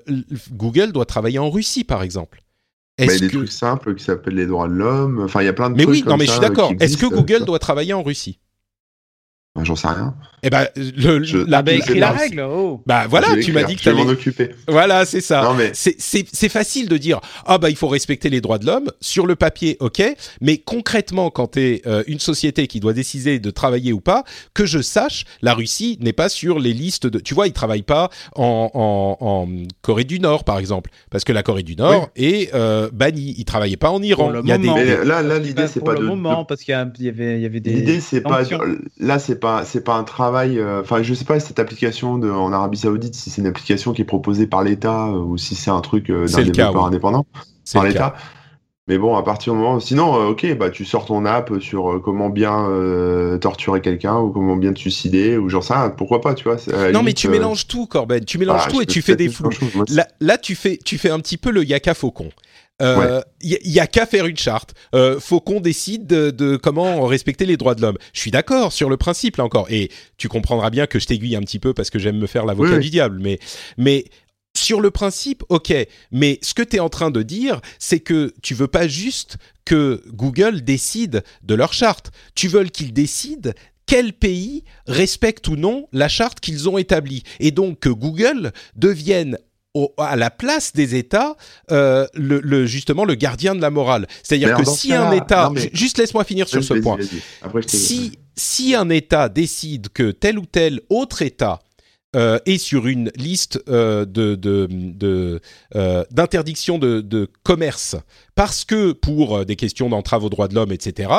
Google 0.53 0.93
doit 0.93 1.07
travailler 1.07 1.39
en 1.39 1.51
Russie, 1.51 1.85
par 1.85 2.03
exemple? 2.03 2.43
Bah, 2.99 3.07
il 3.07 3.13
y 3.13 3.17
a 3.17 3.19
des 3.21 3.29
trucs 3.29 3.53
simples 3.53 3.95
qui 3.95 4.05
s'appellent 4.05 4.35
les 4.35 4.47
droits 4.47 4.69
de 4.69 4.75
l'homme. 4.75 5.23
Enfin, 5.25 5.41
il 5.43 5.47
y 5.47 5.49
a 5.49 5.53
plein 5.53 5.71
de 5.71 5.77
Mais 5.77 5.85
trucs. 5.85 5.95
oui, 5.95 6.01
non, 6.03 6.07
comme 6.09 6.19
mais 6.19 6.27
je 6.27 6.33
suis 6.33 6.41
d'accord. 6.41 6.73
Est-ce 6.81 6.97
que 6.97 7.07
Google 7.07 7.45
doit 7.45 7.59
travailler 7.59 7.95
en 7.95 8.03
Russie? 8.03 8.39
Bah, 9.57 9.63
J'en 9.65 9.75
sais 9.75 9.89
rien. 9.89 10.15
Eh 10.45 10.49
ben, 10.49 10.69
le, 10.77 11.25
Je- 11.25 11.39
la, 11.39 11.59
Ah 11.59 11.63
bah 11.63 11.73
écris 11.73 11.95
sais 11.95 11.99
la 11.99 12.13
pas. 12.13 12.19
règle, 12.19 12.41
oh 12.49 12.81
Bah 12.87 13.07
voilà, 13.11 13.27
tu 13.43 13.53
m'as 13.53 13.65
dit 13.65 13.75
que 13.75 13.83
t'allais- 13.83 14.05
m'en 14.05 14.09
occuper. 14.11 14.51
Voilà, 14.69 15.05
c'est 15.05 15.21
ça. 15.21 15.43
Non, 15.43 15.55
mais- 15.55 15.73
C'est- 15.75 15.97
C'est 15.99 16.25
c'est 16.33 16.49
facile 16.49 16.89
de 16.89 16.97
dire 16.97 17.21
ah 17.47 17.59
bah 17.59 17.69
il 17.69 17.75
faut 17.77 17.89
respecter 17.89 18.31
les 18.31 18.41
droits 18.41 18.59
de 18.59 18.67
l'homme 18.67 18.91
sur 19.01 19.27
le 19.27 19.35
papier, 19.35 19.77
ok, 19.81 20.03
mais 20.41 20.59
concrètement 20.59 21.31
quand 21.31 21.49
t'es 21.49 21.83
euh, 21.87 22.05
une 22.07 22.21
société 22.21 22.69
qui 22.69 22.79
doit 22.79 22.93
décider 22.93 23.41
de 23.41 23.51
travailler 23.51 23.93
ou 23.93 24.01
pas, 24.01 24.23
que 24.55 24.67
je 24.67 24.81
sache, 24.81 25.25
la 25.43 25.53
Russie 25.53 25.99
n'est 26.01 26.13
pas 26.13 26.29
sur 26.29 26.61
les 26.61 26.73
listes 26.73 27.09
de, 27.09 27.19
tu 27.19 27.35
vois, 27.35 27.49
ils 27.49 27.53
travaillent 27.53 27.83
pas 27.83 28.09
en, 28.37 28.71
en, 28.73 29.17
en 29.21 29.49
Corée 29.83 30.05
du 30.05 30.21
Nord 30.21 30.45
par 30.45 30.59
exemple, 30.61 30.91
parce 31.11 31.25
que 31.25 31.33
la 31.33 31.43
Corée 31.43 31.65
du 31.65 31.75
Nord 31.75 32.09
est 32.15 32.55
euh, 32.55 32.89
bannie, 32.93 33.35
ils 33.37 33.45
travaillaient 33.45 33.77
pas 33.77 33.91
en 33.91 34.01
Iran. 34.01 34.25
Pour 34.27 34.33
le 34.33 34.41
Il 34.45 34.49
y 34.49 34.53
a 34.53 34.59
des, 34.59 34.69
moment. 34.69 34.77
Mais 34.81 35.05
là, 35.05 35.23
là, 35.23 35.39
l'idée, 35.41 35.67
c'est 35.67 35.81
pour 35.81 35.89
pas 35.89 35.95
le 35.95 36.01
de. 36.01 36.05
moment 36.07 36.45
parce 36.45 36.63
qu'il 36.63 36.73
y, 36.73 37.03
y 37.05 37.09
avait 37.09 37.35
il 37.37 37.43
y 37.43 37.47
avait 37.47 37.61
des 37.61 37.73
L'idée, 37.73 38.01
c'est 38.01 38.21
pas. 38.21 38.43
Là, 39.01 39.19
c'est 39.19 39.40
pas, 39.41 39.65
c'est 39.65 39.83
pas 39.83 39.95
un 39.95 40.05
travail. 40.05 40.59
euh, 40.59 40.83
Enfin, 40.83 41.03
je 41.03 41.15
sais 41.15 41.25
pas 41.25 41.41
cette 41.41 41.59
application 41.59 42.19
de, 42.19 42.31
en 42.31 42.53
Arabie 42.53 42.79
Saoudite, 42.79 43.15
si 43.15 43.31
c'est 43.31 43.41
une 43.41 43.49
application 43.49 43.93
qui 43.93 44.03
est 44.03 44.05
proposée 44.05 44.47
par 44.47 44.63
l'État 44.63 45.07
euh, 45.09 45.19
ou 45.19 45.39
si 45.39 45.55
c'est 45.55 45.71
un 45.71 45.81
truc 45.81 46.11
euh, 46.11 46.27
d'un 46.29 46.51
cas, 46.51 46.73
indépendant 46.73 47.27
par 47.73 47.85
l'État. 47.85 48.15
Mais 48.89 48.99
bon, 48.99 49.17
à 49.17 49.23
partir 49.23 49.53
du 49.53 49.61
moment, 49.61 49.79
sinon, 49.79 50.15
ok, 50.31 50.57
bah 50.57 50.69
tu 50.69 50.85
sors 50.85 51.07
ton 51.07 51.25
app 51.25 51.53
sur 51.61 52.01
comment 52.03 52.29
bien 52.29 52.67
euh, 52.69 53.39
torturer 53.39 53.81
quelqu'un 53.81 54.19
ou 54.19 54.31
comment 54.31 54.57
bien 54.57 54.73
te 54.73 54.81
suicider 54.81 55.37
ou 55.37 55.49
sais 55.49 55.73
rien. 55.73 55.91
Pourquoi 55.91 56.21
pas, 56.21 56.35
tu 56.35 56.43
vois 56.45 56.57
Non 56.93 57.05
mais 57.05 57.13
tu 57.13 57.29
euh, 57.29 57.31
mélanges 57.31 57.69
tout, 57.69 57.87
Corben. 57.87 58.25
Tu 58.25 58.37
mélanges 58.39 58.63
ah, 58.67 58.71
tout 58.71 58.81
et 58.81 58.87
tu 58.87 59.01
fais 59.01 59.15
des 59.15 59.29
flous. 59.29 59.53
chose. 59.53 59.95
Là, 59.95 60.09
là, 60.21 60.39
tu 60.39 60.57
fais, 60.57 60.77
tu 60.85 60.99
fais 60.99 61.11
un 61.11 61.21
petit 61.21 61.37
peu 61.37 61.53
le 61.53 61.65
yaka 61.65 61.95
faucon. 61.95 62.31
Euh, 62.81 63.21
Il 63.43 63.59
y, 63.63 63.71
y 63.71 63.81
a 63.81 63.87
qu'à 63.87 64.07
faire 64.07 64.27
une 64.27 64.37
charte. 64.37 64.75
Euh, 64.95 65.21
Faucon 65.21 65.61
décide 65.61 66.07
de, 66.07 66.31
de 66.31 66.57
comment 66.57 67.07
respecter 67.07 67.47
les 67.47 67.57
droits 67.57 67.75
de 67.75 67.83
l'homme. 67.83 67.99
Je 68.13 68.21
suis 68.21 68.31
d'accord 68.31 68.73
sur 68.73 68.89
le 68.89 68.97
principe 68.97 69.37
là 69.37 69.45
encore. 69.45 69.67
Et 69.71 69.91
tu 70.17 70.29
comprendras 70.29 70.71
bien 70.71 70.87
que 70.87 70.99
je 70.99 71.07
t'aiguille 71.07 71.37
un 71.37 71.43
petit 71.43 71.59
peu 71.59 71.75
parce 71.75 71.91
que 71.91 71.99
j'aime 71.99 72.19
me 72.19 72.27
faire 72.27 72.47
l'avocat 72.47 72.75
oui. 72.75 72.81
du 72.81 72.91
diable. 72.91 73.19
Mais, 73.21 73.39
mais 73.77 74.05
sur 74.57 74.81
le 74.81 74.91
principe, 74.91 75.45
ok. 75.49 75.73
Mais 76.11 76.39
ce 76.43 76.55
que 76.55 76.63
tu 76.63 76.77
es 76.77 76.81
en 76.81 76.89
train 76.89 77.11
de 77.11 77.23
dire, 77.23 77.61
c'est 77.79 78.01
que 78.01 78.35
tu 78.43 78.55
veux 78.55 78.69
pas 78.69 78.89
juste 78.89 79.37
que 79.65 80.03
Google 80.09 80.63
décide 80.63 81.23
de 81.43 81.55
leur 81.55 81.73
charte. 81.73 82.11
Tu 82.35 82.49
veux 82.49 82.65
qu'ils 82.65 82.93
décident 82.93 83.51
quel 83.87 84.13
pays 84.13 84.65
respecte 84.87 85.49
ou 85.49 85.57
non 85.57 85.89
la 85.93 86.09
charte 86.09 86.41
qu'ils 86.41 86.69
ont 86.69 86.79
établie. 86.79 87.25
Et 87.41 87.51
donc 87.51 87.81
que 87.81 87.89
Google 87.89 88.53
devienne 88.77 89.39
au- 89.75 89.93
à 89.99 90.17
la 90.17 90.31
place 90.31 90.73
des 90.73 90.95
États, 90.97 91.37
euh, 91.71 92.07
le, 92.15 92.41
le- 92.41 92.67
justement 92.67 93.05
le 93.05 93.15
gardien 93.15 93.55
de 93.55 93.61
la 93.61 93.71
morale. 93.71 94.07
C'est-à-dire 94.23 94.49
que 94.57 94.65
si 94.77 94.93
un 94.93 95.13
État, 95.13 95.45
non, 95.45 95.51
mais- 95.53 95.61
ju- 95.63 95.71
juste 95.73 95.99
laisse-moi 95.99 96.25
finir 96.25 96.49
sur 96.49 96.63
ce 96.65 96.75
point. 96.83 96.97
Après, 97.43 97.63
Si 97.69 98.19
si 98.37 98.75
un 98.75 98.89
État 98.89 99.29
décide 99.29 99.89
que 99.91 100.11
tel 100.13 100.39
ou 100.39 100.47
tel 100.47 100.81
autre 100.89 101.21
État 101.23 101.59
euh, 102.17 102.39
est 102.47 102.59
sur 102.59 102.89
une 102.89 103.13
liste 103.17 103.63
euh, 103.69 104.05
de 104.05 105.41
euh, 105.77 106.05
d'interdiction 106.11 106.79
de, 106.79 107.01
de 107.01 107.29
commerce 107.43 107.97
parce 108.35 108.65
que 108.65 108.93
pour 108.93 109.45
des 109.45 109.55
questions 109.57 109.89
d'entrave 109.91 110.25
aux 110.25 110.31
droits 110.31 110.49
de 110.49 110.55
l'homme, 110.55 110.73
etc. 110.73 111.11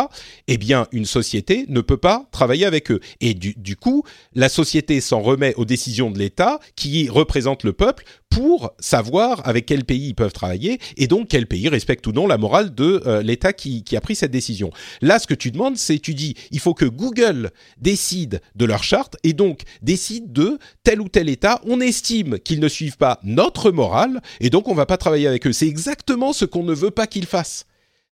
Eh 0.48 0.58
bien, 0.58 0.88
une 0.92 1.06
société 1.06 1.66
ne 1.70 1.82
peut 1.82 1.98
pas 1.98 2.26
travailler 2.32 2.66
avec 2.66 2.90
eux. 2.92 3.00
Et 3.20 3.34
du, 3.36 3.54
du 3.56 3.76
coup, 3.76 4.04
la 4.34 4.50
société 4.50 5.00
s'en 5.02 5.22
remet 5.22 5.54
aux 5.56 5.66
décisions 5.66 6.10
de 6.10 6.18
l'État 6.18 6.60
qui 6.76 7.08
représente 7.10 7.64
le 7.64 7.74
peuple 7.74 8.04
pour 8.32 8.74
savoir 8.80 9.48
avec 9.48 9.68
quel 9.68 9.84
pays 9.84 10.08
ils 10.08 10.16
peuvent 10.16 10.32
travailler 10.32 10.80
et 10.98 11.06
donc 11.06 11.28
quel 11.28 11.46
pays 11.46 11.68
respecte 11.70 12.08
ou 12.08 12.14
non 12.14 12.26
la 12.26 12.38
morale 12.38 12.74
de 12.74 13.04
euh, 13.06 13.22
l'État 13.22 13.54
qui, 13.54 13.84
a 13.96 14.02
pris 14.02 14.16
cette 14.16 14.32
décision. 14.32 14.72
Là, 15.02 15.20
ce 15.20 15.28
que 15.28 15.34
tu 15.34 15.52
demandes, 15.52 15.78
c'est 15.78 16.00
tu 16.00 16.16
dis, 16.16 16.36
il 16.50 16.60
faut 16.60 16.74
que 16.74 16.86
Google 16.86 17.52
décide 17.80 18.42
de 18.56 18.66
leur 18.66 18.84
charte 18.84 19.18
et 19.24 19.34
donc 19.34 19.62
décide 19.82 20.32
de 20.32 20.58
tel 20.84 21.02
ou 21.02 21.10
tel 21.10 21.28
État. 21.30 21.62
On 21.68 21.82
estime 21.82 22.40
qu'ils 22.40 22.62
ne 22.62 22.70
suivent 22.70 22.98
pas 22.98 23.20
notre 23.24 23.70
morale 23.70 24.22
et 24.40 24.50
donc 24.50 24.70
on 24.70 24.74
va 24.74 24.86
pas 24.86 24.98
travailler 24.98 25.28
avec 25.28 25.46
eux. 25.46 25.54
C'est 25.54 25.68
exactement 25.68 26.32
ce 26.32 26.46
qu'on 26.46 26.64
ne 26.64 26.74
veut 26.74 26.92
pas 26.92 27.08
qu'ils 27.08 27.26
fassent. 27.26 27.66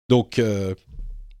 Donc, 0.09 0.39
euh, 0.39 0.73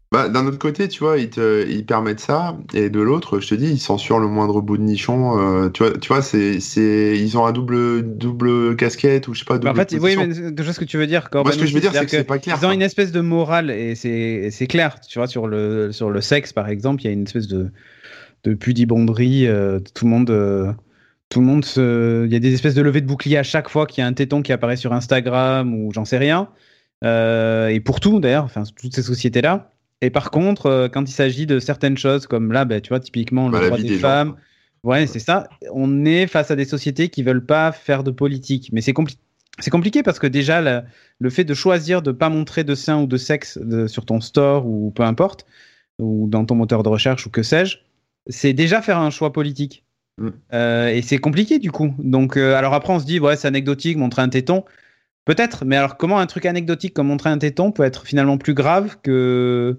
Bah, 0.09 0.29
d'un 0.29 0.47
autre 0.47 0.57
côté, 0.57 0.87
tu 0.87 0.99
vois, 1.03 1.17
ils, 1.17 1.29
te, 1.29 1.67
ils 1.69 1.85
permettent 1.85 2.21
ça, 2.21 2.57
et 2.73 2.89
de 2.89 3.01
l'autre, 3.01 3.41
je 3.41 3.49
te 3.49 3.55
dis, 3.55 3.71
ils 3.71 3.79
censurent 3.79 4.19
le 4.19 4.27
moindre 4.27 4.61
bout 4.61 4.77
de 4.77 4.83
nichon. 4.83 5.37
euh, 5.37 5.69
tu 5.69 5.83
vois, 5.83 5.97
tu 5.97 6.07
vois 6.07 6.21
c'est, 6.21 6.61
c'est, 6.61 7.19
ils 7.19 7.37
ont 7.37 7.45
un 7.45 7.51
double, 7.51 8.17
double 8.17 8.77
casquette 8.77 9.27
ou 9.27 9.33
je 9.33 9.39
sais 9.39 9.45
pas. 9.45 9.55
Bah, 9.57 9.71
Double 9.71 9.81
en 9.81 9.85
fait, 9.85 9.97
oui, 9.99 10.15
mais 10.15 10.33
je 10.33 10.63
vois 10.63 10.71
ce 10.71 10.79
que 10.79 10.85
tu 10.85 10.97
veux 10.97 11.07
dire. 11.07 11.27
Moi, 11.33 11.51
ce 11.51 11.57
que 11.59 11.65
je 11.65 11.73
veux 11.73 11.81
dire, 11.81 11.91
c'est 11.91 12.05
que 12.05 12.09
c'est-à-dire 12.09 12.19
c'est 12.21 12.23
pas 12.23 12.39
clair. 12.39 12.57
Ils 12.61 12.65
ont 12.65 12.71
une 12.71 12.81
espèce 12.81 13.11
de 13.11 13.19
morale 13.19 13.69
et 13.69 13.95
c'est 13.95 14.09
et 14.09 14.51
c'est 14.51 14.67
clair. 14.67 14.97
Tu 15.01 15.19
vois, 15.19 15.27
sur 15.27 15.45
le, 15.45 15.91
sur 15.91 16.09
le 16.09 16.21
sexe, 16.21 16.53
par 16.53 16.69
exemple, 16.69 17.01
il 17.01 17.05
y 17.05 17.09
a 17.09 17.11
une 17.11 17.23
espèce 17.23 17.47
de, 17.49 17.69
de 18.45 18.53
pudibonderie. 18.53 19.45
euh, 19.47 19.81
tout, 19.93 20.05
le 20.05 20.11
monde, 20.11 20.29
euh, 20.29 20.71
tout 21.27 21.41
le 21.41 21.45
monde 21.45 21.65
se... 21.65 22.25
Il 22.25 22.31
y 22.31 22.35
a 22.37 22.39
des 22.39 22.53
espèces 22.53 22.75
de 22.75 22.81
levées 22.81 23.01
de 23.01 23.07
boucliers 23.07 23.39
à 23.39 23.43
chaque 23.43 23.67
fois 23.67 23.85
qu'il 23.85 24.01
y 24.01 24.05
a 24.05 24.07
un 24.07 24.13
téton 24.13 24.41
qui 24.41 24.53
apparaît 24.53 24.77
sur 24.77 24.93
Instagram 24.93 25.73
ou 25.73 25.91
j'en 25.93 26.05
sais 26.05 26.17
rien. 26.17 26.47
Et 27.03 27.81
pour 27.83 27.99
tout 27.99 28.21
d'ailleurs, 28.21 28.45
enfin 28.45 28.63
toutes 28.79 28.95
ces 28.95 29.03
sociétés-là. 29.03 29.73
Et 30.01 30.09
par 30.09 30.31
contre, 30.31 30.67
euh, 30.67 30.87
quand 30.89 31.09
il 31.09 31.13
s'agit 31.13 31.45
de 31.45 31.59
certaines 31.59 31.97
choses 31.97 32.27
comme 32.27 32.51
là, 32.51 32.65
bah, 32.65 32.81
tu 32.81 32.89
vois, 32.89 32.99
typiquement 32.99 33.49
le 33.49 33.57
droit 33.65 33.77
des, 33.77 33.97
femmes, 33.97 34.35
ouais, 34.83 35.07
c'est 35.07 35.19
ça. 35.19 35.47
On 35.73 36.05
est 36.05 36.27
face 36.27 36.51
à 36.51 36.55
des 36.55 36.65
sociétés 36.65 37.09
qui 37.09 37.23
veulent 37.23 37.45
pas 37.45 37.71
faire 37.71 38.03
de 38.03 38.11
politique. 38.11 38.69
Mais 38.73 38.81
c'est 38.81 38.93
compli- 38.93 39.17
c'est 39.59 39.71
compliqué 39.71 40.03
parce 40.03 40.19
que 40.19 40.27
déjà, 40.27 40.61
la- 40.61 40.85
le 41.19 41.29
fait 41.31 41.43
de 41.43 41.53
choisir 41.55 42.03
de 42.03 42.11
pas 42.11 42.29
montrer 42.29 42.63
de 42.63 42.75
sein 42.75 43.01
ou 43.01 43.07
de 43.07 43.17
sexe 43.17 43.57
de- 43.57 43.87
sur 43.87 44.05
ton 44.05 44.21
store 44.21 44.67
ou 44.67 44.91
peu 44.91 45.03
importe, 45.03 45.47
ou 45.99 46.27
dans 46.29 46.45
ton 46.45 46.53
moteur 46.53 46.83
de 46.83 46.89
recherche 46.89 47.25
ou 47.25 47.31
que 47.31 47.41
sais-je, 47.41 47.77
c'est 48.27 48.53
déjà 48.53 48.83
faire 48.83 48.99
un 48.99 49.09
choix 49.09 49.33
politique. 49.33 49.83
Mm. 50.19 50.29
Euh, 50.53 50.87
et 50.89 51.01
c'est 51.01 51.17
compliqué 51.17 51.57
du 51.57 51.71
coup. 51.71 51.95
Donc, 51.97 52.37
euh, 52.37 52.55
alors 52.55 52.75
après, 52.75 52.93
on 52.93 52.99
se 52.99 53.05
dit, 53.05 53.19
ouais, 53.19 53.35
c'est 53.35 53.47
anecdotique, 53.47 53.97
montrer 53.97 54.21
un 54.21 54.29
téton. 54.29 54.63
Peut-être, 55.27 55.65
mais 55.65 55.75
alors 55.75 55.97
comment 55.97 56.17
un 56.19 56.25
truc 56.25 56.45
anecdotique 56.45 56.93
comme 56.93 57.07
montrer 57.07 57.29
un 57.29 57.37
téton 57.37 57.71
peut 57.71 57.83
être 57.83 58.05
finalement 58.07 58.37
plus 58.37 58.53
grave 58.53 58.95
que. 59.03 59.77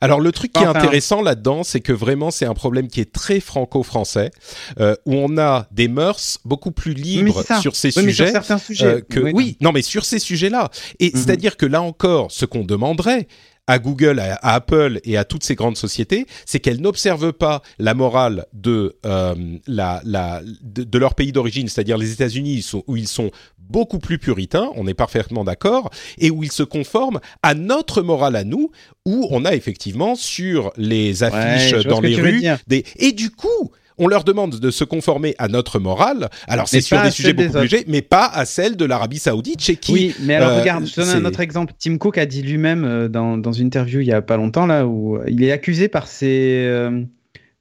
Alors 0.00 0.20
le 0.20 0.30
truc 0.32 0.52
qui 0.52 0.62
est 0.62 0.66
intéressant 0.66 1.22
là-dedans, 1.22 1.62
c'est 1.62 1.80
que 1.80 1.92
vraiment 1.92 2.30
c'est 2.30 2.44
un 2.44 2.52
problème 2.52 2.88
qui 2.88 3.00
est 3.00 3.10
très 3.10 3.40
franco-français, 3.40 4.30
euh, 4.78 4.94
où 5.06 5.14
on 5.14 5.38
a 5.38 5.66
des 5.72 5.88
mœurs 5.88 6.38
beaucoup 6.44 6.70
plus 6.72 6.92
libres 6.92 7.42
sur 7.62 7.74
ces 7.74 7.88
Oui, 7.96 8.04
mais 8.04 8.12
sur 8.12 8.26
sujets. 8.26 8.32
certains 8.32 8.58
sujets. 8.58 8.84
euh, 8.86 9.00
que, 9.00 9.20
oui. 9.20 9.56
non 9.62 9.72
mais 9.72 9.80
sur 9.80 10.04
ces 10.04 10.18
sujets-là. 10.18 10.68
Et 11.00 11.06
Mhm. 11.06 11.12
c'est-à-dire 11.14 11.56
que 11.56 11.64
là 11.64 11.80
encore, 11.80 12.30
ce 12.32 12.44
qu'on 12.44 12.64
demanderait 12.64 13.26
à 13.66 13.78
Google, 13.78 14.18
à, 14.18 14.34
à 14.34 14.54
Apple 14.54 15.00
et 15.04 15.16
à 15.16 15.24
toutes 15.24 15.44
ces 15.44 15.54
grandes 15.54 15.76
sociétés, 15.76 16.26
c'est 16.46 16.60
qu'elles 16.60 16.80
n'observent 16.80 17.32
pas 17.32 17.62
la 17.78 17.94
morale 17.94 18.46
de, 18.52 18.96
euh, 19.06 19.34
la, 19.66 20.00
la, 20.04 20.42
de, 20.62 20.84
de 20.84 20.98
leur 20.98 21.14
pays 21.14 21.32
d'origine, 21.32 21.68
c'est-à-dire 21.68 21.98
les 21.98 22.12
États-Unis, 22.12 22.64
où 22.86 22.96
ils 22.96 23.08
sont 23.08 23.30
beaucoup 23.58 23.98
plus 23.98 24.18
puritains, 24.18 24.70
on 24.76 24.86
est 24.86 24.94
parfaitement 24.94 25.44
d'accord, 25.44 25.90
et 26.18 26.30
où 26.30 26.42
ils 26.42 26.52
se 26.52 26.62
conforment 26.62 27.20
à 27.42 27.54
notre 27.54 28.02
morale 28.02 28.36
à 28.36 28.44
nous, 28.44 28.70
où 29.06 29.26
on 29.30 29.44
a 29.44 29.54
effectivement 29.54 30.14
sur 30.14 30.72
les 30.76 31.22
affiches 31.22 31.72
dans 31.86 32.00
les 32.00 32.16
rues 32.16 32.44
des... 32.66 32.84
Et 32.96 33.12
du 33.12 33.30
coup, 33.30 33.72
on 33.98 34.08
leur 34.08 34.24
demande 34.24 34.58
de 34.58 34.70
se 34.70 34.84
conformer 34.84 35.34
à 35.38 35.48
notre 35.48 35.78
morale. 35.78 36.28
Alors 36.48 36.68
c'est 36.68 36.80
sur 36.80 37.00
des 37.02 37.10
sujets 37.10 37.32
des 37.32 37.48
plus 37.48 37.60
légers, 37.60 37.84
mais 37.86 38.02
pas 38.02 38.26
à 38.26 38.44
celle 38.44 38.76
de 38.76 38.84
l'Arabie 38.84 39.18
Saoudite, 39.18 39.60
chez 39.60 39.76
qui 39.76 39.92
Oui, 39.92 40.14
mais 40.20 40.34
alors 40.34 40.50
euh, 40.50 40.60
regarde, 40.60 40.86
je 40.86 40.94
te 40.94 41.00
donne 41.00 41.24
un 41.24 41.24
autre 41.24 41.40
exemple. 41.40 41.72
Tim 41.78 41.98
Cook 41.98 42.18
a 42.18 42.26
dit 42.26 42.42
lui-même 42.42 42.84
euh, 42.84 43.08
dans, 43.08 43.38
dans 43.38 43.52
une 43.52 43.66
interview 43.66 44.00
il 44.00 44.06
y 44.06 44.12
a 44.12 44.22
pas 44.22 44.36
longtemps 44.36 44.66
là 44.66 44.86
où 44.86 45.18
il 45.26 45.42
est 45.42 45.52
accusé 45.52 45.88
par 45.88 46.06
ses 46.06 46.64
euh, 46.66 47.02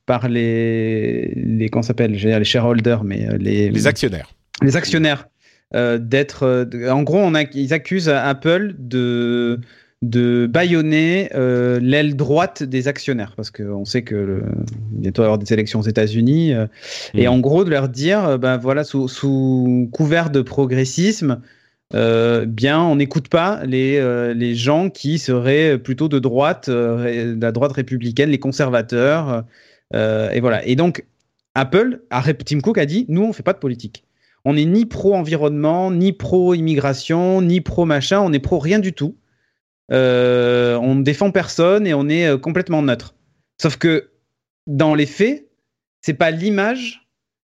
par 0.06 0.28
les 0.28 1.34
les 1.36 1.70
qu'on 1.70 1.82
s'appelle, 1.82 2.16
j'ai 2.16 2.38
les 2.38 2.46
shareholders, 2.46 3.04
mais 3.04 3.28
les 3.38 3.70
les 3.70 3.88
actionnaires. 3.88 4.34
les 4.62 4.76
actionnaires 4.76 5.28
euh, 5.76 5.98
d'être. 5.98 6.68
en 6.90 7.02
gros, 7.02 7.18
on 7.18 7.34
a, 7.34 7.44
ils 7.44 7.74
accusent 7.74 8.10
Apple 8.10 8.76
de 8.78 9.60
de 10.04 10.48
bâillonner 10.48 11.30
euh, 11.34 11.80
l'aile 11.82 12.18
droite 12.18 12.62
des 12.62 12.90
actionnaires 12.90 13.34
parce 13.38 13.52
qu'on 13.52 13.86
sait 13.86 14.02
que 14.02 14.16
le, 14.16 14.44
bientôt 14.92 15.22
il 15.22 15.24
y 15.24 15.26
avoir 15.26 15.38
des 15.38 15.54
élections 15.54 15.80
aux 15.80 15.84
États-Unis 15.84 16.54
euh, 16.54 16.68
et 17.14 17.24
Mhm. 17.24 17.34
en 17.34 17.40
gros 17.40 17.64
de 17.64 17.70
leur 17.70 17.88
dire 17.88 18.26
euh, 18.26 18.38
ben 18.38 18.58
voilà 18.58 18.84
sous, 18.84 19.08
sous 19.08 19.90
couvert 19.94 20.30
de 20.30 20.42
progressisme 20.42 21.42
bien 21.94 22.82
on 22.82 22.96
n'écoute 22.96 23.28
pas 23.28 23.64
les 23.68 24.02
les 24.34 24.56
gens 24.56 24.90
qui 24.90 25.20
seraient 25.20 25.78
plutôt 25.78 26.10
de 26.10 26.18
droite 26.18 26.68
la 26.68 27.52
droite 27.52 27.74
républicaine 27.74 28.32
les 28.32 28.40
conservateurs 28.40 29.44
et 29.94 30.40
voilà. 30.40 30.66
Et 30.66 30.76
donc 30.76 31.06
Apple 31.54 32.00
Tim 32.46 32.62
Cook 32.62 32.80
a 32.80 32.88
dit 32.88 33.06
nous 33.10 33.22
on 33.22 33.32
fait 33.32 33.44
pas 33.44 33.54
de 33.54 33.60
politique. 33.60 34.06
On 34.44 34.56
n'est 34.56 34.66
ni 34.66 34.88
pro 34.88 35.14
environnement 35.14 35.92
ni 35.92 36.14
pro 36.14 36.56
immigration 36.56 37.44
ni 37.44 37.62
pro 37.62 37.86
machin 37.86 38.22
on 38.22 38.34
est 38.34 38.40
pro 38.40 38.58
rien 38.58 38.80
du 38.80 38.94
tout 38.94 39.16
euh, 39.92 40.78
on 40.78 40.96
ne 40.96 41.04
défend 41.04 41.32
personne 41.32 41.86
et 41.88 41.94
on 41.94 42.08
est 42.10 42.28
euh, 42.28 42.38
complètement 42.38 42.82
neutre. 42.82 43.16
Sauf 43.62 43.78
que 43.78 44.10
dans 44.68 44.96
les 44.96 45.06
faits, 45.06 45.48
c'est 46.02 46.14
pas 46.14 46.32
l'image 46.32 47.08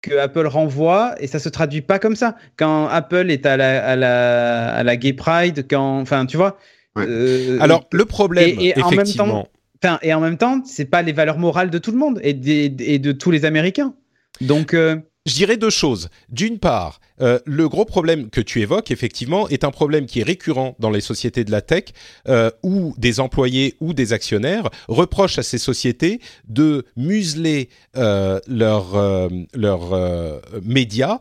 que 0.02 0.16
Apple 0.16 0.46
renvoie 0.46 1.14
et 1.20 1.26
ça 1.26 1.38
se 1.38 1.48
traduit 1.48 1.80
pas 1.80 1.98
comme 1.98 2.16
ça. 2.16 2.36
Quand 2.56 2.86
Apple 2.86 3.30
est 3.30 3.46
à 3.46 3.56
la, 3.56 3.84
à 3.84 3.96
la, 3.96 4.74
à 4.74 4.82
la 4.82 4.96
Gay 4.96 5.12
Pride, 5.12 5.66
quand, 5.68 6.00
enfin, 6.00 6.26
tu 6.26 6.36
vois. 6.36 6.58
Ouais. 6.96 7.04
euh, 7.08 7.58
Alors 7.60 7.84
le 7.92 8.04
problème, 8.04 8.48
et- 8.60 8.78
et 8.78 8.82
en 8.82 8.90
même 8.90 9.06
temps- 9.16 9.48
enfin, 9.82 9.98
et 10.02 10.14
en 10.14 10.20
même 10.20 10.36
temps, 10.38 10.62
c'est 10.64 10.84
pas 10.84 11.02
les 11.02 11.12
valeurs 11.12 11.38
morales 11.38 11.70
de 11.70 11.78
tout 11.78 11.90
le 11.90 11.98
monde 11.98 12.20
et, 12.22 12.32
des- 12.34 12.74
et 12.80 12.98
de 12.98 13.12
tous 13.12 13.30
les 13.30 13.44
Américains. 13.44 13.94
Donc, 14.40 14.72
euh, 14.74 14.96
Je 15.28 15.34
dirais 15.34 15.58
deux 15.58 15.68
choses. 15.68 16.08
D'une 16.30 16.58
part, 16.58 17.00
euh, 17.20 17.38
le 17.44 17.68
gros 17.68 17.84
problème 17.84 18.30
que 18.30 18.40
tu 18.40 18.62
évoques, 18.62 18.90
effectivement, 18.90 19.46
est 19.50 19.62
un 19.62 19.70
problème 19.70 20.06
qui 20.06 20.20
est 20.20 20.22
récurrent 20.22 20.74
dans 20.78 20.88
les 20.88 21.02
sociétés 21.02 21.44
de 21.44 21.50
la 21.50 21.60
tech, 21.60 21.84
euh, 22.28 22.50
où 22.62 22.94
des 22.96 23.20
employés 23.20 23.76
ou 23.80 23.92
des 23.92 24.14
actionnaires 24.14 24.70
reprochent 24.88 25.38
à 25.38 25.42
ces 25.42 25.58
sociétés 25.58 26.20
de 26.48 26.86
museler 26.96 27.68
euh, 27.98 28.40
leurs 28.48 28.96
euh, 28.96 30.40
médias 30.62 31.18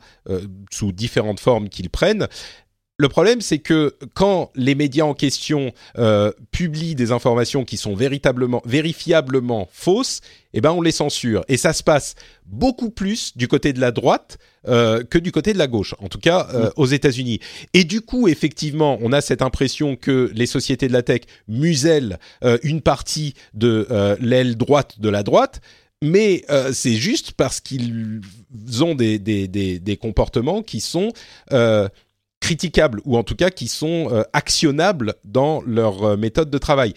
sous 0.71 0.93
différentes 0.93 1.41
formes 1.41 1.67
qu'ils 1.67 1.89
prennent. 1.89 2.29
Le 2.99 3.09
problème, 3.09 3.41
c'est 3.41 3.59
que 3.59 3.95
quand 4.15 4.49
les 4.55 4.73
médias 4.73 5.05
en 5.05 5.13
question 5.13 5.71
euh, 5.99 6.31
publient 6.49 6.95
des 6.95 7.11
informations 7.11 7.63
qui 7.63 7.77
sont 7.77 7.95
véritablement, 7.95 8.63
vérifiablement 8.65 9.69
fausses, 9.71 10.21
eh 10.55 10.61
ben 10.61 10.71
on 10.71 10.81
les 10.81 10.91
censure. 10.91 11.45
Et 11.47 11.57
ça 11.57 11.73
se 11.73 11.83
passe 11.83 12.15
beaucoup 12.47 12.89
plus 12.89 13.37
du 13.37 13.47
côté 13.47 13.71
de 13.71 13.79
la 13.79 13.91
droite 13.91 14.39
euh, 14.67 15.03
que 15.03 15.19
du 15.19 15.31
côté 15.31 15.53
de 15.53 15.59
la 15.59 15.67
gauche, 15.67 15.93
en 15.99 16.07
tout 16.07 16.17
cas 16.17 16.47
euh, 16.55 16.71
aux 16.75 16.87
États-Unis. 16.87 17.39
Et 17.75 17.83
du 17.83 18.01
coup, 18.01 18.27
effectivement, 18.27 18.97
on 19.01 19.13
a 19.13 19.21
cette 19.21 19.43
impression 19.43 19.95
que 19.95 20.31
les 20.33 20.47
sociétés 20.47 20.87
de 20.87 20.93
la 20.93 21.03
tech 21.03 21.21
musellent 21.47 22.17
euh, 22.43 22.57
une 22.63 22.81
partie 22.81 23.35
de 23.53 23.85
euh, 23.91 24.15
l'aile 24.19 24.57
droite 24.57 24.99
de 24.99 25.09
la 25.09 25.21
droite. 25.21 25.61
Mais 26.03 26.43
euh, 26.51 26.73
c'est 26.73 26.93
juste 26.93 27.31
parce 27.31 27.59
qu'ils 27.59 28.21
ont 28.81 28.93
des, 28.93 29.17
des, 29.17 29.47
des, 29.47 29.79
des 29.79 29.97
comportements 29.97 30.61
qui 30.61 30.79
sont 30.79 31.11
euh, 31.51 31.89
critiquables 32.39 33.01
ou 33.05 33.17
en 33.17 33.23
tout 33.23 33.35
cas 33.35 33.49
qui 33.49 33.67
sont 33.67 34.09
euh, 34.11 34.23
actionnables 34.33 35.15
dans 35.23 35.61
leur 35.65 36.03
euh, 36.03 36.17
méthode 36.17 36.49
de 36.49 36.57
travail. 36.57 36.93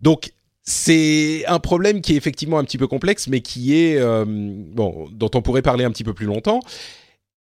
Donc 0.00 0.32
c'est 0.62 1.44
un 1.46 1.58
problème 1.58 2.00
qui 2.00 2.14
est 2.14 2.16
effectivement 2.16 2.58
un 2.58 2.64
petit 2.64 2.78
peu 2.78 2.86
complexe, 2.86 3.28
mais 3.28 3.40
qui 3.40 3.76
est 3.76 3.98
euh, 3.98 4.24
bon 4.26 5.08
dont 5.12 5.30
on 5.34 5.42
pourrait 5.42 5.62
parler 5.62 5.84
un 5.84 5.90
petit 5.90 6.04
peu 6.04 6.14
plus 6.14 6.26
longtemps. 6.26 6.60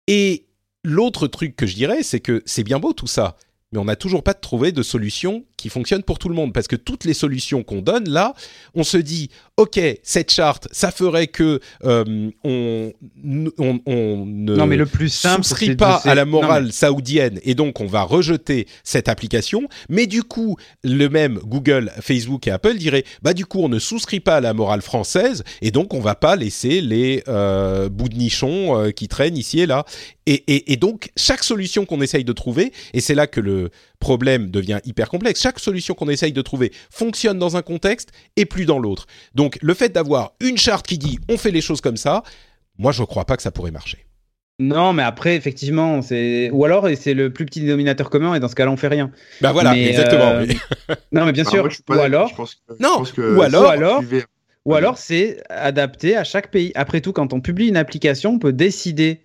Et 0.08 0.46
l'autre 0.84 1.28
truc 1.28 1.56
que 1.56 1.66
je 1.66 1.76
dirais, 1.76 2.04
c'est 2.04 2.20
que 2.20 2.44
c'est 2.46 2.64
bien 2.64 2.80
beau 2.80 2.92
tout 2.92 3.08
ça, 3.08 3.38
mais 3.74 3.80
on 3.80 3.86
n'a 3.86 3.96
toujours 3.96 4.24
pas 4.24 4.34
trouvé 4.36 4.72
de 4.72 4.84
solution 4.84 5.44
qui 5.58 5.70
fonctionne 5.70 6.04
pour 6.04 6.20
tout 6.20 6.30
le 6.30 6.36
monde. 6.36 6.54
Parce 6.54 6.68
que 6.68 6.76
toutes 6.76 7.06
les 7.06 7.14
solutions 7.14 7.64
qu'on 7.64 7.82
donne 7.82 8.08
là, 8.10 8.34
on 8.76 8.84
se 8.84 8.98
dit, 8.98 9.30
ok, 9.58 9.80
cette 10.04 10.32
charte, 10.32 10.68
ça 10.72 10.92
ferait 10.92 11.28
que 11.28 11.60
euh, 11.86 12.30
on, 12.44 12.92
on, 13.58 13.80
on 13.86 14.26
ne 14.26 14.56
non, 14.56 14.68
mais 14.68 14.76
le 14.76 14.86
plus 14.86 15.10
simple, 15.10 15.44
souscrit 15.44 15.76
pas 15.76 16.02
à 16.04 16.16
la 16.16 16.26
non, 16.26 16.32
morale 16.42 16.66
mais- 16.66 16.72
saoudienne 16.72 17.40
et 17.44 17.56
donc 17.56 17.80
on 17.82 17.86
va 17.88 18.04
rejeter 18.04 18.68
cette 18.84 19.08
application. 19.10 19.68
Mais 19.90 20.06
du 20.06 20.24
coup, 20.24 20.58
le 20.84 21.08
même 21.08 21.40
Google, 21.40 21.92
Facebook 22.02 22.46
et 22.48 22.52
Apple 22.52 22.76
diraient, 22.76 23.06
bah 23.22 23.34
du 23.34 23.46
coup, 23.46 23.60
on 23.64 23.70
ne 23.70 23.80
souscrit 23.80 24.20
pas 24.20 24.36
à 24.38 24.42
la 24.42 24.54
morale 24.54 24.82
française 24.82 25.44
et 25.62 25.72
donc 25.72 25.94
on 25.94 26.00
va 26.02 26.16
pas 26.16 26.36
laisser 26.36 26.82
les 26.82 27.24
euh, 27.28 27.90
bouts 27.90 28.10
de 28.10 28.16
nichon 28.18 28.78
euh, 28.78 28.92
qui 28.92 29.08
traînent 29.08 29.38
ici 29.38 29.62
et 29.62 29.66
là. 29.66 29.86
Et, 30.26 30.44
et, 30.48 30.72
et 30.74 30.78
donc 30.78 31.12
chaque 31.18 31.44
solution 31.44 31.86
qu'on 31.86 32.02
essaye 32.02 32.24
de 32.24 32.32
trouver, 32.34 32.72
et 32.94 33.02
c'est 33.02 33.16
là 33.16 33.28
que 33.28 33.42
le 33.42 33.70
problème 34.00 34.52
devient 34.52 34.80
hyper 34.86 35.10
complexe. 35.10 35.42
Chaque 35.42 35.60
solution 35.60 35.94
qu'on 35.96 36.08
essaye 36.10 36.32
de 36.32 36.42
trouver 36.42 36.72
fonctionne 36.90 37.40
dans 37.40 37.58
un 37.58 37.62
contexte 37.62 38.10
et 38.38 38.46
plus 38.46 38.66
dans 38.66 38.80
l'autre. 38.80 39.06
Donc 39.36 39.58
le 39.62 39.74
fait 39.74 39.90
d'avoir 39.90 40.34
une 40.40 40.58
charte 40.58 40.88
qui 40.88 40.98
dit 40.98 41.20
on 41.30 41.38
fait 41.38 41.52
les 41.52 41.62
choses 41.62 41.82
comme 41.82 41.98
ça, 41.98 42.24
moi 42.78 42.92
je 42.94 43.04
crois 43.04 43.26
pas 43.26 43.36
que 43.36 43.44
ça 43.44 43.52
pourrait 43.52 43.72
marcher. 43.72 44.06
Non, 44.60 44.94
mais 44.94 45.02
après, 45.04 45.36
effectivement, 45.36 46.04
c'est. 46.04 46.52
Ou 46.52 46.64
alors, 46.64 46.88
et 46.88 46.96
c'est 46.96 47.16
le 47.16 47.34
plus 47.34 47.44
petit 47.46 47.60
dénominateur 47.60 48.12
commun, 48.12 48.36
et 48.36 48.40
dans 48.40 48.48
ce 48.48 48.54
cas-là, 48.54 48.70
on 48.70 48.78
fait 48.78 48.88
rien. 48.88 49.12
Bah 49.42 49.52
voilà, 49.52 49.74
Mais, 49.74 49.88
exactement. 49.90 50.30
euh, 50.30 50.46
Non, 51.12 51.26
mais 51.26 51.32
bien 51.32 51.44
sûr. 51.44 51.62
moi, 51.62 51.70
je 51.70 51.74
suis 51.74 51.84
pas 51.84 51.98
ou 51.98 52.00
alors, 52.00 52.28
Je 52.30 52.36
pense 52.36 52.54
que- 52.56 52.62
je 52.70 52.84
Non, 52.84 52.98
pense 52.98 53.12
que 53.14 53.36
ou 53.36 53.42
alors- 53.42 53.64
ou 53.64 53.68
alors- 53.68 54.04
Ou 54.66 54.76
alors, 54.76 54.98
c'est 55.00 55.42
adapté 55.50 56.16
à 56.16 56.24
chaque 56.24 56.52
pays. 56.52 56.72
Après 56.76 57.02
tout, 57.02 57.12
quand 57.14 57.34
on 57.34 57.42
publie 57.42 57.68
une 57.68 57.76
application, 57.78 58.34
on 58.34 58.40
peut 58.40 58.54
décider, 58.54 59.22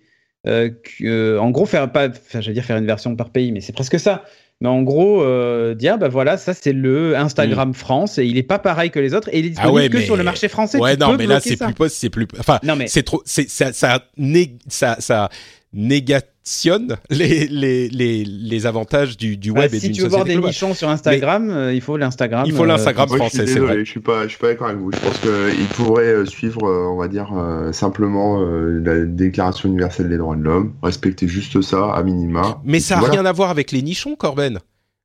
euh, 0.47 0.69
que, 0.69 1.03
euh, 1.05 1.41
en 1.41 1.49
gros, 1.51 1.65
faire 1.65 1.91
pas, 1.91 2.07
enfin, 2.09 2.41
j'allais 2.41 2.53
dire 2.53 2.63
faire 2.65 2.77
une 2.77 2.85
version 2.85 3.15
par 3.15 3.29
pays, 3.29 3.51
mais 3.51 3.61
c'est 3.61 3.73
presque 3.73 3.99
ça. 3.99 4.23
Mais 4.61 4.67
en 4.67 4.81
gros, 4.81 5.23
euh, 5.23 5.73
dire, 5.73 5.97
bah 5.97 6.09
voilà, 6.09 6.35
ça 6.37 6.53
c'est 6.53 6.73
le 6.73 7.15
Instagram 7.17 7.73
France 7.73 8.17
et 8.17 8.25
il 8.25 8.37
est 8.37 8.43
pas 8.43 8.59
pareil 8.59 8.89
que 8.91 8.99
les 8.99 9.13
autres 9.13 9.29
et 9.31 9.39
il 9.39 9.45
est 9.45 9.49
disponible 9.51 9.71
Mm. 9.73 9.77
Ah 9.79 9.83
ouais, 9.83 9.89
que 9.89 9.97
mais- 9.97 10.03
sur 10.05 10.17
le 10.17 10.23
marché 10.23 10.49
français. 10.49 10.77
Ouais, 10.79 10.95
Tu 10.97 10.99
non, 11.01 11.11
peux 11.11 11.17
mais 11.17 11.27
là 11.27 11.39
c'est 11.39 11.55
plus 11.55 11.73
possible, 11.73 11.89
c'est 11.99 12.09
plus. 12.09 12.27
Enfin, 12.39 12.59
Non, 12.63 12.75
mais- 12.75 12.87
c'est 12.87 13.03
trop. 13.03 13.21
C'est 13.25 13.49
ça, 13.49 13.71
ça, 13.71 14.03
né- 14.17 14.57
ça, 14.67 14.97
ça 14.99 15.29
additionne 16.49 16.97
les, 17.09 17.47
les, 17.47 17.89
les, 17.89 18.23
les 18.25 18.65
avantages 18.65 19.17
du, 19.17 19.37
du 19.37 19.53
Bah, 19.53 19.61
web 19.61 19.73
et 19.73 19.79
si 19.79 19.87
d'une 19.87 19.95
tu 19.95 20.01
veux 20.01 20.07
voir 20.07 20.25
des 20.25 20.33
globale. 20.33 20.49
nichons 20.49 20.73
sur 20.73 20.89
Instagram, 20.89 21.49
euh, 21.49 21.73
il 21.73 21.81
faut 21.81 21.95
l'Instagram. 21.97 22.43
Il 22.47 22.53
faut 22.53 22.63
euh, 22.63 22.67
l'Instagram 22.67 23.07
suis 23.07 23.17
français, 23.17 23.37
c'est 23.37 23.45
désolé, 23.45 23.65
vrai. 23.73 23.85
je 23.85 23.89
suis 23.91 23.99
pas, 23.99 24.23
je 24.23 24.29
suis 24.29 24.37
pas 24.39 24.47
d'accord 24.47 24.67
avec 24.67 24.79
vous. 24.79 24.91
Je 24.91 24.97
pense 24.97 25.19
qu'il 25.19 25.65
pourrait 25.75 26.05
euh, 26.05 26.25
suivre, 26.25 26.67
euh, 26.67 26.87
on 26.89 26.97
va 26.97 27.07
dire, 27.07 27.31
euh, 27.37 27.71
simplement 27.71 28.41
euh, 28.41 28.81
la 28.83 29.05
Déclaration 29.05 29.69
universelle 29.69 30.09
des 30.09 30.17
droits 30.17 30.35
de 30.35 30.41
l'homme, 30.43 30.73
respecter 30.81 31.27
juste 31.27 31.61
ça, 31.61 31.93
à 31.93 32.03
minima. 32.03 32.59
Mais 32.63 32.79
ça 32.79 32.95
n'a 32.95 33.01
voilà. 33.01 33.13
rien 33.13 33.25
à 33.25 33.31
voir 33.31 33.49
avec 33.51 33.71
les 33.71 33.81
nichons, 33.81 34.15
Corben. 34.15 34.59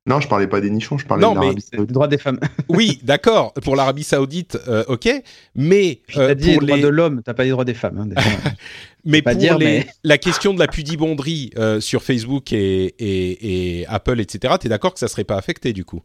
Non, 0.07 0.19
je 0.19 0.27
parlais 0.27 0.45
pas 0.47 0.61
des 0.61 0.69
nichons, 0.69 0.99
je 0.99 1.05
parlais 1.07 1.23
Non, 1.23 1.31
de 1.33 1.39
l'Arabie 1.39 1.55
le 1.55 1.77
Saoudite. 1.77 1.91
droit 1.93 2.07
des 2.07 2.17
femmes. 2.19 2.39
Oui, 2.69 2.99
d'accord. 3.03 3.53
Pour 3.53 3.75
l'Arabie 3.75 4.03
Saoudite, 4.03 4.57
euh, 4.67 4.83
ok. 4.87 5.09
Mais 5.55 6.01
euh, 6.15 6.27
t'as 6.27 6.35
dit 6.35 6.47
les 6.51 6.53
pour 6.57 6.65
droits 6.67 6.77
les, 6.77 6.83
de 6.83 6.87
l'homme, 6.89 7.21
t'as 7.25 7.33
pas 7.33 7.43
les 7.43 7.49
droits 7.49 7.65
des 7.65 7.73
femmes. 7.73 7.97
hein, 8.15 8.21
mais 9.05 9.21
pas 9.23 9.31
pour 9.31 9.39
dire, 9.39 9.57
les, 9.57 9.65
mais- 9.65 9.87
la 10.03 10.17
question 10.19 10.53
de 10.53 10.59
la 10.59 10.67
pudibonderie 10.67 11.51
euh, 11.57 11.79
sur 11.79 12.03
Facebook 12.03 12.53
et, 12.53 12.85
et, 12.99 13.79
et 13.81 13.87
Apple, 13.87 14.19
etc. 14.19 14.53
T'es 14.59 14.69
d'accord 14.69 14.93
que 14.93 14.99
ça 14.99 15.07
serait 15.07 15.23
pas 15.23 15.37
affecté 15.37 15.73
du 15.73 15.85
coup? 15.85 16.03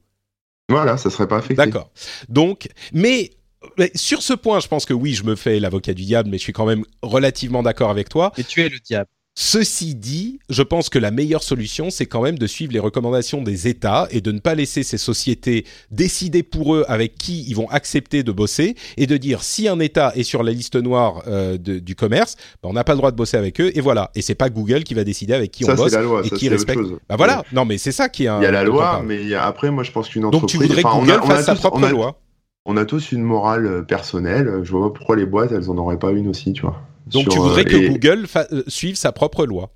Voilà, 0.71 0.97
ça 0.97 1.11
serait 1.11 1.29
pas 1.29 1.37
affecté. 1.39 1.57
D'accord. 1.57 1.91
Donc, 2.31 2.69
mais, 2.95 3.31
mais 3.77 3.91
sur 3.95 4.23
ce 4.23 4.33
point, 4.33 4.61
je 4.61 4.69
pense 4.69 4.87
que 4.87 4.95
oui, 4.95 5.13
je 5.13 5.25
me 5.25 5.35
fais 5.37 5.61
l'avocat 5.61 5.93
du 5.93 6.05
diable, 6.05 6.31
mais 6.31 6.39
je 6.39 6.43
suis 6.45 6.53
quand 6.55 6.65
même 6.67 6.85
relativement 7.03 7.63
d'accord 7.63 7.91
avec 7.91 8.09
toi. 8.09 8.33
Et 8.39 8.45
tu 8.45 8.63
es 8.63 8.69
le 8.71 8.79
diable. 8.79 9.11
Ceci 9.43 9.95
dit, 9.95 10.39
je 10.51 10.63
pense 10.63 10.91
que 10.91 10.99
la 10.99 11.11
meilleure 11.11 11.43
solution, 11.43 11.89
c'est 11.89 12.05
quand 12.05 12.21
même 12.21 12.37
de 12.37 12.47
suivre 12.47 12.75
les 12.75 12.79
recommandations 12.79 13.41
des 13.41 13.69
États 13.69 14.07
et 14.11 14.21
de 14.21 14.33
ne 14.33 14.39
pas 14.39 14.55
laisser 14.55 14.83
ces 14.83 14.99
sociétés 14.99 15.65
décider 15.91 16.43
pour 16.43 16.75
eux 16.75 16.85
avec 16.89 17.15
qui 17.15 17.47
ils 17.49 17.55
vont 17.57 17.67
accepter 17.71 18.23
de 18.23 18.33
bosser 18.33 18.75
et 18.99 19.07
de 19.07 19.17
dire 19.17 19.43
si 19.43 19.67
un 19.67 19.81
État 19.81 20.13
est 20.15 20.25
sur 20.25 20.43
la 20.43 20.53
liste 20.53 20.77
noire 20.77 21.23
euh, 21.27 21.57
de- 21.57 21.79
du 21.79 21.95
commerce, 21.95 22.37
ben, 22.63 22.69
on 22.69 22.75
n'a 22.75 22.85
pas 22.85 22.93
le 22.93 22.99
droit 22.99 23.13
de 23.13 23.17
bosser 23.17 23.39
avec 23.39 23.63
eux 23.63 23.73
et 23.75 23.81
voilà. 23.81 24.11
Et 24.15 24.21
c'est 24.21 24.35
pas 24.35 24.51
Google 24.51 24.85
qui 24.85 24.93
va 24.93 25.05
décider 25.05 25.33
avec 25.33 25.53
qui 25.53 25.65
Ça, 25.65 25.73
on 25.73 25.77
bosse 25.77 25.91
c'est 25.93 25.97
la 25.97 26.03
loi, 26.03 26.21
et 26.23 26.29
ça, 26.29 26.37
qui 26.37 26.51
respecte. 26.51 26.79
chose. 26.79 26.99
Bah 27.09 27.17
voilà. 27.17 27.43
Non, 27.55 27.65
mais 27.65 27.79
c'est 27.79 27.93
ça 27.93 28.11
qui 28.11 28.25
est 28.25 28.29
un. 28.29 28.41
Il 28.41 28.45
y 28.45 28.47
a 28.47 28.51
la 28.51 28.63
loi, 28.63 29.03
mais 29.03 29.23
il 29.23 29.29
y 29.29 29.35
a- 29.35 29.47
après, 29.47 29.71
moi, 29.71 29.85
je 29.85 29.91
pense 29.91 30.11
qu'une 30.11 30.21
donc 30.21 30.35
entreprise. 30.35 30.61
tu 30.61 30.67
voudrais 30.67 30.83
que 30.83 30.87
enfin, 30.87 30.99
on 30.99 31.01
Google 31.01 31.13
a- 31.13 31.25
on 31.25 31.27
fasse 31.29 31.47
sa 31.47 31.55
tous- 31.55 31.61
propre 31.61 31.79
on 31.79 31.83
a- 31.85 31.91
loi. 31.91 32.21
On 32.67 32.77
a 32.77 32.85
tous 32.85 33.11
une 33.13 33.23
morale 33.23 33.87
personnelle. 33.87 34.61
Je 34.65 34.71
vois 34.71 34.93
pas 34.93 34.99
pourquoi 34.99 35.17
les 35.17 35.25
boîtes, 35.25 35.51
elles 35.53 35.71
en 35.71 35.79
auraient 35.79 35.99
pas 35.99 36.11
une 36.11 36.29
aussi, 36.29 36.53
tu 36.53 36.61
vois. 36.61 36.77
Donc 37.07 37.23
Sur, 37.23 37.33
tu 37.33 37.39
voudrais 37.39 37.63
euh, 37.63 37.65
que 37.65 37.77
et- 37.77 37.89
Google 37.89 38.27
euh, 38.37 38.63
suive 38.69 38.97
sa 38.97 39.13
propre 39.13 39.47
loi. 39.47 39.71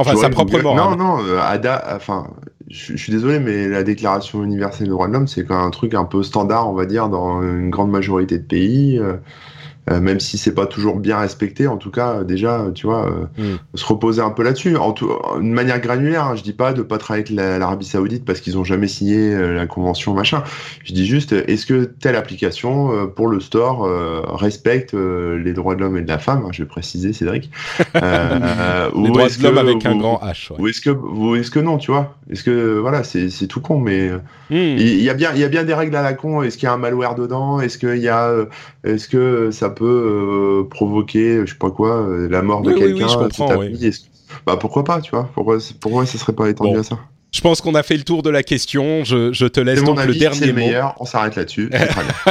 Enfin, 0.00 0.14
sa 0.16 0.30
propre 0.30 0.52
Google- 0.52 0.62
morale. 0.62 0.96
Non, 0.96 1.16
non, 1.16 1.24
euh, 1.24 1.40
Ada, 1.40 1.96
enfin, 1.96 2.30
je, 2.68 2.92
je 2.96 3.02
suis 3.02 3.12
désolé, 3.12 3.40
mais 3.40 3.66
la 3.68 3.82
Déclaration 3.82 4.44
universelle 4.44 4.86
des 4.86 4.90
droits 4.90 5.08
de 5.08 5.12
l'homme, 5.12 5.26
c'est 5.26 5.44
quand 5.44 5.56
même 5.56 5.66
un 5.66 5.70
truc 5.70 5.94
un 5.94 6.04
peu 6.04 6.22
standard, 6.22 6.70
on 6.70 6.74
va 6.74 6.86
dire, 6.86 7.08
dans 7.08 7.42
une 7.42 7.70
grande 7.70 7.90
majorité 7.90 8.38
de 8.38 8.44
pays. 8.44 9.00
Euh, 9.90 10.00
même 10.00 10.20
si 10.20 10.38
c'est 10.38 10.54
pas 10.54 10.66
toujours 10.66 10.96
bien 10.98 11.18
respecté, 11.18 11.66
en 11.66 11.76
tout 11.76 11.90
cas, 11.90 12.22
déjà, 12.24 12.66
tu 12.74 12.86
vois, 12.86 13.06
euh, 13.06 13.26
Mm. 13.54 13.76
se 13.76 13.84
reposer 13.86 14.20
un 14.22 14.30
peu 14.30 14.42
là-dessus. 14.42 14.76
En 14.76 14.92
tout, 14.92 15.08
de 15.36 15.42
manière 15.42 15.80
granulaire, 15.80 16.24
hein, 16.24 16.34
je 16.36 16.42
dis 16.42 16.52
pas 16.52 16.72
de 16.72 16.82
pas 16.82 16.98
travailler 16.98 17.24
avec 17.26 17.34
la- 17.36 17.58
l'Arabie 17.58 17.86
Saoudite 17.86 18.24
parce 18.24 18.40
qu'ils 18.40 18.58
ont 18.58 18.64
jamais 18.64 18.88
signé 18.88 19.16
euh, 19.34 19.54
la 19.54 19.66
convention, 19.66 20.14
machin. 20.14 20.42
Je 20.84 20.92
dis 20.92 21.06
juste, 21.06 21.32
est-ce 21.32 21.66
que 21.66 21.84
telle 21.84 22.16
application 22.16 23.06
pour 23.14 23.28
le 23.28 23.40
store 23.40 23.88
respecte 24.38 24.94
les 24.94 25.52
droits 25.52 25.74
de 25.74 25.80
l'homme 25.80 25.96
et 25.98 26.02
de 26.02 26.08
la 26.08 26.18
femme? 26.18 26.44
Hein, 26.46 26.50
Je 26.52 26.62
vais 26.62 26.68
préciser, 26.68 27.12
Cédric. 27.12 27.50
Les 27.94 28.88
ou 28.94 29.08
droits 29.08 29.26
est-ce 29.26 29.38
de 29.38 29.44
l'homme 29.44 29.54
que 29.54 29.60
avec 29.60 29.86
un 29.86 29.92
vous- 29.92 29.98
grand 29.98 30.20
H. 30.22 30.52
ouais. 30.52 30.56
ou 30.60 30.68
est-ce 30.68 30.80
que, 30.80 30.90
ou 30.90 31.36
est-ce 31.36 31.50
que 31.50 31.60
non, 31.60 31.78
tu 31.78 31.90
vois? 31.90 32.14
Est-ce 32.30 32.42
que 32.44 32.78
voilà, 32.78 33.04
c'est 33.04 33.30
c'est 33.30 33.46
tout 33.46 33.60
con, 33.60 33.78
mais 33.78 34.10
Hmm. 34.50 34.54
il 34.78 35.02
y, 35.02 35.10
a 35.10 35.14
bien, 35.14 35.32
il 35.34 35.40
y 35.40 35.44
a 35.44 35.48
bien 35.48 35.62
des 35.64 35.74
règles 35.74 35.94
à 35.94 36.00
la 36.02 36.14
con. 36.14 36.42
Est-ce 36.42 36.56
qu'il 36.56 36.64
y 36.66 36.70
a 36.70 36.72
un 36.72 36.78
malware 36.78 37.14
dedans? 37.14 37.60
Est-ce 37.60 37.76
qu'il 37.76 37.98
y 37.98 38.08
a, 38.08 38.32
est-ce 38.82 39.06
que 39.06 39.50
ça 39.50 39.68
peut 39.78 40.64
euh, 40.64 40.68
provoquer, 40.68 41.46
je 41.46 41.52
sais 41.52 41.58
pas 41.58 41.70
quoi, 41.70 42.02
euh, 42.08 42.28
la 42.28 42.42
mort 42.42 42.62
de 42.62 42.70
Oui, 42.70 42.76
oui, 42.76 42.92
oui, 42.92 42.98
quelqu'un 42.98 43.08
je 43.08 43.14
euh, 43.14 43.28
comprends, 43.28 43.48
Bah 44.46 44.56
pourquoi 44.56 44.84
pas, 44.84 45.00
tu 45.00 45.10
vois 45.10 45.30
Pourquoi, 45.34 45.58
pourquoi 45.80 46.06
ça 46.06 46.18
serait 46.18 46.34
pas 46.34 46.48
étendu 46.50 46.74
Bon. 46.74 46.80
à 46.80 46.82
ça? 46.82 46.98
Je 47.38 47.42
pense 47.44 47.60
qu'on 47.60 47.76
a 47.76 47.84
fait 47.84 47.96
le 47.96 48.02
tour 48.02 48.24
de 48.24 48.30
la 48.30 48.42
question. 48.42 49.04
Je, 49.04 49.32
je 49.32 49.46
te 49.46 49.60
laisse 49.60 49.84
donc 49.84 49.98
le 49.98 50.10
avis, 50.10 50.18
dernier 50.18 50.46
le 50.46 50.52
mot. 50.54 50.88
On 50.98 51.04
s'arrête 51.04 51.36
là-dessus. 51.36 51.70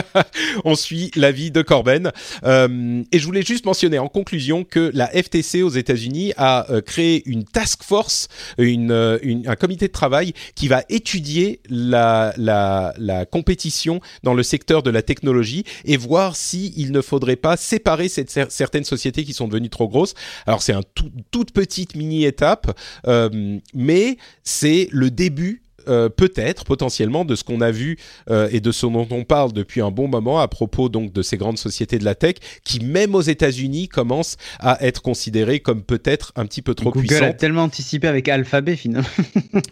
On 0.66 0.76
suit 0.76 1.12
l'avis 1.16 1.50
de 1.50 1.62
Corben. 1.62 2.12
Euh, 2.44 3.04
et 3.14 3.18
je 3.18 3.26
voulais 3.26 3.42
juste 3.42 3.66
mentionner 3.66 4.00
en 4.00 4.10
conclusion 4.10 4.66
que 4.66 4.92
la 4.94 5.08
FTC 5.08 5.64
aux 5.64 5.70
États-Unis 5.70 6.34
a 6.36 6.70
euh, 6.72 6.82
créé 6.82 7.24
une 7.26 7.46
task 7.46 7.84
force, 7.84 8.28
une, 8.58 8.92
euh, 8.92 9.18
une- 9.22 9.48
un 9.48 9.56
comité 9.56 9.88
de 9.88 9.94
travail 9.94 10.34
qui 10.56 10.68
va 10.68 10.84
étudier 10.90 11.62
la, 11.70 12.34
la, 12.36 12.94
la 12.98 13.26
compétition 13.26 14.02
dans 14.24 14.34
le 14.34 14.44
secteur 14.44 14.84
de 14.84 14.90
la 14.90 15.04
technologie 15.04 15.64
et 15.86 15.96
voir 15.96 16.36
si 16.36 16.74
il 16.76 16.92
ne 16.92 17.00
faudrait 17.00 17.38
pas 17.38 17.56
séparer 17.56 18.10
cette, 18.10 18.52
certaines 18.52 18.84
sociétés 18.84 19.24
qui 19.24 19.32
sont 19.32 19.48
devenues 19.48 19.70
trop 19.70 19.88
grosses. 19.88 20.16
Alors 20.48 20.62
c'est 20.62 20.74
un 20.74 20.82
tout- 20.96 21.12
toute 21.32 21.52
petite 21.54 21.96
mini 21.96 22.26
étape, 22.26 22.78
euh, 23.08 23.58
mais 23.74 24.18
c'est 24.44 24.90
le 24.98 25.12
début 25.12 25.62
euh, 25.88 26.10
peut-être 26.10 26.66
potentiellement 26.66 27.24
de 27.24 27.34
ce 27.36 27.46
qu'on 27.46 27.62
a 27.62 27.72
vu 27.72 27.98
euh, 28.30 28.50
et 28.52 28.60
de 28.60 28.72
ce 28.74 28.86
dont 28.86 29.08
on 29.10 29.24
parle 29.24 29.54
depuis 29.54 29.80
un 29.80 29.90
bon 29.90 30.10
moment 30.10 30.40
à 30.40 30.50
propos 30.50 30.90
donc 30.90 31.14
de 31.14 31.22
ces 31.22 31.38
grandes 31.38 31.58
sociétés 31.58 31.98
de 31.98 32.04
la 32.04 32.14
tech 32.14 32.36
qui 32.66 32.82
même 32.82 33.16
aux 33.16 33.22
États-Unis 33.22 33.88
commencent 33.88 34.36
à 34.60 34.84
être 34.86 35.02
considérées 35.02 35.62
comme 35.62 35.84
peut-être 35.84 36.34
un 36.36 36.46
petit 36.46 36.62
peu 36.62 36.74
trop 36.76 36.92
Google 36.92 37.14
a 37.14 37.20
puissantes. 37.20 37.38
tellement 37.38 37.64
anticipé 37.64 38.08
avec 38.10 38.28
Alphabet 38.28 38.76
finalement. 38.76 39.08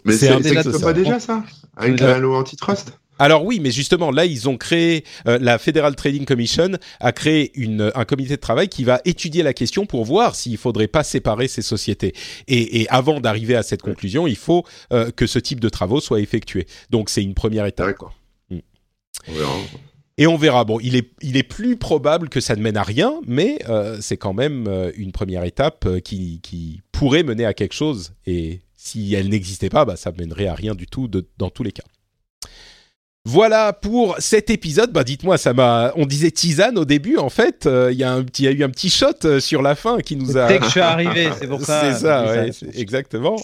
Mais 0.06 0.14
C'est 0.14 0.28
un 0.30 0.40
n'existe 0.40 0.72
ça. 0.72 0.86
pas 0.86 0.94
déjà 0.94 1.20
ça 1.20 1.44
Avec 1.76 2.00
la 2.00 2.18
loi 2.18 2.38
antitrust 2.38 2.98
Alors 3.18 3.44
oui, 3.44 3.60
mais 3.60 3.70
justement 3.70 4.10
là 4.10 4.26
ils 4.26 4.48
ont 4.48 4.56
créé 4.56 5.04
euh, 5.26 5.38
la 5.40 5.58
Federal 5.58 5.96
Trading 5.96 6.24
Commission 6.26 6.72
a 7.00 7.12
créé 7.12 7.50
une, 7.54 7.90
un 7.94 8.04
comité 8.04 8.36
de 8.36 8.40
travail 8.40 8.68
qui 8.68 8.84
va 8.84 9.00
étudier 9.04 9.42
la 9.42 9.54
question 9.54 9.86
pour 9.86 10.04
voir 10.04 10.34
s'il 10.34 10.56
faudrait 10.58 10.86
pas 10.88 11.02
séparer 11.02 11.48
ces 11.48 11.62
sociétés. 11.62 12.12
Et, 12.46 12.82
et 12.82 12.88
avant 12.90 13.20
d'arriver 13.20 13.56
à 13.56 13.62
cette 13.62 13.82
conclusion, 13.82 14.26
il 14.26 14.36
faut 14.36 14.64
euh, 14.92 15.10
que 15.10 15.26
ce 15.26 15.38
type 15.38 15.60
de 15.60 15.68
travaux 15.68 16.00
soit 16.00 16.20
effectué. 16.20 16.66
Donc 16.90 17.08
c'est 17.08 17.22
une 17.22 17.34
première 17.34 17.64
étape. 17.66 17.86
D'accord. 17.86 18.14
Mm. 18.50 18.58
On 19.28 19.32
verra. 19.32 19.56
Et 20.18 20.26
on 20.26 20.36
verra. 20.36 20.64
Bon, 20.64 20.78
il 20.80 20.96
est, 20.96 21.10
il 21.22 21.36
est 21.36 21.42
plus 21.42 21.76
probable 21.76 22.28
que 22.28 22.40
ça 22.40 22.56
ne 22.56 22.62
mène 22.62 22.76
à 22.76 22.82
rien, 22.82 23.20
mais 23.26 23.58
euh, 23.68 23.98
c'est 24.00 24.16
quand 24.16 24.32
même 24.34 24.66
une 24.96 25.12
première 25.12 25.44
étape 25.44 26.00
qui, 26.00 26.40
qui 26.42 26.80
pourrait 26.92 27.22
mener 27.22 27.44
à 27.44 27.52
quelque 27.54 27.74
chose. 27.74 28.12
Et 28.26 28.60
si 28.76 29.14
elle 29.14 29.28
n'existait 29.28 29.68
pas, 29.68 29.84
bah, 29.84 29.96
ça 29.96 30.12
mènerait 30.12 30.46
à 30.46 30.54
rien 30.54 30.74
du 30.74 30.86
tout 30.86 31.06
de- 31.08 31.26
dans 31.38 31.50
tous 31.50 31.62
les 31.62 31.72
cas. 31.72 31.84
Voilà 33.28 33.72
pour 33.72 34.14
cet 34.20 34.50
épisode. 34.50 34.92
Bah, 34.92 35.02
dites-moi, 35.02 35.36
ça 35.36 35.52
m'a. 35.52 35.92
On 35.96 36.06
disait 36.06 36.30
tisane 36.30 36.78
au 36.78 36.84
début, 36.84 37.16
en 37.16 37.28
fait. 37.28 37.66
euh, 37.66 37.90
Il 37.92 37.98
y 37.98 38.04
a 38.04 38.12
un 38.12 38.22
petit, 38.22 38.44
il 38.44 38.46
y 38.46 38.48
a 38.48 38.52
eu 38.52 38.62
un 38.62 38.70
petit 38.70 38.88
shot 38.88 39.06
euh, 39.24 39.40
sur 39.40 39.62
la 39.62 39.74
fin 39.74 39.98
qui 39.98 40.14
nous 40.14 40.38
a. 40.38 40.46
Dès 40.46 40.58
que 40.58 40.64
je 40.66 40.70
suis 40.70 40.80
arrivé, 40.80 41.28
c'est 41.40 41.48
pour 41.48 41.60
ça. 41.60 41.92
C'est 41.92 42.00
ça, 42.00 42.24
ouais, 42.24 42.50
exactement. 42.74 43.34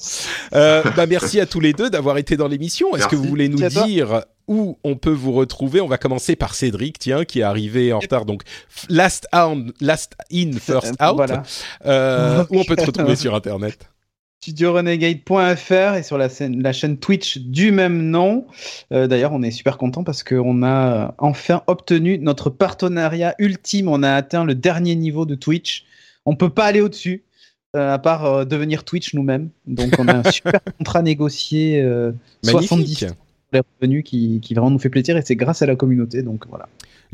Euh, 0.55 0.83
bah, 0.97 1.07
merci 1.07 1.41
à 1.41 1.47
tous 1.47 1.59
les 1.59 1.73
deux 1.73 1.91
d'avoir 1.91 2.19
été 2.19 2.37
dans 2.37 2.47
l'émission. 2.47 2.95
Est-ce 2.95 3.09
que 3.09 3.17
vous 3.17 3.25
voulez 3.25 3.49
nous 3.49 3.59
dire 3.69 4.23
où 4.47 4.79
on 4.85 4.95
peut 4.95 5.11
vous 5.11 5.33
retrouver? 5.33 5.81
On 5.81 5.89
va 5.89 5.99
commencer 5.99 6.37
par 6.37 6.55
Cédric, 6.55 7.01
tiens, 7.01 7.25
qui 7.25 7.41
est 7.41 7.45
arrivé 7.45 7.93
en 7.93 7.99
retard. 7.99 8.25
Donc, 8.25 8.43
last, 8.89 9.27
out, 9.35 9.75
last 9.81 10.13
in, 10.33 10.53
first 10.61 10.93
out. 11.03 11.17
Voilà. 11.17 11.43
Euh, 11.87 12.45
où 12.51 12.61
on 12.61 12.65
peut 12.65 12.77
te 12.77 12.87
retrouver 12.87 13.17
sur 13.17 13.35
Internet? 13.35 13.89
studiorenegade.fr 14.43 15.95
et 15.97 16.03
sur 16.03 16.19
la, 16.19 16.29
scène- 16.29 16.63
la 16.63 16.73
chaîne 16.73 16.99
Twitch 16.99 17.39
du 17.39 17.71
même 17.73 18.11
nom. 18.11 18.47
Euh, 18.93 19.07
D'ailleurs, 19.07 19.33
on 19.33 19.43
est 19.43 19.51
super 19.53 19.79
content 19.79 20.03
parce 20.05 20.23
qu'on 20.25 20.63
a 20.65 21.15
enfin 21.19 21.63
obtenu 21.69 22.19
notre 22.19 22.51
partenariat 22.51 23.35
ultime. 23.39 23.89
On 23.89 24.03
a 24.03 24.13
atteint 24.13 24.45
le 24.45 24.55
dernier 24.55 24.95
niveau 24.97 25.27
de 25.27 25.35
Twitch. 25.37 25.85
On 26.27 26.35
peut 26.37 26.51
pas 26.51 26.65
aller 26.67 26.81
au-dessus, 26.81 27.23
euh, 27.77 27.95
à 27.95 27.99
part 27.99 28.25
euh, 28.25 28.45
devenir 28.45 28.85
Twitch 28.85 29.15
nous-mêmes. 29.15 29.51
Donc, 29.67 29.95
on 29.99 30.09
a 30.09 30.17
un 30.27 30.31
super 30.31 30.61
contrat 30.79 31.03
négocié, 31.03 31.81
euh, 31.81 32.13
70 32.43 33.07
Les 33.53 33.61
revenus 33.81 34.05
qui, 34.05 34.41
vraiment 34.55 34.71
nous 34.71 34.79
fait 34.79 34.89
plaisir 34.89 35.17
et 35.17 35.23
c'est 35.23 35.37
grâce 35.37 35.63
à 35.63 35.67
la 35.67 35.77
communauté. 35.77 36.23
Donc 36.23 36.47
voilà. 36.49 36.69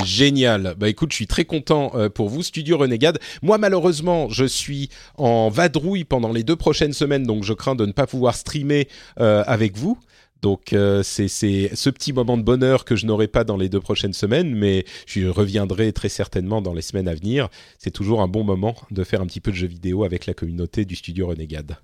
Génial. 0.04 0.74
Bah 0.78 0.88
écoute, 0.88 1.10
je 1.10 1.16
suis 1.16 1.26
très 1.26 1.44
content 1.44 1.90
euh, 1.94 2.08
pour 2.08 2.28
vous, 2.28 2.42
Studio 2.42 2.78
Renegade. 2.78 3.18
Moi, 3.42 3.58
malheureusement, 3.58 4.28
je 4.28 4.44
suis 4.44 4.90
en 5.16 5.48
vadrouille 5.48 6.04
pendant 6.04 6.32
les 6.32 6.44
deux 6.44 6.54
prochaines 6.54 6.92
semaines, 6.92 7.24
donc 7.24 7.42
je 7.42 7.52
crains 7.52 7.74
de 7.74 7.84
ne 7.84 7.92
pas 7.92 8.06
pouvoir 8.06 8.36
streamer 8.36 8.86
euh, 9.18 9.42
avec 9.46 9.76
vous. 9.76 9.98
Donc 10.42 10.72
euh, 10.72 11.02
c'est 11.02 11.28
ce 11.28 11.90
petit 11.90 12.12
moment 12.12 12.36
de 12.36 12.42
bonheur 12.42 12.84
que 12.84 12.94
je 12.94 13.06
n'aurai 13.06 13.26
pas 13.26 13.44
dans 13.44 13.56
les 13.56 13.68
deux 13.68 13.80
prochaines 13.80 14.12
semaines, 14.12 14.54
mais 14.54 14.84
je 15.06 15.26
reviendrai 15.26 15.92
très 15.92 16.08
certainement 16.08 16.62
dans 16.62 16.74
les 16.74 16.82
semaines 16.82 17.08
à 17.08 17.14
venir. 17.14 17.48
C'est 17.78 17.90
toujours 17.90 18.22
un 18.22 18.28
bon 18.28 18.44
moment 18.44 18.76
de 18.90 19.02
faire 19.04 19.20
un 19.20 19.26
petit 19.26 19.40
peu 19.40 19.50
de 19.50 19.56
jeux 19.56 19.66
vidéo 19.66 20.04
avec 20.04 20.26
la 20.26 20.34
communauté 20.34 20.84
du 20.84 20.94
Studio 20.94 21.26
Renegade. 21.26 21.76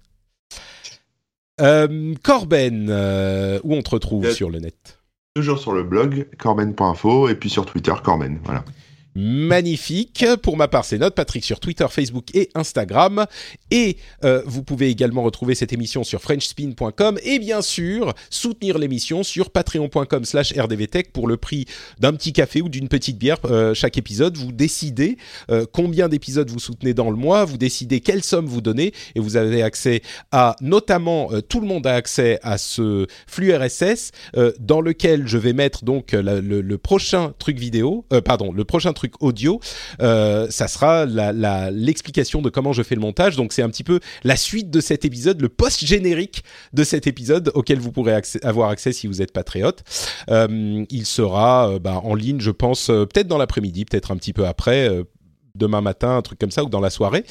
Euh, 1.60 2.14
Corben, 2.22 2.88
euh, 2.90 3.60
où 3.62 3.74
on 3.74 3.82
te 3.82 3.90
retrouve 3.90 4.30
sur 4.30 4.50
le 4.50 4.58
net? 4.58 4.98
Toujours 5.34 5.58
sur 5.58 5.72
le 5.72 5.82
blog 5.82 6.28
corben.info 6.38 7.28
et 7.28 7.34
puis 7.34 7.50
sur 7.50 7.66
Twitter 7.66 7.92
corben. 8.02 8.38
Voilà. 8.44 8.64
Magnifique. 9.14 10.24
Pour 10.42 10.56
ma 10.56 10.68
part, 10.68 10.84
c'est 10.84 10.98
Note 10.98 11.14
Patrick 11.14 11.44
sur 11.44 11.60
Twitter, 11.60 11.86
Facebook 11.88 12.34
et 12.34 12.50
Instagram. 12.54 13.26
Et 13.70 13.96
euh, 14.24 14.42
vous 14.46 14.62
pouvez 14.62 14.88
également 14.88 15.22
retrouver 15.22 15.54
cette 15.54 15.72
émission 15.72 16.04
sur 16.04 16.20
FrenchSpin.com 16.20 17.18
et 17.22 17.38
bien 17.38 17.62
sûr 17.62 18.14
soutenir 18.30 18.78
l'émission 18.78 19.22
sur 19.22 19.50
Patreon.com/rdvtech 19.50 21.12
pour 21.12 21.28
le 21.28 21.36
prix 21.36 21.66
d'un 22.00 22.12
petit 22.12 22.32
café 22.32 22.60
ou 22.60 22.68
d'une 22.68 22.88
petite 22.88 23.18
bière 23.18 23.38
euh, 23.44 23.74
chaque 23.74 23.98
épisode. 23.98 24.36
Vous 24.36 24.52
décidez 24.52 25.16
euh, 25.50 25.64
combien 25.70 26.08
d'épisodes 26.08 26.50
vous 26.50 26.58
soutenez 26.58 26.94
dans 26.94 27.10
le 27.10 27.16
mois, 27.16 27.44
vous 27.44 27.58
décidez 27.58 28.00
quelle 28.00 28.22
somme 28.22 28.46
vous 28.46 28.60
donnez 28.60 28.92
et 29.14 29.20
vous 29.20 29.36
avez 29.36 29.62
accès 29.62 30.02
à 30.32 30.56
notamment 30.60 31.30
tout 31.48 31.60
le 31.60 31.66
monde 31.66 31.86
a 31.86 31.94
accès 31.94 32.38
à 32.42 32.58
ce 32.58 33.06
flux 33.26 33.54
RSS 33.54 34.10
dans 34.58 34.80
lequel 34.80 35.26
je 35.26 35.38
vais 35.38 35.52
mettre 35.52 35.84
donc 35.84 36.12
le, 36.12 36.40
le, 36.40 36.78
prochain 36.78 37.32
truc 37.38 37.58
vidéo, 37.58 38.04
pardon, 38.24 38.52
le 38.52 38.64
prochain 38.64 38.92
truc 38.92 39.03
audio, 39.20 39.60
euh, 40.00 40.46
ça 40.50 40.68
sera 40.68 41.06
l'explication 41.70 42.42
de 42.42 42.50
comment 42.50 42.72
je 42.72 42.82
fais 42.82 42.94
le 42.94 43.00
montage. 43.00 43.36
Donc 43.36 43.52
c'est 43.52 43.62
un 43.62 43.68
petit 43.68 43.84
peu 43.84 44.00
la 44.22 44.36
suite 44.36 44.70
de 44.70 44.80
cet 44.80 45.04
épisode, 45.04 45.40
le 45.40 45.48
post-générique 45.48 46.44
de 46.72 46.84
cet 46.84 47.06
épisode 47.06 47.50
auquel 47.54 47.78
vous 47.78 47.92
pourrez 47.92 48.20
avoir 48.42 48.70
accès 48.70 48.92
si 48.92 49.06
vous 49.06 49.22
êtes 49.22 49.32
patriote. 49.32 49.82
Euh, 50.30 50.84
il 50.90 51.06
sera 51.06 51.70
euh, 51.70 51.78
bah, 51.78 52.00
en 52.02 52.14
ligne, 52.14 52.40
je 52.40 52.50
pense, 52.50 52.86
peut-être 52.86 53.28
dans 53.28 53.38
l'après-midi, 53.38 53.84
peut-être 53.84 54.10
un 54.10 54.16
petit 54.16 54.32
peu 54.32 54.46
après 54.46 55.04
demain 55.54 55.80
matin, 55.80 56.16
un 56.16 56.22
truc 56.22 56.38
comme 56.38 56.50
ça, 56.50 56.64
ou 56.64 56.68
dans 56.68 56.80
la 56.80 56.90
soirée. 56.90 57.24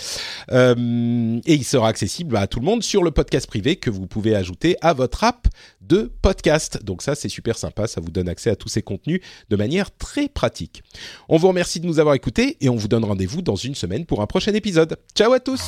Euh, 0.51 1.39
et 1.45 1.53
il 1.53 1.63
sera 1.63 1.87
accessible 1.87 2.37
à 2.37 2.47
tout 2.47 2.59
le 2.59 2.65
monde 2.65 2.83
sur 2.83 3.03
le 3.03 3.11
podcast 3.11 3.47
privé 3.47 3.75
que 3.75 3.89
vous 3.89 4.07
pouvez 4.07 4.35
ajouter 4.35 4.77
à 4.81 4.93
votre 4.93 5.23
app 5.23 5.47
de 5.81 6.11
podcast. 6.21 6.83
Donc 6.83 7.01
ça, 7.01 7.15
c'est 7.15 7.29
super 7.29 7.57
sympa, 7.57 7.87
ça 7.87 8.01
vous 8.01 8.11
donne 8.11 8.29
accès 8.29 8.49
à 8.49 8.55
tous 8.55 8.69
ces 8.69 8.81
contenus 8.81 9.19
de 9.49 9.55
manière 9.55 9.95
très 9.95 10.29
pratique. 10.29 10.83
On 11.27 11.37
vous 11.37 11.49
remercie 11.49 11.79
de 11.79 11.85
nous 11.85 11.99
avoir 11.99 12.15
écoutés 12.15 12.57
et 12.61 12.69
on 12.69 12.75
vous 12.75 12.87
donne 12.87 13.03
rendez-vous 13.03 13.41
dans 13.41 13.55
une 13.55 13.75
semaine 13.75 14.05
pour 14.05 14.21
un 14.21 14.27
prochain 14.27 14.53
épisode. 14.53 14.97
Ciao 15.15 15.33
à 15.33 15.39
tous 15.39 15.61